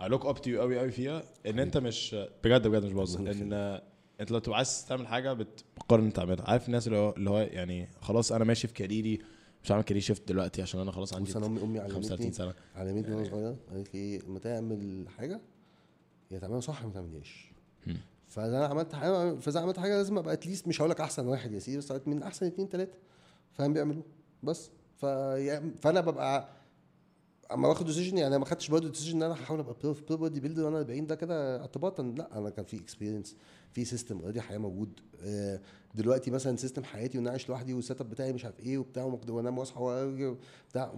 I 0.00 0.04
look 0.04 0.22
up 0.22 0.36
to 0.38 0.46
you 0.46 0.56
قوي 0.58 0.78
قوي 0.78 0.90
فيها 0.90 1.22
إن 1.46 1.58
أنت 1.58 1.76
مش 1.78 2.16
بجد 2.44 2.68
بجد 2.68 2.84
مش 2.84 2.92
بهزر. 2.92 3.20
إن 3.20 3.80
أنت 4.20 4.30
لو 4.30 4.38
تبقى 4.38 4.56
عايز 4.56 4.86
تعمل 4.88 5.06
حاجة 5.06 5.32
بتقرر 5.32 6.00
ان 6.00 6.04
انت 6.06 6.16
تعملها. 6.16 6.50
عارف 6.50 6.66
الناس 6.66 6.86
اللي 6.86 6.98
هو 6.98 7.10
اللي 7.16 7.30
هو 7.30 7.38
يعني 7.38 7.88
خلاص 8.00 8.32
أنا 8.32 8.44
ماشي 8.44 8.68
في 8.68 8.74
كاريري 8.74 9.20
مش 9.64 9.72
هعمل 9.72 9.82
career 9.82 10.02
shift 10.02 10.28
دلوقتي 10.28 10.62
عشان 10.62 10.80
أنا 10.80 10.92
خلاص 10.92 11.14
عندي 11.14 11.30
بص 11.30 11.36
أنا 11.36 11.46
أمي 11.46 11.62
امي 11.62 11.80
35 11.80 12.10
علمتني 12.12 12.32
سنة. 12.32 12.54
علمتني 12.74 13.14
وأنا 13.14 13.24
صغير. 13.30 13.56
قالت 13.70 13.94
لي 13.94 14.00
إيه 14.00 14.20
لما 14.22 14.38
تعمل 14.38 15.04
حاجة 15.18 15.40
يا 16.30 16.38
تعملها 16.38 16.60
صح 16.60 16.84
ما 16.84 16.90
تعملهاش. 16.92 17.52
مم. 17.86 17.96
فإذا 18.28 18.56
أنا 18.56 18.66
عملت 18.66 18.94
حاجة 18.94 19.34
فإذا 19.34 19.60
عملت 19.60 19.78
حاجة 19.78 19.96
لازم 19.96 20.18
أبقى 20.18 20.34
at 20.34 20.44
least 20.44 20.68
مش 20.68 20.80
هقول 20.80 20.90
لك 20.90 21.00
أحسن 21.00 21.26
واحد 21.26 21.52
يا 21.52 21.58
سيدي 21.58 21.78
بس 21.78 21.92
من 22.06 22.22
أحسن 22.22 22.46
اتنين 22.46 22.68
تلاتة. 22.68 22.98
فاهم 23.52 23.72
بيعملوا. 23.72 24.02
بس. 24.42 24.70
فأنا 24.96 26.00
ببقى 26.00 26.48
أما 27.52 27.68
باخد 27.68 27.86
decision 27.86 28.18
يعني 28.18 28.38
ما 28.38 28.44
خدتش 28.44 28.68
برضه 28.70 28.88
decision 28.88 29.16
إن 29.16 29.22
أنا 29.22 29.34
هحاول 29.34 29.60
أبقى 29.60 29.74
pro 29.82 29.96
pro 30.08 30.16
bodybuilder 30.16 30.64
وأنا 30.64 30.78
40 30.78 31.06
ده 31.06 31.14
كده 31.14 31.60
اعتباطا. 31.60 32.02
لأ 32.02 32.38
أنا 32.38 32.50
كان 32.50 32.64
في 32.64 32.76
experience 32.80 33.36
في 33.72 33.84
system 33.84 34.18
already 34.20 34.40
حياة 34.40 34.58
موجود. 34.58 35.00
آه، 35.24 35.60
دلوقتي 35.94 36.30
مثلا 36.30 36.56
system 36.56 36.84
حياتي 36.84 37.18
وأنا 37.18 37.30
عايش 37.30 37.48
لوحدي 37.48 37.74
وال 37.74 38.00
setup 38.00 38.10
بتاعي 38.10 38.32
مش 38.32 38.44
عارف 38.44 38.60
إيه 38.60 38.78
وبتاع 38.78 39.18
وانام 39.28 39.58
واصحى 39.58 40.34
بتاع 40.70 40.92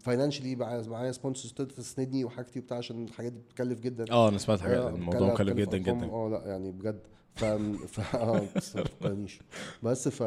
financially 0.00 0.56
معايا 0.56 1.12
sponsors 1.12 1.52
تسندني 1.52 2.24
وحاجتي 2.24 2.58
وبتاع 2.58 2.76
عشان 2.76 3.04
الحاجات 3.04 3.32
دي 3.32 3.38
بتكلف 3.40 3.80
جدا. 3.80 4.04
آه 4.12 4.28
أنا 4.28 4.38
سمعت 4.38 4.60
حاجات 4.60 4.78
آه، 4.78 4.88
الموضوع 4.88 5.32
مكلف 5.32 5.56
جدا 5.56 5.78
جدا. 5.78 6.04
آه 6.10 6.28
لا 6.28 6.50
يعني 6.50 6.70
بجد. 6.70 7.00
ف 7.34 7.44
ف 7.44 8.16
آه 8.16 8.42
بس 8.56 8.76
بس 9.82 10.08
ف 10.08 10.22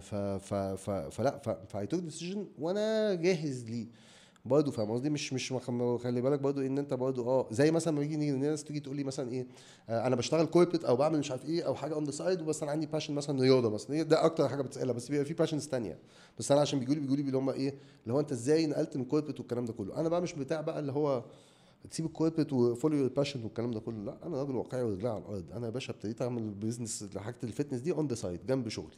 ف 0.00 0.14
ف 0.14 0.54
ف 0.54 0.90
فلا 0.90 1.38
ف 1.38 1.48
ف 1.48 1.86
I 1.86 1.89
took 1.89 2.00
decision 2.00 2.46
وأنا 2.58 3.14
جاهز 3.14 3.64
ليه. 3.70 3.86
برضه 4.48 4.70
فاهم 4.70 4.90
قصدي؟ 4.90 5.10
مش 5.10 5.32
مش 5.32 5.52
خلي 6.02 6.20
بالك 6.20 6.40
برضه 6.40 6.66
إن 6.66 6.78
أنت 6.78 6.94
برضه 6.94 7.26
آه 7.26 7.46
زي 7.50 7.70
مثلا 7.70 7.92
لما 7.92 8.02
يجي 8.04 8.30
الناس 8.30 8.64
تيجي 8.64 8.80
تقول 8.80 8.96
لي 8.96 9.04
مثلا 9.04 9.32
إيه 9.32 9.46
آه 9.88 10.06
أنا 10.06 10.16
بشتغل 10.16 10.46
corporate 10.46 10.84
أو 10.84 10.96
بعمل 10.96 11.18
مش 11.18 11.30
عارف 11.30 11.44
إيه 11.44 11.62
أو 11.62 11.74
حاجة 11.74 11.94
on 11.94 12.04
the 12.04 12.10
side 12.10 12.40
وبس 12.40 12.62
أنا 12.62 12.72
عندي 12.72 12.86
passion 12.86 13.14
مثلا 13.14 13.40
رياضة 13.40 13.80
هي 13.90 14.04
ده 14.04 14.24
أكتر 14.24 14.48
حاجة 14.48 14.62
بتسألها 14.62 14.92
بس 14.94 15.08
بيبقى 15.08 15.24
في 15.24 15.34
passions 15.34 15.66
ثانية 15.68 15.98
بس 16.38 16.52
أنا 16.52 16.60
عشان 16.60 16.78
بيجوا 16.78 16.94
لي 16.94 17.00
بيجوا 17.00 17.16
لي 17.16 17.22
اللي 17.22 17.38
هم 17.38 17.50
إيه 17.50 17.74
اللي 18.02 18.14
هو 18.14 18.20
أنت 18.20 18.32
إزاي 18.32 18.66
نقلت 18.66 18.96
من 18.96 19.04
corporate 19.04 19.40
والكلام 19.40 19.64
ده 19.64 19.72
كله. 19.72 20.00
أنا 20.00 20.08
بقى 20.08 20.22
مش 20.22 20.32
بتاع 20.34 20.60
بقى 20.60 20.78
اللي 20.78 20.92
هو 20.92 21.24
تسيب 21.90 22.06
ال 22.06 22.11
corporate 22.11 22.52
و 22.52 22.58
follow 22.58 22.96
your 22.96 23.08
passion 23.08 23.44
والكلام 23.44 23.70
ده 23.70 23.80
كله 23.80 24.04
لا 24.04 24.26
أنا 24.26 24.36
راجل 24.36 24.56
واقعي 24.56 24.82
ورجلي 24.82 25.08
على 25.08 25.18
الأرض. 25.18 25.44
أنا 25.52 25.66
يا 25.66 25.70
باشا 25.70 25.92
ابتديت 25.92 26.22
أعمل 26.22 26.50
business 26.50 27.04
حاجة 27.16 27.36
ال 27.44 27.49
fitness 27.49 27.80
دي 27.80 27.92
on 27.92 28.06
the 28.06 28.14
side 28.14 28.46
جنب 28.46 28.68
شغلي. 28.68 28.96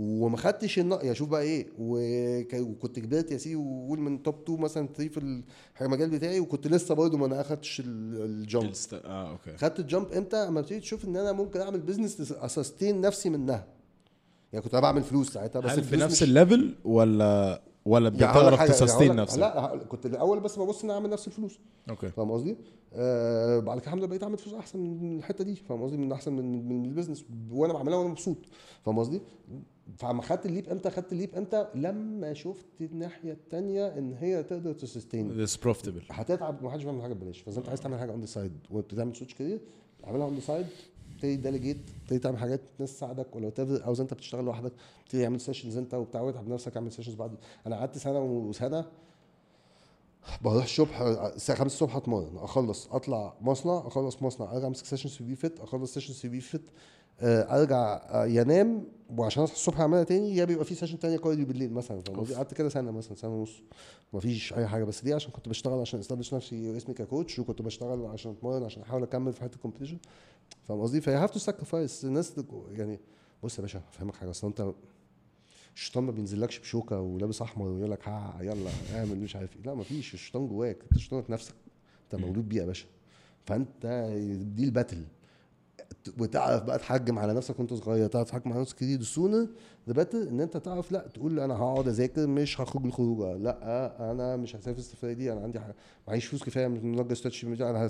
وما 0.00 0.36
خدتش 0.36 0.78
النق 0.78 1.04
يا 1.04 1.12
شوف 1.12 1.28
بقى 1.28 1.42
إيه 1.42 1.66
وك- 1.78 2.54
وكنت 2.54 2.98
كبرت 2.98 3.30
يا 3.32 3.36
سيدي 3.38 3.56
وقول 3.56 4.00
من 4.00 4.22
top 4.22 4.34
2 4.42 4.60
مثلا 4.60 4.86
3 4.88 5.08
في 5.08 5.42
المجال 5.80 6.10
بتاعي 6.10 6.40
وكنت 6.40 6.66
لسه 6.66 6.94
برضه 6.94 7.18
ما 7.18 7.26
أنا 7.26 7.40
أخدتش 7.40 7.80
ال- 7.80 8.22
ال 8.22 8.32
jump 8.32 8.72
آه 9.04 9.30
okay. 9.30 9.56
خدت 9.56 9.80
ال 9.80 9.86
jump 9.86 10.12
إمتى؟ 10.12 10.36
أما 10.36 10.60
ابتديت 10.60 10.82
تشوف 10.82 11.04
إن 11.04 11.16
أنا 11.16 11.32
ممكن 11.32 11.60
أعمل 11.60 11.80
business 11.80 12.32
أ 12.32 12.40
sustain 12.40 13.00
نفسي 13.00 13.30
منها. 13.30 13.66
يعني 14.52 14.64
كنت 14.64 14.76
بعمل 14.76 15.02
فلوس 15.02 15.32
ساعتها 15.32 15.60
بس 15.60 15.70
هل 15.70 15.80
بنفس 15.80 16.12
مش- 16.14 16.22
ال 16.22 16.31
level 16.31 16.74
ولا 16.84 17.62
ولا 17.84 18.04
يعني 18.08 18.16
بتعرف 18.16 18.58
يعني 18.58 18.68
ت 18.70 18.76
sustain 18.76 19.16
نفسك؟ 19.16 19.38
لا 19.38 19.76
كنت 19.88 20.06
الأول 20.06 20.40
بس 20.40 20.58
ببص 20.58 20.84
إن 20.84 20.90
أعمل 20.90 21.10
نفس 21.10 21.26
الفلوس. 21.26 21.58
okay. 21.90 22.08
فاهم 22.08 22.30
قصدي؟ 22.30 22.56
آه 22.94 23.58
بعد 23.58 23.78
كده 23.78 23.86
الحمد 23.86 23.98
لله 23.98 24.08
بقيت 24.08 24.22
أعمل 24.22 24.38
فلوس 24.38 24.54
أحسن 24.54 24.78
من 24.78 25.18
الحتة 25.18 25.44
دي. 25.44 25.54
فاهم 25.54 25.82
قصدي؟ 25.82 25.96
من 25.96 26.12
أحسن 26.12 26.32
من 26.32 26.68
من 26.68 26.84
ال 26.84 26.88
business 26.88 27.24
وأنا 27.50 27.72
بعملها 27.72 27.96
وأنا 27.98 28.08
مبسوط. 28.08 28.36
فاهم 28.84 28.98
قصدي؟ 28.98 29.20
فما 29.96 30.22
خدت 30.22 30.46
ال 30.46 30.50
leap 30.50 30.68
إمتى؟ 30.68 30.90
خدت 30.90 31.12
ال 31.12 31.16
leap 31.16 31.34
إمتى؟ 31.34 31.66
لما 31.74 32.34
شفت 32.34 32.66
الناحية 32.80 33.32
الثانية 33.32 33.86
إن 33.98 34.14
هي 34.14 34.42
تقدر 34.42 34.72
ت 34.72 34.80
sustain 34.80 35.32
this 35.32 35.56
profitable 35.56 36.02
هتتعب 36.10 36.62
ما 36.62 36.70
حدش 36.70 36.82
بيعمل 36.82 37.02
حاجة 37.02 37.12
ببلاش. 37.12 37.40
فاذا 37.40 37.58
أنت 37.58 37.68
عايز 37.68 37.80
تعمل 37.80 37.98
حاجة 37.98 38.10
on 38.10 38.20
the 38.20 38.26
side 38.26 38.52
وأنت 38.70 38.94
بتعمل 38.94 39.16
switch 39.16 39.34
career 39.34 39.60
اعملها 40.06 40.26
on 40.26 40.34
the 40.34 40.40
side 40.40 40.66
تبتدي 41.10 41.36
delegate 41.36 41.78
تبتدي 42.02 42.18
تعمل 42.18 42.38
حاجات 42.38 42.60
ناس 42.78 42.96
تساعدك 42.96 43.36
ولو 43.36 43.50
تبر 43.50 43.84
أو 43.84 43.94
أنت 44.00 44.14
بتشتغل 44.14 44.44
لوحدك 44.44 44.72
تبتدي 45.04 45.22
تعمل 45.22 45.40
sessions 45.40 45.76
أنت 45.76 45.94
وبتاع. 45.94 46.20
وتعب 46.20 46.48
نفسك 46.48 46.76
اعمل 46.76 46.92
sessions 46.92 47.14
بعد. 47.14 47.34
أنا 47.66 47.76
قعدت 47.76 47.98
سنة 47.98 48.20
وسنة 48.22 48.84
بروح 50.44 50.62
الصبح 50.64 51.00
الساعة 51.00 51.58
5 51.58 51.66
الصبح 51.66 51.96
أتمرن 51.96 52.36
أخلص 52.36 52.88
أطلع 52.92 53.34
مصنع 53.40 53.78
أخلص 53.86 54.22
مصنع 54.22 54.52
أرجع 54.52 54.66
أمسك 54.66 54.84
sessions 54.86 55.12
في 55.12 55.24
بي 55.24 55.36
فيت 55.36 55.60
أخلص 55.60 55.94
sessions 55.94 56.16
في 56.16 56.28
بي 56.28 56.40
فيت 56.40 56.70
ارجع 57.22 57.96
آه، 58.10 58.26
ينام 58.26 58.84
وعشان 59.16 59.42
اصحى 59.42 59.54
الصبح 59.56 59.80
اعملها 59.80 60.04
تاني 60.04 60.36
يا 60.36 60.44
بيبقى 60.44 60.64
في 60.64 60.74
session 60.74 60.98
تانية 60.98 61.16
cardio 61.16 61.46
بالليل 61.46 61.72
مثلا؟ 61.72 62.02
قعدت 62.36 62.54
كده 62.54 62.68
سنة 62.68 62.90
مثلا 62.90 63.14
سنة 63.14 63.30
ونص. 63.30 63.62
مفيش 64.12 64.52
أي 64.52 64.66
حاجة. 64.66 64.84
بس 64.84 65.04
دي 65.04 65.14
عشان 65.14 65.30
كنت 65.32 65.48
بشتغل 65.48 65.80
عشان 65.80 66.00
establish 66.00 66.34
نفسي 66.34 66.76
اسمي 66.76 66.94
ك 66.94 67.01
coach 67.01 67.38
وكنت 67.38 67.62
بشتغل 67.62 68.06
عشان 68.06 68.30
أتمرن 68.32 68.62
عشان 68.62 68.82
أحاول 68.82 69.02
أكمل 69.02 69.32
في 69.32 69.40
حتة 69.40 69.54
ال 69.54 69.58
competition 69.58 69.98
فاهم 70.64 70.80
قصدي؟ 70.80 71.00
فهي 71.00 71.14
have 71.14 71.30
to 71.30 71.38
sacrifice 71.38 72.04
الناس 72.04 72.34
يعني 72.70 73.00
بص 73.42 73.56
يا 73.58 73.62
باشا 73.62 73.78
افهمك 73.92 74.14
حاجة. 74.16 74.30
أصل 74.30 74.46
أنت 74.46 74.72
الشيطان 75.74 76.04
ما 76.04 76.12
بينزلكش 76.12 76.58
بشوكة 76.58 77.00
ولابس 77.00 77.42
أحمر 77.42 77.66
ويقول 77.66 77.90
لك 77.90 78.06
يلا 78.40 78.70
اعمل 78.94 79.18
مش 79.20 79.36
عارف 79.36 79.56
إيه. 79.56 79.62
لا 79.62 79.74
مفيش 79.74 80.14
الشيطان 80.14 80.48
جواك. 80.48 80.78
أنت 80.82 80.98
شيطانك 80.98 81.30
نفسك. 81.30 81.54
أنت 82.04 82.20
مولود 82.20 82.48
بيه 82.48 82.60
يا 82.60 82.66
باشا. 82.66 82.86
فأنت 83.44 83.86
دي 84.56 84.64
ال 84.64 84.70
battle 84.70 85.04
وتعرف 86.18 86.62
بقى 86.62 86.78
تحجم 86.78 87.18
على 87.18 87.34
نفسك 87.34 87.58
وانت 87.58 87.74
صغير 87.74 88.06
تعرف 88.06 88.30
تحجم 88.30 88.52
على 88.52 88.60
نفسك 88.60 88.76
كتير 88.76 89.02
sooner 89.02 89.48
the 89.88 89.92
battle 89.94 90.28
إن 90.28 90.40
أنت 90.40 90.56
تعرف 90.56 90.92
لأ 90.92 91.06
تقول 91.14 91.40
أنا 91.40 91.54
هقعد 91.54 91.88
أذاكر 91.88 92.26
مش 92.26 92.60
هخرج 92.60 92.84
الخروجه 92.84 93.36
لأ 93.36 94.10
أنا 94.10 94.36
مش 94.36 94.56
هسافر 94.56 94.78
السفرية 94.78 95.12
دي 95.12 95.32
أنا 95.32 95.40
عندي 95.40 95.60
معيش 96.08 96.26
فلوس 96.26 96.44
كفاية 96.44 96.66
من 96.66 96.92
نلقى 96.92 97.14
ستاتش 97.14 97.44
أنا 97.44 97.86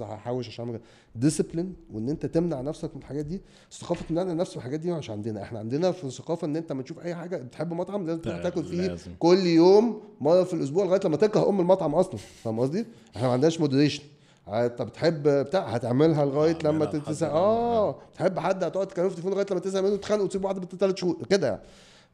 هحوش 0.00 0.48
عشان 0.48 0.64
أعمل 0.64 0.80
discipline 1.14 1.74
وإن 1.92 2.08
أنت 2.08 2.26
تمنع 2.26 2.60
نفسك 2.60 2.90
من 2.94 3.00
الحاجات 3.02 3.24
دي 3.26 3.40
ثقافة 3.72 4.04
منعنا 4.10 4.32
النفس 4.32 4.50
من 4.50 4.56
الحاجات 4.56 4.80
دي 4.80 4.92
مش 4.92 5.10
عندنا. 5.10 5.42
إحنا 5.42 5.58
عندنا 5.58 5.92
في 5.92 6.10
ثقافه 6.10 6.46
إن 6.46 6.56
أنت 6.56 6.72
لما 6.72 6.82
تشوف 6.82 6.98
أي 6.98 7.14
حاجة 7.14 7.36
بتحب 7.36 7.72
مطعم 7.72 8.06
لازم 8.06 8.20
تروح 8.20 8.42
تاكل 8.42 8.64
فيه 8.64 8.86
لازم. 8.86 9.10
كل 9.18 9.38
يوم 9.38 10.00
مرة 10.20 10.44
في 10.44 10.54
الأسبوع 10.54 10.84
لغاية 10.84 11.00
لما 11.04 11.16
تكره 11.16 11.48
أم 11.48 11.60
المطعم 11.60 11.94
أصلا. 11.94 12.16
فاهم 12.16 12.60
قصدي؟ 12.60 12.86
إحنا 13.16 13.26
ما 13.26 13.32
عندناش 13.32 13.60
moderation 13.60 14.02
انت 14.48 14.82
بتحب 14.82 15.28
بتاع؟ 15.28 15.60
هتعملها 15.66 16.24
لغاية 16.24 16.58
لما 16.64 16.84
تتسع 16.84 17.26
آه. 17.30 17.98
تحب 18.14 18.38
حد 18.38 18.64
هتقعد 18.64 18.86
تكلمه 18.86 19.08
في 19.08 19.12
التليفون 19.14 19.32
لغاية 19.32 19.46
لما 19.50 19.60
تزهق 19.60 19.82
منه 19.82 19.96
تتخانقوا 19.96 20.24
وتسيبوا 20.24 20.52
بعض 20.52 20.64
ثلاث 20.64 20.96
شهور 20.96 21.26
كده 21.30 21.46
يعني. 21.48 21.62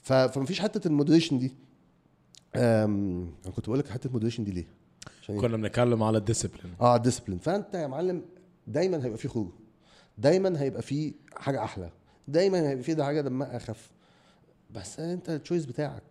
فمفيش 0.02 0.60
حتة 0.60 0.88
ال 0.88 0.93
moderation 0.93 1.38
دي. 1.38 1.54
أم، 2.56 3.32
أنا 3.44 3.54
كنت 3.56 3.66
بقول 3.66 3.78
لك 3.78 3.88
حتة 3.88 4.06
ال 4.06 4.10
moderation 4.10 4.44
دي 4.44 4.50
ليه؟ 4.50 4.66
عشان 5.22 5.34
إيه؟ 5.34 5.40
كنا 5.42 5.56
بنتكلم 5.56 6.02
على 6.02 6.18
ال 6.18 6.23
discipline 6.23 6.74
آه 6.80 6.96
discipline 6.96 7.38
فأنت 7.38 7.74
يا 7.74 7.86
معلم 7.86 8.22
دايما 8.66 9.04
هيبقى 9.04 9.18
في 9.18 9.28
خروج. 9.28 9.50
دايما 10.18 10.60
هيبقى 10.60 10.82
في 10.82 11.14
حاجة 11.36 11.64
أحلى. 11.64 11.90
دايما 12.28 12.68
هيبقى 12.68 12.84
في 12.84 12.94
ده 12.94 13.04
حاجة 13.04 13.20
دمها 13.20 13.56
أخف. 13.56 13.90
بس 14.70 15.00
أنت 15.00 15.30
ال 15.30 15.36
choice 15.36 15.66
بتاعك. 15.66 16.02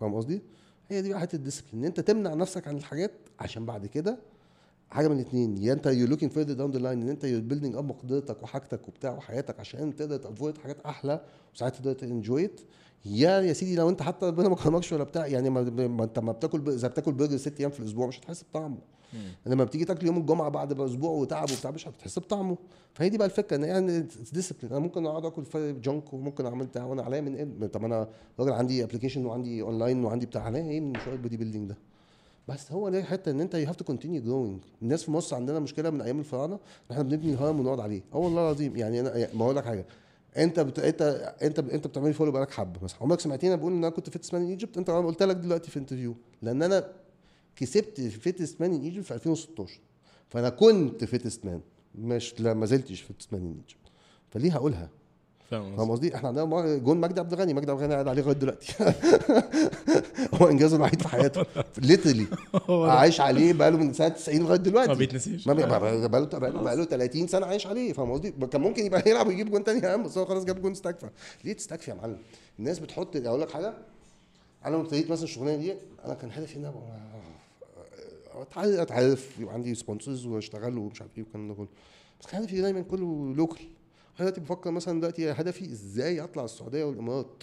فاهم 0.00 0.14
قصدي؟ 0.14 0.42
هي 0.88 1.02
دي 1.02 1.08
بقى 1.10 1.20
حتة 1.20 1.36
ال 1.36 1.40
discipline 1.40 1.78
إن 1.80 1.84
أنت 1.84 2.00
تمنع 2.00 2.34
نفسك 2.34 2.68
عن 2.68 2.76
الحاجات 2.76 3.10
عشان 3.40 3.66
بعد 3.66 3.86
كده 3.86 4.18
حاجة 4.94 5.08
من 5.08 5.14
الاثنين 5.14 5.56
يا 5.58 5.72
أنت 5.72 5.86
you 5.86 6.06
looking 6.06 6.32
further 6.32 6.52
down 6.54 6.70
the 6.70 6.78
line 6.78 7.02
إن 7.02 7.08
أنت 7.08 7.24
you 7.24 7.40
building 7.40 7.76
up 7.76 7.84
مقدرتك 7.84 8.42
وحاجتك 8.42 8.88
وبتاع 8.88 9.12
وحياتك 9.16 9.60
عشان 9.60 9.96
تقدر 9.96 10.16
ت 10.16 10.22
afford 10.22 10.58
حاجات 10.58 10.80
أحلى 10.80 11.20
وساعات 11.54 11.76
تقدر 11.76 11.92
ت 11.92 12.02
enjoy 12.02 12.50
يا 13.04 13.40
يا 13.40 13.52
سيدي 13.52 13.76
لو 13.76 13.88
أنت 13.88 14.02
حتى 14.02 14.26
ربنا 14.26 14.48
ما 14.48 14.56
كرمكش 14.56 14.92
ولا 14.92 15.04
بتاع 15.04 15.26
يعني 15.26 15.50
ما, 15.50 15.62
ما 15.88 16.04
أنت 16.04 16.18
ما 16.18 16.32
بتاكل 16.32 16.68
إذا 16.68 16.88
بتاكل 16.88 17.12
برجر 17.12 17.36
ست 17.36 17.60
أيام 17.60 17.70
في 17.70 17.80
الأسبوع 17.80 18.06
مش 18.06 18.18
هتحس 18.20 18.44
بطعمه. 18.50 18.78
لما 19.46 19.64
بتيجي 19.64 19.84
تاكل 19.84 20.06
يوم 20.06 20.16
الجمعة 20.16 20.48
بعد 20.48 20.72
بقى 20.72 20.86
أسبوع 20.86 21.10
وتعب 21.10 21.50
وبتاع 21.50 21.70
مش 21.70 21.88
هتحس 21.88 22.18
بطعمه. 22.18 22.56
فهي 22.94 23.08
دي 23.08 23.18
بقى 23.18 23.26
الفكرة 23.26 23.56
إن 23.56 23.62
يعني 23.64 24.06
discipline 24.32 24.70
أنا 24.72 24.80
ممكن 24.80 25.06
أقعد 25.06 25.24
آكل 25.24 25.44
جنك 25.80 26.12
وممكن 26.12 26.46
أعمل 26.46 26.66
بتاع 26.66 26.84
وأنا 26.84 27.02
عليا 27.02 27.20
من 27.20 27.34
إيه؟ 27.34 27.66
طب 27.66 27.84
أنا 27.84 28.08
راجل 28.40 28.52
عندي 28.52 28.84
application 28.84 29.26
وعندي 29.26 29.62
اونلاين 29.62 30.04
وعندي 30.04 30.26
بتاع 30.26 30.42
عليا 30.42 30.62
إيه 30.70 30.80
من 30.80 31.00
شوية 31.04 31.14
ال 31.14 31.36
bodybuilding 31.36 31.68
ده؟ 31.68 31.76
بس 32.48 32.72
هو 32.72 32.88
ده 32.88 33.02
حتة 33.02 33.30
إن 33.30 33.40
أنت 33.40 33.54
you 33.54 33.66
have 33.68 33.76
to 33.76 33.84
continue 33.84 34.22
growing 34.22 34.60
الناس 34.82 35.04
في 35.04 35.10
مصر 35.10 35.36
عندنا 35.36 35.58
مشكلة 35.58 35.90
من 35.90 36.00
أيام 36.00 36.18
الفراعنة 36.18 36.58
إحنا 36.90 37.02
بنبني 37.02 37.32
الهرم 37.32 37.60
ونقعد 37.60 37.80
عليه. 37.80 38.02
آه 38.12 38.16
والله 38.16 38.42
العظيم 38.42 38.76
يعني 38.76 39.00
أنا 39.00 39.16
يعني 39.16 39.34
ما 39.38 39.44
أقول 39.44 39.56
لك 39.56 39.64
حاجة. 39.64 39.86
أنت 40.36 40.60
بت... 40.60 40.78
أنت 40.78 41.02
أنت 41.42 41.58
أنت 41.58 41.86
بتعمل 41.86 42.14
follow 42.14 42.32
بقالك 42.32 42.50
حبة. 42.50 42.80
مثلا 42.82 42.98
عمرك 43.02 43.20
سمعتني 43.20 43.56
بقول 43.56 43.72
إن 43.72 43.78
أنا 43.78 43.88
كنت 43.88 44.10
fittest 44.10 44.34
man 44.34 44.42
in 44.42 44.48
Egypt 44.48 44.78
أنت 44.78 44.90
قلت 44.90 45.22
لك 45.22 45.36
دلوقتي 45.36 45.70
في 45.70 45.78
interview 45.78 46.14
لأن 46.42 46.62
أنا 46.62 46.92
كسبت 47.56 48.00
fittest 48.00 48.60
man 48.60 48.72
in 48.74 48.80
Egypt 48.82 49.04
في 49.06 49.14
2016 49.14 49.80
فأنا 50.28 50.48
كنت 50.48 51.04
fittest 51.04 51.44
man 51.44 51.60
مش 51.94 52.40
لا 52.40 52.54
ما 52.54 52.66
زلتش 52.66 53.00
fittest 53.00 53.32
man 53.32 53.42
in 53.42 53.48
Egypt 53.48 53.90
فليه 54.30 54.52
هقولها؟ 54.52 54.88
فاهم 55.50 55.90
قصدي؟ 55.90 56.14
إحنا 56.14 56.28
عندنا 56.28 56.76
جون 56.76 57.00
مجدي 57.00 57.20
عبد 57.20 57.32
الغني 57.32 57.54
مجدي 57.54 57.70
عبد 57.70 57.80
الغني 57.80 57.94
قاعد 57.94 58.08
عليه 58.08 58.22
لغاية 58.22 58.34
دلوقتي. 58.34 58.74
هو 60.34 60.48
إنجازه 60.48 60.76
الوحيد 60.76 61.02
في 61.02 61.08
حياته. 61.08 61.44
literally. 61.78 62.26
عايش 62.68 63.20
عليه 63.20 63.52
بقاله 63.52 63.76
من 63.78 63.92
سنة 63.92 64.08
90 64.08 64.38
لغاية 64.40 64.58
دلوقتي. 64.58 64.88
ما 64.88 64.94
بيتنسيش. 64.94 65.44
بقى- 65.48 65.50
بقاله 65.52 66.26
بقاله 66.38 66.84
30 66.84 67.26
سنة 67.26 67.46
عايش 67.46 67.66
عليه 67.66 67.92
فاهم 67.92 68.12
قصدي؟ 68.12 68.30
كان 68.30 68.60
ممكن 68.60 68.86
يبقى 68.86 69.02
يلعب 69.06 69.26
ويجيب 69.26 69.50
جون 69.50 69.64
تاني 69.64 69.86
اهم 69.86 70.02
بس 70.02 70.18
هو 70.18 70.24
خلاص 70.24 70.44
جاب 70.44 70.62
جون 70.62 70.72
استكفى. 70.72 71.08
ليه 71.44 71.52
تستكفي 71.52 71.90
يا 71.90 71.96
معلم؟ 71.96 72.16
الناس 72.58 72.78
بتحط 72.78 73.16
أقول 73.16 73.40
لك 73.40 73.50
حاجة 73.50 73.74
أنا 74.64 74.74
لما 74.74 74.82
ابتديت 74.84 75.10
مثلا 75.10 75.24
الشغلانة 75.24 75.56
دي 75.56 75.74
أنا 76.04 76.14
كان 76.14 76.30
هدفي 76.30 76.56
إن 76.56 76.64
أنا 76.64 76.74
اتعرف 78.42 78.68
أتعرف 78.78 79.38
يبقى 79.40 79.54
عندي 79.54 79.74
sponsors 79.74 80.26
وأشتغل 80.26 80.78
ومش 80.78 81.02
عارف 81.02 81.18
إيه 81.18 81.24
والكلام 81.24 81.48
ده 81.48 81.54
كله. 81.54 81.68
بس 82.20 82.26
كان 82.26 82.42
هدفي 82.42 82.60
دايما 82.60 82.80
كله 82.82 83.34
local 83.36 83.64
أنا 84.20 84.30
دلوقتي 84.30 84.40
بفكر 84.40 84.70
مثلا 84.70 85.00
دلوقتي 85.00 85.30
هدفي 85.30 85.64
إزاي 85.64 86.20
أطلع 86.20 86.44
السعودية 86.44 86.84
والإمارات. 86.84 87.42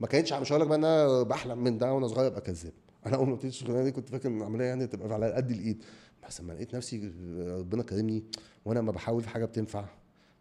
ما 0.00 0.06
كانتش 0.06 0.32
مش 0.32 0.52
هقول 0.52 0.62
لك 0.62 0.68
بقى 0.68 0.78
إن 0.78 0.84
أنا 0.84 1.22
بحلم 1.22 1.58
من 1.58 1.78
ده 1.78 1.92
وأنا 1.92 2.06
صغير 2.08 2.26
أبقى 2.26 2.40
كذاب. 2.40 2.72
أنا 3.06 3.16
أول 3.16 3.26
ما 3.26 3.32
ابتديت 3.34 3.52
الشغلانة 3.52 3.84
دي 3.84 3.92
كنت 3.92 4.08
فاكر 4.08 4.28
إن 4.28 4.38
العملية 4.38 4.64
يعني 4.64 4.86
تبقى 4.86 5.14
على 5.14 5.32
قد 5.32 5.50
الإيد. 5.50 5.84
بس 6.28 6.40
لما 6.40 6.52
لقيت 6.52 6.74
نفسي 6.74 7.12
ربنا 7.38 7.82
كرمني 7.82 8.24
وأنا 8.64 8.80
ما 8.80 8.92
بحاول 8.92 9.22
في 9.22 9.28
حاجة 9.28 9.44
بتنفع. 9.44 9.84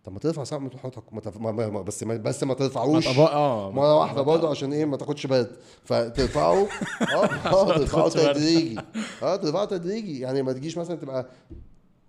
طب 0.04 0.14
ما 0.14 0.20
ترفع 0.20 0.44
سقف 0.44 0.68
طموحاتك 0.70 1.14
ما 1.14 1.22
تف... 1.22 1.38
ما... 1.38 1.52
ما... 1.52 1.82
بس 1.82 2.04
ما... 2.04 2.18
بس 2.18 2.44
ما 2.44 2.54
ترفعوش. 2.54 3.08
ما 3.08 3.32
آه. 3.34 3.72
مره 3.72 4.00
واحدة 4.00 4.22
برضه 4.22 4.50
عشان 4.50 4.74
إيه؟ 4.74 4.86
ما 4.86 4.98
تاخدش 4.98 5.28
برد 5.28 5.58
فترفعه. 5.84 6.54
آه 7.02 7.26
آه 7.26 7.78
ترفعه. 7.78 8.10
تدريجي. 8.10 8.80
آه 9.24 9.36
ترفعه 9.36 9.66
تدريجي. 9.66 10.20
يعني 10.20 10.42
ما 10.42 10.54
تجيش 10.54 10.78
مثلا 10.78 10.96
تبقى 10.96 11.30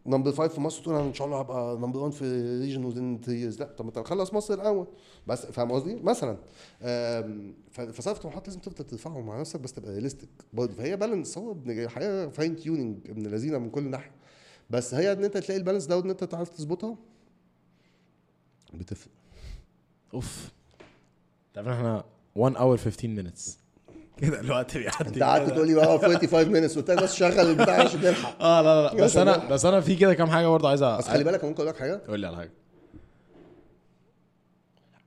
number 0.07 0.33
five 0.33 0.53
في 0.53 0.61
مصر 0.61 0.83
تقول 0.83 0.95
أنا 0.95 1.05
إن 1.05 1.15
شاء 1.15 1.27
الله 1.27 1.41
هبقى 1.41 1.77
number 1.77 2.01
1 2.01 2.13
في 2.13 2.25
region 2.61 2.85
within 2.85 3.21
3 3.21 3.51
years. 3.51 3.61
لا 3.61 3.67
طب 3.67 3.85
ما 3.85 3.89
أنت 3.89 3.99
خلص 3.99 4.33
مصر 4.33 4.55
الأول 4.55 4.87
بس 5.27 5.47
فاهم 5.47 5.73
قصدي؟ 5.73 5.95
مثلا 5.95 6.37
فسقف 7.71 8.17
الطموحات 8.17 8.49
لازم 8.49 8.61
تفضل 8.61 8.85
ترفعه 8.85 9.21
مع 9.21 9.41
نفسك 9.41 9.61
بس 9.61 9.73
تبقى 9.73 9.91
realistic 9.93 10.29
برضه 10.53 10.73
فهي 10.75 10.97
balance 10.97 11.39
هو 11.39 11.53
ابن 11.53 11.89
حقيقه 11.89 12.29
fine 12.29 12.57
tuning 12.57 13.11
ابن 13.11 13.27
لذينة 13.27 13.59
من 13.59 13.71
كل 13.71 13.83
ناحية. 13.83 14.13
بس 14.71 14.95
هي 14.95 15.13
إن 15.13 15.25
أنت 15.25 15.37
تلاقي 15.37 15.59
ال 15.59 15.62
balance 15.62 15.87
ده 15.87 15.99
وان 15.99 16.11
أنت 16.11 16.25
تعرف 16.25 16.49
تظبطها 16.49 16.97
بتفرق. 18.75 19.13
أوف. 20.15 20.53
تعرف 21.55 21.69
إحنا 21.69 22.05
1 22.37 22.57
hour 22.57 22.77
15 22.77 23.23
minutes. 23.23 23.62
كده 24.23 24.41
الوقت 24.41 24.77
بيعدي 24.77 25.09
انت 25.09 25.23
قعدت. 25.23 25.51
تقول 25.51 25.67
لي 25.67 25.75
بقى 25.75 25.99
45 25.99 26.45
minutes 26.69 26.77
قلت 26.77 26.91
لك 26.91 27.03
بس 27.03 27.15
شغل 27.15 27.33
البتاع 27.41 27.81
عشان 27.81 28.01
نلحق 28.01 28.43
آه 28.43 28.63
لا 28.63 28.83
لا. 28.83 28.95
بس 29.05 29.17
أنا. 29.17 29.37
بس 29.49 29.65
أنا 29.65 29.81
في 29.81 29.97
كده 29.97 30.15
كام 30.15 30.31
حاجة 30.31 30.47
برضه 30.47 30.69
عايز 30.69 30.85
بس 30.85 31.09
خلي 31.09 31.25
بالك 31.25 31.45
ممكن 31.45 31.57
أقول 31.57 31.67
لك 31.69 31.77
حاجة 31.77 32.01
قول 32.09 32.21
لي 32.21 32.27
على 32.27 32.37
حاجة 32.37 32.51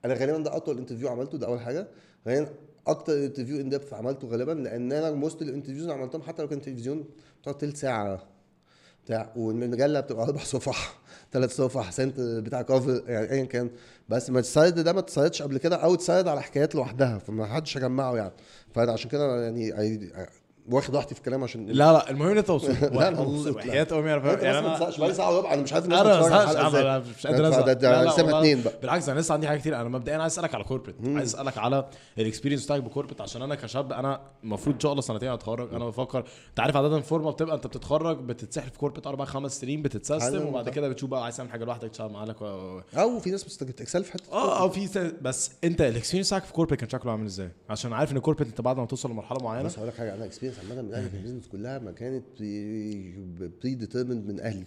أنا 0.05 0.13
غالبا 0.13 0.37
ده 0.37 0.55
أطول 0.55 0.77
interview 0.77 1.09
عملته 1.09 1.37
ده 1.37 1.47
أول 1.47 1.59
حاجة 1.59 1.87
غالبا 2.27 2.49
أكتر 2.87 3.13
interview 3.13 3.61
in 3.61 3.69
depth 3.69 3.93
عملته 3.93 4.27
غالبا 4.27 4.51
لأن 4.51 4.91
أنا 4.91 5.11
most 5.11 5.41
ال 5.41 5.45
interviews 5.45 5.81
اللي 5.81 5.93
عملتهم 5.93 6.21
حتى 6.21 6.41
لو 6.41 6.47
كان 6.47 6.61
تلفزيون 6.61 7.05
بتقعد 7.41 7.57
تلت 7.57 7.77
ساعة 7.77 8.23
بتاع 9.05 9.33
والمجلة 9.35 9.99
بتبقى 9.99 10.23
أربع 10.25 10.43
صفح 10.43 10.93
ثلاث 11.35 11.55
صفح 11.55 11.91
سنت 11.91 12.19
بتاع 12.19 12.61
cover 12.61 13.03
يعني 13.07 13.31
ايا 13.31 13.45
كان. 13.45 13.69
بس 14.09 14.29
ما 14.29 14.39
ال 14.39 14.47
side 14.47 14.75
ده 14.79 14.93
ما 14.93 14.99
اتسايدش 14.99 15.41
قبل 15.41 15.57
كده 15.57 15.75
أو 15.75 15.93
اتسايد 15.93 16.27
على 16.27 16.41
حكايات 16.41 16.75
لوحدها 16.75 17.17
فما 17.17 17.45
حدش 17.45 17.77
جمعه 17.77 18.15
يعني. 18.15 18.31
فانا 18.75 18.91
عشان 18.91 19.09
كده 19.09 19.43
يعني 19.43 19.71
I- 19.71 20.27
واخد 20.71 20.95
راحتي 20.95 21.15
في 21.15 21.21
الكلام 21.21 21.43
عشان 21.43 21.65
لا 21.67 21.73
لا 21.93 22.09
المهم 22.09 22.29
إن 22.29 22.37
أنت 22.37 22.51
مبسوط 22.51 22.69
لا، 22.81 23.07
أنا 23.07 23.21
مبسوط، 23.21 23.47
لا. 23.47 23.55
وحياة 23.55 23.87
امي 23.91 24.13
أنا 24.13 24.19
فاهم 24.35 24.63
ما 24.63 24.75
تزهقش 24.75 24.97
بقالي 24.97 25.05
أنا 25.05 25.13
ساعه 25.13 25.35
وربع 25.35 25.53
أنا 25.53 25.61
مش 25.61 25.73
عارف 25.73 25.85
الناس 25.85 25.99
أنا 26.01 26.11
أنا 26.67 26.99
مش 26.99 27.27
قادر 27.27 27.47
ازهق 27.47 27.65
لا، 27.65 27.73
لا، 28.03 28.11
والله. 28.13 28.39
اتنين 28.39 28.61
بقى. 28.61 28.73
بالعكس 28.81 29.09
أنا 29.09 29.19
لسه 29.19 29.33
عندي 29.33 29.47
حاجات 29.47 29.61
كتير 29.61 29.75
أنا 29.81 29.89
مبدئيا 29.89 30.17
عايز 30.17 30.33
أسألك 30.33 30.55
على 30.55 30.63
corporate 30.63 30.95
عايز 31.05 31.35
أسألك 31.35 31.57
على 31.57 31.85
ال 32.17 32.22
experience 32.22 32.65
بتاعك 32.65 32.81
ب 32.83 32.87
corporate 32.87 33.21
عشان 33.21 33.41
أنا 33.41 33.55
كشاب 33.55 33.93
أنا 33.93 34.21
المفروض 34.43 34.75
إن 34.75 34.79
شاء 34.81 34.91
الله 34.91 35.01
سنتين 35.01 35.29
اتخرج 35.29 35.73
أنا 35.73 35.85
بفكر 35.85 36.19
أنت 36.49 36.59
عارف 36.59 36.75
عادة 36.77 36.97
الفورمة 36.97 37.31
بتبقى 37.31 37.55
أنت 37.55 37.67
بتتخرج 37.67 38.17
بتتسحل 38.19 38.69
في 38.69 38.77
corporate 38.79 39.07
أربع 39.07 39.25
خمس 39.25 39.61
سنين 39.61 39.81
بتتسيستم 39.81 40.47
وبعد 40.47 40.65
ده. 40.65 40.71
كده 40.71 40.89
بتشوف 40.89 41.09
بقى 41.09 41.23
عايز 41.23 41.37
تعمل 41.37 41.49
حاجة 41.49 41.65
لوحدك 41.65 41.89
تشتغل 41.89 42.11
مع 42.11 42.21
اهلك 42.21 42.41
و- 42.41 42.79
أو 42.97 43.19
في 43.19 43.31
ناس 43.31 43.43
بتستخدم 43.43 43.73
excel 43.81 44.03
في 44.03 44.11
حتة 44.13 44.31
آه 44.31 44.63
آه 44.65 44.69
في 44.69 44.87
س- 44.87 44.97
بس 45.21 45.51
أنت 45.63 45.81
ال 45.81 45.86
experience 45.86 46.27
بتاعك 46.27 46.43
في 46.43 46.53
corporate 46.53 46.79
كان 46.79 46.89
شكله 46.89 47.11
عامل 47.11 47.25
إزاي؟ 47.25 47.49
عشان 47.69 47.93
عارف 47.93 48.11
إن 48.11 48.19
corporate 48.19 48.47
أنت 48.47 48.61
بعد 48.61 48.77
ما 48.77 48.85
توصل 48.85 49.11
لمرحلة 49.11 49.39
معينة 49.43 49.63
بس 49.65 49.77
هقول 49.77 49.87
لك 49.89 49.95
حاجة 49.97 50.15
أنا 50.15 50.25
experience 50.25 50.54
عامة 50.59 50.81
من 50.81 50.93
أهلي 50.93 51.09
في 51.09 51.17
ال 51.17 51.21
business 51.21 51.47
كلها 51.47 51.79
ما 51.79 51.91
كانت 51.91 52.23
predetermined 52.39 54.27
من 54.27 54.39
أهلي. 54.39 54.65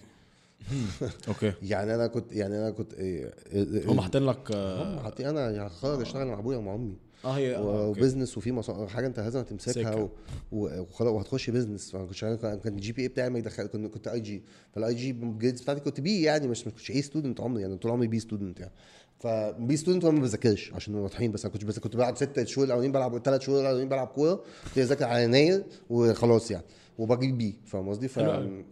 okay. 1.27 1.53
يعني 1.71 1.95
أنا 1.95 2.07
كنت 2.07 2.33
يعني 2.33 2.57
أنا 2.57 2.71
كنت 2.71 2.93
إيه 2.93 3.33
إيه 3.51 3.91
هم 3.91 4.01
حاطين 4.01 4.25
لك 4.25 4.51
آه 4.51 4.83
هم 4.83 4.99
حاطين 4.99 5.27
أنا 5.27 5.67
هخرج 5.67 6.01
أشتغل 6.01 6.27
مع 6.27 6.39
أبويا 6.39 6.57
ومع 6.57 6.75
أمي. 6.75 6.95
آه، 7.25 7.31
هي 7.31 7.55
آه،. 7.55 7.87
و 7.87 7.93
business 7.93 8.37
وفي. 8.37 8.87
حاجة 8.87 9.07
أنت 9.07 9.19
لازم 9.19 9.41
تمسكها 9.41 10.09
وخلاص 10.51 11.13
وهتخش 11.13 11.49
business 11.49 11.91
فأنا 11.91 12.05
كنت 12.05 12.15
شغال 12.15 12.35
كان 12.37 12.73
ال 12.73 12.91
GPA 12.91 13.07
بتاعي 13.07 13.29
ما 13.29 13.39
يدخل 13.39 13.67
كنت 13.67 13.93
كنت 13.93 14.07
اي 14.07 14.19
جي 14.19 14.43
فالاي 14.73 14.93
جي 14.93 15.13
بتاعتي 15.13 15.79
كنت 15.79 16.01
B 16.01 16.21
يعني 16.21 16.47
مش 16.47 16.67
ما 16.67 16.71
كنتش 16.71 16.91
A 16.91 17.01
student 17.01 17.41
عمري. 17.41 17.61
يعني 17.61 17.77
طول 17.77 17.91
عمري 17.91 18.07
B 18.07 18.19
student 18.19 18.59
يعني. 18.59 18.71
ف 19.19 19.48
B 19.48 19.77
student 19.77 20.03
وأنا 20.03 20.15
ما 20.17 20.21
بذاكرش 20.23 20.73
عشان 20.73 20.93
نبقى 20.93 21.03
واضحين 21.03 21.31
بس 21.31 21.45
أنا 21.45 21.53
كنت 21.53 21.65
بس 21.65 21.79
كنت 21.79 21.95
بلعب 21.95 22.15
ست 22.17 22.43
شهور 22.47 22.67
الأولين 22.67 22.91
بلعب 22.91 23.17
ثلاث 23.17 23.41
شهور 23.41 23.61
الأولين 23.61 23.89
بلعب 23.89 24.07
كورة 24.07 24.43
كنت 24.65 24.77
اذاكر 24.77 25.05
على 25.05 25.23
يناير 25.23 25.63
وخلاص 25.89 26.51
يعني 26.51 26.65
وبجيب 26.97 27.37
بي 27.37 27.59
فاهم 27.65 27.89
قصدي؟ 27.89 28.07
ف. 28.07 28.19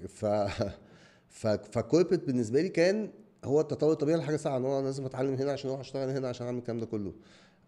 ف 0.07 0.25
ف 1.29 1.47
فالكوربريت 1.47 2.23
بالنسبة 2.27 2.61
لي 2.61 2.69
كان 2.69 3.09
هو 3.45 3.61
التطور 3.61 3.91
الطبيعي 3.91 4.17
لحاجة 4.17 4.37
ساعه 4.37 4.57
إن 4.57 4.65
أنا 4.65 4.81
لازم 4.85 5.05
أتعلم 5.05 5.33
هنا 5.33 5.51
عشان 5.51 5.69
أروح 5.69 5.79
أشتغل 5.79 6.09
هنا 6.09 6.27
عشان 6.29 6.45
أعمل 6.45 6.57
الكلام 6.57 6.79
ده 6.79 6.85
كله 6.85 7.13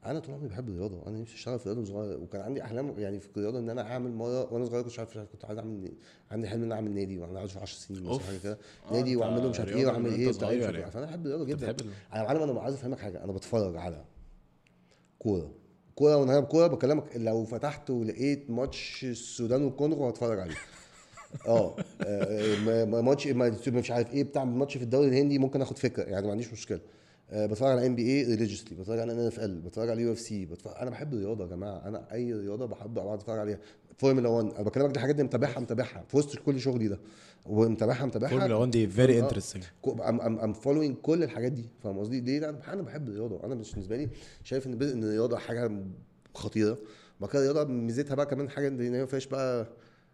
أنا 0.06 0.20
طول 0.20 0.36
عمري 0.36 0.48
بحب 0.48 0.70
الرياضه 0.70 1.08
أنا 1.08 1.18
نفسي 1.22 1.36
اشتغل 1.36 1.60
في 1.60 1.66
الرياضه 1.66 1.86
صغير 1.88 2.20
وكان 2.20 2.42
عندي 2.42 2.64
احلام 2.64 2.94
يعني 2.98 3.20
في 3.20 3.28
الرياضه 3.38 3.60
ان 3.60 3.70
أنا 3.70 3.82
اعمل 3.92 4.12
مره 4.14 4.54
وأنا 4.54 4.66
صغير 4.66 4.82
كنت 4.84 5.00
عارف 5.00 5.18
كنت 5.18 5.46
عايز 5.46 5.60
اعمل 5.60 5.92
عندي 6.32 6.48
حلم 6.48 6.60
ان 6.60 6.66
أنا 6.66 6.76
اعمل 6.76 6.92
نادي 6.96 7.18
وأنا 7.18 7.40
عايز 7.40 7.52
في 7.52 7.60
10 7.60 7.78
سنين 7.78 8.04
مثلا. 8.04 8.20
حاجة 8.20 8.38
كده 8.38 8.58
آه، 8.90 8.94
نادي 8.94 9.14
أنت 9.14 9.20
واعمله 9.22 9.50
مش 9.50 9.60
عارف 9.60 9.76
إيه 9.76 9.86
واعمل 9.88 10.14
إيه 10.14 10.28
وبتاع 10.28 10.50
إيه. 10.50 10.62
يعني. 10.62 10.92
فأنا 10.92 11.06
بحب 11.06 11.26
الرياضة 11.26 11.46
جدا 11.46 11.76
أنا 12.14 12.24
معلم 12.24 12.42
أنا 12.42 12.62
عايز 12.62 12.76
أفهمك 12.76 13.00
حاجة 13.00 13.24
أنا 13.24 13.32
بتفرج 13.32 13.76
على 13.78 14.06
كورة 15.20 15.52
كورة 15.96 16.16
وأنا 16.18 16.40
كورة 16.42 16.68
بكلمك 16.68 17.04
لو 17.18 17.44
فتحت 17.46 17.90
ولقيت 17.90 18.50
ماتش 18.50 19.04
السودان 19.06 19.64
والكونغو 19.64 20.08
هتفرج 20.08 20.40
عليه 20.40 20.56
آه 21.48 21.76
آه، 22.02 22.86
ما- 22.86 23.02
ماتش 23.02 23.28
ما- 23.28 23.58
مش 23.68 23.92
عارف 23.92 24.14
إيه 24.14 24.24
بتاع 24.24 24.44
ماتش 24.46 24.78
في 24.78 24.84
الدوري 24.84 25.08
الهندي 25.08 25.40
ممكن 25.40 25.62
آخد 25.62 25.78
فكرة 25.78 26.04
يعني 26.04 26.26
ما 26.26 26.32
عنديش 26.32 26.52
مشكلة 26.54 26.78
آه، 26.78 26.99
بتفرج 27.34 27.72
على 27.72 27.88
NBA 27.88 28.02
religiously 28.12 28.78
بتفرج 28.78 29.00
على 29.00 29.12
NFL 29.14 29.62
بتفرج 29.62 29.90
على 29.90 30.02
UFC 30.02 30.48
أنا 30.82 30.90
بحب 30.90 31.14
الرياضة 31.14 31.44
يا 31.44 31.50
جماعة 31.50 31.88
أنا 31.88 32.14
أي 32.14 32.34
رياضة 32.34 32.66
بحب 32.66 32.98
أقعد 32.98 33.18
أتفرج 33.20 33.40
عليها. 33.40 33.60
فورمولا 33.98 34.30
1 34.30 34.54
أنا 34.54 34.64
بكلمك 34.64 34.92
دي 34.94 35.00
حاجات 35.00 35.16
دي 35.16 35.24
متابعها 35.24 35.60
متابعها. 35.60 36.04
في 36.08 36.18
وسط 36.18 36.40
كل 36.40 36.60
شغلي 36.60 36.88
ده 36.88 37.00
ومتابعها 37.46 38.06
متابعها. 38.06 38.30
فورمولا 38.30 38.56
1 38.56 38.72
دي 38.72 38.88
very 38.88 39.20
آه. 39.20 39.24
interesting 39.24 39.64
I'm 39.88 40.22
I'm 40.22 40.40
I'm 40.40 40.54
following 40.54 40.96
كل 40.96 41.24
الحاجات 41.24 41.52
دي 41.52 41.66
فاهم 41.84 42.00
قصدي؟ 42.00 42.22
ليه 42.22 42.50
أنا 42.50 42.82
بحب 42.82 43.08
الرياضة. 43.08 43.44
أنا 43.44 43.56
مش 43.56 43.72
بالنسبة 43.72 43.98
لي 43.98 44.10
شايف 44.44 44.68
إن 44.68 44.82
إن 44.82 45.04
الرياضة 45.04 45.38
حاجة 45.38 45.72
خطيرة. 46.36 46.78
بعد 47.20 47.30
كده 47.30 47.42
الرياضة 47.52 47.72
ميزتها 47.74 48.16
بقى 48.16 48.26
كمان 48.26 48.50
حاجة 48.50 48.68
إن 48.68 48.80
هي 48.82 48.90
ما 48.90 49.06
فيهاش 49.06 49.28
بقى 49.28 49.68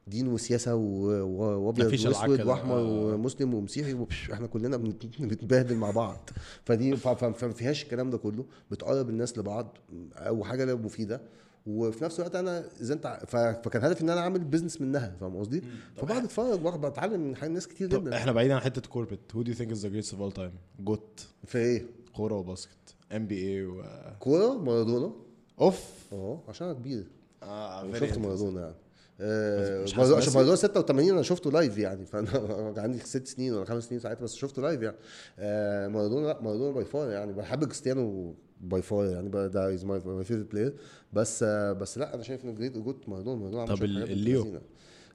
دين 0.08 0.28
وسياسة 0.28 0.76
وأبيض 0.76 1.86
وأسود. 2.08 2.42
وأحمر 2.42 2.76
آه. 2.78 3.14
ومسلم 3.14 3.54
ومسيحي 3.54 3.94
وبش 3.94 4.32
إحنا 4.32 4.48
كلنا 4.48 4.78
بنت- 4.78 5.06
بنتبهدل 5.22 5.76
مع 5.76 5.92
بعض. 5.92 6.30
فدي 6.66 6.96
فما 6.96 7.32
فيهاش 7.32 7.84
الكلام 7.84 8.10
ده 8.10 8.18
كله. 8.18 8.46
بتقرب 8.72 9.10
الناس 9.10 9.38
لبعض. 9.38 9.78
أو 10.16 10.44
حاجة 10.44 10.76
مفيدة. 10.76 11.22
وفي 11.68 12.04
نفس 12.04 12.20
الوقت 12.20 12.36
أنا 12.36 12.64
إذا 12.82 12.94
أنت 12.94 13.20
فكان 13.64 13.84
هدفي 13.84 14.02
إن 14.02 14.10
أنا 14.10 14.22
أعمل 14.22 14.40
business 14.40 14.82
منها. 14.82 15.16
فاهم 15.20 15.38
قصدي؟ 15.38 15.64
فبقعد 15.96 16.24
أتفرج 16.24 16.60
بتعلم 16.60 17.20
من 17.22 17.36
حاجات 17.36 17.52
ناس 17.54 17.68
كتير 17.68 17.88
جدا. 17.90 18.18
إحنا 18.18 18.32
بعيد 18.32 18.52
عن 18.52 18.60
حتة 18.62 18.82
corporate 18.90 19.20
who 19.36 19.42
do 19.42 19.52
you 19.52 19.58
think 19.58 19.72
is 19.72 19.84
the 19.86 19.90
greatest 19.90 20.12
of 20.14 20.22
all 20.22 20.32
time 20.32 20.52
GOAT. 20.80 21.28
في 21.46 21.58
إيه؟ 21.58 21.86
كورة 22.14 22.36
وباسكت. 22.36 22.96
NBA 23.12 23.66
و 23.66 23.84
كورة؟ 24.20 24.54
مارادونا. 24.58 25.12
أوف. 25.62 25.90
أه 26.14 26.40
عشان 26.48 26.68
أنا 26.68 26.76
كبير. 26.76 27.08
آه 27.44 27.94
شفت 27.94 28.18
مارادونا 28.18 28.62
يعني. 28.62 28.76
آه، 29.22 29.84
عشان 29.84 29.98
مارادونا 30.34 30.56
86 30.56 31.10
أنا 31.10 31.22
شفته 31.22 31.52
live 31.52 31.78
يعني 31.78 32.06
فأنا 32.06 32.30
كان 32.76 32.84
عندي 32.84 33.00
ست 33.00 33.28
سنين 33.28 33.54
ولا 33.54 33.66
خمس 33.66 33.84
سنين 33.84 34.00
ساعتها 34.00 34.24
بس 34.24 34.36
شفته 34.36 34.62
live 34.62 34.82
يعني. 34.82 34.96
آه، 35.40 35.88
مارادونا 35.88 36.28
لا 36.28 36.42
مارادونا 36.42 36.72
by 36.72 36.86
far 36.86 37.10
يعني. 37.10 37.34
بحب 37.34 37.64
كريستيانو 37.64 38.36
by 38.62 38.82
far 38.82 39.06
يعني. 39.06 39.30
ده 39.30 39.74
is 39.74 39.86
my 39.86 40.02
favorite 40.02 40.52
player 40.52 40.74
بس 41.14 41.44
آه، 41.44 41.72
بس 41.74 41.98
لا 41.98 42.14
أنا 42.16 42.24
شايف 42.24 42.46
ان 42.46 42.56
great 42.56 42.78
GOAT 42.78 43.10
مارادونا 43.10 43.36
مارادونا 43.40 43.66
طب 43.76 43.84
الليو؟ 43.84 44.60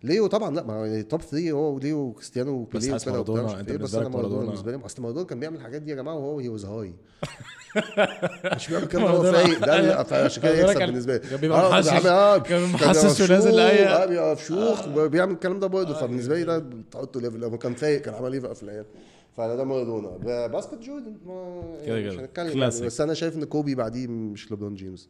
ليو؟ 0.04 0.26
طبعا 0.26 0.54
لا 0.54 0.62
ما 0.66 1.02
top 1.02 1.22
3 1.22 1.50
هو 1.50 1.74
وليو 1.74 1.98
وكريستيانو 1.98 2.52
وبيليه 2.52 2.92
حاسس 2.92 3.08
مارادونا- 3.08 3.54
إيه، 3.56 3.62
بس 3.62 3.66
بالنسبة 3.72 4.00
أنا 4.00 4.08
مارادونا- 4.08 4.44
بالنسبة 4.46 4.72
لي 4.76 4.84
أصل 4.86 5.02
مارادونا 5.02 5.26
كان 5.26 5.40
بيعمل 5.40 5.56
الحاجات 5.56 5.82
دي 5.82 5.90
يا 5.90 5.96
جماعة 5.96 6.14
وهو 6.16 6.38
he 6.38 6.48
was 6.48 6.64
high 6.64 6.94
مش 8.56 8.68
بيعمل 8.68 8.86
كده 8.86 9.00
مارادونا- 9.00 9.32
فايق 9.32 9.66
ده 9.66 9.78
اللي- 9.80 10.04
فعشان 10.04 10.42
كده 10.42 10.52
مارادونا 10.52 10.70
يكسب 10.70 10.78
كان- 10.78 10.90
بالنسبة 10.90 11.12
لي. 11.12 11.18
كان 11.18 11.40
بيبقى 11.40 11.66
آه، 11.66 11.70
محشش- 11.70 11.90
بيعمل- 11.90 12.06
آه، 12.06 12.38
كان 12.38 12.60
كان 12.60 12.88
محسس 12.88 13.20
ونازل 13.30 13.52
أي- 13.52 13.86
آه 13.88 14.06
بيبقى 14.06 14.32
مفشوخ 14.32 14.88
وبيعمل 14.88 15.32
الكلام 15.32 15.58
ده 15.60 15.66
برضه. 15.66 15.94
فبالنسبة 15.94 16.34
لي 16.34 16.44
ده 16.44 16.64
تحطه 16.90 17.20
level 17.20 17.40
لما 17.40 17.56
كان 17.56 17.74
فايق 17.74 18.00
كان 18.00 18.14
عمل 18.14 18.32
إيه 18.32 18.40
في 18.52 18.62
الأيام 18.62 18.84
فانا 19.36 19.54
ده 19.54 19.64
مارادونا. 19.64 20.46
باسكت 20.46 20.78
جوردن 20.78 21.16
كده 21.86 21.96
يعني 21.96 22.08
مش 22.08 22.14
كده. 22.14 22.22
هنتكلم 22.22 22.46
يعني. 22.46 22.60
كلاسيك. 22.60 22.84
بس 22.86 23.00
أنا 23.00 23.14
شايف 23.14 23.36
إن 23.36 23.44
كوبي 23.44 23.74
بعديه 23.74 24.06
مش 24.06 24.50
ليبرون 24.50 24.74
جيمس. 24.74 25.08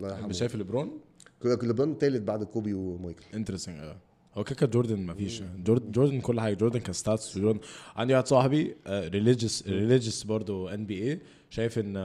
الله 0.00 0.10
يرحمه. 0.12 0.26
مش 0.28 0.38
شايف 0.38 0.54
ليبرون؟ 0.56 1.00
ليبرون 1.44 1.98
تالت 1.98 2.22
بعد 2.22 2.44
كوبي 2.44 2.74
ومايكل. 2.74 3.22
interesting 3.34 3.78
آه. 3.78 3.96
هو 4.34 4.44
كده 4.44 4.54
كده 4.54 4.66
جوردن 4.70 4.98
ما 4.98 5.14
فيش 5.14 5.42
جوردن 5.64 5.90
جوردن 5.92 6.20
كل 6.20 6.40
حاجة. 6.40 6.54
جوردن 6.54 6.78
ك 6.80 6.90
stats 6.90 7.38
جوردن 7.38 7.60
عندي 7.96 8.14
واحد 8.14 8.26
صاحبي 8.26 8.76
religious 8.88 9.64
religious 9.68 10.22
برضه 10.22 10.74
NBA 10.74 11.20
شايف 11.52 11.78
إن 11.78 11.96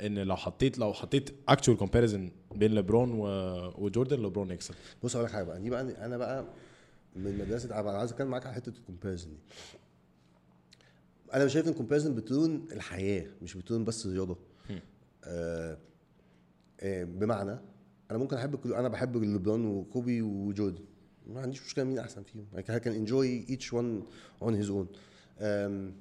إن 0.00 0.18
لو 0.18 0.36
حطيت 0.36 0.78
لو 0.78 0.92
حطيت 0.92 1.30
actual 1.48 1.76
comparison 1.76 2.30
بين 2.54 2.74
ليبرون 2.74 3.10
وجوردن 3.78 4.22
ليبرون 4.22 4.50
يكسب. 4.50 4.74
بص 5.02 5.16
أقول 5.16 5.28
لك 5.28 5.32
حاجة 5.32 5.44
بقى 5.44 5.60
دي 5.60 5.70
بقى 5.70 5.80
أنا 6.06 6.16
بقى 6.16 6.44
من 7.16 7.38
مدرسة 7.38 7.80
أنا 7.80 7.90
عايز 7.90 8.12
أتكلم 8.12 8.28
معاك 8.28 8.46
على 8.46 8.54
حتة 8.54 8.72
ال 8.78 8.83
comparison 8.83 9.30
دي. 9.30 9.38
أنا 11.34 11.48
شايف 11.48 11.66
إن 11.66 11.70
ال 11.70 11.74
comparison 11.74 12.14
بتون 12.14 12.68
الحياة 12.72 13.26
مش 13.42 13.54
بتون 13.54 13.84
بس 13.84 14.06
رياضة. 14.06 14.38
آه 15.24 15.78
آه 16.80 17.04
بمعنى 17.04 17.58
أنا 18.10 18.18
ممكن 18.18 18.36
أحب 18.36 18.56
كل 18.56 18.72
أنا 18.72 18.88
بحب 18.88 19.16
ليبرون 19.16 19.66
وكوبي 19.66 20.22
وجوردن. 20.22 20.84
ما 21.26 21.40
عنديش 21.40 21.62
مشكلة 21.62 21.84
مين 21.84 21.98
أحسن 21.98 22.22
فيهم. 22.22 22.46
I 22.56 22.80
can 22.80 22.92
enjoy 22.92 23.50
each 23.52 23.72
one 23.72 24.02
on 24.48 24.64
his 24.64 24.70
own. 24.70 24.86
آم، 25.40 25.94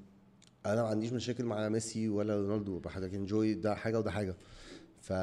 أنا 0.74 0.82
ما 0.84 0.88
عنديش 0.88 1.14
مشاكل 1.14 1.44
مع 1.46 1.70
ميسي 1.70 2.10
ولا 2.10 2.36
رونالدو 2.36 2.80
بحاجه 2.80 3.06
enjoy 3.16 3.54
ده 3.54 3.76
حاجة 3.76 4.00
وده 4.00 4.12
حاجة. 4.12 4.36
ف 5.02 5.14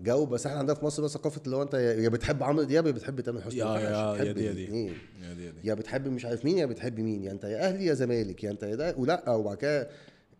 جو 0.00 0.26
بس 0.26 0.46
إحنا 0.46 0.58
عندنا 0.58 0.74
في 0.74 0.84
مصر 0.84 1.02
بقى 1.02 1.10
ثقافة 1.10 1.40
اللي 1.46 1.56
هو 1.56 1.62
أنت 1.62 1.74
يا 1.74 2.08
بتحب 2.08 2.42
عمرو 2.42 2.62
دياب 2.62 2.86
يا 2.86 2.92
بتحب 2.92 3.20
تامر 3.20 3.40
حسني 3.40 3.58
يا- 3.58 3.78
يا- 3.78 4.16
يا 4.24 4.32
دي-. 4.32 4.44
يا 4.44 4.52
دي 4.52 4.64
يا 4.64 5.50
دي. 5.50 5.68
يا 5.68 5.74
بتحب 5.74 6.08
مش 6.08 6.24
عارف 6.24 6.44
مين 6.44 6.58
يا 6.58 6.66
بتحب 6.66 7.00
مين؟ 7.00 7.22
يا 7.24 7.32
أنت 7.32 7.44
يا 7.44 7.68
أهلي 7.68 7.84
يا 7.86 7.94
زمالك 7.94 8.44
يا 8.44 8.50
أنت 8.50 8.62
يا 8.62 8.74
ده 8.74 8.94
ولا 8.96 9.30
وبعد 9.30 9.56
كده 9.56 9.88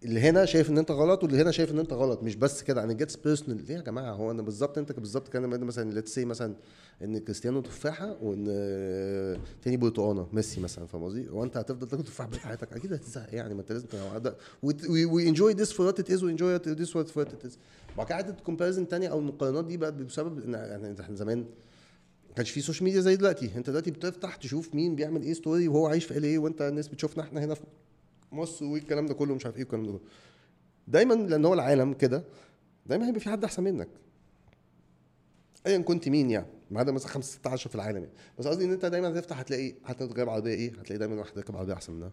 اللي 0.05 0.21
هنا 0.21 0.45
شايف 0.45 0.71
إن 0.71 0.79
أنت 0.79 0.91
غلط 0.91 1.23
واللي 1.23 1.43
هنا 1.43 1.51
شايف 1.51 1.71
إن 1.71 1.79
أنت 1.79 1.93
غلط 1.93 2.23
مش 2.23 2.37
بس 2.37 2.63
كده. 2.63 2.85
أنا 2.85 2.93
gets 2.93 3.17
personal 3.17 3.67
ليه 3.67 3.75
يا 3.75 3.81
جماعة؟ 3.81 4.13
هو 4.13 4.31
أنا 4.31 4.43
بالظبط 4.43 4.79
أنت 4.79 4.93
بالظبط 4.93 5.29
كان 5.29 5.61
مثلا 5.61 5.91
let's 5.91 6.15
say 6.15 6.25
مثلا 6.25 6.55
إن 7.03 7.19
كريستيانو 7.19 7.61
تفاحة 7.61 8.17
وإن 8.23 8.45
تاني 9.63 9.77
برتقانة 9.77 10.29
ميسي 10.33 10.61
مثلا 10.61 10.87
فاهم 10.87 11.05
قصدي؟ 11.05 11.29
هو 11.29 11.45
أنت 11.45 11.57
هتفضل 11.57 11.89
تاكل 11.89 12.03
تفاح 12.05 12.27
بقيت 12.27 12.41
حياتك؟ 12.41 12.73
أكيد 12.73 12.93
هتزهق 12.93 13.35
يعني 13.35 13.55
ما 13.55 13.61
أنت 13.61 13.73
لازم 13.73 13.87
we 14.89 15.29
enjoy 15.29 15.53
this 15.53 15.73
for 15.73 15.87
what 15.87 16.01
it 16.01 16.11
is 16.11 16.25
و 16.25 16.30
enjoy 16.30 16.57
this 16.57 16.91
for 16.91 17.07
what 17.17 17.35
it 17.35 17.45
is 17.45 17.59
بعد 17.97 18.07
كده 18.07 18.17
حتة 18.17 18.33
comparison 18.33 18.89
تانية 18.89 19.09
أو 19.09 19.19
المقارنات 19.19 19.65
دي 19.65 19.77
بقت 19.77 19.93
بسبب 19.93 20.45
إن 20.45 20.53
يعني 20.55 21.01
إحنا 21.01 21.17
زمان 21.17 21.39
ما 22.29 22.35
كانش 22.37 22.51
في 22.51 22.61
social 22.61 22.85
media 22.85 23.01
زي 23.01 23.17
دلوقتي. 23.17 23.51
أنت 23.57 23.71
دلوقتي 23.71 23.91
بتفتح 23.91 24.37
تشوف 24.37 24.75
مين 24.75 24.97
بيعمل 24.97 25.23
إيه 25.23 25.33
story 25.35 25.69
وهو 25.69 25.87
عايش 25.87 26.05
في 26.05 26.19
ال 26.19 26.25
إيه 26.25 26.39
وأنت 26.39 26.63
الناس 26.63 26.89
بتشوفنا 26.89 27.23
إحنا 27.23 27.45
هنا 27.45 27.55
في 27.55 27.61
مصر 28.33 28.65
والكلام 28.65 29.07
ده 29.07 29.15
كله 29.15 29.35
مش 29.35 29.47
عارف 29.47 29.57
إيه 29.57 29.63
والكلام 29.63 29.85
ده 29.87 29.93
كله. 29.93 30.01
دايما 30.89 31.15
لأن 31.15 31.45
هو 31.45 31.55
العالم 31.55 31.93
كده 31.93 32.25
دايما 32.87 33.07
هيبقى 33.07 33.21
في 33.21 33.31
حد 33.31 33.45
أحسن 33.45 33.63
منك. 33.63 33.89
ايا 35.67 35.79
كنت 35.79 36.09
مين 36.09 36.31
يعني؟ 36.31 36.47
ما 36.71 36.81
عدا 36.81 36.93
مثلا 36.93 37.09
5 37.09 37.33
16 37.33 37.69
في 37.71 37.75
العالم 37.75 37.99
يعني. 37.99 38.13
بس 38.39 38.47
قصدي 38.47 38.65
إن 38.65 38.73
أنت 38.73 38.87
دايما 38.87 39.09
هتفتح 39.09 39.39
هتلاقي 39.41 39.75
حتى 39.85 40.05
لو 40.05 40.11
راكب 40.11 40.29
عربية 40.29 40.55
إيه 40.55 40.71
هتلاقي 40.71 40.99
دايما 40.99 41.15
واحد 41.15 41.39
راكب 41.39 41.57
عربية 41.57 41.73
أحسن 41.73 41.93
منها. 41.93 42.13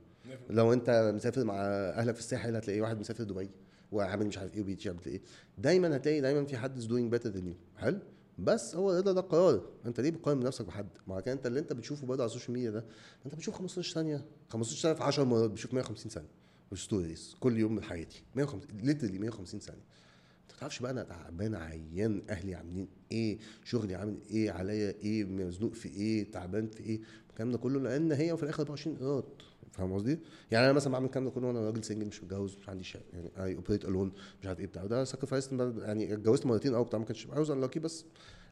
لو 0.49 0.73
أنت 0.73 1.11
مسافر 1.15 1.43
مع 1.43 1.55
أهلك 1.57 2.13
في 2.13 2.19
الساحل 2.19 2.55
هتلاقي 2.55 2.81
واحد 2.81 2.99
مسافر 2.99 3.23
دبي 3.23 3.49
وعامل 3.91 4.27
مش 4.27 4.37
عارف 4.37 4.55
إيه 4.55 4.61
و 4.61 4.66
beach 4.66 4.87
عامل 4.87 4.99
إيه. 5.07 5.21
دايما 5.57 5.95
هتلاقي 5.95 6.21
دايما 6.21 6.45
في 6.45 6.57
حد 6.57 6.77
is 6.77 6.85
doing 6.85 7.11
better 7.11 7.29
than 7.29 7.47
you 7.47 7.53
حلو؟ 7.77 7.99
بس 8.43 8.75
هو 8.75 8.91
الرضا 8.91 9.11
ده؟ 9.13 9.21
قرار. 9.21 9.61
أنت 9.85 9.99
ليه 9.99 10.11
بتقارن 10.11 10.39
نفسك 10.39 10.65
بحد؟ 10.65 10.87
ما 11.07 11.19
كان 11.21 11.37
أنت 11.37 11.45
اللي 11.47 11.59
أنت 11.59 11.73
بتشوفه 11.73 12.07
برضه 12.07 12.23
على 12.23 12.29
ال 12.29 12.33
social 12.33 12.53
media 12.53 12.71
ده 12.71 12.85
أنت 13.25 13.35
بتشوف 13.35 13.55
15 13.55 13.93
ثانية 13.93 14.25
15 14.49 14.81
ثانية 14.81 14.95
في 14.97 15.03
10 15.03 15.23
مرات 15.23 15.49
بتشوف 15.51 15.73
150 15.73 16.11
ثانية 16.11 16.29
مش 16.71 16.83
stories 16.83 17.35
كل 17.39 17.57
يوم 17.57 17.75
من 17.75 17.83
حياتي 17.83 18.23
150 18.35 18.77
literally 18.83 19.19
150 19.19 19.59
ثانية. 19.59 19.81
انت 19.81 20.51
ما 20.53 20.59
تعرفش 20.59 20.79
بقى 20.79 20.91
أنا 20.91 21.03
تعبان 21.03 21.55
عيان 21.55 22.21
أهلي 22.29 22.55
عاملين 22.55 22.87
إيه 23.11 23.37
شغلي 23.65 23.95
عامل 23.95 24.17
إيه 24.31 24.51
عليا 24.51 24.91
إيه 25.03 25.23
مزنوق 25.23 25.73
في 25.73 25.89
إيه 25.89 26.31
تعبان 26.31 26.67
في 26.67 26.83
إيه 26.83 26.99
الكلام 27.29 27.51
ده 27.51 27.57
كله 27.57 27.79
لأن 27.79 28.11
هي 28.11 28.37
في 28.37 28.43
الآخر 28.43 28.59
24 28.63 28.97
قيراط. 29.01 29.23
فاهم 29.71 29.93
قصدي؟ 29.93 30.19
يعني 30.51 30.65
أنا 30.65 30.73
مثلا 30.73 30.93
بعمل 30.93 31.05
الكلام 31.05 31.25
ده 31.25 31.31
كله 31.31 31.47
وأنا 31.47 31.65
راجل 31.65 31.83
single 31.83 32.05
مش 32.07 32.23
متجوز 32.23 32.57
مش 32.57 32.69
عندي 32.69 32.83
شقة 32.83 33.03
يعني 33.13 33.31
I 33.37 33.55
operate 33.55 33.85
alone 33.85 34.11
مش 34.41 34.47
عارف 34.47 34.59
إيه 34.59 34.67
بتاع. 34.67 34.85
ده 34.85 35.03
sacrifice 35.03 35.49
يعني 35.77 36.13
اتجوزت 36.13 36.45
مرتين 36.45 36.73
أو 36.75 36.83
بتاع 36.83 36.99
ما 36.99 37.05
كانش 37.05 37.27
عاوز 37.27 37.51
انلاكي 37.51 37.79
بس. 37.79 38.05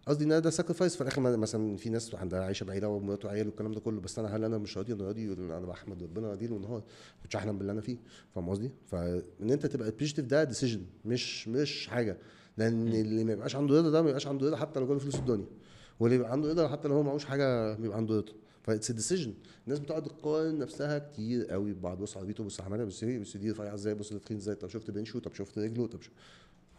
قصدي 0.08 0.24
إن 0.24 0.42
ده 0.42 0.50
sacrifice 0.50 0.96
في 0.96 1.02
الآخر 1.02 1.22
مثلا 1.22 1.78
في 1.78 1.90
ناس 1.90 2.16
عندها 2.16 2.44
عايشه 2.44 2.64
بعيدة 2.64 2.90
ومراته 2.90 3.28
وعيال 3.28 3.48
والكلام 3.48 3.72
ده 3.72 3.80
كله 3.80 4.02
بس 4.02 4.20
أنا 4.20 4.36
هل 4.36 4.44
أنا 4.44 4.58
مش 4.58 4.78
راضي؟ 4.78 4.94
أنا 4.94 5.04
راضي 5.04 5.34
أنا 5.34 5.60
بحمد 5.60 6.04
ربنا 6.04 6.30
راضي 6.30 6.48
ده 6.48 6.58
أنا 6.58 6.75
ما 6.75 6.84
كنتش 7.24 7.36
احلم 7.36 7.58
باللي 7.58 7.72
أنا 7.72 7.82
فيه 7.82 7.98
فاهم 8.36 8.50
قصدي؟ 8.50 8.72
فإن 8.86 9.24
أنت 9.52 9.66
تبقى 9.66 9.92
positive 9.92 10.26
ده 10.26 10.44
decision 10.44 10.82
مش 11.06 11.48
مش 11.48 11.88
حاجة. 11.88 12.18
لأن 12.58 12.88
اللي 12.88 13.24
ما 13.24 13.34
يبقاش 13.34 13.56
عنده 13.56 13.78
رضا 13.80 13.90
ده 13.90 14.02
ما 14.02 14.08
يبقاش 14.10 14.28
عنده 14.28 14.48
رضا 14.48 14.58
حتى 14.58 14.80
لو 14.80 14.88
جاله 14.88 15.00
فلوس 15.00 15.16
الدنيا. 15.16 15.46
واللي 16.00 16.28
عنده 16.28 16.50
رضا 16.50 16.68
حتى 16.68 16.88
لو 16.88 16.96
هو 16.96 17.04
معهوش 17.04 17.26
حاجة 17.26 17.74
بيبقى 17.76 17.98
عنده 17.98 18.18
رضا. 18.18 18.34
ف 18.68 18.72
it's 18.72 18.92
decision 18.92 19.34
الناس 19.66 19.80
بتقعد 19.80 20.04
تقارن 20.04 20.60
نفسها 20.60 21.00
كتير 21.00 21.46
قوي 21.46 21.74
ببعض. 21.74 21.98
بص 21.98 22.18
عربيته 22.18 22.44
بص 22.44 22.62
عملها 22.62 22.86
بص 22.86 23.04
إيه 23.04 23.20
بص 23.20 23.38
دي 23.38 23.52
رفيعه 23.52 23.74
إزاي 23.74 23.94
بص 23.96 24.14
ده 24.14 24.20
تخين 24.20 24.38
إزاي 24.38 24.56
طب 24.56 24.70
شفت 24.70 24.92
بنشه 24.92 25.20
طب 25.20 25.34
شفت 25.34 25.60
رجله 25.60 25.88
طب 25.88 26.02
شفت 26.02 26.14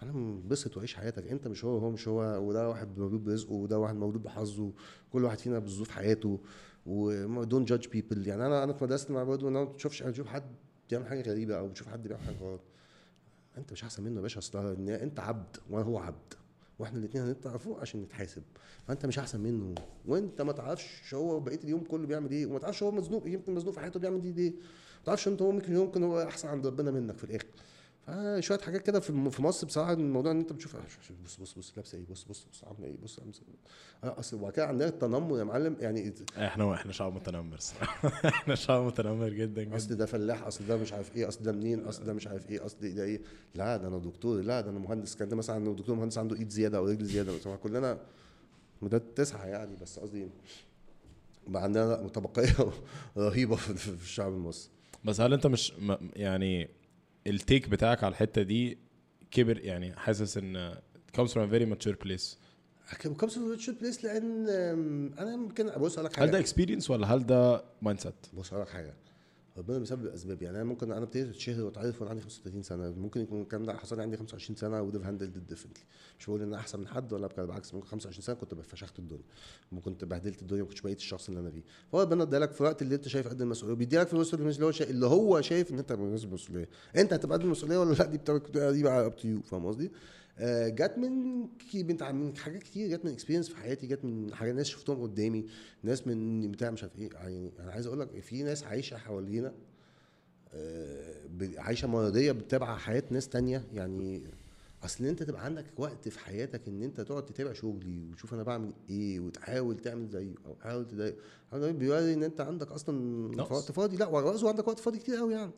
أنا 0.02 0.10
انبسط 0.10 0.76
وعيش 0.76 0.94
حياتك. 0.94 1.26
انت 1.26 1.48
مش 1.48 1.64
هو 1.64 1.78
هو 1.78 1.90
مش 1.90 2.08
هو 2.08 2.20
وده 2.48 2.68
واحد 2.68 2.98
مولود 2.98 3.24
برزقه 3.24 3.52
وده 3.52 3.78
واحد 3.78 3.94
مولود 3.96 4.22
بحظه 4.22 4.72
كل 5.12 5.24
واحد 5.24 5.38
فينا 5.38 5.58
بظروف 5.58 5.90
حياته 5.90 6.40
و 6.86 6.99
don't 6.99 7.64
judge 7.64 7.86
people 7.88 8.26
يعني 8.26 8.46
أنا 8.46 8.64
أنا 8.64 8.72
في 8.72 8.84
مدرسة 8.84 9.14
مع 9.14 9.22
برضه 9.22 9.48
أنا 9.48 9.58
ما 9.58 9.64
بتشوفش 9.64 10.02
بتشوف 10.02 10.26
حد 10.26 10.42
بيعمل 10.90 11.06
حاجة 11.06 11.22
غريبة 11.30 11.58
أو 11.58 11.68
بتشوف 11.68 11.88
حد 11.88 12.08
بيعمل 12.08 12.22
حاجة 12.22 12.36
غلط. 12.36 12.60
انت 13.58 13.72
مش 13.72 13.84
احسن 13.84 14.02
منه 14.02 14.16
يا 14.16 14.20
باشا. 14.22 14.38
اصل 14.38 14.88
انت 14.88 15.20
عبد 15.20 15.56
وأنا 15.70 15.84
هو 15.86 15.98
عبد. 15.98 16.34
وإحنا 16.78 16.98
الاثنين 16.98 17.34
فوق 17.58 17.80
عشان 17.80 18.02
نتحاسب. 18.02 18.42
فانت 18.88 19.06
مش 19.06 19.18
احسن 19.18 19.40
منه. 19.40 19.74
وانت 20.06 20.42
ما 20.42 20.52
تعرفش 20.52 21.14
هو 21.14 21.40
بقية 21.40 21.60
اليوم 21.64 21.80
كله 21.80 22.06
بيعمل 22.06 22.30
إيه 22.30 22.46
وما 22.46 22.58
تعرفش 22.58 22.82
هو 22.82 22.90
مزنوق 22.90 23.26
يمكن 23.26 23.54
مزنوق 23.54 23.74
في 23.74 23.80
حياته 23.80 24.00
بيعمل 24.00 24.20
دي 24.20 24.32
ليه. 24.32 24.50
ما 24.50 25.04
تعرفش 25.04 25.28
انت 25.28 25.42
هو 25.42 25.50
ممكن 25.50 25.76
يمكن 25.76 26.02
هو 26.02 26.22
احسن 26.22 26.48
عند 26.48 26.66
ربنا 26.66 26.90
منك 26.90 27.16
في 27.16 27.24
الآخر. 27.24 27.46
فشويه 28.08 28.58
حاجات 28.58 28.82
كده 28.82 29.00
في 29.00 29.30
في 29.30 29.42
مصر 29.42 29.66
بصراحة 29.66 29.92
الموضوع 29.92 30.32
إن 30.32 30.38
أنت 30.38 30.52
بتشوف 30.52 30.76
آه، 30.76 30.80
بص 31.24 31.36
بص 31.40 31.54
بص 31.58 31.72
لابسة 31.76 31.98
إيه؟ 31.98 32.04
بص 32.10 32.24
بص 32.24 32.46
بص 32.52 32.64
عاملة 32.64 32.84
إيه؟ 32.86 32.96
بص 33.02 33.18
عاملة. 33.20 33.34
آه، 34.04 34.18
أصل 34.18 34.36
وبعد 34.36 34.52
كده 34.52 34.66
عندنا 34.66 34.88
التنمر 34.88 35.38
يا 35.38 35.44
معلم 35.44 35.76
يعني 35.80 36.14
إحنا 36.38 36.74
إحنا 36.74 36.92
شعب 36.92 37.14
متنمر. 37.14 37.58
إحنا 38.24 38.54
شعب 38.54 38.82
متنمر 38.82 39.28
جدا 39.28 39.62
جدا. 39.62 39.76
أصل 39.76 39.96
ده 39.96 40.06
فلاح 40.06 40.42
أصل 40.46 40.66
ده 40.66 40.76
مش 40.76 40.92
عارف 40.92 41.16
إيه 41.16 41.28
أصل 41.28 41.42
ده 41.44 41.52
منين 41.52 41.84
أصل 41.84 42.04
ده 42.04 42.12
مش 42.12 42.26
عارف 42.26 42.50
إيه 42.50 42.66
أصل 42.66 42.94
ده 42.94 43.04
إيه؟ 43.04 43.20
لا 43.54 43.76
ده 43.76 43.88
أنا 43.88 43.98
دكتور 43.98 44.40
لا 44.40 44.60
ده 44.60 44.70
أنا 44.70 44.78
مهندس. 44.78 45.16
كان 45.16 45.28
ده 45.28 45.36
مثلا 45.36 45.74
دكتور 45.74 45.96
مهندس 45.96 46.18
عنده 46.18 46.36
إيد 46.36 46.48
زيادة 46.50 46.78
أو 46.78 46.86
رجل 46.88 47.04
زيادة. 47.04 47.56
كلنا 47.56 47.98
ولاد 48.82 48.98
تسعة 48.98 49.44
يعني 49.46 49.76
بس 49.76 49.98
قصدي 49.98 50.28
بقى 51.46 51.62
عندنا 51.62 52.08
طبقيه 52.08 52.56
رهيبة 53.16 53.56
في 53.56 53.88
الشعب 54.02 54.32
المصري. 54.32 54.70
بس 55.04 55.20
هل 55.20 55.32
أنت 55.32 55.46
مش 55.46 55.72
يعني 56.16 56.68
ال 57.26 57.35
take 57.35 57.68
بتاعك 57.68 58.04
على 58.04 58.10
الحتة 58.12 58.42
دي 58.42 58.78
كبر 59.30 59.58
يعني 59.58 59.96
حاسس 59.96 60.36
إن 60.36 60.74
it 60.74 61.20
comes 61.20 61.28
from 61.30 61.36
a 61.38 61.52
very 61.52 61.66
mature 61.74 61.96
place. 62.06 62.36
come 62.98 63.14
come 63.14 63.50
mature 63.50 63.78
place 63.78 64.04
لأن 64.04 64.48
أم، 64.48 65.12
أنا 65.18 65.36
ممكن 65.36 65.70
بص 65.70 65.92
أقول 65.98 66.04
لك 66.04 66.18
هل 66.18 66.26
ده 66.26 66.32
حاجة 66.32 66.40
experience 66.42 66.90
ولا 66.90 67.06
هل 67.14 67.26
ده 67.26 67.64
mindset؟ 67.82 68.14
بص 68.32 68.52
أقول 68.52 68.62
لك 68.64 68.68
حاجة. 68.70 68.94
ربنا 69.58 69.78
بيسبب 69.78 70.06
أسباب. 70.06 70.42
يعني 70.42 70.56
أنا 70.56 70.64
ممكن 70.64 70.92
أنا 70.92 71.02
ابتديت 71.02 71.28
أتشهر 71.28 71.64
وأتعرف 71.64 72.00
وأنا 72.00 72.10
عندي 72.10 72.22
35 72.22 72.62
سنة. 72.62 72.90
ممكن 72.90 73.20
يكون 73.20 73.42
الكلام 73.42 73.64
ده 73.64 73.76
حصل 73.76 73.96
لي 73.96 74.02
عندي 74.02 74.16
25 74.16 74.56
سنة 74.56 74.82
would've 74.82 75.08
handled 75.08 75.46
differently 75.46 75.84
مش 76.18 76.26
بقول 76.26 76.40
إن 76.42 76.46
أنا 76.48 76.56
أحسن 76.56 76.80
من 76.80 76.88
حد 76.88 77.12
ولا 77.12 77.26
بالعكس. 77.26 77.74
ممكن 77.74 77.86
25 77.86 78.22
سنة 78.22 78.36
كنت 78.36 78.54
فشخت 78.54 78.98
الدنيا. 78.98 79.22
ممكن 79.72 79.90
كنت 79.90 80.04
بهدلت 80.04 80.42
الدنيا 80.42 80.62
ما 80.62 80.68
كنتش 80.68 80.80
بقيت 80.80 80.98
الشخص 80.98 81.28
اللي 81.28 81.40
أنا 81.40 81.50
فيه. 81.50 81.62
فهو 81.92 82.00
ربنا 82.02 82.22
ادالك 82.22 82.52
في 82.52 82.60
الوقت 82.60 82.82
اللي 82.82 82.94
أنت 82.94 83.08
شايف 83.08 83.28
قد 83.28 83.40
المسؤولية 83.42 83.74
بيديلك 83.76 84.06
في 84.06 84.12
الوقت 84.12 84.34
اللي 84.34 84.64
هو 84.66 84.70
شايف 84.70 84.90
اللي 84.90 85.06
هو 85.06 85.40
شايف 85.40 85.70
إن 85.72 85.78
أنت 85.78 85.92
مناسب 85.92 86.28
المسؤوليه 86.28 86.68
أنت 86.96 87.12
هتبقى 87.12 87.38
قد 87.38 87.44
المسؤولية 87.44 87.78
ولا 87.78 87.94
لأ؟ 87.94 88.06
دي 88.06 88.18
بتبقى 88.18 88.72
دي 88.72 88.82
بقى 88.82 89.06
up 89.06 89.16
to 89.16 89.28
you 89.28 89.42
فاهم 89.42 89.66
قصدي؟ 89.66 89.90
آه، 90.40 90.68
جت 90.68 90.94
من 90.98 91.46
كي- 91.70 91.82
من 91.82 92.36
حاجات 92.36 92.62
كتير 92.62 92.88
جت 92.88 93.04
من 93.04 93.10
experience 93.12 93.48
في 93.48 93.56
حياتي 93.56 93.86
جت 93.86 94.04
من 94.04 94.34
حاجات 94.34 94.54
ناس 94.54 94.66
شفتهم 94.66 95.02
قدامي 95.02 95.46
ناس 95.82 96.06
من 96.06 96.50
بتاع 96.50 96.70
مش 96.70 96.82
عارف 96.82 96.98
إيه. 96.98 97.10
يعني 97.14 97.52
أنا 97.60 97.72
عايز 97.72 97.86
أقول 97.86 98.00
لك 98.00 98.20
في 98.20 98.42
ناس 98.42 98.64
عايشة 98.64 98.96
حوالينا 98.96 99.54
آه، 100.54 101.14
عايشة 101.56 101.88
مرضية 101.88 102.32
بتتابع 102.32 102.76
حياة 102.76 103.02
ناس 103.10 103.28
تانية. 103.28 103.64
يعني 103.74 104.22
أصل 104.84 105.04
أنت 105.04 105.22
تبقى 105.22 105.44
عندك 105.44 105.64
وقت 105.76 106.08
في 106.08 106.18
حياتك 106.18 106.68
إن 106.68 106.82
أنت 106.82 107.00
تقعد 107.00 107.26
تتابع 107.26 107.52
شغلي 107.52 108.08
وتشوف 108.10 108.34
أنا 108.34 108.42
بعمل 108.42 108.72
إيه 108.90 109.20
وتحاول 109.20 109.76
تعمل 109.78 110.08
زيه 110.08 110.34
أو 110.46 110.54
تحاول 110.54 110.86
تضايق. 110.88 111.16
هذا 111.52 111.70
بيوري 111.70 112.14
إن 112.14 112.22
أنت 112.22 112.40
عندك 112.40 112.70
أصلا. 112.72 113.42
وقت 113.42 113.72
فاضي. 113.72 113.96
لا 113.96 114.06
وقت 114.06 114.44
عندك 114.44 114.68
وقت 114.68 114.78
فاضي 114.78 114.98
كتير 114.98 115.16
قوي 115.16 115.34
يعني. 115.34 115.52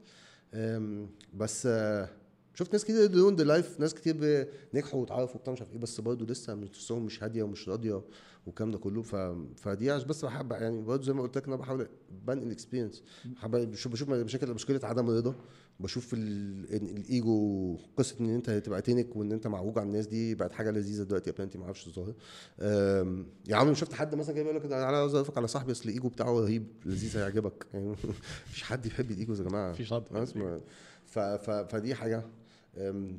بس 1.35 1.67
آه، 1.67 2.09
شفت 2.55 2.73
ناس 2.73 2.85
كتير 2.85 3.07
done 3.07 3.37
the 3.37 3.45
life 3.45 3.81
ناس 3.81 3.95
كتير 3.95 4.47
نجحوا 4.75 5.01
واتعرفوا 5.01 5.37
وبتاع 5.37 5.53
مش 5.53 5.61
عارف 5.61 5.73
إيه 5.73 5.79
بس 5.79 6.01
برضه 6.01 6.27
لسه 6.27 6.55
نفسهم 6.55 7.05
مش 7.07 7.23
هادية 7.23 7.43
ومش 7.43 7.69
راضية 7.69 8.03
والكلام 8.47 8.71
ده 8.71 8.79
كله. 8.79 9.03
ف... 9.03 9.17
فدي 9.57 9.93
بس 10.05 10.25
بحب 10.25 10.53
يعني 10.53 10.83
برضه 10.83 11.03
زي 11.03 11.13
ما 11.13 11.23
قلت 11.23 11.37
لك 11.37 11.47
أنا 11.47 11.57
بحاول 11.57 11.89
بنقل 12.27 12.51
experience 12.51 13.03
بشوف 13.45 13.93
بشوف 13.93 14.09
مشاكل 14.11 14.55
مشكلة 14.55 14.81
عدم 14.83 15.11
الرضا 15.11 15.35
بشوف 15.81 16.15
الايجو 16.15 17.77
قصة 17.97 18.17
إن 18.21 18.35
أنت 18.35 18.51
تبقى 18.51 18.83
تنك 18.83 19.17
وإن 19.17 19.33
أنت 19.33 19.47
معوج 19.47 19.79
على 19.79 19.87
الناس 19.87 20.07
دي 20.07 20.35
بقت 20.35 20.53
حاجة 20.53 20.71
لذيذة 20.71 21.03
دلوقتي 21.03 21.31
ابلانتي 21.31 21.59
ما 21.59 21.65
أعرفش 21.65 21.87
الظاهر. 21.87 22.15
أم، 22.61 23.27
يا 23.49 23.57
عم 23.57 23.75
شفت 23.75 23.93
حد 23.93 24.15
مثلا 24.15 24.35
جاي 24.35 24.45
بيقول 24.45 24.57
لك 24.59 24.65
أنا 24.65 24.85
عاوز 24.85 25.15
اعرفك 25.15 25.39
على 25.39 25.49
صاحبي 25.49 25.73
أصل 25.73 25.85
الايجو 25.89 26.09
بتاعه 26.09 26.41
رهيب 26.41 26.67
لذيذ 26.87 27.17
هيعجبك. 27.17 27.67
يعني 27.75 27.89
مفيش 28.49 28.63
حد 28.63 28.87
يحب 28.87 29.11
الايجو 29.11 29.35
يا 29.35 29.43
جماعة. 29.43 29.71
مفيش 29.71 29.93
حد 29.93 30.03
اسمع 30.17 30.59
ف... 31.07 31.19
ف... 31.19 31.51
فدي 31.51 31.95
حاجة. 31.95 32.25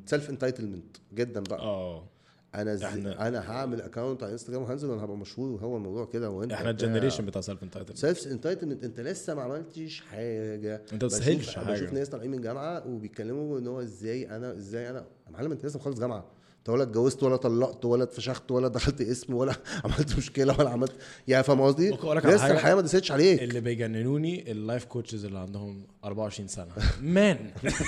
self 0.06 0.30
entitlement 0.30 0.96
جدا 1.14 1.40
بقى. 1.40 1.58
آه. 1.60 2.08
أنا 2.54 2.74
زي... 2.74 2.86
إحنا- 2.86 3.20
أنا 3.20 3.50
هعمل 3.50 3.80
account 3.82 4.22
على 4.22 4.32
انستجرام 4.32 4.62
وهنزل 4.62 4.88
وأنا 4.90 5.04
هبقى 5.04 5.16
مشهور 5.16 5.50
وهو 5.52 5.76
الموضوع 5.76 6.04
كده 6.04 6.30
وأنت 6.30 6.52
إحنا 6.52 6.70
ال 6.70 6.75
generation 6.75 7.26
بتاع. 7.26 7.40
self 7.40 7.62
entitle 7.62 7.96
self 7.98 8.26
entitlement 8.26 8.84
أنت 8.84 9.00
لسه 9.00 9.34
ما 9.34 9.42
عملتش 9.42 10.00
حاجة. 10.00 10.74
أنت 10.92 10.92
ما 11.04 11.08
تستاهلش 11.08 11.58
بشوف- 11.58 11.92
ناس 11.92 12.08
طالعين 12.08 12.30
من 12.30 12.40
جامعة 12.40 12.86
وبيتكلموا 12.88 13.58
إن 13.58 13.66
هو 13.66 13.80
إزاي 13.80 14.36
أنا 14.36 14.52
إزاي 14.56 14.90
أنا 14.90 15.06
معلم 15.30 15.52
أنت 15.52 15.66
لسه 15.66 15.78
مخلص 15.78 15.98
جامعة. 16.00 16.24
انت 16.62 16.68
ولا 16.68 16.82
اتجوزت 16.82 17.22
ولا 17.22 17.36
طلقت 17.36 17.84
ولا 17.84 18.02
اتفشخت 18.02 18.50
ولا 18.50 18.68
دخلت 18.68 19.00
قسم 19.00 19.34
ولا 19.34 19.54
عملت 19.84 20.16
مشكلة 20.16 20.58
ولا 20.58 20.70
عملت 20.70 20.92
يعني 21.28 21.44
فاهم 21.44 21.60
قصدي؟ 21.60 21.90
لسه؟ 21.90 22.50
الحياة 22.50 22.74
ما 22.74 22.80
دستش 22.80 23.12
عليك 23.12 23.42
اللي 23.42 23.60
بيجننوني 23.60 24.50
ال 24.52 24.58
life 24.58 24.84
coaches 24.84 25.24
اللي 25.24 25.38
عندهم 25.38 25.86
24 26.04 26.48
سنة 26.48 26.66
man 27.00 27.36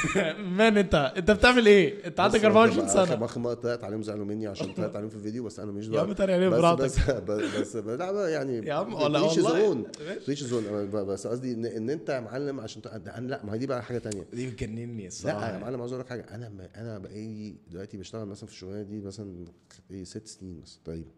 man 0.58 0.76
انت 0.78 1.12
انت 1.16 1.30
بتعمل 1.30 1.66
إيه؟ 1.66 2.06
انت 2.06 2.20
عندك 2.20 2.38
بس 2.38 2.44
24 2.44 2.88
آخر- 2.88 2.90
سنة 2.92 3.24
اخر 3.24 3.40
مره 3.40 3.54
طلعت 3.54 3.84
عليهم 3.84 4.02
زعلوا 4.02 4.24
مني 4.24 4.46
عشان 4.46 4.72
طلعت 4.72 4.96
عليهم 4.96 5.08
في 5.10 5.16
الفيديو 5.16 5.44
بس 5.44 5.60
أنا 5.60 5.72
مش 5.72 5.86
يا 5.86 6.00
عم 6.00 6.12
تاني 6.12 6.32
عليهم 6.32 6.50
براحتك. 6.50 6.82
بس 6.84 7.00
بس, 7.10 7.76
بس 7.76 8.00
لا 8.00 8.28
يعني 8.28 8.66
يا 8.66 8.74
عم 8.74 8.86
reach 8.96 9.38
والله. 9.38 9.84
reach 10.28 10.42
زون 10.44 10.90
بس 10.92 11.26
قصدي 11.26 11.52
ان, 11.52 11.66
إن 11.66 11.90
أنت 11.90 12.08
يا 12.08 12.20
معلم 12.20 12.60
عشان 12.60 12.82
لا 13.18 13.40
ما 13.44 13.54
هي 13.54 13.58
دي 13.58 13.66
بقى 13.66 13.82
حاجة 13.82 13.98
تانية 13.98 14.26
دي 14.32 14.46
بتجنني 14.50 15.06
الصراحه 15.06 15.40
لا 15.48 15.54
يا 15.54 15.58
معلم 15.58 15.80
عاوز 15.80 15.92
أقول 15.92 16.04
لك 16.04 16.08
حاجة 16.10 16.26
أنا 16.34 16.52
أنا 16.76 16.98
بقالي 16.98 17.54
دلوقتي 17.70 17.96
بشتغل 17.96 18.26
مثلا 18.26 18.46
في 18.46 18.52
الشغلانة 18.64 18.82
دي 18.82 19.00
مثلا 19.00 19.44
إيه 19.90 20.04
ست 20.04 20.26
سنين 20.26 20.60
مثلا 20.60 20.78
تقريبا. 20.84 21.10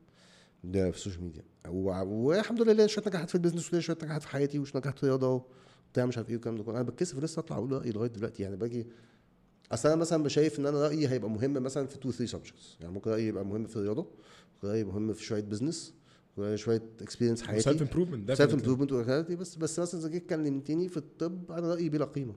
ده 0.64 0.90
في 0.90 0.96
ال 0.96 1.00
social 1.00 1.22
media. 1.22 1.42
والحمد 1.68 2.62
لله 2.62 2.72
ليا 2.72 2.86
شوية 2.86 3.04
نجاحات 3.08 3.28
في 3.28 3.34
ال 3.34 3.38
business 3.38 3.68
وليا 3.68 3.80
شوية 3.80 3.96
نجاحات 4.02 4.22
في 4.22 4.28
حياتي 4.28 4.58
وشوية 4.58 4.80
نجاحات 4.80 4.98
في 4.98 5.04
الرياضة 5.04 5.44
وبتاع 5.88 6.06
مش 6.06 6.16
عارف 6.16 6.28
إيه 6.28 6.34
والكلام 6.34 6.56
ده 6.56 6.62
كله. 6.62 6.74
أنا 6.74 6.82
بتكسف 6.82 7.18
لسه 7.18 7.40
أطلع 7.40 7.56
أقول 7.56 7.72
رأيي 7.72 7.90
لغاية 7.92 8.10
دلوقتي. 8.10 8.42
يعني 8.42 8.56
باجي 8.56 8.86
أصل 9.72 9.88
أنا 9.88 9.96
مثلا 9.96 10.28
شايف 10.28 10.58
إن 10.58 10.66
أنا 10.66 10.82
رأيي 10.82 11.08
هيبقى 11.08 11.30
مهم 11.30 11.52
مثلا 11.52 11.86
في 11.86 11.98
two 11.98 12.10
three 12.12 12.26
subjects 12.26 12.76
يعني 12.80 12.92
ممكن 12.92 13.10
رأيي 13.10 13.26
يبقى 13.26 13.44
مهم 13.44 13.66
في 13.66 13.76
الرياضة 13.76 14.02
ممكن 14.54 14.68
رأيي 14.68 14.84
مهم 14.84 15.12
في 15.12 15.24
شوية 15.24 15.42
business 15.42 15.94
شوية 16.54 16.82
experience 17.00 17.38
self 17.38 17.50
حياتي 17.50 17.70
improvement 17.70 18.32
self 18.32 18.54
improvement 18.54 18.92
بس 18.92 19.56
بس 19.56 19.78
مثلا 19.78 20.00
إذا 20.00 20.08
جيت 20.08 20.28
كلمتني 20.30 20.88
في 20.88 20.96
الطب 20.96 21.52
أنا 21.52 21.68
رأيي 21.68 21.88
بلا 21.88 22.04
قيمة. 22.04 22.34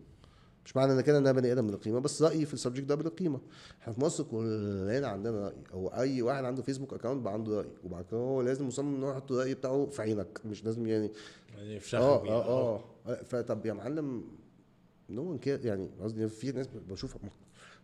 مش 0.70 0.76
معنى 0.76 0.94
إن 0.94 1.02
كده 1.02 1.18
ان 1.18 1.28
أنا 1.28 1.40
بني 1.40 1.52
آدم 1.52 1.68
بلا 1.68 1.78
قيمه 1.78 2.00
بس 2.00 2.22
رأيي 2.22 2.46
في 2.46 2.54
ال 2.54 2.58
subject 2.58 2.86
ده 2.86 2.96
بلا 2.96 3.10
قيمه 3.10 3.40
إحنا 3.82 3.94
في 3.94 4.02
مصر 4.02 4.24
كلنا 4.24 5.08
عندنا 5.08 5.46
رأي. 5.48 5.56
هو 5.72 5.88
أي 5.88 6.22
واحد 6.22 6.44
عنده 6.46 6.62
فيسبوك 6.62 6.94
account 6.94 7.22
بقى 7.24 7.34
عنده 7.34 7.58
رأي 7.58 7.68
وبعد 7.84 8.06
كده 8.06 8.18
هو 8.20 8.42
لازم 8.42 8.68
مصمم 8.68 8.96
إن 8.96 9.04
هو 9.04 9.12
يحط 9.12 9.32
الرأي 9.32 9.54
بتاعه 9.54 9.86
في 9.86 10.02
عينك 10.02 10.40
مش 10.46 10.66
لازم 10.66 10.88
يعني 10.88 11.12
يعني 11.58 11.80
في 11.80 11.98
آه 11.98 12.28
آه 12.30 12.80
آه. 13.08 13.24
فطب 13.24 13.66
يا 13.66 13.74
معلم 13.74 14.24
no 15.10 15.22
one 15.22 15.38
care 15.38 15.66
يعني 15.66 15.90
قصدي 16.02 16.28
في 16.28 16.52
ناس 16.52 16.68
بشوفها 16.90 17.20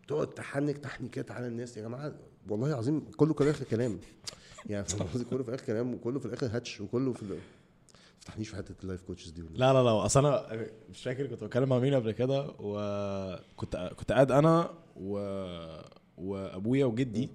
تقعد 0.08 0.28
تحنك 0.34 0.78
تحنيكات 0.78 1.32
على 1.32 1.48
الناس 1.48 1.78
يا 1.78 1.82
جماعة 1.82 2.14
والله 2.50 2.68
العظيم 2.68 3.06
كله 3.18 3.34
كله 3.34 3.50
آخر 3.52 3.66
كلام. 3.66 4.00
يعني 4.66 4.86
كله 5.30 5.44
في 5.44 5.56
آخر 5.56 5.66
كلام 5.66 5.94
وكله 5.94 6.20
في 6.20 6.26
الآخر 6.26 6.48
هاتش 6.52 6.82
وكله 6.82 7.14
في 7.14 7.24
تفتحنيش 8.26 8.50
في 8.50 8.56
حتة 8.56 8.76
ال 8.84 8.88
life 8.88 9.02
coaches 9.02 9.30
دي 9.32 9.42
والله. 9.42 9.60
لا 9.60 9.74
لا 9.74 9.84
لا 9.84 10.06
أصل 10.06 10.26
أنا 10.26 10.68
مش 10.90 11.04
فاكر 11.04 11.28
كنت 11.28 11.44
بتكلم 11.44 11.70
مع 11.70 11.80
مين 11.80 11.94
قبل 11.94 12.12
كده 12.12 12.52
وكنت 12.60 13.92
كنت 13.98 14.12
قاعد 14.12 14.32
أنا 14.32 14.70
و... 14.96 15.18
وأبويا 16.18 16.86
وجدي 16.86 17.30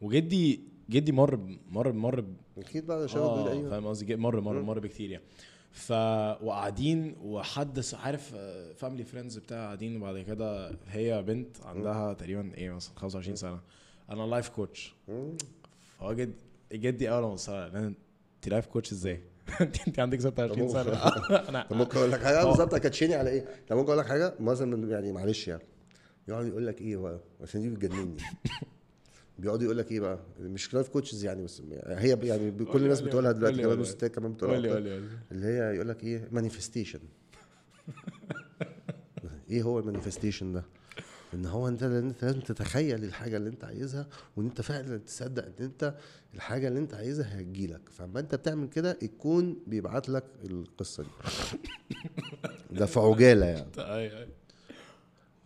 وجدي 0.00 0.60
جدي 0.90 1.12
مر 1.12 1.58
مر 1.70 1.92
مر 1.92 2.24
أكيد 2.58 2.86
بقى 2.86 3.08
شباب 3.08 3.38
دول 3.38 3.48
أيوه 3.48 3.70
فاهم 3.70 3.86
قصدي؟ 3.86 4.16
مر 4.16 4.40
مر 4.40 4.62
مر 4.62 4.78
بكتير 4.78 5.10
يعني. 5.10 5.24
ف 5.70 5.92
وقاعدين 6.42 7.16
وحد 7.22 7.84
عارف 7.92 8.34
family 8.76 9.04
friends 9.04 9.38
بتاع 9.38 9.64
قاعدين 9.64 9.96
وبعد 9.96 10.18
كده 10.18 10.76
هي 10.88 11.22
بنت 11.22 11.56
عندها 11.64 12.12
تقريبا 12.12 12.54
إيه 12.54 12.70
مثلا 12.70 12.94
25 12.96 13.36
سنة. 13.36 13.60
أنا 14.10 14.22
life 14.22 14.48
coach. 14.48 14.94
فهو 15.98 16.12
جد 16.12 16.34
جدي 16.72 17.10
أول 17.10 17.22
ما 17.22 17.28
وصل 17.28 17.52
أنت 17.52 18.48
life 18.48 18.66
coach 18.66 18.92
إزاي؟ 18.92 19.22
انت 19.88 19.98
عندك 19.98 20.20
26 20.20 20.68
طب 20.68 20.72
سنة. 20.82 20.92
أنا 21.48 21.66
طب 21.70 21.76
ممكن 21.76 21.98
أقول 21.98 22.12
لك 22.12 22.20
حاجة؟ 22.22 22.40
آه. 22.42 22.44
بالظبط 22.48 22.74
coach 22.74 22.99
يني 22.99 23.14
على 23.14 23.30
إيه؟ 23.30 23.44
طب 23.68 23.76
ممكن 23.76 23.88
أقول 23.88 23.98
لك 23.98 24.06
حاجة؟ 24.06 24.34
مثلا 24.40 24.88
يعني 24.90 25.12
معلش 25.12 25.48
يعني. 25.48 25.62
يقعد 26.28 26.46
يقول 26.46 26.66
لك 26.66 26.80
إيه 26.80 26.96
بقى 26.96 27.20
عشان 27.42 27.60
دي 27.62 27.68
بتجنني. 27.70 28.16
بيقعد 29.38 29.62
يقول 29.62 29.78
لك 29.78 29.92
إيه 29.92 30.00
بقى؟ 30.00 30.18
مش 30.40 30.74
life 30.74 30.88
coaches 30.88 31.24
يعني 31.24 31.44
بس 31.44 31.62
هي 31.86 32.18
يعني 32.22 32.50
كل 32.64 32.82
الناس 32.82 33.00
بتقولها 33.00 33.32
قول 33.32 33.38
دلوقتي 33.40 33.62
كمان. 33.62 33.78
والستات 33.78 34.14
كمان 34.14 34.32
بتقولها 34.32 34.54
قول 34.56 34.62
لي 34.62 34.72
قول 34.72 34.82
لي. 35.02 35.08
اللي 35.32 35.46
هي 35.46 35.74
يقول 35.74 35.88
لك 35.88 36.04
إيه؟ 36.04 36.28
manifestation 36.32 37.00
إيه 39.50 39.62
هو 39.62 39.78
ال 39.78 39.83
manifestation 39.83 40.52
ده؟ 40.52 40.64
إن 41.34 41.46
هو 41.46 41.68
أنت 41.68 41.84
لازم 42.22 42.40
تتخيل 42.40 43.04
الحاجة 43.04 43.36
اللي 43.36 43.50
أنت 43.50 43.64
عايزها 43.64 44.06
وإن 44.36 44.46
أنت 44.46 44.60
فعلا 44.60 44.96
تصدق 44.98 45.44
إن 45.44 45.64
أنت 45.64 45.94
الحاجة 46.34 46.68
اللي 46.68 46.78
أنت 46.78 46.94
عايزها 46.94 47.40
هتجيلك. 47.40 47.88
فلما 47.88 48.20
أنت 48.20 48.34
بتعمل 48.34 48.68
كده 48.68 48.98
الكون 49.02 49.56
بيبعت 49.66 50.08
لك 50.08 50.24
القصة 50.44 51.02
دي. 51.02 51.08
ده 52.78 52.86
في 52.86 53.00
عجالة 53.00 53.46
يعني. 53.46 53.70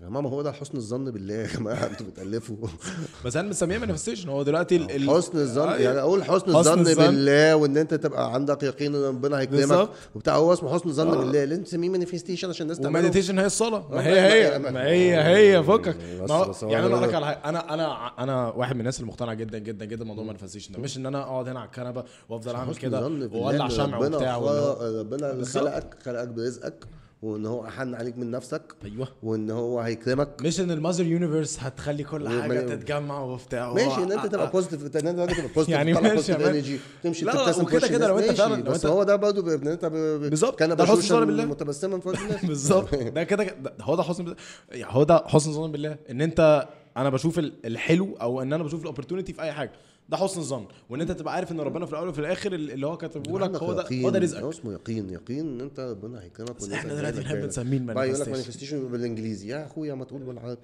يا 0.00 0.08
ماما 0.08 0.30
هو 0.30 0.42
ده 0.42 0.52
حسن 0.52 0.76
الظن 0.78 1.10
بالله؟ 1.10 1.34
يا 1.34 1.46
جماعة 1.46 1.86
أنتوا 1.86 2.06
بتألفوا. 2.06 2.56
بس 3.24 3.36
أنا 3.36 3.48
مسميه 3.48 3.78
manifestation 3.78 4.28
هو 4.28 4.42
دلوقتي 4.42 4.76
ال- 4.76 4.90
ال- 4.90 5.10
حسن 5.10 5.38
الظن 5.38 5.68
أيوة. 5.68 5.78
يعني 5.80 6.00
أقول 6.00 6.24
حسن 6.24 6.56
حسن 6.56 6.78
الظن. 6.80 6.94
بالله 7.06 7.56
وإن 7.56 7.76
أنت 7.76 7.94
تبقى 7.94 8.34
عندك 8.34 8.62
يقين 8.62 8.94
إن 8.94 9.02
ربنا 9.04 9.38
هيكرمك. 9.40 9.88
وبتاع. 10.14 10.36
هو 10.36 10.52
اسمه 10.52 10.74
حسن 10.74 10.88
الظن 10.88 11.08
آه. 11.08 11.14
بالله. 11.18 11.44
لازم 11.44 11.62
تسميه 11.62 11.88
manifestation 11.88 12.48
عشان 12.48 12.62
الناس 12.62 12.78
تعمله. 12.78 12.98
و 13.00 13.04
meditation 13.04 13.38
هي 13.38 13.46
الصلاة. 13.46 13.78
آه، 13.90 13.94
ما 13.94 14.06
هي. 14.06 14.20
هي 14.54 14.58
ما- 14.58 14.70
ما 14.70 14.86
هي 14.86 15.16
هي 15.56 15.62
فكك. 15.62 15.96
ما 16.28 16.54
يعني 16.62 16.86
أنا 16.86 16.94
أقول 16.94 17.08
لك 17.08 17.14
على 17.14 17.26
حاجة. 17.26 17.40
أنا 17.44 17.74
أنا 17.74 18.06
أنا 18.18 18.48
واحد 18.48 18.74
من 18.74 18.80
الناس 18.80 19.00
اللي 19.00 19.10
مقتنعه 19.10 19.34
جدا 19.34 19.58
جدا 19.58 19.84
جدا 19.84 20.04
بموضوع 20.04 20.22
ال 20.22 20.26
manifestation 20.26 20.72
ده. 20.74 20.78
مش 20.80 20.96
إن 20.96 21.06
أنا 21.06 21.22
أقعد 21.22 21.48
هنا 21.48 21.60
على 21.60 21.66
الكنبة 21.66 22.04
وأفضل 22.28 22.54
أعمل 22.54 22.74
كده 22.74 23.06
وأولع 23.32 23.68
شمع 23.68 23.98
وبتاع 23.98 24.38
ربنا. 24.38 25.44
خلقك 25.44 25.96
خلقك 26.04 26.28
برزقك. 26.28 26.84
وإن 27.22 27.46
هو 27.46 27.66
أحن 27.66 27.94
عليك 27.94 28.18
من 28.18 28.30
نفسك. 28.30 28.62
أيوه. 28.84 29.08
وإن 29.22 29.50
هو 29.50 29.80
هيكرمك. 29.80 30.28
مش 30.42 30.60
ان 30.60 30.70
ال 30.70 30.75
mother 30.75 31.04
universe 31.06 31.58
هتخلي 31.60 32.04
كل 32.04 32.28
حاجة 32.28 32.60
تتجمع 32.60 33.20
وبتاع. 33.22 33.72
ماشي 33.72 34.02
إن 34.02 34.12
أنت 34.12 34.24
و- 34.24 34.28
تبقى 34.28 34.50
positive 34.50 34.96
إن 34.96 35.06
أنت 35.08 35.18
تبقى 35.32 35.48
positive 35.48 35.68
يعني 35.76 35.92
ماشي 35.92 36.34
energy، 36.34 36.80
تمشي 37.02 37.24
تبتسم 37.24 37.64
كده 37.64 37.86
الناس، 37.86 38.00
لو 38.02 38.18
انت 38.18 38.30
فعلا- 38.38 38.62
بس 38.62 38.86
هو 38.86 39.02
ده 39.02 39.16
برضه 39.16 39.54
إن 39.54 39.66
أنت 39.68 39.84
بالظبط، 39.84 40.58
كان 40.58 40.76
ده 40.76 40.84
حسن 40.84 40.92
الظن 40.92 41.24
بالله. 41.26 41.44
متبسما 41.44 42.00
في 42.00 42.08
وجه 42.08 42.20
الناس. 42.24 42.44
بالظبط. 42.54 42.94
ده 42.94 43.24
كده 43.24 43.44
ده 43.44 43.72
هو 43.80 43.94
ده 43.96 44.02
حسن 44.02 44.34
يعني 44.72 44.94
هو 44.94 45.02
ده 45.02 45.22
حسن 45.26 45.52
ظن 45.52 45.72
بالله. 45.72 45.96
إن 46.10 46.20
أنت 46.20 46.68
أنا 46.96 47.10
بشوف 47.10 47.38
ال- 47.38 47.52
الحلو 47.64 48.16
أو 48.20 48.42
إن 48.42 48.52
أنا 48.52 48.62
بشوف 48.64 48.80
ال 48.80 48.84
opportunity 48.84 49.32
في 49.32 49.42
أي 49.42 49.52
حاجة. 49.52 49.72
ده 50.08 50.16
حسن 50.16 50.40
الظن 50.40 50.66
وإن 50.90 51.00
أنت 51.00 51.12
تبقى 51.12 51.34
عارف 51.34 51.52
إن 51.52 51.60
ربنا 51.60 51.86
في 51.86 51.92
الأول 51.92 52.08
وفي 52.08 52.18
الآخر 52.18 52.52
اللي 52.54 52.86
هو 52.86 52.96
كاتبه 52.96 53.38
لك 53.38 53.56
هو 53.56 53.72
ده. 53.72 53.82
هو 53.82 54.10
ده 54.10 54.18
هو 54.18 54.22
رزقك 54.22 54.42
اسمه 54.44 54.72
يقين 54.72 55.10
يقين 55.10 55.38
إن 55.48 55.60
أنت 55.60 55.80
ربنا 55.80 56.22
هيكرمك 56.22 56.56
بس 56.56 56.70
إحنا 56.70 56.94
دلوقتي 56.94 57.20
بنحب. 57.20 57.36
نسميه 57.36 57.78
بقى 57.78 58.08
يقول 58.08 58.20
لك. 58.20 58.28
manifestation 58.28 58.88
بالإنجليزي 58.88 59.48
يا 59.48 59.66
أخويا 59.66 59.94
ما 59.94 60.04
تقول 60.04 60.22
بالعربي 60.22 60.60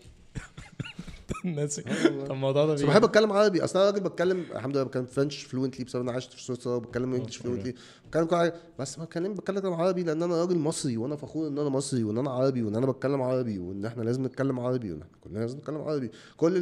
الناس. 1.45 1.81
طب 1.81 2.31
الموضوع 2.31 2.67
ده 2.67 2.75
بس 2.75 2.83
بحب 2.83 3.05
اتكلم 3.05 3.33
عربي. 3.33 3.65
اصل 3.65 3.79
أنا 3.79 3.91
راجل 3.91 4.01
بتكلم 4.01 4.45
الحمد 4.55 4.77
لله 4.77 4.85
بتكلم 4.85 5.07
French 5.07 5.43
fluently 5.43 5.85
بسبب 5.85 6.03
أنا 6.03 6.13
عشت 6.13 6.33
في 6.33 6.43
سويسرا 6.43 6.75
وبتكلم 6.75 7.15
English 7.15 7.37
fluently 7.37 7.75
بتكلم 8.07 8.25
كل 8.25 8.37
حاجة. 8.37 8.55
بس 8.79 8.99
ما 8.99 9.05
بتكلم 9.05 9.35
بتكلم 9.35 9.73
عربي 9.73 10.03
لأن 10.03 10.23
أنا 10.23 10.41
راجل 10.41 10.59
مصري 10.59 10.97
وأنا 10.97 11.17
فخور 11.17 11.49
إن 11.49 11.59
أنا 11.59 11.69
مصري 11.69 12.05
وإن 12.05 12.19
أنا 12.19 12.31
عربي 12.31 12.63
وإن 12.63 12.77
أنا 12.77 12.87
بتكلم 12.87 13.23
عربي 13.23 13.59
وإن 13.59 13.85
إحنا 13.85 14.03
لازم 14.03 14.25
نتكلم 14.27 14.61
عربي 14.61 14.93
وإن 14.93 15.03
إحنا 15.03 15.15
كلنا 15.21 15.39
لازم 15.39 15.59
نتكلم 15.59 15.77
عربي. 15.77 16.11
كل 16.37 16.53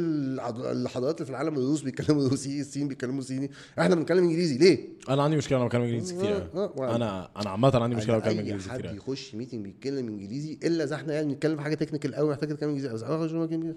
الحضارات 0.59 1.15
اللي 1.15 1.25
في 1.25 1.31
العالم 1.31 1.53
الروس 1.53 1.81
بيتكلموا 1.81 2.27
روسي 2.29 2.61
الصين 2.61 2.87
بيتكلموا 2.87 3.21
صيني. 3.21 3.51
إحنا 3.79 3.95
بنتكلم 3.95 4.23
إنجليزي. 4.23 4.57
ليه؟ 4.57 4.89
أنا 5.09 5.23
عندي 5.23 5.37
مشكلة 5.37 5.57
أنا 5.57 5.65
بتكلم 5.65 5.81
إنجليزي 5.81 6.15
كتير. 6.15 6.49
آه،. 6.55 6.95
أنا 6.95 7.29
أنا 7.37 7.49
عامة 7.49 7.71
عندي 7.75 7.95
مشكلة 7.95 8.17
بتكلم 8.17 8.39
إنجليزي 8.39 8.69
حد 8.69 8.79
كتير. 8.79 8.89
أوي. 8.89 8.97
يخش 8.97 9.35
meeting 9.35 9.63
بيتكلم 9.63 10.07
إنجليزي 10.07 10.59
إلا 10.63 10.83
إذا 10.83 10.95
إحنا 10.95 11.13
يعني 11.13 11.33
بنتكلم 11.33 11.55
في 11.55 11.61
حاجة 11.61 11.75
technical 11.75 12.15
قوي 12.15 12.29
محتاج 12.29 12.49
تتكلم 12.49 12.69
إنجليزي. 12.69 12.93
بس 12.93 13.01
يا 13.01 13.75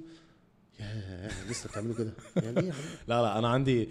لسه 1.50 1.68
بتعملوا 1.68 1.94
كده 1.94 2.12
يعني 2.36 2.60
إيه؟ 2.60 2.72
لا 3.08 3.22
لا 3.22 3.38
أنا 3.38 3.48
عندي 3.48 3.88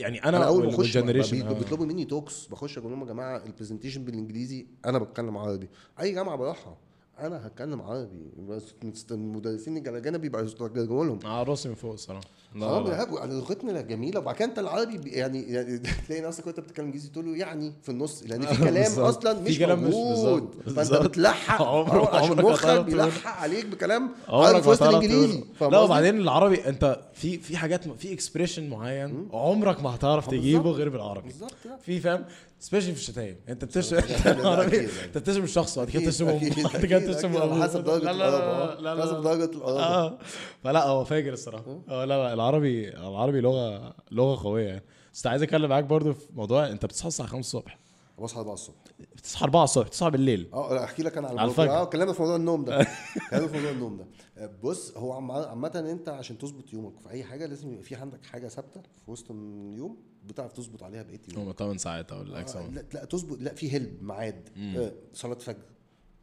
يعني 0.00 0.24
أنا 0.24 0.36
أنا 0.36 0.46
أول 0.46 0.66
ما 0.66 0.74
أخش 0.74 0.96
آه. 0.96 1.52
بيطلبوا 1.52 1.86
مني 1.86 2.04
talks 2.04 2.46
بخش 2.46 2.78
أقول 2.78 2.90
لهم 2.92 3.00
يا 3.00 3.06
جماعة 3.06 3.44
ال 3.46 3.51
presentation 3.51 4.04
بالإنجليزي 4.04 4.66
أنا 4.86 4.98
بتكلم 4.98 5.36
عربي 5.36 5.68
أي 6.00 6.12
جامعة 6.12 6.36
بروحها 6.36 6.76
أنا 7.18 7.46
هتكلم 7.46 7.82
عربي 7.82 8.30
بس 8.48 8.74
المدرسين 9.10 9.76
الاجانب 9.76 10.20
بيبقى 10.20 10.44
يترجموا 10.44 11.04
لهم 11.04 11.18
آه 11.24 11.42
راسي 11.42 11.68
من 11.68 11.74
فوق 11.74 11.92
الصراحة 11.92 12.26
لا 12.54 12.66
آه 12.66 12.78
لا 12.80 12.84
لا. 12.84 12.90
بيهابوا 12.90 13.20
على 13.20 13.34
لغتنا 13.34 13.80
جميلة 13.80 14.20
وبعد 14.20 14.34
كده 14.34 14.44
انت 14.48 14.58
العربي 14.58 14.98
بي- 14.98 15.10
يعني, 15.10 15.42
يعني 15.42 15.78
تلاقي 16.08 16.22
نفسك 16.22 16.46
وانت 16.46 16.60
بتتكلم 16.60 16.84
انجليزي 16.86 17.08
تقول 17.08 17.24
له 17.26 17.36
يعني 17.36 17.72
في 17.82 17.88
النص 17.88 18.22
لأن 18.26 18.46
في 18.46 18.64
كلام. 18.70 19.00
أصلا 19.00 19.34
في 19.44 19.50
مش 19.50 19.60
موجود. 19.60 20.54
فأنت. 20.76 20.92
بتلحق 20.94 21.62
عمر- 21.68 21.98
هو 21.98 22.04
عشان 22.06 22.30
عمرك 22.30 22.44
مخك. 22.44 22.80
بيلحق 22.84 23.40
عليك 23.42 23.66
بكلام 23.66 24.10
عمرك 24.28 24.46
عارف 24.54 24.66
ما 24.66 24.72
وسط 24.72 24.82
الإنجليزي 24.82 25.44
لا؟ 25.60 25.78
وبعدين 25.78 26.18
العربي 26.20 26.68
انت 26.68 27.00
في 27.14 27.38
في 27.38 27.56
حاجات 27.56 27.88
في 27.88 28.12
expression 28.12 28.68
معين 28.70 29.28
عمرك 29.32 29.82
ما 29.82 29.94
هتعرف 29.94 30.26
آه، 30.26 30.30
تجيبه. 30.30 30.70
غير 30.70 30.88
بالعربي 30.88 31.28
بالظبط 31.28 31.54
لا. 31.64 31.76
في 31.76 32.00
فاهم 32.00 32.24
especially 32.60 32.92
في 32.94 33.00
الشتايم 33.00 33.36
انت 33.48 33.64
بتشتم. 33.64 33.96
أنت 33.96 35.18
بتشتم 35.18 35.42
الشخص 35.44 35.78
بعد 35.78 35.88
كده 35.90 35.98
أكيد، 35.98 36.10
تشتم 36.10 36.28
أكيد، 36.28 36.58
امه 36.58 36.68
بعد 36.72 36.86
كده 36.86 36.96
أكيد، 36.98 37.14
تشتم 37.14 37.28
أكيد، 37.28 37.40
على 37.40 37.50
ابوه 37.52 37.62
حسب 37.64 37.86
لا 37.88 37.98
لا 37.98 38.12
لا 38.12 38.26
آه. 38.36 38.80
لا 38.80 39.02
حسب 39.02 39.14
لا 39.14 39.20
درجة 39.22 39.44
القرابة 39.44 39.80
آه 39.80 40.18
فلا 40.64 40.84
هو 40.86 41.04
فاجر 41.04 41.32
الصراحة 41.32 41.78
آه 41.88 42.04
لا 42.04 42.22
لا 42.28 42.34
العربي 42.48 42.88
العربي 42.88 43.40
لغة 43.40 43.94
لغة 44.10 44.42
قوية 44.42 44.66
يعني. 44.68 44.82
بس 45.12 45.26
عايز 45.26 45.42
أتكلم 45.42 45.70
معاك 45.70 45.84
برضو 45.84 46.12
في 46.12 46.26
موضوع 46.34 46.66
أنت 46.66 46.86
بتصحى 46.86 47.08
الساعة 47.08 47.28
5 47.28 47.40
الصبح. 47.40 47.78
بصحى 48.18 48.40
4 48.40 48.52
الصبح. 48.54 48.76
بتصحى 49.16 49.44
4 49.44 49.64
الصبح 49.64 49.86
بتصحى 49.86 50.10
بالليل. 50.10 50.48
آه 50.52 50.84
أحكي 50.84 51.02
لك 51.02 51.18
أنا 51.18 51.28
على 51.28 51.40
على 51.40 51.50
الفجر. 51.50 51.70
آه 51.70 51.84
كلامنا 51.84 52.12
في 52.12 52.20
موضوع 52.22 52.36
النوم 52.36 52.64
ده. 52.64 52.86
كلامنا 53.30 53.48
في 53.48 53.54
موضوع 53.56 53.70
النوم 53.70 53.96
ده. 53.96 54.06
آه، 54.38 54.50
بص 54.62 54.96
هو 54.96 55.12
عامة 55.12 55.86
أنت 55.90 56.08
عشان 56.08 56.38
تظبط 56.38 56.72
يومك 56.72 57.00
في 57.00 57.10
أي 57.10 57.24
حاجة 57.24 57.46
لازم 57.46 57.70
يبقى 57.72 57.82
في 57.84 57.94
عندك 57.94 58.24
حاجة 58.26 58.48
ثابتة 58.48 58.80
في 59.04 59.10
وسط 59.10 59.30
اليوم 59.30 59.96
بتعرف 60.26 60.52
تظبط 60.52 60.82
عليها 60.82 61.02
بقية 61.02 61.20
اليوم. 61.28 61.46
هم 61.46 61.52
8 61.52 61.78
ساعات 61.78 62.12
أو 62.12 62.22
ال 62.22 62.39
X 62.39 62.56
آه، 62.56 62.68
لا 62.68 62.84
لا 62.94 63.04
تظبط 63.04 63.38
لا 63.40 63.54
في 63.54 63.76
هلب 63.76 64.02
ميعاد 64.02 64.48
آه، 64.76 64.92
صلاة 65.12 65.34
فجر 65.38 65.62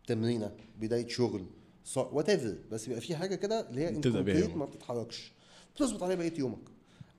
تمرينة 0.08 0.52
بداية 0.80 1.08
شغل 1.08 1.46
whatever 1.98 2.56
بس 2.72 2.88
يبقى 2.88 3.02
في 3.02 3.16
حاجة 3.16 3.36
كده 3.36 3.70
اللي 3.70 3.82
هي 3.82 4.40
يومك. 4.40 4.56
ما 4.56 4.66
بتتحركش. 4.66 5.32
بتظبط 5.76 6.04
عليها 6.04 6.16
بقية 6.16 6.40
يومك. 6.40 6.70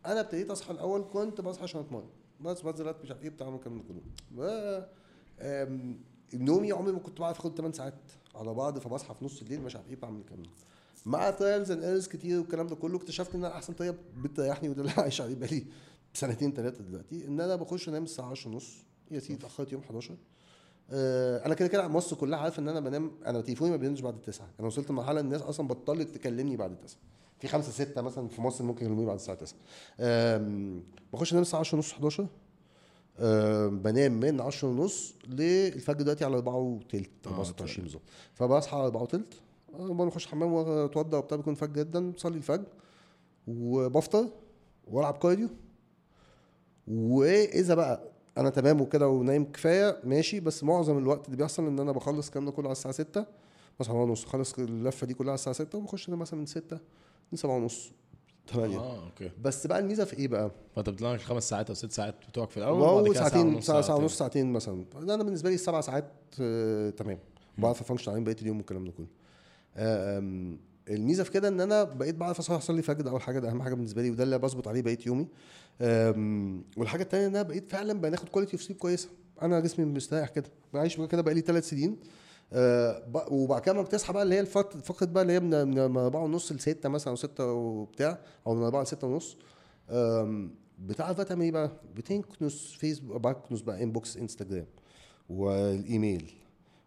أنا 0.06 0.20
ابتديت 0.20 0.50
أصحى 0.50 0.72
الأول 0.72 1.04
كنت 1.12 1.40
بصحى 1.40 1.62
عشان 1.62 1.80
أتمرن. 1.80 2.08
بس 2.40 2.60
بنزل 2.60 2.94
مش 3.02 3.10
عارف 3.10 3.22
إيه 3.22 3.30
بتاع 3.30 3.50
ده 3.50 3.58
كله. 3.58 4.02
نومي 6.34 6.72
عمري 6.72 6.92
ما 6.92 6.98
كنت 6.98 7.20
بعرف 7.20 7.38
آخد 7.38 7.56
8 7.56 7.72
ساعات 7.74 7.94
على 8.34 8.54
بعض 8.54 8.78
فبصحى 8.78 9.14
في 9.14 9.24
نص 9.24 9.42
الليل 9.42 9.60
مش 9.60 9.76
عارف 9.76 9.88
إيه 9.88 9.96
بعمل 9.96 10.20
الكلام 10.20 10.42
ده. 10.42 10.50
مع 11.06 11.30
trials 11.30 11.70
and 11.70 11.82
errors 11.82 12.08
كتير 12.08 12.38
والكلام 12.38 12.66
ده 12.66 12.76
كله 12.76 12.96
اكتشفت 12.96 13.34
إن 13.34 13.44
أنا 13.44 13.54
أحسن 13.54 13.72
طريقه 13.72 13.96
بتريحني 14.16 14.68
وده 14.68 14.80
اللي 14.80 14.92
عايش 14.92 15.20
عليه 15.20 15.34
بقالي 15.34 15.66
سنتين 16.14 16.52
ثلاثة 16.52 16.84
دلوقتي. 16.84 17.26
إن 17.26 17.40
أنا 17.40 17.56
بخش 17.56 17.88
أنام 17.88 18.04
الساعة 18.04 18.30
10 18.30 18.50
ونص. 18.50 18.76
يا 19.10 19.18
سيدي 19.20 19.34
اتأخرت 19.34 19.72
يوم 19.72 19.82
11 19.82 20.16
آه، 20.90 21.46
أنا 21.46 21.54
كده 21.54 21.68
كده 21.68 21.88
مصر 21.88 22.16
كلها 22.16 22.38
عارفة 22.38 22.60
إن 22.60 22.68
أنا 22.68 22.80
بنام 22.80 23.12
أنا 23.26 23.40
تليفوني 23.40 23.70
ما 23.70 23.76
بينامش 23.76 24.00
بعد 24.00 24.14
التسعة. 24.14 24.48
أنا 24.60 24.66
وصلت 24.66 24.90
لمرحلة 24.90 25.20
الناس 25.20 25.42
أصلا 25.42 25.68
بطلت 25.68 26.08
تكلمني 26.08 26.56
بعد 26.56 26.70
التسعة. 26.70 27.00
في 27.42 27.48
خمسة 27.48 27.70
ستة 27.72 28.02
مثلا 28.02 28.28
في 28.28 28.40
مصر 28.40 28.64
ممكن 28.64 28.84
يكلموني 28.86 29.06
بعد 29.06 29.14
الساعة 29.16 29.36
9 29.36 29.56
آم، 30.00 30.82
بخش 31.12 31.32
أنام 31.32 31.42
الساعة 31.42 31.60
10 31.60 31.76
ونص 31.76 31.92
11 31.92 32.26
آم، 33.20 33.78
بنام 33.82 34.20
من 34.20 34.40
10 34.40 34.68
ونص 34.68 35.14
للفجر 35.28 35.96
دلوقتي 36.02 36.24
على 36.24 36.36
4 36.36 36.56
وتلت 36.56 37.10
آه، 37.26 37.30
4 37.30 37.44
26 37.44 37.84
بالظبط. 37.84 38.02
فبصحى 38.34 38.76
على 38.76 38.86
4 38.86 39.02
وتلت. 39.02 39.34
آه، 39.74 39.86
بخش 39.92 40.26
حمام 40.26 40.52
واتوضى 40.52 41.16
وبتاع 41.16 41.36
بيكون 41.36 41.52
الفجر 41.52 41.72
جدا. 41.72 42.10
بصلي 42.10 42.36
الفجر. 42.36 42.64
وبفطر 43.48 44.28
وألعب 44.90 45.16
كارديو. 45.16 45.48
وإذا 46.88 47.74
بقى 47.74 48.02
أنا 48.38 48.50
تمام 48.50 48.80
وكده 48.80 49.08
ونايم 49.08 49.52
كفاية 49.52 50.00
ماشي. 50.04 50.40
بس 50.40 50.64
معظم 50.64 50.98
الوقت 50.98 51.26
اللي 51.26 51.36
بيحصل 51.36 51.66
إن 51.66 51.78
أنا 51.78 51.92
بخلص 51.92 52.26
الكلام 52.26 52.44
ده 52.44 52.50
كله 52.52 52.64
على 52.66 52.72
الساعة 52.72 52.94
6 52.94 53.26
بصحى 53.80 53.94
ونص 53.94 54.24
خلص 54.24 54.58
اللفة 54.58 55.06
دي 55.06 55.14
كلها 55.14 55.30
على 55.30 55.34
الساعة 55.34 55.54
6 55.54 55.78
وبخش 55.78 56.08
أنام 56.08 56.18
مثلا 56.18 56.40
من 56.40 56.46
6 56.46 56.78
من 57.32 57.38
7 57.38 57.56
ونص 57.56 57.90
8 58.52 58.78
آه 58.78 59.04
okay. 59.06 59.30
بس 59.42 59.66
بقى 59.66 59.78
الميزة 59.78 60.04
في 60.04 60.18
إيه 60.18 60.28
بقى؟ 60.28 60.50
فانت 60.76 60.90
بتنام 60.90 61.16
خمس 61.18 61.48
ساعات 61.48 61.68
أو 61.68 61.74
ست 61.74 61.92
ساعات 61.92 62.14
بتوعك 62.28 62.50
في 62.50 62.56
الأول 62.56 62.80
وبعد 62.82 63.04
كده 63.04 63.14
ساعتين 63.14 63.46
ونص، 63.46 63.66
ساعة 63.66 63.80
ساعة 63.80 63.82
ساعتين. 63.82 64.02
ونص 64.02 64.18
ساعتين 64.18 64.52
مثلا. 64.52 64.84
أنا 64.96 65.22
بالنسبة 65.22 65.48
لي 65.48 65.54
السبع 65.54 65.80
ساعات 65.80 66.12
آه، 66.40 66.90
تمام. 66.90 67.18
بعرف 67.58 67.80
أ 67.80 67.83
function 67.83 68.10
عليهم 68.10 68.24
بقية 68.24 68.36
اليوم 68.42 68.56
والكلام 68.56 68.84
ده 68.84 68.92
كله. 68.92 69.06
آه، 69.76 70.18
الميزة 70.88 71.24
في 71.24 71.30
كده 71.30 71.48
إن 71.48 71.60
أنا 71.60 71.84
بقيت 71.84 72.14
بعرف 72.14 72.38
اصحى 72.38 72.56
اصلي 72.56 72.82
فجر 72.82 73.10
أول 73.10 73.22
حاجة 73.22 73.38
ده 73.38 73.50
أهم 73.50 73.62
حاجة 73.62 73.74
بالنسبة 73.74 74.02
لي 74.02 74.10
وده 74.10 74.22
اللي 74.24 74.38
بظبط 74.38 74.68
عليه 74.68 74.82
بقية 74.82 74.98
يومي. 75.06 75.26
والحاجة 76.76 77.02
الثانية 77.02 77.26
إن 77.26 77.30
أنا 77.36 77.42
بقيت 77.42 77.70
فعلا 77.70 77.92
بناخد 77.92 78.28
quality 78.28 78.52
of 78.52 78.62
sleep 78.62 78.78
كويسة. 78.78 79.08
أنا 79.42 79.60
جسمي 79.60 79.84
مستريح 79.84 80.28
كده. 80.28 80.50
بعيش 80.74 80.96
بقى 80.96 81.08
كده 81.08 81.22
بقى 81.22 81.34
لي 81.34 81.40
ثلاث 81.40 81.68
سنين. 81.68 81.96
وبعد 83.30 83.62
كده 83.62 83.74
ما 83.74 83.82
بتصحى 83.82 84.12
بقى 84.12 84.22
اللي 84.22 84.34
هي 84.34 84.46
فقره 84.46 85.06
بقى 85.06 85.22
اللي 85.22 85.32
هي 85.32 85.40
من 85.40 85.50
من 85.68 85.90
من 85.90 85.96
4 85.96 86.22
ونص 86.24 86.52
ل 86.52 86.60
6 86.60 86.88
مثلا 86.88 87.10
أو 87.10 87.16
6 87.16 87.52
وبتاع 87.52 88.18
أو 88.46 88.54
من 88.54 88.62
4 88.62 88.82
ل 88.82 88.86
6 88.86 89.06
ونص 89.06 89.36
بتعرف 90.78 91.16
بقى 91.16 91.24
تعمل 91.26 91.42
إيه 91.42 91.52
بقى؟ 91.52 91.70
بتنكنس 91.96 92.74
فيسبوك 92.78 93.20
بقى 93.62 93.82
inbox 93.82 94.16
إنستجرام 94.16 94.66
والإيميل 95.30 96.32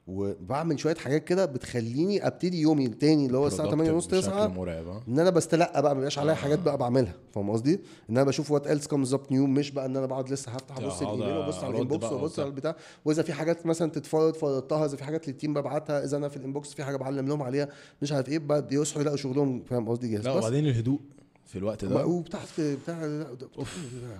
وبعمل 0.07 0.80
شوية 0.80 0.95
حاجات 0.95 1.23
كده 1.23 1.45
بتخليني 1.45 2.27
أبتدي 2.27 2.61
يومي 2.61 2.86
التاني 2.86 3.26
اللي 3.26 3.38
هو 3.38 3.48
الساعة 3.48 3.69
8 3.72 3.91
ونص 3.91 4.07
9 4.07 4.10
productive 4.10 4.45
بشكل 4.48 4.60
مرعب 4.60 4.88
آه. 4.88 5.02
إن 5.07 5.19
أنا 5.19 5.30
بستلقى 5.30 5.82
بقى 5.82 5.91
ما 5.91 5.99
بيبقاش 5.99 6.19
عليا 6.19 6.34
حاجات 6.34 6.60
بقى 6.60 6.77
بعملها 6.77 7.14
فاهم 7.34 7.49
قصدي؟ 7.49 7.73
إن 8.10 8.18
أنا 8.18 8.23
بشوف 8.23 8.52
what 8.52 8.68
else 8.68 8.88
comes 8.88 9.14
up 9.14 9.22
new 9.32 9.48
مش 9.48 9.72
بقى 9.72 9.86
إن 9.86 9.98
أنا 9.98 10.06
بقعد 10.06 10.30
لسه 10.30 10.52
هفتح 10.52 10.77
ابص 10.77 11.02
الإيميل 11.02 11.38
وأبص 11.38 11.64
على 11.64 11.76
ال 11.76 11.80
inbox 11.80 12.03
وأبص. 12.11 12.40
على 12.40 12.48
البتاع. 12.49 12.76
وإذا 13.06 13.23
في 13.23 13.34
حاجات 13.34 13.65
مثلا 13.65 13.91
تتفرض 13.91 14.34
فرضتها 14.34 14.86
إذا 14.86 14.98
في 14.98 15.03
حاجات 15.03 15.27
لل 15.27 15.36
team 15.36 15.53
ببعتها 15.53 16.03
إذا 16.03 16.18
أنا 16.18 16.30
في 16.30 16.38
ال 16.38 16.44
inbox 16.44 16.73
في 16.73 16.84
حاجة 16.84 16.95
بعلم 16.98 17.27
لهم 17.27 17.44
عليها 17.44 17.69
مش 18.02 18.11
عارف 18.11 18.30
إيه 18.30 18.40
بقى 18.40 18.68
بيصحوا 18.68 19.02
يلاقوا 19.02 19.18
شغلهم 19.18 19.64
فاهم 19.64 19.90
قصدي؟ 19.90 20.07
جاهز. 20.11 20.26
لا 20.26 20.32
وبعدين 20.32 20.65
الهدوء. 20.68 20.99
في 21.45 21.57
الوقت 21.57 21.85
ده؟ 21.85 22.05
وبتاع 22.05 22.39
بتاع 22.59 23.05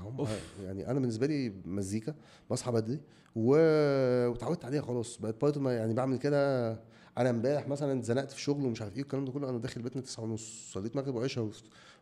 هم- 0.04 0.28
يعني 0.64 0.92
أنا 0.92 1.00
بالنسبة 1.00 1.28
لي 1.28 1.54
مزيكا 1.66 2.16
بصحى 2.52 2.72
بدري 2.72 3.00
و- 3.36 4.28
واتعودت 4.30 4.66
عليها 4.66 4.82
خلاص. 4.82 5.18
بقت 5.18 5.36
ما- 5.58 5.74
يعني 5.74 5.94
بعمل 5.94 6.18
كده 6.18 6.72
أنا 7.18 7.30
امبارح 7.30 7.68
مثلا 7.68 8.00
اتزنقت 8.00 8.32
في 8.32 8.42
شغل 8.42 8.66
ومش 8.66 8.82
عارف 8.82 8.96
إيه 8.96 9.02
الكلام 9.02 9.26
ده 9.26 9.32
كله 9.32 9.50
أنا 9.50 9.58
داخل 9.58 9.82
بيتنا 9.82 10.02
9 10.02 10.24
ونص 10.24 10.72
صليت 10.74 10.96
مغرب 10.96 11.16
وعشاء 11.16 11.44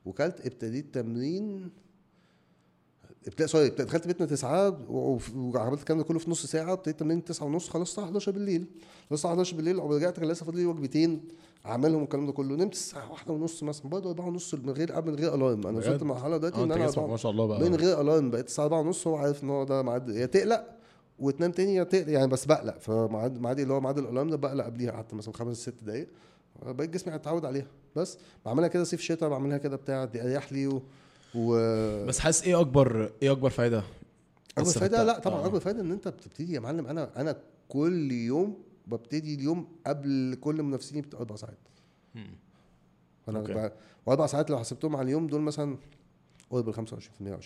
وكلت 0.06 0.46
ابتديت 0.46 0.94
تمرين 0.94 1.70
ابتديت 3.28 3.50
sorry 3.50 3.70
دخلت 3.70 4.08
بيتنا 4.08 4.26
9 4.26 4.70
و- 4.90 5.18
وعملت 5.36 5.80
الكلام 5.80 5.98
ده 6.00 6.04
كله 6.06 6.20
في 6.20 6.32
نص 6.32 6.46
ساعة 6.46 6.74
ابتديت 6.74 7.00
تمرين 7.00 7.24
9 7.24 7.46
ونص 7.46 7.70
خلصت 7.70 7.90
الساعة 7.92 8.06
11 8.06 8.32
بالليل. 8.32 8.66
الساعة 9.12 9.32
11 9.32 9.56
بالليل 9.58 9.78
ورجعت 9.80 10.20
كان 10.20 10.30
لسه 10.30 10.46
فاضل 10.46 10.58
لي 10.60 10.66
وجبتين 10.66 11.22
اعملهم 11.66 12.02
والكلام 12.02 12.26
ده 12.26 12.32
كله. 12.32 12.56
نمت 12.56 12.74
الساعة 12.74 13.12
واحدة 13.12 13.34
ونص 13.34 13.64
مثلا 13.64 13.90
برضه 13.90 14.10
4 14.10 14.28
ونص 14.28 14.54
من 14.54 14.70
غير 14.70 15.02
من 15.02 15.16
غير 15.16 15.36
alarm 15.36 15.68
أنا؟ 15.68 15.78
وصلت 15.78 16.02
لمرحلة 16.04 16.38
دلوقتي 16.38 16.58
آه 16.62 16.64
إن 16.64 16.72
أنا 16.72 17.08
ما 17.08 17.18
شاء 17.18 17.32
الله 17.32 17.46
بقى. 17.48 17.60
من 17.70 17.76
غير 17.76 18.02
alarm 18.02 18.32
بقيت 18.32 18.48
الساعة 18.48 18.66
4 18.66 18.80
ونص 18.80 19.08
هو 19.08 19.16
عارف 19.16 19.44
إن 19.44 19.50
هو 19.50 19.64
ده 19.64 19.82
ميعاد 19.82 20.10
يا 20.10 20.26
تقلق 20.26 20.66
وتنام 21.20 21.52
تاني 21.52 21.76
يا 21.76 21.84
تقلق 21.84 22.10
يعني 22.10 22.28
بس 22.28 22.46
بقلق. 22.46 22.78
فميعاد 22.80 23.42
ميعادي 23.42 23.64
اللي 23.64 23.74
هو 23.74 23.82
ميعاد 23.82 23.98
الالارم 23.98 24.30
ده 24.30 24.38
بقلق 24.38 24.66
قبليها 24.66 24.92
حتى 24.92 25.16
مثلا 25.16 25.34
خمس 25.34 25.58
ست 25.58 25.74
دقايق. 25.84 26.08
بقيت 26.66 26.90
جسمي 26.90 27.16
اتعود 27.16 27.46
عليها. 27.46 27.68
بس 27.96 28.18
بعملها 28.46 28.68
كده 28.68 28.84
صيف 28.84 29.02
شتاء 29.02 29.30
بعملها 29.30 29.58
كده 29.58 29.76
بتاع 29.76 30.06
دي 30.06 30.22
اريح 30.22 30.54
لي 30.54 30.68
و, 30.68 30.82
و... 31.36 31.56
بس 32.06 32.20
حاسس 32.20 32.44
إيه 32.44 32.60
اكبر 32.62 33.12
إيه 33.22 33.32
اكبر 33.32 33.50
فايدة؟ 33.50 33.84
أكبر 34.58 34.70
فايدة؟ 34.72 35.04
لا 35.04 35.20
طبعا 35.20 35.42
آه. 35.42 35.46
أكبر 35.46 35.60
فايدة 35.60 35.82
إن 35.82 35.92
أنت 35.92 36.08
بتبتدي 36.08 36.54
يا 36.54 36.60
معلم 36.60 36.88
أنا 36.88 37.22
أنا 37.22 37.36
كل 37.70 38.12
يوم 38.12 38.58
ببتدي 38.88 39.36
اليوم 39.36 39.68
قبل 39.88 40.38
كل 40.42 40.64
منافسيني 40.64 41.02
باربع 41.02 41.36
ساعات. 41.36 41.58
أنا. 43.30 43.72
وأربع 44.06 44.26
ساعات 44.28 44.50
لو 44.50 44.60
حسبتهم 44.60 44.96
على 44.96 45.06
اليوم 45.06 45.28
دول 45.28 45.42
مثلا 45.42 45.78
قرب 46.50 46.70
ال 46.70 46.76
25% 46.76 46.80
أو 47.22 47.40
20% 47.42 47.44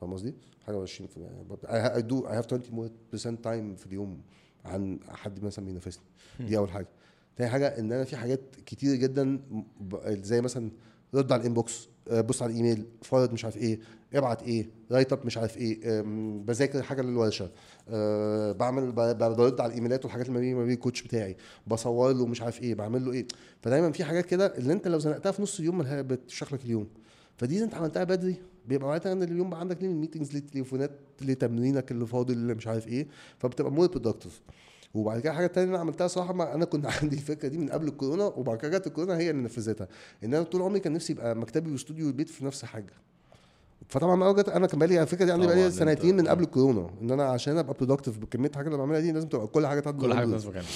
فاهم 0.00 0.12
قصدي؟ 0.12 0.34
حاجة 0.66 0.76
و 0.78 0.86
20% 0.86 0.90
يعني 1.16 1.44
بب- 1.44 1.66
I 1.66 2.02
do 2.02 2.26
I 2.28 2.32
have 2.42 2.46
20 2.52 2.62
more 2.62 2.90
percent 3.16 3.36
time 3.44 3.78
في 3.80 3.86
اليوم 3.86 4.20
عن 4.64 4.98
حد 5.08 5.44
مثلا 5.44 5.64
بينافسني. 5.64 6.02
دي 6.40 6.58
أول 6.58 6.70
حاجة. 6.70 6.88
تاني 7.36 7.50
حاجة 7.50 7.66
إن 7.78 7.92
أنا 7.92 8.04
في 8.04 8.16
حاجات 8.16 8.40
كتير 8.66 8.94
جدا 8.96 9.40
زي 10.08 10.40
مثلا 10.40 10.70
رد 11.14 11.32
على 11.32 11.40
ال 11.40 11.48
inbox 11.48 11.88
بص 12.10 12.42
على 12.42 12.50
الإيميل 12.52 12.84
فرض 13.02 13.32
مش 13.32 13.44
عارف 13.44 13.56
إيه 13.56 13.78
ابعت 14.14 14.42
إيه 14.42 14.68
write 14.92 15.12
up 15.12 15.26
مش 15.26 15.38
عارف 15.38 15.56
إيه 15.56 16.02
بذاكر 16.46 16.82
حاجة 16.82 17.02
للورشة 17.02 17.50
أه 17.88 18.52
بعمل 18.52 18.92
برد 18.92 19.60
على 19.60 19.70
الإيميلات 19.70 20.04
والحاجات 20.04 20.28
اللي 20.28 20.54
ما 20.54 20.64
بين 20.64 20.72
ال 20.74 20.79
coach 20.79 21.02
بتاعي. 21.02 21.36
بصور 21.66 22.12
له 22.12 22.26
مش 22.26 22.42
عارف 22.42 22.62
إيه 22.62 22.74
بعمل 22.74 23.04
له 23.04 23.12
إيه. 23.12 23.26
فدايما 23.62 23.92
في 23.92 24.04
حاجات 24.04 24.26
كده 24.26 24.46
اللي 24.58 24.72
أنت 24.72 24.88
لو 24.88 24.98
زنقتها 24.98 25.32
في 25.32 25.42
نص 25.42 25.58
اليوم 25.58 25.78
ملها- 25.78 26.02
بتشرح 26.02 26.52
لك 26.52 26.64
اليوم. 26.64 26.88
فدي 27.36 27.64
أنت 27.64 27.74
عملتها 27.74 28.04
بدري. 28.04 28.36
بيبقى 28.68 28.86
معناتها 28.88 29.12
إن 29.12 29.22
اليوم 29.22 29.50
بقى 29.50 29.60
عندك 29.60 29.82
ميتنجز 29.82 30.34
للتليفونات 30.34 30.90
لتمرينك 31.22 31.90
اللي 31.90 32.06
فاضل 32.06 32.34
اللي 32.34 32.54
مش 32.54 32.66
عارف 32.66 32.88
إيه. 32.88 33.06
فبتبقى 33.38 33.72
more 33.72 33.86
productive 33.86 34.40
وبعد 34.96 35.20
كده 35.20 35.32
حاجة 35.32 35.46
تانية 35.46 35.70
أنا 35.70 35.78
عملتها 35.78 36.08
صراحة 36.08 36.32
ما 36.32 36.54
أنا 36.54 36.64
كنت 36.64 36.86
عندي 37.02 37.16
الفكرة 37.16 37.48
دي 37.48 37.58
من 37.58 37.68
قبل 37.68 37.88
الكورونا 37.88 38.24
وبعد 38.24 38.58
كده 38.58 38.78
جت 38.78 38.86
الكورونا 38.86 39.18
هي 39.18 39.30
اللي 39.30 39.42
نفذتها. 39.42 39.88
إن 40.24 40.34
أنا 40.34 40.44
طول 40.44 40.62
عمري 40.62 40.80
كان 40.80 40.92
نفسي 40.92 41.12
يبقى 41.12 41.36
مكتبي 41.36 41.72
واستوديو 41.72 42.08
البيت 42.08 42.28
في 42.28 42.44
نفس 42.44 42.64
حاجة. 42.64 42.92
فطبعا 43.88 44.16
ما 44.16 44.32
جت 44.32 44.48
أنا 44.48 44.66
كان 44.66 44.78
بقالي 44.78 45.02
الفكرة 45.02 45.24
دي 45.24 45.32
عندي 45.32 45.46
بقالي 45.46 45.70
سنتين 45.70 46.16
من 46.16 46.28
قبل 46.28 46.42
الكورونا. 46.44 46.90
إن 47.02 47.10
أنا 47.10 47.24
عشان 47.24 47.58
أبقى 47.58 47.74
productive 47.74 48.18
بكمية 48.18 48.50
حاجة 48.54 48.66
اللي 48.66 48.78
بعملها 48.78 49.00
دي 49.00 49.12
لازم 49.12 49.28
تبقى 49.28 49.46
كل 49.46 49.66
حاجة 49.66 49.80
تقعد 49.80 50.00
كل 50.00 50.14
حاجة 50.14 50.26
مكانها. 50.48 50.66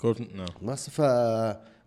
correct 0.00 0.20
نعم. 0.34 0.46
بس 0.62 0.90
ف 0.90 1.00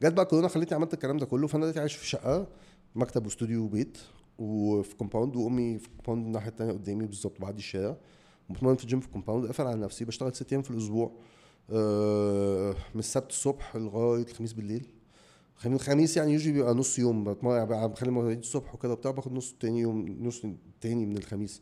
جت 0.03 0.13
بقى 0.13 0.25
كورونا 0.25 0.47
خلتني 0.47 0.75
عملت 0.75 0.93
الكلام 0.93 1.17
ده 1.17 1.25
كله 1.25 1.47
فأنا 1.47 1.63
دلوقتي 1.63 1.79
عايش 1.79 1.95
في 1.95 2.07
شقة 2.07 2.47
مكتب 2.95 3.25
واستوديو 3.25 3.63
وبيت 3.63 3.97
وفي 4.39 4.95
كومباوند 4.95 5.35
وأمي 5.35 5.77
في 5.79 5.87
كومباوند 5.89 6.25
الناحية 6.25 6.49
التانية 6.49 6.71
قدامي 6.73 7.05
بالظبط 7.05 7.41
بعد 7.41 7.57
الشارع. 7.57 7.95
وبتمرن 8.49 8.75
في 8.75 8.83
الجيم 8.83 8.99
في 8.99 9.07
كومباوند 9.09 9.45
قافل 9.45 9.67
على 9.67 9.79
نفسي 9.81 10.05
بشتغل 10.05 10.35
ست 10.35 10.51
أيام 10.53 10.61
في 10.61 10.71
الأسبوع. 10.71 11.05
آه، 11.05 11.11
من 12.93 12.99
السبت 12.99 13.29
الصبح 13.29 13.75
لغاية 13.75 14.23
الخميس 14.23 14.53
بالليل. 14.53 14.87
خميس 15.55 15.81
الخميس 15.81 16.17
يعني 16.17 16.33
يجي 16.33 16.51
بيبقى 16.51 16.73
نص 16.73 16.99
يوم. 16.99 17.23
بقى 17.33 17.89
بخلي 17.89 18.09
المواعيد 18.09 18.37
الصبح 18.39 18.75
وكده 18.75 18.91
وبتاع 18.93 19.11
باخد 19.11 19.33
نص 19.33 19.55
تاني 19.59 19.79
يوم 19.79 20.17
نص 20.21 20.41
تاني 20.81 21.05
من 21.05 21.17
الخميس 21.17 21.61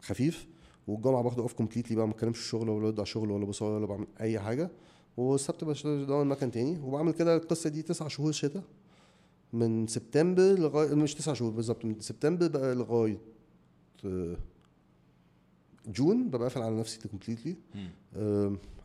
خفيف. 0.00 0.46
والجمعه 0.86 1.22
باخده 1.22 1.42
off 1.42 1.52
completely 1.52 1.96
بقى 1.96 2.06
ما 2.06 2.12
بتكلمش 2.12 2.38
الشغل 2.38 2.68
ولا 2.68 2.80
برد 2.80 2.94
على 2.94 3.02
الشغل 3.02 3.30
ولا 3.30 3.44
بصور 3.44 3.70
ولا 3.70 3.86
بعمل 3.86 4.06
أي 4.20 4.40
حاجة. 4.40 4.70
والسبت 5.16 5.64
بشتغل 5.64 6.04
بدور 6.04 6.24
مكان 6.24 6.50
تاني. 6.50 6.78
وبعمل 6.78 7.12
كده 7.12 7.36
القصة 7.36 7.70
دي 7.70 7.82
تسع 7.82 8.08
شهور 8.08 8.32
شتاء. 8.32 8.62
من 9.52 9.86
سبتمبر 9.86 10.42
لغايه 10.42 10.94
مش 10.94 11.14
تسع 11.14 11.32
شهور 11.32 11.50
بالظبط 11.50 11.84
من 11.84 12.00
سبتمبر 12.00 12.48
بقى 12.48 12.74
لغاية 12.74 13.18
آه، 14.04 14.36
June 15.86 16.28
ببقى 16.28 16.42
قافل 16.42 16.62
على 16.62 16.80
نفسي 16.80 17.08
completely 17.08 17.56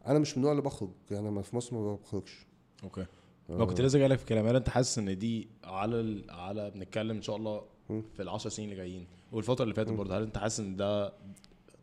أنا 0.07 0.19
مش 0.19 0.31
من 0.31 0.37
النوع 0.37 0.51
اللي 0.51 0.61
بخرج 0.63 0.89
يعني 1.11 1.29
أنا 1.29 1.41
في 1.41 1.55
مصر 1.55 1.75
ما 1.75 1.95
بخرجش. 1.95 2.45
okay. 2.83 3.05
ما 3.49 3.65
كنت 3.65 3.81
لسه 3.81 3.99
جايلك 3.99 4.19
في 4.19 4.25
كلام 4.25 4.47
هل 4.47 4.55
أنت 4.55 4.69
حاسس 4.69 4.97
إن 4.97 5.17
دي 5.17 5.47
على 5.63 5.99
ال... 5.99 6.31
على 6.31 6.71
بنتكلم 6.71 7.15
إن 7.15 7.21
شاء 7.21 7.35
الله. 7.35 7.63
في 7.87 8.21
العشر 8.21 8.49
سنين 8.49 8.69
اللي 8.69 8.81
جايين 8.81 9.07
والفترة 9.31 9.63
اللي 9.63 9.75
فاتت 9.75 9.91
برضه 9.91 10.17
هل 10.17 10.21
أنت 10.21 10.37
حاسس 10.37 10.59
إن 10.59 10.75
ده 10.75 11.13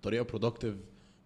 طريقة 0.03 0.23
productive 0.25 0.75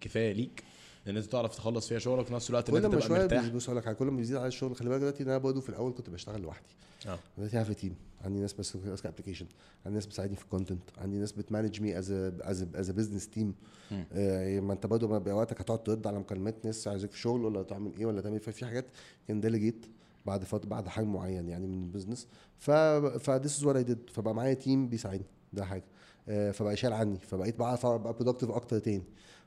كفاية 0.00 0.32
ليك؟ 0.32 0.64
ان 1.08 1.16
أنت 1.16 1.26
تعرف 1.26 1.56
تخلص 1.56 1.88
فيها 1.88 1.98
شغلك 1.98 2.26
في 2.26 2.34
نفس 2.34 2.50
الوقت 2.50 2.68
ان 2.70 2.74
كل 2.78 2.84
انت 2.84 2.94
ما 2.94 3.00
تبقى 3.00 3.20
مرتاح 3.20 3.48
بص 3.48 3.68
أقول 3.68 3.76
لك 3.78 3.96
كل 3.96 4.04
ما 4.06 4.16
بيزيد 4.16 4.36
على 4.36 4.46
الشغل 4.46 4.76
خلي 4.76 4.88
بالك 4.88 5.00
دلوقتي 5.00 5.22
إن 5.22 5.28
أنا 5.28 5.38
برضه 5.38 5.60
في 5.60 5.68
الأول 5.68 5.92
كنت 5.92 6.10
بشتغل 6.10 6.40
لوحدي. 6.42 6.66
آه. 7.06 7.18
دلوقتي 7.38 7.56
أنا 7.56 7.64
في 7.64 7.74
team 7.74 7.94
عندي 8.24 8.40
ناس 8.40 8.52
بس 8.52 8.76
ماسكه 8.76 9.08
application 9.08 9.46
عندي 9.86 9.94
ناس 9.94 10.06
بتساعدني 10.06 10.36
في 10.36 10.42
ال 10.44 10.49
content 10.49 10.82
عندي 10.98 11.16
ناس 11.18 11.32
بت 11.32 11.44
manage 11.44 11.80
me 11.80 11.98
as 11.98 12.10
as 12.10 12.66
as 12.74 12.90
business 12.90 13.28
team. 13.28 13.54
ما 14.60 14.72
أنت 14.72 14.86
برضه 14.86 15.08
ما 15.08 15.18
بيبقى 15.18 15.34
وقتك 15.36 15.60
هتقعد 15.60 15.82
ترد 15.82 16.06
على 16.06 16.18
مكالمات 16.18 16.64
ناس 16.66 16.88
عايزك 16.88 17.10
في 17.10 17.18
شغل 17.18 17.44
ولا 17.44 17.62
تعمل 17.62 17.92
إيه 17.98 18.06
ولا 18.06 18.20
تعمل 18.20 18.34
إيه. 18.34 18.42
ففي 18.42 18.64
حاجات 18.66 18.84
كان 19.28 19.40
delegate 19.40 19.86
بعد 20.26 20.44
فتره 20.44 20.68
بعد 20.68 20.88
حجم 20.88 21.12
معين 21.12 21.48
يعني 21.48 21.66
من 21.66 21.82
ال 21.82 21.87
business 21.87 22.26
ف 22.58 22.70
ف 22.70 22.88
this 22.88 23.58
is 23.58 23.64
what 23.64 23.76
I 23.76 23.82
did 23.82 24.10
فبقى 24.12 24.34
معايا 24.34 24.54
team 24.54 24.88
بيساعدني. 24.88 25.26
ده 25.52 25.64
حاجة. 25.64 25.84
آه، 26.28 26.50
فبقى 26.50 26.76
شايل 26.76 26.92
عني. 26.92 27.18
فبقيت 27.18 27.58
بعرف 27.58 27.86
أبقى 27.86 28.12
productive 28.12 28.50
أكتر 28.50 28.78
تاني. 28.78 29.02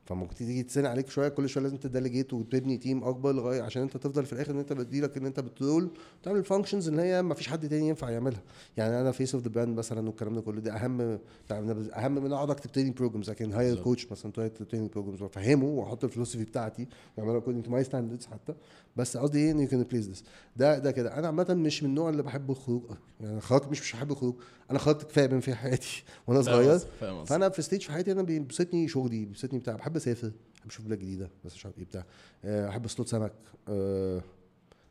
فممكن 0.07 0.35
تيجي 0.35 0.63
تسنى 0.63 0.87
عليك 0.87 1.09
شوية 1.09 1.27
كل 1.29 1.49
شوية 1.49 1.63
لازم 1.63 1.77
ت 1.77 1.84
delegate 1.84 2.33
وتبني 2.33 2.77
team 2.77 3.03
أكبر 3.03 3.31
لغاية 3.31 3.61
عشان 3.61 3.81
أنت 3.81 3.97
تفضل 3.97 4.25
في 4.25 4.33
الآخر 4.33 4.51
إن 4.51 4.59
أنت 4.59 4.73
بديلك 4.73 5.17
إن 5.17 5.25
أنت 5.25 5.39
بترول 5.39 5.89
تعمل 6.23 6.43
functions 6.43 6.87
إن 6.87 6.99
هي 6.99 7.21
ما 7.21 7.33
فيش 7.33 7.47
حد 7.47 7.69
تاني 7.69 7.87
ينفع 7.87 8.09
يعملها. 8.09 8.41
يعني 8.77 9.01
أنا 9.01 9.11
face 9.11 9.35
of 9.35 9.43
the 9.43 9.49
brand 9.49 9.77
مثلا 9.77 10.07
والكلام 10.07 10.35
ده 10.35 10.41
كله 10.41 10.61
ده 10.61 10.75
أهم 10.75 11.19
أهم 11.51 12.11
من 12.23 12.33
أقعد 12.33 12.49
أكتب 12.49 12.71
training 12.71 12.93
programs 12.97 13.29
لكن 13.29 13.51
hire. 13.53 13.83
coach 13.83 14.11
مثلا 14.11 14.31
training 14.31 14.89
programs 14.91 15.21
وأفهمه 15.21 15.65
وأحط 15.65 16.03
ال 16.03 16.07
philosophy 16.07 16.43
بتاعتي 16.43 16.87
واعملها 17.17 17.37
according 17.37 17.65
to 17.65 17.71
my 17.71 17.83
standards 17.83 18.25
حتى. 18.25 18.53
بس 18.95 19.17
قصدي 19.17 19.39
إيه؟ 19.39 19.51
إن 19.51 19.59
you 19.59 19.67
can 19.67 19.79
replace 19.79 20.07
this 20.09 20.23
ده 20.55 20.79
ده 20.79 20.91
كده. 20.91 21.17
أنا 21.19 21.27
عامة 21.27 21.53
مش 21.53 21.83
من 21.83 21.89
النوع 21.89 22.09
اللي 22.09 22.23
بحب 22.23 22.51
الخروج 22.51 22.83
يعني 23.21 23.41
خرجت 23.41 23.67
مش 23.67 23.81
مش 23.81 23.93
بحب 23.93 24.11
الخروج. 24.11 24.35
أنا 24.71 24.79
خرجت 24.79 25.03
كفاية 25.03 25.25
بما 25.25 25.39
في 25.39 25.55
حياتي 25.55 26.03
وأنا 26.27 26.41
صغير. 26.41 26.79
فأنا 27.25 27.49
في 27.49 27.61
stage 27.61 27.81
في 27.81 27.91
حياتي 27.91 28.11
أنا 28.11 28.21
بيبسطني 28.21 28.87
شغلي 28.87 29.25
بيبسطني 29.25 29.59
بتاع. 29.59 29.75
بحب 29.75 29.96
أسافر 29.97 30.31
بحب 30.57 30.69
أشوف 30.69 30.85
بلاد 30.85 30.99
جديدة 30.99 31.29
بس 31.45 31.53
مش 31.55 31.65
عارف 31.65 31.77
إيه 31.77 31.85
بتاع. 31.85 32.05
آه، 32.45 32.69
أحب 32.69 32.85
أصطاد 32.85 33.07
سمك. 33.07 33.33
آه، 33.69 34.21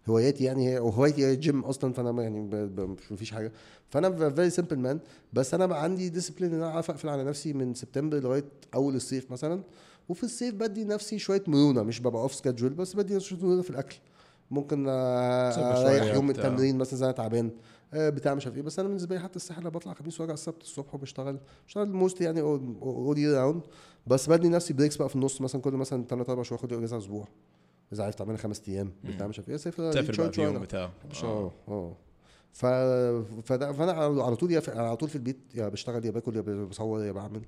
هواياتي 0.08 0.44
يعني 0.44 0.68
هي 0.68 0.78
وهوايتي 0.78 1.24
هي 1.26 1.32
الجيم 1.34 1.60
أصلا 1.60 1.92
فأنا 1.92 2.22
يعني 2.22 2.40
مفيش 3.10 3.30
حاجة. 3.30 3.52
فأنا 3.90 4.30
very 4.30 4.50
simple 4.50 4.78
man 4.78 4.98
بس 5.32 5.54
أنا 5.54 5.66
بقى 5.66 5.82
عندي 5.82 6.08
discipline 6.08 6.54
إن 6.54 6.62
أنا 6.62 6.70
أعرف 6.70 6.90
أقفل 6.90 7.08
على 7.08 7.24
نفسي 7.24 7.52
من 7.52 7.74
سبتمبر 7.74 8.18
لغاية 8.20 8.44
أول 8.74 8.94
الصيف 8.94 9.30
مثلا. 9.32 9.62
وفي 10.08 10.24
الصيف 10.24 10.54
بدي 10.54 10.84
نفسي 10.84 11.18
شوية 11.18 11.42
مرونة 11.46 11.82
مش 11.82 12.00
ببقى 12.00 12.22
off 12.22 12.34
schedule 12.34 12.74
بس 12.74 12.96
بدي 12.96 13.14
نفسي 13.14 13.28
شوية 13.28 13.40
مرونة 13.40 13.62
في 13.62 13.70
الأكل. 13.70 13.96
ممكن 14.50 14.86
أريح 14.88 16.14
يوم 16.14 16.24
من. 16.24 16.30
التمرين 16.30 16.78
مثلا 16.78 16.98
زي 16.98 17.04
أنا 17.04 17.12
تعبان. 17.12 17.50
آه، 17.94 18.10
بتاع 18.10 18.34
مش 18.34 18.46
عارف 18.46 18.56
إيه. 18.56 18.62
بس 18.62 18.78
أنا 18.78 18.88
بالنسبة 18.88 19.14
لي 19.16 19.20
حتى 19.22 19.36
الساحل 19.36 19.70
بطلع 19.70 19.94
خميس 19.94 20.20
وارجع 20.20 20.34
السبت 20.34 20.62
الصبح 20.62 20.94
وبشتغل. 20.94 21.38
بشتغل 21.66 21.92
most 21.92 22.20
يعني 22.20 22.40
all 22.40 23.18
year 23.18 23.34
round 23.34 23.62
بس 24.06 24.28
بدي 24.30 24.48
نفسي 24.48 24.74
breaks 24.74 24.96
بقى 24.96 25.08
في 25.08 25.16
النص 25.16 25.40
مثلا 25.40 25.60
كل 25.60 25.72
مثلا 25.72 26.04
ثلاث 26.04 26.30
أربع 26.30 26.42
شهور 26.42 26.58
آخد 26.60 26.72
إجازة 26.72 26.98
أسبوع 26.98 27.28
إذا 27.92 28.04
عايز 28.04 28.16
تعملها 28.16 28.36
خمس 28.36 28.62
أيام 28.68 28.92
بتاع 29.04 29.26
مش 29.26 29.38
عارف 29.38 29.50
إيه 29.50 29.56
سافر 29.56 29.90
تسافر 29.92 30.16
بقى 30.16 30.28
في 30.30 30.34
شوية 30.36 30.44
يوم 30.46 30.56
أنا. 30.56 30.64
بتاع. 30.64 30.90
آه. 31.24 31.52
آه. 31.68 31.96
ف 32.56 32.66
فده 33.46 33.72
فأنا 33.72 33.92
على 34.22 34.36
طول 34.36 34.52
يا 34.52 34.60
في- 34.60 34.70
على 34.78 34.96
طول 34.96 35.08
في 35.08 35.16
البيت 35.16 35.36
يا 35.54 35.68
بشتغل 35.68 36.04
يا 36.04 36.10
باكل 36.10 36.36
يا 36.36 36.40
بصور 36.64 37.04
يا 37.04 37.12
بعمل. 37.12 37.42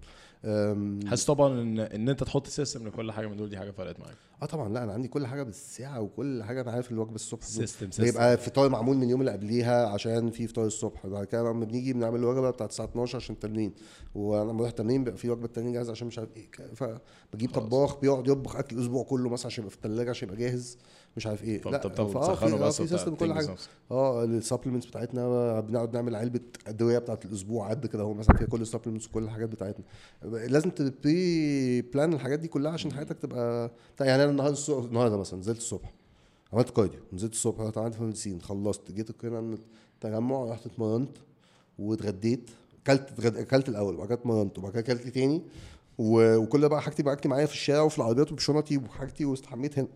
أم، 0.45 1.01
حاسس 1.07 1.25
طبعا 1.25 1.61
إن 1.63 1.79
إن 1.81 2.09
أنت 2.09 2.23
تحط 2.25 2.47
system 2.47 2.87
لكل 2.89 3.13
حاجة 3.13 3.27
من 3.27 3.37
دول 3.37 3.49
دي 3.51 3.59
حاجة 3.59 3.71
فرقت 3.71 4.01
معاك. 4.01 4.15
آه 4.43 4.47
طبعا 4.47 4.69
لأ 4.69 4.85
أنا 4.85 4.93
عندي 4.93 5.09
كل 5.09 5.27
حاجة 5.27 5.43
بالساعة 5.43 6.01
وكل 6.01 6.43
حاجة 6.43 6.61
أنا 6.61 6.71
عارف 6.73 6.91
الوجبة 6.93 7.15
الصبح 7.15 7.43
system 7.43 7.91
system 7.91 8.05
بيبقى 8.05 8.37
فطار 8.37 8.69
معمول 8.69 8.97
من 8.97 9.03
اليوم 9.03 9.21
اللي 9.21 9.33
قبليها 9.33 9.87
عشان 9.89 10.31
في 10.31 10.47
فطار 10.47 10.67
الصبح. 10.67 11.07
بعد 11.07 11.25
كده 11.27 11.41
لما 11.43 11.65
بنيجي 11.65 11.93
بنعمل 11.93 12.19
الوجبة 12.21 12.51
بتاعت 12.51 12.71
الساعة 12.71 12.87
12 12.87 13.17
عشان 13.17 13.35
التمرين. 13.35 13.73
وأنا 14.15 14.53
بروح 14.53 14.69
التمرين 14.69 15.05
بيبقى 15.05 15.19
في 15.19 15.31
وجبة 15.31 15.47
تانية 15.47 15.73
جاهزة 15.73 15.91
عشان 15.91 16.07
مش 16.07 16.19
عارف 16.19 16.31
إيه 16.37 16.49
فبجيب. 16.75 17.51
طباخ 17.51 18.01
بيقعد 18.01 18.29
يطبخ 18.29 18.57
أكل 18.57 18.77
الأسبوع 18.77 19.03
كله 19.05 19.29
مثلا 19.29 19.47
عشان 19.47 19.65
يبقى 19.65 19.71
في 19.71 19.77
الثلاجه 19.87 20.11
عشان 20.11 20.29
يبقى 20.29 20.41
جاهز. 20.41 20.79
مش 21.19 21.27
عارف 21.27 21.45
إيه. 21.45 21.59
بتاخد 21.59 21.95
فآه 21.95 22.33
تسخنه 22.35 22.57
في- 22.57 22.63
آه 22.65 22.67
بس 22.69 22.77
في 22.77 22.83
وبتاع. 22.83 22.97
system 22.99 23.15
كل 23.15 23.33
حاجة. 23.35 23.55
آه 23.91 24.25
ال 24.25 24.30
supplements 24.30 24.87
بتاعتنا 24.87 25.61
بنقعد 25.61 25.95
نعمل 25.95 26.17
علبة 26.17 26.41
أدوية 26.67 26.99
بتاعت 26.99 27.25
الأسبوع 27.25 27.71
قد 27.71 27.87
كده 27.87 28.03
أهو 28.03 28.15
مثلا 28.15 28.37
فيها 28.37 28.47
كل 28.47 28.63
ال 28.63 28.66
supplements 28.66 29.07
وكل 29.09 29.23
الحاجات 29.23 29.49
بتاعتنا. 29.49 29.85
لازم 30.23 30.71
ت 30.71 31.83
pre-plan 31.83 32.13
الحاجات 32.13 32.39
دي 32.39 32.49
كلها 32.49 32.73
عشان 32.73 32.93
حياتك 32.93 33.19
تبقى 33.19 33.71
يعني 34.01 34.23
أنا 34.25 34.31
النهارده 34.31 34.79
النهارده 34.85 35.17
مثلا 35.17 35.39
نزلت 35.41 35.59
الصبح 35.59 35.93
عملت 36.53 36.71
cardio 36.71 37.01
نزلت 37.13 37.33
الصبح 37.33 37.61
رحت 37.61 37.79
عملت 37.79 37.95
فلسين 37.95 38.41
خلصت 38.41 38.93
جيت 38.93 39.25
من 39.25 39.59
التجمع 39.95 40.45
رحت 40.45 40.67
اتمرنت 40.67 41.11
واتغديت. 41.79 42.51
كلت 42.87 43.11
اتغد- 43.11 43.43
كلت 43.43 43.69
الأول 43.69 43.95
وبعد 43.95 44.07
كده 44.09 44.15
اتمرنت 44.19 44.59
وبعد 44.59 44.73
كده 44.73 44.83
كلت 44.83 45.09
تاني 45.09 45.43
وكل 45.99 46.69
بقى 46.69 46.83
حاجتي 46.83 47.03
بقى 47.03 47.17
معايا 47.27 47.47
في 47.47 47.53
الشارع 47.53 47.83
وفي 47.83 47.99
العربيات 47.99 48.33
وبشنطي 48.33 48.77
وحاجتي 48.77 49.25
واستحميت 49.25 49.79
هنا. 49.79 49.89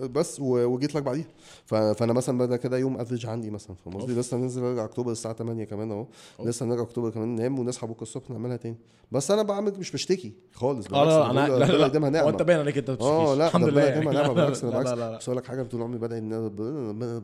بس 0.00 0.40
وجيت 0.40 0.94
لك 0.94 1.02
بعديها. 1.02 1.26
فأنا 1.66 2.12
مثلا 2.12 2.38
بدأ 2.38 2.56
كده 2.56 2.78
يوم 2.78 2.96
average 2.96 3.26
عندي 3.26 3.50
مثلا 3.50 3.76
فاهم 3.76 3.96
قصدي 3.96 4.12
لسه 4.12 4.36
ننزل 4.36 4.62
نرجع 4.62 4.84
أكتوبر 4.84 5.12
الساعة 5.12 5.34
8 5.34 5.64
كمان 5.64 5.90
أهو. 5.92 6.06
لسه 6.40 6.66
نرجع 6.66 6.82
أكتوبر 6.82 7.10
كمان. 7.10 7.34
ننام 7.34 7.58
ونصحى 7.58 7.86
بكرة 7.86 8.02
الصبح 8.02 8.30
نعملها 8.30 8.56
تاني. 8.56 8.76
بس 9.12 9.30
أنا 9.30 9.42
بعمل 9.42 9.78
مش 9.78 9.92
بشتكي 9.92 10.32
خالص 10.52 10.86
آه 10.86 11.04
لا 11.04 11.30
أنا 11.30 11.48
لا 11.48 11.88
لا 11.88 11.98
نعمة. 11.98 12.20
هو 12.20 12.28
أنت 12.28 12.42
باين 12.42 12.58
عليك 12.58 12.78
أنت 12.78 12.90
ما 12.90 13.00
آه 13.00 13.34
لا 13.34 13.46
الحمد 13.46 13.68
لله. 13.68 13.82
يعني 13.82 14.04
نعمه 14.04 14.32
بالعكس. 14.32 14.64
بالعكس. 14.64 14.90
بس 14.90 15.28
أقول 15.28 15.36
لك 15.36 15.46
حاجة 15.46 15.62
طول 15.62 15.82
عمري 15.82 15.98
بدا 15.98 16.18
إن 16.18 16.30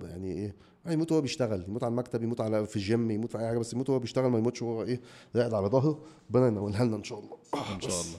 يعني 0.03 0.33
إيه 0.33 0.55
يموت 0.93 1.13
وهو 1.13 1.21
بيشتغل 1.21 1.65
يموت 1.69 1.83
على 1.83 1.91
المكتب 1.91 2.23
يموت 2.23 2.41
على 2.41 2.67
في 2.67 2.77
الجيم 2.77 3.11
يموت 3.11 3.33
في 3.33 3.39
أي 3.39 3.47
حاجة 3.47 3.59
بس 3.59 3.73
يموت 3.73 3.91
وهو 3.91 3.99
بيشتغل 3.99 4.31
ما 4.31 4.39
يموتش 4.39 4.63
وهو 4.63 4.83
إيه 4.83 5.01
قاعد 5.37 5.55
على 5.55 5.67
ظهره. 5.67 5.99
ربنا 6.31 6.47
ينولها 6.47 6.85
لنا 6.85 6.97
إن 6.97 7.05
شاء 7.05 7.19
الله. 7.19 7.37
إن 7.75 7.81
شاء 7.81 7.91
الله. 7.91 8.19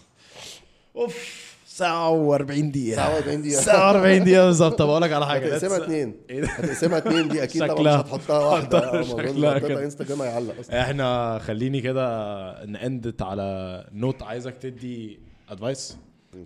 أوف. 0.95 1.56
ساعة 1.77 2.37
و40 2.37 2.41
دقيقة. 2.43 2.95
ساعة 2.95 3.21
و40 3.21 3.25
دقيقة. 3.27 3.61
ساعة 3.61 3.93
و40 3.93 4.21
دقيقة 4.23 4.45
بالظبط. 4.45 4.79
طب 4.79 4.89
أقول 4.89 5.01
لك 5.01 5.11
على 5.11 5.25
حاجة. 5.27 5.55
هتقسمها 5.55 5.77
اتنين. 5.77 6.15
ده؟ 6.41 6.47
هتقسمها 6.47 6.97
اتنين 6.97 7.27
دي 7.27 7.43
أكيد 7.43 7.67
طبعا 7.67 7.81
مش 7.81 7.87
هتحطها 7.87 8.57
أظن 8.57 9.03
شكلها 9.03 9.51
حطيتها 9.53 9.59
كده. 9.69 9.83
انستجرام 9.83 10.21
هيعلق 10.21 10.59
أصلا. 10.59 10.81
إحنا 10.81 11.39
خليني 11.39 11.81
كده 11.81 12.65
ن 12.65 12.75
end 12.75 13.03
it 13.03 13.21
على 13.21 13.85
note 13.93 14.23
عايزك 14.23 14.57
تدي 14.57 15.19
advice 15.49 15.97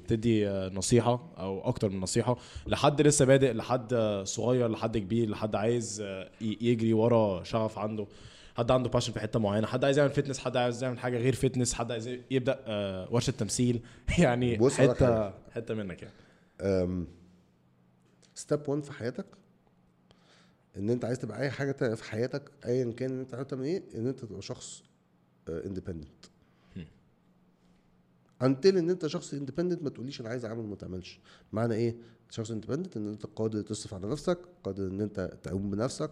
تدي 0.08 0.48
آه، 0.49 0.70
نصيحة 0.70 1.34
أو 1.40 1.62
أكتر 1.68 1.90
من 1.90 1.99
نصيحة 1.99 2.38
لحد 2.68 3.02
لسه 3.02 3.26
بادئ 3.26 3.53
لحد 3.53 3.94
آه، 3.94 4.24
صغير 4.24 4.68
لحد 4.70 4.98
كبير 4.98 5.30
لحد 5.30 5.56
عايز 5.56 6.02
آه، 6.06 6.30
يجري 6.41 6.94
ورا 6.94 7.44
شغف 7.44 7.80
عنده. 7.80 8.08
حد 8.62 8.72
عنده 8.72 8.90
passion 8.90 9.14
في 9.14 9.20
حتة 9.20 9.40
معينة 9.40 9.68
حد 9.68 9.86
عايز 9.86 9.98
يعمل 9.98 10.10
fitness 10.11 10.40
حد 10.40 10.58
عايز 10.58 10.84
يعمل 10.84 11.00
حاجة 11.00 11.18
غير 11.18 11.36
fitness 11.36 11.73
حد 11.74 11.92
عايز 11.92 12.10
يبدأ 12.32 12.60
آه، 12.66 13.14
ورشة 13.14 13.32
تمثيل. 13.32 13.82
يعني 14.20 14.58
بص 14.58 14.74
حتة. 14.74 15.34
حتة 15.52 15.74
منك 15.74 16.02
يعني. 16.04 17.06
step 18.36 18.69
1 18.70 18.84
في 18.84 18.92
حياتك 18.92 19.26
إن 20.78 20.90
أنت 20.90 21.06
عايز 21.06 21.20
تبقى 21.20 21.42
أي 21.42 21.50
حاجة 21.50 21.72
في 21.96 22.04
حياتك 22.04 22.52
ايا 22.66 22.92
كان 22.92 23.20
أنت 23.20 23.34
عايز 23.36 23.48
تعمل 23.48 23.64
إيه 23.64 23.84
إن 23.96 24.08
أنت 24.08 24.20
تبقى 24.20 24.42
شخص 24.42 24.84
independent 25.49 26.26
until 28.41 28.78
إن 28.78 28.90
أنت 28.90 29.08
شخص 29.08 29.34
independent 29.34 29.84
ما 29.84 29.90
تقوليش 29.90 30.22
أنا 30.22 30.30
عايز 30.30 30.46
أعمل 30.46 30.60
وما 30.60 30.76
تعملش. 30.76 31.20
معنى 31.54 31.74
إيه؟ 31.74 31.96
شخص 32.30 32.52
independent 32.52 32.98
إن 32.98 33.08
أنت 33.08 33.26
قادر 33.26 33.62
تصرف 33.62 33.94
على 33.94 34.08
نفسك 34.08 34.38
قادر 34.64 34.88
إن 34.88 35.02
أنت 35.02 35.38
تقوم 35.44 35.70
بنفسك 35.70 36.12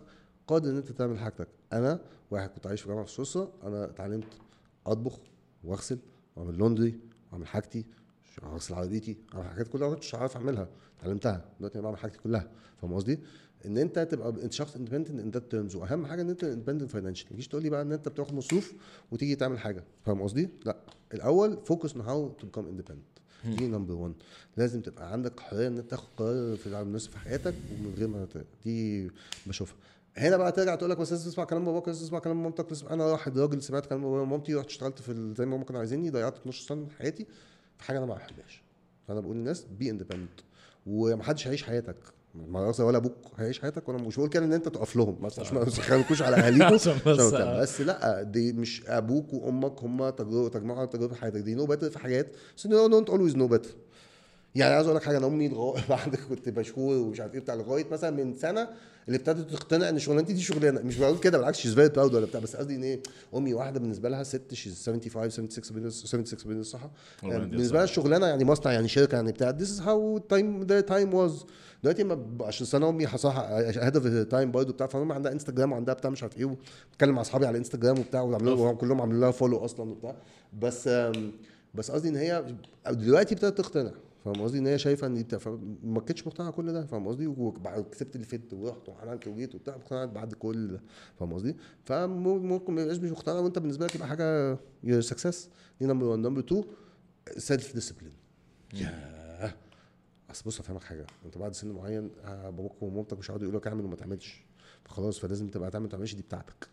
قادر 0.49 0.69
إن 0.69 0.77
أنت 0.77 0.91
تعمل 0.91 1.19
حاجتك. 1.19 1.47
أنا 1.73 1.99
واحد 2.31 2.49
كنت 2.49 2.67
عايش 2.67 2.81
في 2.81 2.87
جامعة 2.89 3.03
في 3.05 3.11
سويسرا 3.11 3.51
أنا 3.63 3.85
اتعلمت 3.85 4.27
أطبخ 4.85 5.19
وأغسل 5.63 5.99
وأعمل 6.35 6.57
laundry 6.57 6.99
وأعمل 7.31 7.47
حاجتي 7.47 7.85
أغسل 8.43 8.73
عربيتي 8.73 9.17
أعمل 9.33 9.45
حاجات 9.47 9.67
كلها 9.67 9.87
ما 9.89 9.93
كنتش 9.95 10.15
عارف 10.15 10.35
أعملها. 10.37 10.67
اتعلمتها. 10.99 11.45
دلوقتي 11.59 11.75
أنا 11.77 11.83
بعمل 11.83 11.97
حاجتي 11.97 12.17
كلها. 12.19 12.47
فاهم 12.81 12.93
قصدي؟ 12.93 13.19
إن 13.65 13.77
أنت 13.77 13.99
تبقى 13.99 14.29
أنت 14.29 14.53
شخص 14.53 14.75
independent 14.75 15.19
in 15.19 15.29
that 15.31 15.51
terms 15.51 15.75
وأهم 15.75 16.05
حاجة 16.05 16.21
إن 16.21 16.29
أنت 16.29 16.43
independent 16.43 16.91
financial 16.91 17.27
ما 17.27 17.33
تجيش 17.33 17.47
تقول 17.47 17.63
لي 17.63 17.69
بقى 17.69 17.81
إن 17.81 17.91
أنت 17.91 18.09
بتاخد 18.09 18.33
مصروف 18.33 18.73
وتيجي 19.11 19.35
تعمل 19.35 19.59
حاجة. 19.59 19.83
فاهم 20.05 20.21
قصدي؟ 20.21 20.49
لا. 20.65 20.77
الأول 21.13 21.57
focus 21.65 21.93
on 21.93 21.97
how 21.97 22.29
to 22.29 22.45
become 22.45 22.65
independent 22.65 23.03
دي 23.45 23.67
number 23.67 23.93
1 23.93 24.13
لازم 24.57 24.81
تبقى 24.81 25.11
عندك 25.11 25.39
حرية 25.39 25.67
إن 25.67 25.77
أنت 25.77 25.89
تاخد 25.89 26.07
قرار 26.17 26.55
في 26.57 26.81
النص 26.81 27.07
في 27.07 27.17
حياتك 27.19 27.53
ومن 27.71 27.93
غير 27.97 28.07
ما 28.07 28.27
دي 28.63 29.09
بشوفها. 29.47 29.75
هنا 30.17 30.37
بقى 30.37 30.51
ترجع 30.51 30.75
تقول 30.75 30.89
لك 30.89 30.97
بس 30.97 31.11
لازم 31.11 31.31
تسمع 31.31 31.43
كلام 31.43 31.65
باباك 31.65 31.87
لازم 31.87 32.05
تسمع 32.05 32.19
كلام 32.19 32.43
مامتك 32.43 32.65
لازم 32.69 32.87
أنا 32.87 33.05
واحد 33.05 33.39
راجل 33.39 33.61
سمعت 33.61 33.85
كلام 33.85 34.01
بابايا 34.01 34.21
ومامتي 34.21 34.53
رحت 34.55 34.67
اشتغلت 34.67 35.01
في 35.01 35.33
زي 35.37 35.45
ما 35.45 35.55
هم 35.55 35.63
كانوا 35.63 35.79
عايزيني 35.79 36.09
ضيعت 36.09 36.37
12 36.37 36.65
سنة 36.67 36.77
من 36.81 36.91
حياتي 36.91 37.25
في 37.77 37.83
حاجة 37.83 37.97
أنا 37.97 38.05
ما 38.05 38.13
بحبهاش. 38.15 38.63
فأنا 39.07 39.19
بقول 39.19 39.35
للناس 39.37 39.65
be 39.79 39.89
independent 39.89 40.39
ومحدش 40.87 41.47
هيعيش 41.47 41.63
حياتك. 41.63 41.95
ما 42.35 42.73
ولا 42.79 42.97
أبوك 42.97 43.13
هيعيش 43.37 43.59
حياتك 43.61 43.89
وأنا 43.89 44.03
مش 44.03 44.15
بقول 44.15 44.29
كده 44.29 44.45
إن 44.45 44.53
أنت 44.53 44.67
تقف 44.67 44.95
لهم. 44.95 45.17
بس 45.23 45.39
عشان 45.39 45.57
ما 45.57 45.63
تخليكوش 45.79 46.21
على 46.21 46.35
اهاليكم 46.35 46.73
عشان 46.73 46.99
بس- 47.61 47.81
لأ 47.81 48.21
دي 48.23 48.53
مش 48.53 48.83
أبوك 48.87 49.33
وأمك 49.33 49.83
هم 49.83 50.09
تجربه 50.09 50.49
تجمعوا 50.49 50.85
تجربة 50.85 51.15
حياتك. 51.15 51.37
they 51.39 51.55
know 51.55 51.65
better 51.65 51.89
في 51.89 51.99
حاجات. 51.99 52.27
بس 52.57 52.67
don't 52.67 53.09
always 53.09 53.35
know 53.35 53.47
better 53.47 53.69
يعني 54.55 54.73
عايز 54.75 54.85
أقول 54.87 54.97
لك 54.97 55.03
حاجة 55.03 55.17
أنا 55.17 55.27
أمي 55.27 55.47
لغايه 55.47 55.83
بعد 55.89 56.15
كنت 56.29 56.49
مشهور 56.49 56.97
ومش 56.97 57.19
عارف 57.19 57.33
إيه 57.33 57.39
بتاع 57.39 57.55
لغاية 57.55 57.85
مثلا 57.91 58.09
من 58.09 58.33
سنة 58.35 58.67
اللي 59.07 59.17
ابتدت 59.17 59.51
تقتنع 59.53 59.89
إن 59.89 59.99
شغلانتي 59.99 60.33
دي 60.33 60.41
شغلانة. 60.41 60.81
مش 60.81 60.97
بقول 60.97 61.17
كده 61.17 61.37
بالعكس 61.37 61.57
she's 61.57 61.73
very 61.73 61.89
proud 61.89 62.13
ولا 62.13 62.25
بتاع 62.25 62.39
بس 62.39 62.55
قصدي 62.55 62.75
إن 62.75 62.83
إيه 62.83 63.01
أمي 63.35 63.53
واحدة 63.53 63.79
بالنسبة 63.79 64.09
لها 64.09 64.23
ست 64.23 64.53
she's 64.53 64.83
75 64.85 65.29
76 65.29 65.79
business 65.79 66.05
76 66.05 66.53
business 66.53 66.67
صح 66.67 66.89
والله 67.23 67.37
دي 67.39 67.45
بالنسبة 67.45 67.75
لها 67.75 67.83
الشغلانة 67.83 68.25
يعني 68.27 68.45
مصنع 68.45 68.71
يعني 68.73 68.87
شركة 68.87 69.15
يعني 69.15 69.31
بتاع. 69.31 69.51
This 69.51 69.67
is 69.67 69.79
how 69.79 70.19
time 70.33 70.67
the 70.67 70.89
time 70.89 71.13
was. 71.13 71.45
دلوقتي 71.83 72.03
ما 72.03 72.27
عشان 72.41 72.65
سنة 72.65 72.89
أمي 72.89 73.07
صح 73.07 73.37
ahead 73.37 73.95
of 73.95 74.07
time 74.07 74.51
برضه 74.51 74.73
بتاع 74.73 74.87
فامي 74.87 75.13
عندها 75.13 75.31
انستجرام 75.31 75.71
وعندها 75.71 75.93
بتاع 75.93 76.09
مش 76.09 76.23
عارف 76.23 76.37
إيه 76.37 76.45
وبتكلم 76.45 77.15
مع 77.15 77.21
أصحابي 77.21 77.45
على 77.47 77.57
انستجرام 77.57 77.99
وبتاع 77.99 78.21
وعاملين 78.21 78.75
كلهم 78.75 79.01
عاملين 79.01 79.21
لها 79.21 79.31
follow 79.31 79.57
أصلا 79.57 79.89
وبتاع. 79.91 80.15
بس 80.59 80.89
بس 81.75 81.91
قصدي 81.91 82.09
إن 82.09 82.15
هي 82.15 82.55
دلوقتي 82.89 83.35
ابتدت 83.35 83.57
تقتنع. 83.57 83.91
فاهم 84.33 84.43
قصدي؟ 84.43 84.57
إن 84.59 84.67
هي 84.67 84.77
شايفة 84.79 85.07
إن 85.07 85.13
دي 85.13 85.23
بتاع 85.23 85.39
فما 85.39 85.99
كانتش 85.99 86.27
مقتنعة 86.27 86.51
كل 86.51 86.73
ده 86.73 86.85
فاهم 86.85 87.07
قصدي؟ 87.07 87.27
وبعد 87.27 87.83
كسبت 87.83 88.15
اللي 88.15 88.25
فت 88.27 88.53
ورحت 88.53 88.89
وعملت 88.89 89.27
وجيت 89.27 89.55
وبتاع 89.55 89.75
اقتنعت 89.75 90.09
بعد 90.09 90.33
كل 90.33 90.67
ده 90.67 90.81
فاهم 91.19 91.33
قصدي؟ 91.33 91.55
فممكن 91.85 92.73
ما 92.73 92.81
يبقاش 92.81 92.97
مش 92.97 93.11
مقتنع 93.11 93.39
وأنت 93.39 93.59
بالنسبة 93.59 93.85
لك 93.85 93.95
يبقى 93.95 94.07
حاجة 94.07 94.57
success 94.99 95.49
دي 95.81 95.87
number 95.87 96.05
1 96.05 96.19
number 96.19 96.39
2 96.41 96.63
self 97.37 97.73
discipline 97.73 98.13
ياه. 98.73 99.53
أصل 100.31 100.43
بص 100.45 100.59
افهمك 100.59 100.83
حاجة. 100.83 101.05
أنت 101.25 101.37
بعد 101.37 101.53
سن 101.53 101.71
معين 101.71 102.09
آه، 102.25 102.49
باباك 102.49 102.83
ومامتك 102.83 103.17
مش 103.17 103.31
هيقعدوا 103.31 103.43
يقولوا 103.45 103.59
لك 103.59 103.67
اعمل 103.67 103.85
وما 103.85 103.95
تعملش. 103.95 104.45
فخلاص 104.85 105.19
فلازم 105.19 105.47
تبقى 105.47 105.71
تعمل 105.71 105.83
وما 105.85 105.91
تعملش 105.91 106.15
دي 106.15 106.21
بتاعتك. 106.21 106.67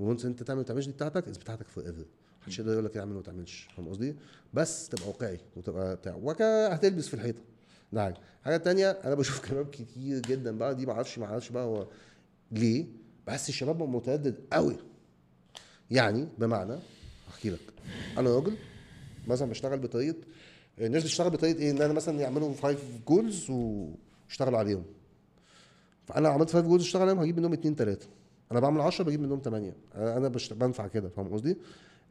وانت 0.00 0.24
أنت 0.24 0.42
تعمل 0.42 0.58
وما 0.58 0.66
تعملش 0.68 0.86
دي 0.86 0.92
بتاعتك 0.92 1.28
is 1.28 1.38
بتاعتك 1.38 1.68
forever 1.68 2.04
محدش 2.42 2.58
يقدر 2.58 2.72
يقول 2.72 2.84
لك 2.84 2.96
اعمل 2.96 3.12
وما 3.12 3.22
تعملش. 3.22 3.68
فاهم 3.76 3.88
قصدي؟ 3.88 4.16
بس 4.54 4.88
تبقى 4.88 5.08
واقعي 5.08 5.40
وتبقى 5.56 5.96
بتاع. 5.96 6.14
وإلا 6.22 6.74
هتلبس 6.74 7.08
في 7.08 7.14
الحيطة. 7.14 7.40
ده 7.92 8.02
حاجة 8.04 8.14
حاجة 8.44 8.56
تانية 8.56 8.90
أنا 8.90 9.14
بشوف 9.14 9.40
كلام 9.50 9.64
كتير 9.64 10.20
جدا 10.20 10.58
بقى. 10.58 10.74
دي 10.74 10.86
ما 10.86 10.92
أعرفش 10.92 11.18
ما 11.18 11.26
أعرفش 11.26 11.50
بقى 11.50 11.64
هو 11.64 11.86
ليه. 12.52 12.86
بس 13.26 13.48
الشباب 13.48 13.82
متردد 13.82 14.34
قوي. 14.52 14.76
يعني 15.90 16.28
بمعنى 16.38 16.76
احكي 17.28 17.50
لك. 17.50 17.60
أنا 18.18 18.30
راجل 18.30 18.56
مثلا 19.28 19.50
بشتغل 19.50 19.78
بطريقة 19.78 20.16
الناس 20.80 21.02
بتشتغل 21.02 21.30
بطريقة 21.30 21.58
إيه؟ 21.58 21.70
إن 21.70 21.82
أنا 21.82 21.92
مثلا 21.92 22.20
يعملوا 22.20 22.54
five 22.54 22.84
goals 23.08 23.50
ويشتغلوا 23.50 24.58
عليهم. 24.58 24.84
فأنا 26.06 26.28
عملت 26.28 26.50
five 26.50 26.66
goals 26.66 26.82
اشتغل 26.82 27.02
عليهم 27.02 27.18
هجيب 27.18 27.38
منهم 27.38 27.52
اتنين 27.52 27.76
تلاتة. 27.76 28.06
أنا 28.52 28.60
بعمل 28.60 28.80
10 28.80 29.04
بجيب 29.04 29.20
منهم 29.20 29.40
8 29.44 29.76
أنا. 29.94 30.28
بنفع 30.52 30.86
كده. 30.86 31.08
فاهم 31.08 31.28
قصدي؟ 31.28 31.56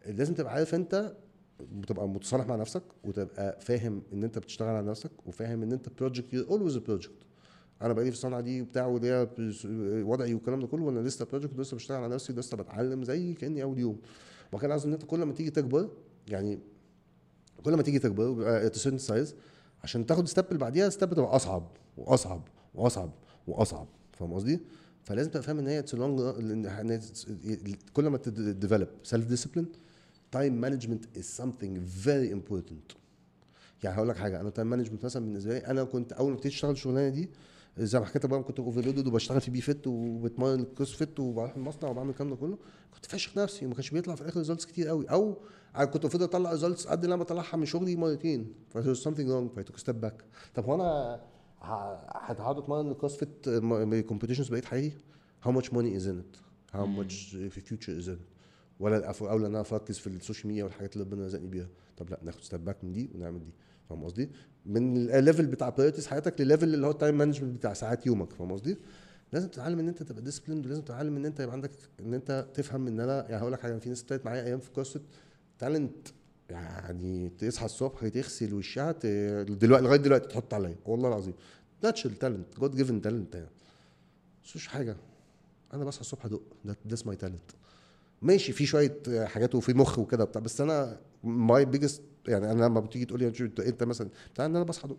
لازم 0.05 0.33
تبقى 0.33 0.53
عارف 0.53 0.75
انت 0.75 1.13
بتبقى 1.71 2.09
متصالح 2.09 2.47
مع 2.47 2.55
نفسك 2.55 2.83
وتبقى 3.03 3.59
فاهم 3.61 4.03
ان 4.13 4.23
انت 4.23 4.39
بتشتغل 4.39 4.69
على 4.69 4.87
نفسك 4.87 5.11
وفاهم 5.25 5.63
ان 5.63 5.71
انت 5.71 5.89
project 5.89 6.33
always 6.33 6.77
project 6.77 7.11
أنا 7.81 7.93
بقالي 7.93 8.11
في 8.11 8.17
الصنعه 8.17 8.41
دي 8.41 8.61
وبتاع 8.61 8.85
وليا 8.85 9.29
وضعي 10.03 10.33
والكلام 10.33 10.59
ده 10.59 10.67
كله 10.67 10.83
وأنا 10.83 10.99
لسه 10.99 11.25
project 11.25 11.59
لسه 11.59 11.75
بشتغل 11.75 11.97
على 12.03 12.13
نفسي 12.15 12.33
لسه 12.33 12.57
بتعلم 12.57 13.03
زي 13.03 13.33
كأني 13.33 13.63
أول 13.63 13.79
يوم. 13.79 13.97
وكان 14.53 14.71
عايز 14.71 14.85
إن 14.85 14.93
انت 14.93 15.03
كل 15.05 15.23
ما 15.23 15.33
تيجي 15.33 15.49
تكبر 15.49 15.89
يعني 16.27 16.59
كل 17.63 17.75
ما 17.75 17.83
تيجي 17.83 17.99
تكبر 17.99 18.23
ويبقى 18.23 18.73
size 18.97 19.35
عشان 19.83 20.05
تاخد 20.05 20.27
step 20.27 20.45
اللي 20.47 20.59
بعديها 20.59 20.89
step 20.89 21.09
بتبقى 21.09 21.35
أصعب 21.35 21.77
وأصعب 21.97 22.47
وأصعب 22.75 23.11
وأصعب. 23.47 23.87
فاهم 24.13 24.33
قصدي؟ 24.33 24.59
فلازم 25.03 25.29
تبقى 25.29 25.43
فاهم 25.43 25.59
إن 25.59 25.67
هي 25.67 25.83
long 25.93 26.67
كل 27.93 28.07
ما 28.07 28.17
ت 28.17 28.26
develop 28.26 28.87
self 29.03 29.25
discipline 29.27 29.65
time 30.31 30.61
management 30.61 31.17
is 31.17 31.23
something 31.23 31.85
very 31.87 32.33
important 32.33 32.91
يعني 33.83 33.97
هقول 33.97 34.09
لك 34.09 34.17
حاجة 34.17 34.41
أنا 34.41 34.49
time 34.49 34.67
management 34.69 35.05
مثلا 35.05 35.25
بالنسبة 35.25 35.53
لي 35.53 35.57
أنا 35.67 35.83
كنت 35.83 36.13
أول 36.13 36.29
ما 36.29 36.35
ابتديت 36.35 36.53
أشتغل 36.53 36.71
الشغلانة 36.71 37.09
دي 37.09 37.29
زي 37.77 37.99
ما 37.99 38.05
حكيت 38.05 38.25
بقى 38.25 38.43
كنت 38.43 38.59
overloaded 38.59 39.07
وبشتغل 39.07 39.41
في 39.41 39.51
Be 39.51 39.61
Fit 39.61 39.87
وبتمرن 39.87 40.59
ال 40.59 40.95
CrossFit 40.95 41.19
وبروح 41.19 41.55
المصنع 41.55 41.89
وبعمل 41.89 42.09
الكلام 42.09 42.29
ده 42.29 42.35
كله. 42.35 42.57
كنت 42.93 43.05
فاشخ 43.05 43.37
نفسي 43.37 43.65
وما 43.65 43.73
كانش 43.75 43.89
بيطلع 43.89 44.15
في 44.15 44.21
الآخر 44.21 44.37
results 44.39 44.65
كتير 44.65 44.87
قوي. 44.87 45.05
أو 45.09 45.37
كنت 45.75 45.95
المفروض 46.01 46.23
أطلع 46.23 46.51
results 46.51 46.87
قد 46.87 47.03
اللي 47.03 47.13
أنا 47.15 47.23
بطلعها 47.23 47.57
من 47.57 47.65
شغلي 47.65 47.95
مرتين. 47.95 48.53
ف 48.69 48.77
there's 48.77 48.97
something 49.03 49.27
wrong. 49.27 49.55
ف 49.55 49.59
I 49.59 49.63
took 49.63 49.75
a 49.75 49.83
step 49.83 49.95
back. 50.05 50.23
طب 50.55 50.65
هو 50.65 50.75
أنا 50.75 51.21
ه- 51.61 51.95
هتقعد 52.11 52.57
اتمرن 52.57 52.91
ال 52.91 53.15
CrossFit 53.15 53.49
competitions 54.07 54.49
بقيت 54.49 54.65
حقيقي؟ 54.65 54.91
How 55.45 55.49
much 55.49 55.65
money 55.65 55.99
is 55.99 56.05
in 56.05 56.15
it? 56.21 56.37
How 56.73 56.85
much 56.99 57.61
future 57.61 58.03
is 58.03 58.07
in 58.07 58.11
it 58.11 58.30
ولا 58.81 59.13
اولى 59.21 59.47
ان 59.47 59.55
أنا 59.55 59.63
اركز 59.71 59.97
في 59.97 60.07
ال 60.07 60.13
social 60.13 60.47
media 60.47 60.63
والحاجات 60.63 60.93
اللي 60.93 61.05
ربنا 61.05 61.25
رزقني 61.25 61.47
بيها. 61.47 61.67
طب 61.97 62.09
لأ 62.09 62.19
ناخد 62.23 62.41
step 62.41 62.65
back 62.65 62.83
من 62.83 62.91
دي 62.91 63.09
ونعمل 63.15 63.39
دي. 63.39 63.51
فاهم 63.89 64.03
قصدي؟ 64.03 64.29
من 64.65 65.09
ال 65.09 65.15
level 65.15 65.45
بتاع 65.47 65.69
priorities 65.69 66.07
حياتك 66.07 66.41
لل 66.41 66.51
level 66.51 66.73
اللي 66.73 66.87
هو 66.87 66.91
ال 66.91 66.97
time 66.97 67.17
management 67.17 67.55
بتاع 67.55 67.73
ساعات 67.73 68.07
يومك. 68.07 68.33
فاهم 68.33 68.51
قصدي؟ 68.51 68.77
لازم 69.33 69.47
تتعلم 69.47 69.79
إن 69.79 69.87
أنت 69.87 70.03
تبقى 70.03 70.21
disciplined 70.21 70.65
ولازم 70.65 70.81
تتعلم 70.81 71.15
إن 71.15 71.25
أنت 71.25 71.39
يبقى 71.39 71.53
عندك 71.53 71.71
إن 71.99 72.13
أنت 72.13 72.47
تفهم 72.53 72.87
إن 72.87 72.99
أنا 72.99 73.29
يعني 73.29 73.41
هقول 73.41 73.53
لك 73.53 73.59
حاجة 73.59 73.77
في 73.77 73.89
ناس 73.89 74.01
ابتدت 74.01 74.25
معايا 74.25 74.43
أيام 74.43 74.59
في 74.59 74.71
كورسات 74.71 75.01
talent 75.59 76.07
يعني 76.49 77.29
تصحى 77.29 77.65
الصبح 77.65 78.07
تغسل 78.07 78.53
وشها 78.53 78.91
دلوقتي 79.43 79.85
لغاية 79.85 79.99
دلوقتي 79.99 80.27
تحط 80.27 80.53
عليا. 80.53 80.75
والله 80.85 81.09
العظيم. 81.09 81.33
natural 81.83 82.15
talent 82.19 82.59
God 82.59 82.75
given 82.75 83.01
talent 83.01 83.35
يعني 83.35 83.49
مش 84.55 84.67
حاجة. 84.67 84.97
أنا 85.73 85.85
بصحى 85.85 86.01
الصبح 86.01 86.25
ادق 86.25 86.41
ده 86.85 86.97
my 87.05 87.15
talent 87.15 87.51
ماشي 88.21 88.51
في 88.53 88.65
شوية 88.65 88.99
حاجات 89.25 89.55
وفي 89.55 89.73
مخ 89.73 89.99
وكده 89.99 90.23
بتاع 90.23 90.41
بس 90.41 90.61
أنا 90.61 90.99
my 91.23 91.65
biggest 91.65 92.01
يعني 92.27 92.51
أنا 92.51 92.63
لما 92.65 92.79
بتيجي 92.79 93.05
تقول 93.05 93.19
لي 93.19 93.27
أنت 93.59 93.83
مثلا 93.83 94.09
بتاع 94.33 94.45
إن 94.45 94.55
أنا 94.55 94.65
بصحى 94.65 94.89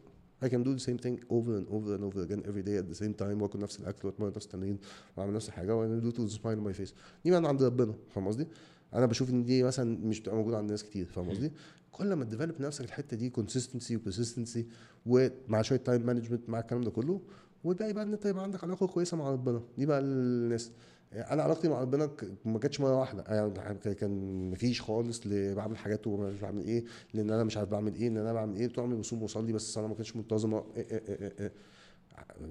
I 0.44 0.49
can 0.49 0.65
do 0.65 0.74
the 0.78 0.82
same 0.89 0.99
thing 0.99 1.16
over 1.36 1.53
and 1.61 1.66
over 1.77 1.90
and 1.97 2.03
over 2.09 2.20
again 2.27 2.40
every 2.51 2.62
day 2.69 2.77
at 2.82 2.86
the 2.93 2.99
same 3.03 3.15
time 3.23 3.43
وآكل 3.43 3.59
نفس 3.59 3.81
الأكل 3.81 4.09
وأتمرن 4.09 4.32
نفس 4.36 4.47
التمرين 4.47 4.78
وأعمل 5.16 5.32
نفس 5.32 5.49
الحاجة 5.49 5.77
وأنا 5.77 6.11
with 6.10 6.14
a 6.14 6.14
smile 6.15 6.59
on 6.59 6.73
my 6.74 6.78
face 6.81 6.93
دي 7.24 7.31
من 7.31 7.47
عند 7.47 7.62
ربنا 7.62 7.94
فاهم 8.15 8.27
قصدي؟ 8.28 8.47
أنا 8.94 9.07
بشوف 9.07 9.31
إن 9.31 9.44
دي 9.44 9.62
مثلا 9.62 9.99
مش 10.07 10.20
بتبقى 10.20 10.36
موجودة 10.36 10.59
عند 10.59 10.70
ناس 10.70 10.85
كتير 10.85 11.07
فاهم 11.07 11.31
قصدي؟ 11.31 11.53
كل 11.93 12.12
ما 12.12 12.24
ت 12.24 12.29
develop 12.29 12.60
نفسك 12.61 12.85
الحتة 12.85 13.16
دي 13.16 13.31
consistency 13.30 13.97
و 13.97 14.02
persistency 14.02 14.66
ومع 15.07 15.62
شوية 15.62 15.78
time 15.78 16.06
management 16.06 16.48
مع 16.49 16.61
الكلام 16.61 16.82
ده 16.82 16.90
كله 16.90 17.20
والباقي 17.65 17.93
بقى 17.93 18.05
إن 18.05 18.12
أنت 18.12 18.27
يبقى 18.27 18.43
عندك 18.43 18.65
علاقة 18.65 18.86
كويسة 18.86 19.16
مع 19.16 19.31
ربنا 19.31 19.62
دي 19.78 19.86
بقى 19.86 19.99
الناس 19.99 20.70
أنا 21.14 21.43
علاقتي 21.43 21.68
مع 21.68 21.80
ربنا 21.80 22.10
ما 22.44 22.59
كانتش 22.59 22.80
مره 22.80 23.01
واحدة 23.01 23.24
يعني 23.28 23.94
كان 23.94 24.10
مفيش 24.51 24.82
خالص 24.82 25.20
بعمل 25.26 25.76
حاجات 25.76 26.06
ومش 26.06 26.40
بعمل 26.40 26.64
إيه 26.64 26.84
لأن 27.14 27.30
أنا 27.30 27.44
مش 27.44 27.56
عارف 27.56 27.68
بعمل 27.70 27.94
إيه 27.94 28.09
ان 28.09 28.16
أنا 28.16 28.32
بعمل 28.32 28.56
إيه 28.56 28.68
بعمل 28.76 28.97
بصوم 28.97 29.22
وصلي 29.22 29.52
بس 29.52 29.78
أنا 29.78 29.86
ما 29.86 29.94
كانتش 29.94 30.16
منتظمه 30.16 30.64
إيه 30.76 30.86
إيه 30.90 31.02
إيه 31.09 31.32
إيه. 31.40 31.52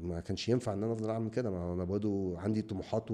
ما 0.01 0.19
كانش 0.19 0.49
ينفع 0.49 0.73
إن 0.73 0.83
أنا 0.83 0.93
أفضل 0.93 1.09
أعمل 1.09 1.29
كده. 1.29 1.49
ما 1.51 1.73
أنا 1.73 1.83
برضه 1.83 2.39
عندي 2.39 2.61
طموحات 2.61 3.05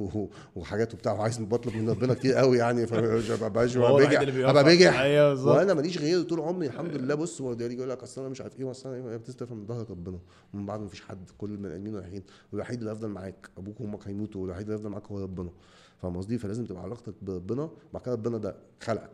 وحاجات 0.56 0.94
وبتاع 0.94 1.14
وعايز 1.14 1.40
بطلب 1.40 1.76
من 1.76 1.90
ربنا 1.90 2.14
كتير 2.14 2.34
قوي 2.34 2.58
يعني. 2.58 2.84
الوحيد 2.84 4.14
اللي 4.14 4.32
بيوفق. 4.32 4.50
أبقى 4.50 4.64
بجح 4.64 5.04
بالظبط. 5.04 5.56
وأنا 5.56 5.74
ماليش 5.74 5.98
غيره 5.98 6.22
طول 6.24 6.40
عمري 6.40 6.68
الحمد 6.68 6.96
لله. 6.96 7.16
بص 7.16 7.42
هو 7.42 7.54
يقول 7.54 7.90
لك 7.90 8.04
أصل 8.04 8.22
أنا 8.22 8.30
مش 8.30 8.42
عارف 8.42 8.60
إيه 8.60 8.66
وأصل 8.66 8.94
أنا 8.94 9.12
إيه 9.12 9.18
بتستفهم 9.18 9.58
من 9.58 9.66
ظهر 9.66 9.90
ربنا. 9.90 10.20
ومن 10.54 10.66
بعد 10.66 10.80
ما 10.80 10.88
فيش 10.88 11.02
حد 11.02 11.30
كل 11.38 11.52
البني 11.52 11.76
آدمين 11.76 11.96
رايحين 11.96 12.24
والوحيد 12.52 12.80
اللي 12.80 12.92
هيفضل 12.92 13.08
معاك 13.08 13.50
أبوك 13.58 13.82
وأمك 13.82 14.08
هيموتوا 14.08 14.42
والوحيد 14.42 14.62
اللي 14.64 14.74
هيفضل 14.74 14.90
معاك 14.90 15.08
هو 15.08 15.20
ربنا. 15.20 15.50
فاهم 16.02 16.18
قصدي؟ 16.18 16.38
فلازم 16.38 16.66
تبقى 16.66 16.84
علاقتك 16.84 17.14
بربنا. 17.22 17.70
بعد 17.94 18.04
كده 18.04 18.14
ربنا 18.14 18.38
ده 18.38 18.56
خلقك 18.82 19.12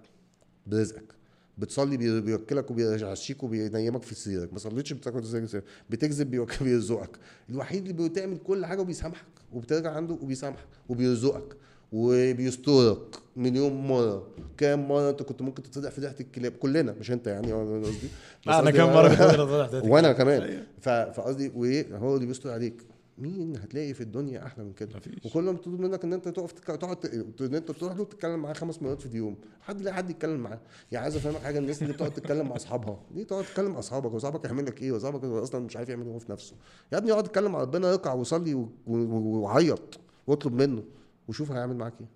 برزقك. 0.67 1.22
بتصلي 1.57 1.97
بي- 1.97 2.21
بيوكلك 2.21 2.71
وبيعشيك 2.71 3.43
وبينيمك 3.43 4.01
في 4.03 4.15
سريرك. 4.15 4.53
ما 4.53 4.59
صليتش 4.59 4.93
بتاكل 4.93 5.23
زي- 5.23 5.61
بتكذب 5.89 6.31
بيرزقك. 6.61 7.17
الوحيد 7.49 7.87
اللي 7.89 8.09
بتعمل 8.09 8.37
كل 8.37 8.65
حاجة 8.65 8.81
وبيسامحك 8.81 9.25
وبترجع 9.53 9.91
عنده 9.91 10.13
وبيسامحك 10.21 10.65
وبيرزقك 10.89 11.55
وبيسترك 11.91 13.15
مليون 13.35 13.73
مرة. 13.87 14.27
كام 14.57 14.87
مرة 14.87 15.09
انت 15.09 15.23
كنت 15.23 15.41
ممكن 15.41 15.63
تتفضح 15.63 15.89
في 15.91 16.01
ضحك 16.01 16.21
الكلاب؟ 16.21 16.51
كلنا 16.51 16.95
مش 16.99 17.11
انت 17.11 17.27
يعني 17.27 17.53
قصدي. 17.53 18.07
أنا 18.47 18.71
كام 18.71 18.93
مرة 18.93 19.07
كنت 19.15 19.85
وأنا. 19.85 20.11
كمان. 20.13 20.41
أيوة. 20.41 20.63
ف- 20.81 20.89
فقصدي 20.89 21.51
وايه 21.55 21.97
هو 21.97 22.15
اللي 22.15 22.25
بيستر 22.25 22.51
عليك. 22.51 22.81
مين 23.17 23.57
هتلاقي 23.57 23.93
في 23.93 24.01
الدنيا 24.01 24.45
أحلى 24.45 24.63
من 24.63 24.73
كده؟ 24.73 24.97
مفيش. 24.97 25.25
وكل 25.25 25.43
ما 25.43 25.51
بتطلب 25.51 25.79
منك 25.79 26.03
إن 26.03 26.13
أنت 26.13 26.27
تقف 26.27 26.51
تقعد 26.51 27.05
إن 27.41 27.55
أنت 27.55 27.71
تروح 27.71 27.93
له 27.93 28.03
تتكلم 28.03 28.39
معاه 28.39 28.53
خمس 28.53 28.81
مرات 28.81 29.01
في 29.01 29.05
اليوم. 29.05 29.35
حد 29.61 29.81
لا 29.81 29.93
حد 29.93 30.09
يتكلم 30.09 30.39
معاه. 30.39 30.59
يعني 30.91 31.03
عايز 31.03 31.15
أفهمك 31.15 31.37
حاجة 31.37 31.59
الناس 31.59 31.81
اللي 31.81 31.93
بتقعد 31.93 32.13
تتكلم 32.13 32.49
مع 32.49 32.55
أصحابها. 32.55 32.99
ليه 33.15 33.23
تقعد 33.23 33.43
تتكلم 33.43 33.71
مع 33.71 33.79
أصحابك؟ 33.79 34.13
وأصحابك 34.13 34.45
يعمل 34.45 34.65
لك 34.65 34.81
إيه؟ 34.81 34.91
وأصحابك 34.91 35.23
أصلا 35.23 35.65
مش 35.65 35.77
عارف 35.77 35.89
يعمل 35.89 36.05
إيه 36.05 36.13
هو 36.13 36.19
في 36.19 36.31
نفسه. 36.31 36.55
يا 36.93 36.97
ابني 36.97 37.11
اقعد 37.11 37.25
اتكلم 37.25 37.51
مع 37.51 37.61
ربنا 37.61 37.91
اركع 37.91 38.13
وصلي 38.13 38.67
وعيط. 38.87 39.99
واطلب 40.27 40.53
منه. 40.53 40.83
وشوف 41.27 41.51
هيعمل 41.51 41.75
معاك 41.77 41.93
إيه. 42.01 42.07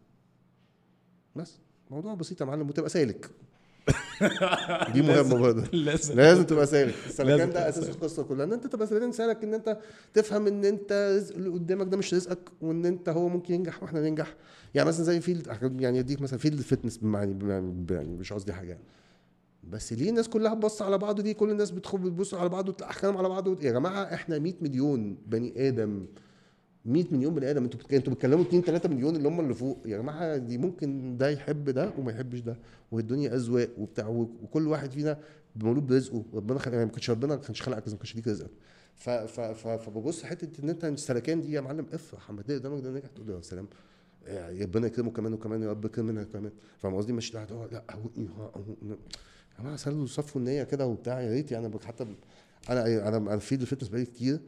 بس. 1.35 1.59
موضوع 1.91 2.13
بسيط 2.13 2.41
يا 2.41 2.45
معلم 2.45 2.69
وتبقى 2.69 2.89
سالك. 2.89 3.29
دي 4.93 5.01
مهمة 5.01 5.35
برضه. 5.37 5.63
لازم. 5.77 6.15
لازم 6.15 6.43
تبقى 6.43 6.65
سالك 6.65 6.93
السلكان 7.07 7.49
ده 7.49 7.69
أساس. 7.69 7.89
القصة 7.89 8.23
كلها. 8.23 8.45
إن 8.45 8.53
أنت 8.53 8.67
تبقى 8.67 8.87
سالك 8.87 9.13
سالك 9.13 9.43
إن 9.43 9.53
أنت 9.53 9.77
تفهم 10.13 10.47
إن 10.47 10.65
أنت 10.65 11.13
رزق 11.17 11.35
اللي 11.35 11.49
قدامك 11.49 11.87
ده 11.87 11.97
مش 11.97 12.13
رزقك 12.13 12.39
وإن 12.61 12.85
أنت 12.85 13.09
هو 13.09 13.29
ممكن 13.29 13.53
ينجح 13.53 13.83
وإحنا 13.83 14.01
ننجح. 14.09 14.35
يعني 14.75 14.87
مثلا 14.87 15.03
زي 15.05 15.21
field 15.21 15.47
يعني 15.79 15.99
أديك 15.99 16.21
مثلا 16.21 16.39
field 16.39 16.57
ال 16.57 16.62
fitness 16.62 16.99
يعني 17.03 17.39
يعني 17.89 18.15
مش 18.15 18.33
قصدي 18.33 18.53
حاجة. 18.53 18.67
يعني 18.69 18.83
بس 19.63 19.93
ليه 19.93 20.09
الناس 20.09 20.27
كلها 20.29 20.53
بتبص 20.53 20.81
على 20.81 20.97
بعض 20.97 21.21
دي؟ 21.21 21.33
كل 21.33 21.49
الناس 21.51 21.71
بتخب 21.71 22.01
بتبص 22.01 22.33
على 22.33 22.49
بعض 22.49 22.69
وتحكم 22.69 23.17
على 23.17 23.29
بعض 23.29 23.63
يا 23.63 23.71
جماعة 23.71 24.03
إحنا 24.03 24.39
100 24.39 24.53
مليون 24.61 25.17
بني 25.27 25.67
آدم. 25.67 26.05
100 26.85 27.05
مليون 27.11 27.33
بني 27.35 27.49
آدم. 27.51 27.63
أنتوا 27.63 27.79
أنتوا 27.93 28.13
بتكلموا 28.13 28.43
2 28.43 28.61
3 28.63 28.89
مليون 28.89 29.15
اللي 29.15 29.27
هم 29.27 29.39
اللي 29.39 29.53
فوق. 29.53 29.77
يا 29.85 29.97
جماعة 29.97 30.37
دي 30.37 30.57
ممكن 30.57 31.17
ده 31.17 31.29
يحب 31.29 31.69
ده 31.69 31.91
وما 31.97 32.11
يحبش 32.11 32.39
ده. 32.39 32.57
والدنيا 32.91 33.35
أذواق 33.35 33.69
وبتاع 33.77 34.07
وكل 34.07 34.67
واحد 34.67 34.91
فينا 34.91 35.17
مولود 35.55 35.87
برزقه. 35.87 36.23
ربنا 36.33 36.59
خلق 36.59 36.73
يعني 36.73 36.85
ما 36.85 36.91
كانش 36.91 37.09
ربنا 37.09 37.35
ما 37.35 37.41
كانش 37.41 37.61
خلقك 37.61 37.87
ما 37.87 37.95
كانش 37.97 38.15
ليك 38.15 38.27
رزقك. 38.27 38.49
فببص 39.55 40.23
حتة 40.23 40.63
إن 40.63 40.69
أنت 40.69 40.85
السلكان 40.85 41.41
دي 41.41 41.51
يا 41.51 41.61
معلم 41.61 41.85
افرح 41.93 42.29
اما 42.29 42.41
تلاقي 42.41 42.59
قدامك 42.59 42.83
ده 42.83 42.91
نجح. 42.91 43.07
تقول 43.15 43.27
له 43.27 43.35
يا 43.35 43.41
سلام 43.41 43.67
ربنا 44.61 44.87
يكرمه 44.87 45.11
كمان 45.11 45.33
وكمان 45.33 45.63
يا 45.63 45.69
رب 45.69 45.85
يكرمنا 45.85 46.23
كمان. 46.23 46.51
فاهم 46.77 46.95
قصدي؟ 46.95 47.13
مش 47.13 47.35
أقول 47.35 47.67
لا 47.71 47.83
أهو- 47.91 48.19
أهو- 48.55 48.85
يا 48.89 48.97
جماعة 49.59 49.75
سلوا 49.75 50.05
صفوا 50.05 50.41
النية 50.41 50.63
كده 50.63 50.85
وبتاع. 50.87 51.21
يا 51.21 51.31
ريت 51.33 51.51
يعني 51.51 51.71
حتى 51.85 52.05
أنا 52.69 53.07
أنا 53.07 53.17
أنا 53.17 53.37
في 53.37 53.55
الفتنس 53.55 53.89
بقالي 53.89 54.05
كتير. 54.05 54.39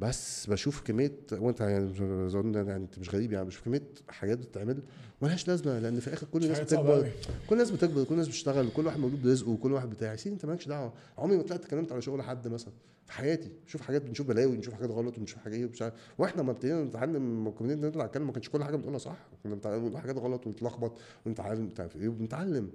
بس 0.00 0.46
بشوف 0.46 0.82
كمية 0.82 1.18
وانت 1.32 1.60
يعني 1.60 1.84
مش- 1.84 2.00
اظن 2.00 2.54
يعني 2.54 2.76
أنت 2.76 2.98
مش 2.98 3.14
غريب 3.14 3.32
يعني 3.32 3.46
بشوف 3.46 3.64
كمية 3.64 3.82
حاجات 4.08 4.38
بتتعمل 4.38 4.82
ملهاش 5.22 5.48
لازمة 5.48 5.78
لأن 5.78 6.00
في 6.00 6.08
الآخر 6.08 6.26
كل 6.32 6.44
الناس 6.44 6.60
بتكبر. 6.60 7.10
كل 7.48 7.52
الناس 7.54 7.70
بتكبر 7.70 8.04
كل 8.04 8.12
الناس 8.14 8.28
بتشتغل 8.28 8.68
كل 8.70 8.86
واحد 8.86 8.98
مولود 9.00 9.22
برزقه 9.22 9.50
وكل 9.50 9.72
واحد 9.72 9.90
بتاع. 9.90 10.10
يا 10.10 10.16
سيدي 10.16 10.34
أنت 10.34 10.46
مالكش 10.46 10.68
دعوة. 10.68 10.92
عمري 11.18 11.36
ما 11.36 11.42
طلعت 11.42 11.60
اتكلمت 11.64 11.92
على 11.92 12.02
شغل 12.02 12.22
حد 12.22 12.48
مثلا 12.48 12.72
في 13.06 13.12
حياتي. 13.12 13.50
نشوف 13.66 13.80
حاجات 13.82 14.02
بنشوف 14.02 14.26
بلاوي 14.26 14.56
نشوف 14.56 14.74
حاجات 14.74 14.90
غلط 14.90 15.18
ونشوف 15.18 15.38
حاجات 15.38 15.58
إيه 15.58 15.66
ومش 15.66 15.82
عارف 15.82 15.94
وإحنا 16.18 16.42
ما 16.42 16.50
ابتدينا 16.50 16.84
نتعلم 16.84 17.50
كنا 17.58 17.74
نطلع 17.74 18.04
نتكلم 18.06 18.26
ما 18.26 18.32
كانش 18.32 18.48
كل 18.48 18.64
حاجة 18.64 18.76
بنقولها 18.76 18.98
صح. 18.98 19.16
كنا 19.42 19.54
بنقول 19.54 19.98
حاجات 19.98 20.16
غلط 20.18 20.46
ونتلخبط 20.46 20.98
ونتعلم 21.26 21.68
بتاع. 21.68 21.88
إيه 21.96 22.08
وبنتعلم 22.08 22.70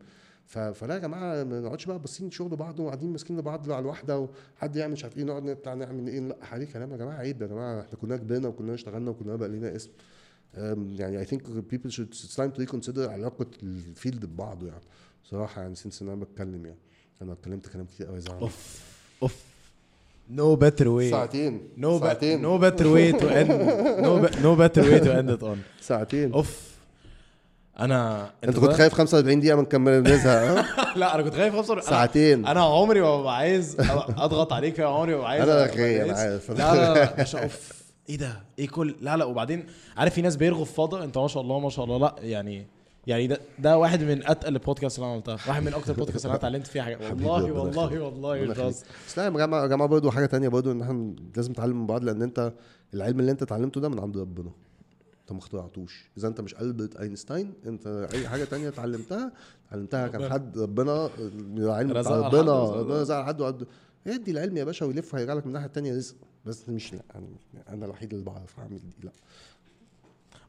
فلا 0.47 0.93
يا 0.93 0.99
جماعة 0.99 1.43
ما 1.43 1.59
نقعدش 1.59 1.85
بقى 1.85 1.99
باصين 1.99 2.31
شغل 2.31 2.55
بعض 2.55 2.80
وقاعدين 2.80 3.11
ماسكين 3.11 3.38
لبعض 3.38 3.72
على 3.72 3.80
الواحدة 3.81 4.19
وحد 4.57 4.76
يعمل 4.76 4.93
مش 4.93 5.03
عارف 5.03 5.18
إيه 5.18 5.23
نقعد 5.23 5.43
نطلع 5.43 5.73
نعمل 5.73 6.07
إيه 6.07 6.19
لا 6.19 6.35
عليه 6.51 6.65
كلام. 6.65 6.91
يا 6.91 6.97
جماعة 6.97 7.18
عيب 7.18 7.41
يا 7.41 7.47
جماعة 7.47 7.81
إحنا 7.81 7.97
كلنا 8.01 8.18
كبرنا 8.18 8.47
وكلنا 8.47 8.73
اشتغلنا 8.73 9.11
وكلنا 9.11 9.35
بقى 9.35 9.49
لنا 9.49 9.76
اسم. 9.76 9.89
يعني 10.99 11.26
I 11.26 11.27
think 11.27 11.41
people 11.73 11.89
should 11.89 12.13
it's 12.13 12.35
time 12.35 12.51
to 12.57 12.65
reconsider 12.65 12.99
علاقة 12.99 13.45
ال 13.64 13.74
field 13.74 14.26
ببعضه 14.26 14.68
يعني. 14.68 14.81
صراحة 15.23 15.61
يعني 15.61 15.76
since 15.76 16.02
إن 16.01 16.07
أنا 16.07 16.23
بتكلم 16.23 16.65
يعني 16.65 16.80
أنا 17.22 17.34
اتكلمت 17.34 17.68
كلام 17.68 17.85
كتير 17.85 18.07
قوي 18.07 18.19
زعل 18.19 18.39
أوف 18.39 18.81
أوف. 19.23 19.43
no 20.30 20.56
better 20.56 20.88
way 20.88 21.10
ساعتين 21.09 21.69
no 21.78 21.99
ساعتين. 21.99 22.41
no 22.41 22.57
better 22.57 22.88
way 22.88 23.11
to 23.11 23.28
end 23.28 23.52
no 24.02 24.28
no 24.41 24.56
better 24.56 24.82
way 24.82 24.99
to 24.99 25.11
end 25.11 25.30
it 25.30 25.44
on 25.44 25.61
ساعتين. 25.81 26.34
أوف. 26.34 26.70
أنا 27.80 28.30
أنت 28.43 28.60
كنت 28.60 28.72
خايف 28.72 28.93
45 28.93 29.39
دقيقة 29.39 29.56
ما 29.56 29.61
نكمل 29.61 30.03
نزهق 30.03 30.41
ها؟ 30.57 30.65
لا 30.99 31.15
أنا 31.15 31.23
كنت 31.23 31.34
خايف 31.35 31.56
خمسة 31.56 31.76
أنا- 31.76 31.84
ساعتين. 31.84 32.45
أنا 32.45 32.61
عمري 32.61 33.02
ما 33.02 33.22
ببقى 33.22 33.35
عايز 33.38 33.77
أضغط 34.18 34.53
عليك 34.53 34.76
فيها 34.76 34.88
عمري 34.88 35.11
ما 35.11 35.18
ببقى 35.18 35.30
عايز 35.30 35.49
أنا 35.49 35.65
رغاي 35.65 36.03
أنا. 36.03 36.14
عارف 36.18 36.52
لا 36.52 36.56
لا 36.56 36.93
لا 36.93 37.22
مش 37.22 37.35
أوف 37.35 37.72
إيه 38.10 38.18
ده؟ 38.18 38.41
إيه 38.60 38.68
كل 38.68 38.95
لا 39.02 39.18
لا 39.18 39.26
وبعدين 39.26 39.65
عارف 39.98 40.14
في 40.14 40.22
ناس 40.22 40.35
بيرغوا 40.35 40.65
في 40.65 40.73
فضاء 40.73 41.03
أنت 41.03 41.18
ما 41.18 41.27
شاء 41.27 41.43
الله 41.43 41.60
ما 41.60 41.69
شاء 41.69 41.85
الله 41.85 41.98
لا 41.98 42.15
يعني 42.19 42.65
يعني 43.07 43.27
ده 43.27 43.39
ده 43.60 43.77
واحد 43.77 44.03
من 44.03 44.27
أتقل 44.27 44.53
البودكاست 44.53 44.95
اللي 44.98 45.06
أنا 45.06 45.14
عملتها. 45.14 45.34
واحد 45.48 45.64
من 45.64 45.73
أكتر 45.73 45.91
البودكاست 45.93 46.26
اللي 46.26 46.30
أنا 46.31 46.39
اتعلمت 46.39 46.68
فيها 46.68 46.84
حاجة. 46.84 46.98
والله 47.10 47.52
والله. 47.52 47.99
والله 48.03 48.35
مش. 48.41 48.57
بس 48.57 48.84
لا 49.18 49.23
يا 49.26 49.30
جماعة 49.30 49.61
يا 49.61 49.68
جماعة 49.68 49.89
برضه 49.89 50.11
حاجة 50.11 50.26
تانية 50.26 50.48
برضه 50.48 50.72
إن 50.72 50.81
إحنا 50.81 51.14
لازم 51.35 51.52
نتعلم 51.52 51.80
من 51.80 51.88
بعض 51.88 52.03
لأن 52.03 52.22
أنت 52.22 52.53
العلم 52.93 53.19
اللي 53.19 53.31
أنت 53.31 53.41
اتعلمته 53.41 53.81
ده 53.81 53.89
من 53.89 53.99
عند 53.99 54.18
ربنا. 54.18 54.49
انت 55.32 55.40
ما 55.40 55.40
اخترعتوش. 55.40 56.10
إذا 56.18 56.28
انت 56.28 56.41
مش 56.41 56.56
ألبرت 56.56 56.95
أينشتاين 56.95 57.53
انت 57.66 57.88
أي 58.14 58.28
حاجة 58.28 58.44
تانية 58.44 58.68
اتعلمتها 58.68 59.32
اتعلمتها 59.68 60.08
كان. 60.08 60.30
حد 60.32 60.58
ربنا 60.58 61.10
العلم 61.58 61.94
بتاع 61.94 62.16
ربنا. 62.28 62.64
ربنا 62.64 63.02
رزق 63.02 63.16
على 63.16 63.26
حد 63.26 63.41
وقد 63.41 63.68
ادي 64.08 64.32
العلم 64.32 64.58
يا 64.58 64.64
باشا 64.64 64.86
ويلف 64.86 65.16
هيرجع 65.16 65.34
لك 65.34 65.41
من 65.44 65.48
الناحية 65.48 65.68
التانية 65.68 65.95
رزق. 65.95 66.16
بس 66.45 66.70
مش 66.70 66.94
لا 66.94 66.99
أنا- 67.14 67.70
أنا 67.70 67.86
الوحيد 67.86 68.14
اللي 68.14 68.26
بعرف 68.26 68.60
أعمل 68.60 68.78
دي 68.80 68.94
لا. 69.03 69.12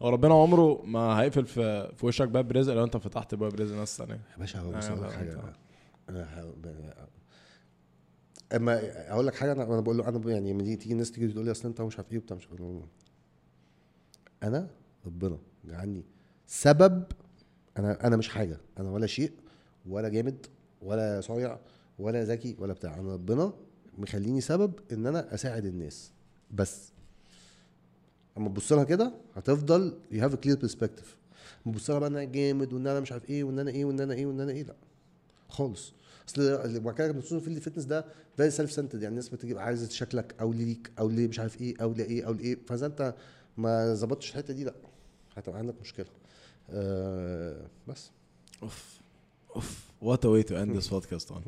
هو 0.03 0.09
ربنا 0.09 0.35
عمره 0.35 0.83
ما 0.85 1.21
هيقفل 1.21 1.47
في 1.47 1.93
في 1.97 2.07
وشك 2.07 2.29
باب 2.29 2.53
رزق 2.53 2.75
لو 2.75 2.85
انت 2.85 2.97
فتحت 2.97 3.35
باب 3.35 3.55
رزق 3.61 3.75
ناس 3.77 3.97
ثانية 3.99 4.15
يا 4.33 4.39
باشا 4.39 4.59
هو 4.59 4.69
أيوة 4.69 4.79
بص 4.79 4.89
لك 5.03 5.11
حاجة 5.11 5.39
أما 8.57 8.81
أقول 9.13 9.27
لك 9.27 9.35
حاجة 9.35 9.53
أنا 9.53 9.81
بقول 9.81 9.97
له 9.99 10.09
أنا 10.09 10.31
يعني 10.31 10.53
لما 10.53 10.63
تيجي 10.63 10.93
الناس 10.93 11.13
تيجي 11.13 11.29
تقول 11.33 11.45
لي 11.45 11.51
أصل 11.51 11.69
أنت 11.69 11.81
مش 11.81 11.97
عارف 11.99 12.13
إيه 12.13 12.19
وبتاع 12.19 12.37
مش 12.37 12.49
عارف 12.49 12.61
إيه. 12.61 12.83
أنا 14.43 14.69
ربنا 15.07 15.39
جعلني 15.65 16.05
سبب 16.47 17.05
أنا 17.79 18.07
أنا 18.07 18.17
مش 18.17 18.29
حاجة 18.29 18.57
أنا 18.79 18.91
ولا 18.91 19.07
شيء 19.07 19.33
ولا 19.87 20.09
جامد 20.09 20.47
ولا 20.83 21.21
صايع 21.21 21.59
ولا 21.99 22.25
ذكي 22.25 22.57
ولا 22.59 22.73
بتاع. 22.73 22.99
أنا 22.99 23.13
ربنا 23.13 23.53
مخليني 23.99 24.41
سبب 24.41 24.73
إن 24.93 25.07
أنا 25.07 25.35
أساعد 25.35 25.65
الناس. 25.65 26.13
بس. 26.51 26.93
أما 28.39 28.49
تبص 28.49 28.73
لها 28.73 28.85
كده 28.85 29.13
هتفضل 29.35 29.99
a 30.13 30.15
clear 30.15 30.57
perspective. 30.67 31.09
أما 31.67 31.75
تبص 31.75 31.91
لها 31.91 31.99
بقى 31.99 32.09
ان 32.09 32.17
أنا 32.17 32.25
جامد 32.25 32.73
وإن 32.73 32.87
أنا 32.87 33.01
مش 33.01 33.13
عارف 33.13 33.31
إيه 33.31 33.45
وإن 33.45 33.59
أنا 33.59 33.71
إيه 33.71 33.85
وإن 33.85 34.01
أنا 34.01 34.15
إيه 34.15 34.27
وإن 34.27 34.41
أنا 34.41 34.53
إيه 34.53 34.63
لأ. 34.65 34.75
خالص. 35.49 35.93
أصل 36.29 36.81
بعد 36.81 36.95
كده 36.95 37.21
في 37.21 37.49
ال 37.49 37.53
fitness 37.53 37.85
ده 37.85 38.05
very 38.37 38.51
self 38.51 38.73
centered 38.73 39.03
يعني 39.03 39.09
الناس 39.09 39.29
بتجيب 39.29 39.59
عايزة 39.59 39.89
شكلك 39.89 40.35
أو 40.41 40.53
ليك 40.53 40.91
أو 40.99 41.09
ليه 41.09 41.29
مش 41.29 41.41
عارف 41.41 41.61
إيه 41.61 41.75
أو 41.83 41.93
لايه 41.93 42.27
أو 42.27 42.33
لايه 42.33 42.59
فإذا 42.67 42.87
أنت 42.87 43.15
ما 43.57 43.95
ظبطتش 43.95 44.31
الحتة 44.31 44.55
دي 44.55 44.65
لأ. 44.65 44.75
هتبقى 45.37 45.59
عندك 45.59 45.75
مشكلة. 45.81 46.07
آه 46.71 47.67
بس. 47.89 48.11
أوف. 48.63 49.01
أوف. 49.57 49.91
what 50.03 50.25
way 50.27 50.43
to 50.43 50.57
end 50.57 50.77
this 50.77 50.89
podcast 50.89 51.33
on 51.33 51.43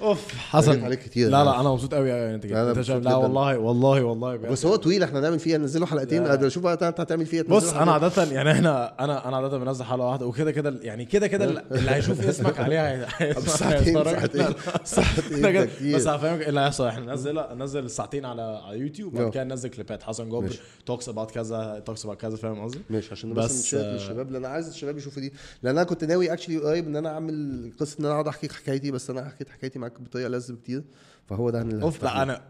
أوف 0.00 0.34
حسن 0.34 0.84
عليك 0.84 0.98
كتير 1.02 1.28
لا 1.30 1.44
لا 1.44 1.60
أنا 1.60 1.68
مبسوط 1.70 1.94
قوي 1.94 2.08
يعني 2.08 2.34
أنت 2.34 2.46
لا، 2.46 2.72
لا 2.72 2.82
جداً. 2.82 3.14
والله 3.14 3.58
والله 3.58 4.02
والله 4.04 4.36
بجد. 4.36 4.50
بس 4.52 4.66
هو 4.66 4.76
طويل 4.76 5.02
إحنا 5.02 5.18
هنعمل 5.18 5.38
فيه 5.38 5.56
ننزله 5.56 5.86
حلقتين 5.86 6.24
لا. 6.24 6.34
أنا 6.34 6.48
شوف 6.48 6.62
بقى 6.62 6.72
أنت 6.74 7.00
هتعمل 7.00 7.26
فيه 7.26 7.42
بص 7.42 7.72
أنا. 7.72 7.92
عادة 7.92 8.24
يعني 8.24 8.52
إحنا 8.52 9.04
أنا 9.04 9.28
أنا 9.28 9.36
عادة 9.36 9.58
بنزل 9.58 9.84
حلقة 9.84 10.06
واحدة 10.06 10.26
وكده 10.26 10.50
كده 10.52 10.74
يعني 10.82 11.04
كده 11.04 11.26
كده 11.26 11.44
اللي 11.44 11.90
هيشوف 11.90 12.28
اسمك 12.28 12.60
عليها 12.60 13.08
ساعتين 13.40 13.96
هيتفرج. 13.96 14.14
ساعتين 14.14 14.42
لا، 14.42 14.54
ساعتين 14.84 15.94
بس 15.94 16.06
هفهمك 16.08 16.40
إيه 16.40 16.48
اللي 16.48 16.60
هيحصل 16.60 16.86
إحنا 16.86 17.04
ننزل 17.04 17.40
ننزل 17.52 17.84
الساعتين 17.84 18.24
على 18.24 18.42
على 18.42 18.78
يوتيوب 18.78 19.14
وبعد. 19.14 19.30
كده 19.30 19.44
ننزل 19.44 19.68
كليبات 19.68 20.02
حسن 20.02 20.28
ماشي. 20.28 20.60
talks 20.86 21.08
about 21.08 21.30
كذا 21.30 21.82
talks 21.86 22.04
about 22.04 22.20
كذا 22.20 22.36
فاهم 22.36 22.64
قصدي؟ 22.64 22.78
ماشي 22.90 23.08
عشان 23.12 23.34
بس، 23.34 23.60
نشارك 23.64 23.84
آه، 23.84 23.92
للشباب 23.92 24.30
لأن 24.30 24.44
أنا 24.44 24.54
عايز 24.54 24.68
الشباب 24.68 24.96
يشوفوا 24.98 25.22
دي 25.22 25.32
لأن 25.62 25.74
أنا 25.78 25.84
كنت 25.84 26.04
ناوي 26.04 26.32
actually 26.32 26.56
قريب 26.58 26.86
إن 26.86 26.96
أنا 26.96 27.08
أعمل 27.08 27.70
قصة 27.80 27.96
إن 28.00 28.04
أنا 28.04 28.14
أقعد 28.14 28.28
أحكي 28.28 28.48
حكايتي 28.48 28.90
بس 28.90 29.10
أنا 29.10 29.24
حكيت 29.28 29.48
حكايتي 29.48 29.78
معاك 29.84 30.00
بطريقة 30.00 30.28
لذ 30.28 30.54
كتير 30.54 30.84
فهو 31.28 31.50
ده 31.50 31.62
اللي 31.62 31.82
أوف 31.82 32.04
لا. 32.04 32.22
أنا 32.22 32.40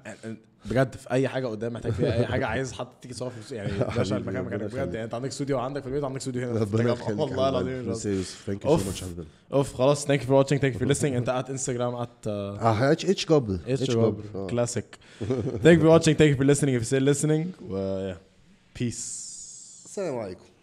بجد 0.70 0.94
في 0.94 1.10
أي 1.10 1.28
حاجة 1.28 1.46
قدام 1.46 1.72
محتاج 1.72 1.92
فيها 1.92 2.12
أي 2.18 2.26
حاجة 2.26 2.46
عايز 2.46 2.72
حد 2.72 2.86
تيجي 3.02 3.14
تصور 3.14 3.30
في 3.30 3.54
يعني 3.54 3.72
باشا 3.96 4.16
المكان 4.16 4.44
مكانك 4.44 4.62
بجد. 4.62 4.94
يعني 4.94 5.04
أنت 5.04 5.14
عندك 5.14 5.28
استوديو 5.28 5.58
عندك 5.58 5.82
في 5.82 5.88
البيت 5.88 6.02
وعندك 6.02 6.16
استوديو 6.18 6.42
هنا. 6.50 6.60
والله 7.20 7.48
العظيم 7.48 7.82
حبيبي. 9.02 9.24
أوف 9.52 9.74
خلاص 9.74 10.06
thank 10.06 10.20
you 10.20 10.26
for 10.26 10.36
watching 10.36 10.60
thank 10.60 10.72
you 10.72 10.78
for 10.78 10.94
listening 10.94 11.04
أنت 11.16 11.28
ات 11.28 11.50
انستغرام 11.50 11.94
ات 11.94 12.08
آه 12.26 12.92
اتش 12.92 13.06
اتش 13.06 13.26
جبر 13.26 13.58
اتش 13.68 13.90
آه. 14.34 14.46
classic 14.50 14.98
thank 15.62 15.66
you 15.66 15.80
for 15.80 15.86
watching 15.86 16.16
thank 16.16 16.30
you 16.30 16.36
for 16.36 16.54
listening. 16.54 16.80
If 16.82 16.84
you're 16.84 16.90
still 16.90 17.14
listening 17.14 17.70
و 17.70 18.12
peace. 18.78 19.04
السلام 19.86 20.18
عليكم. 20.18 20.53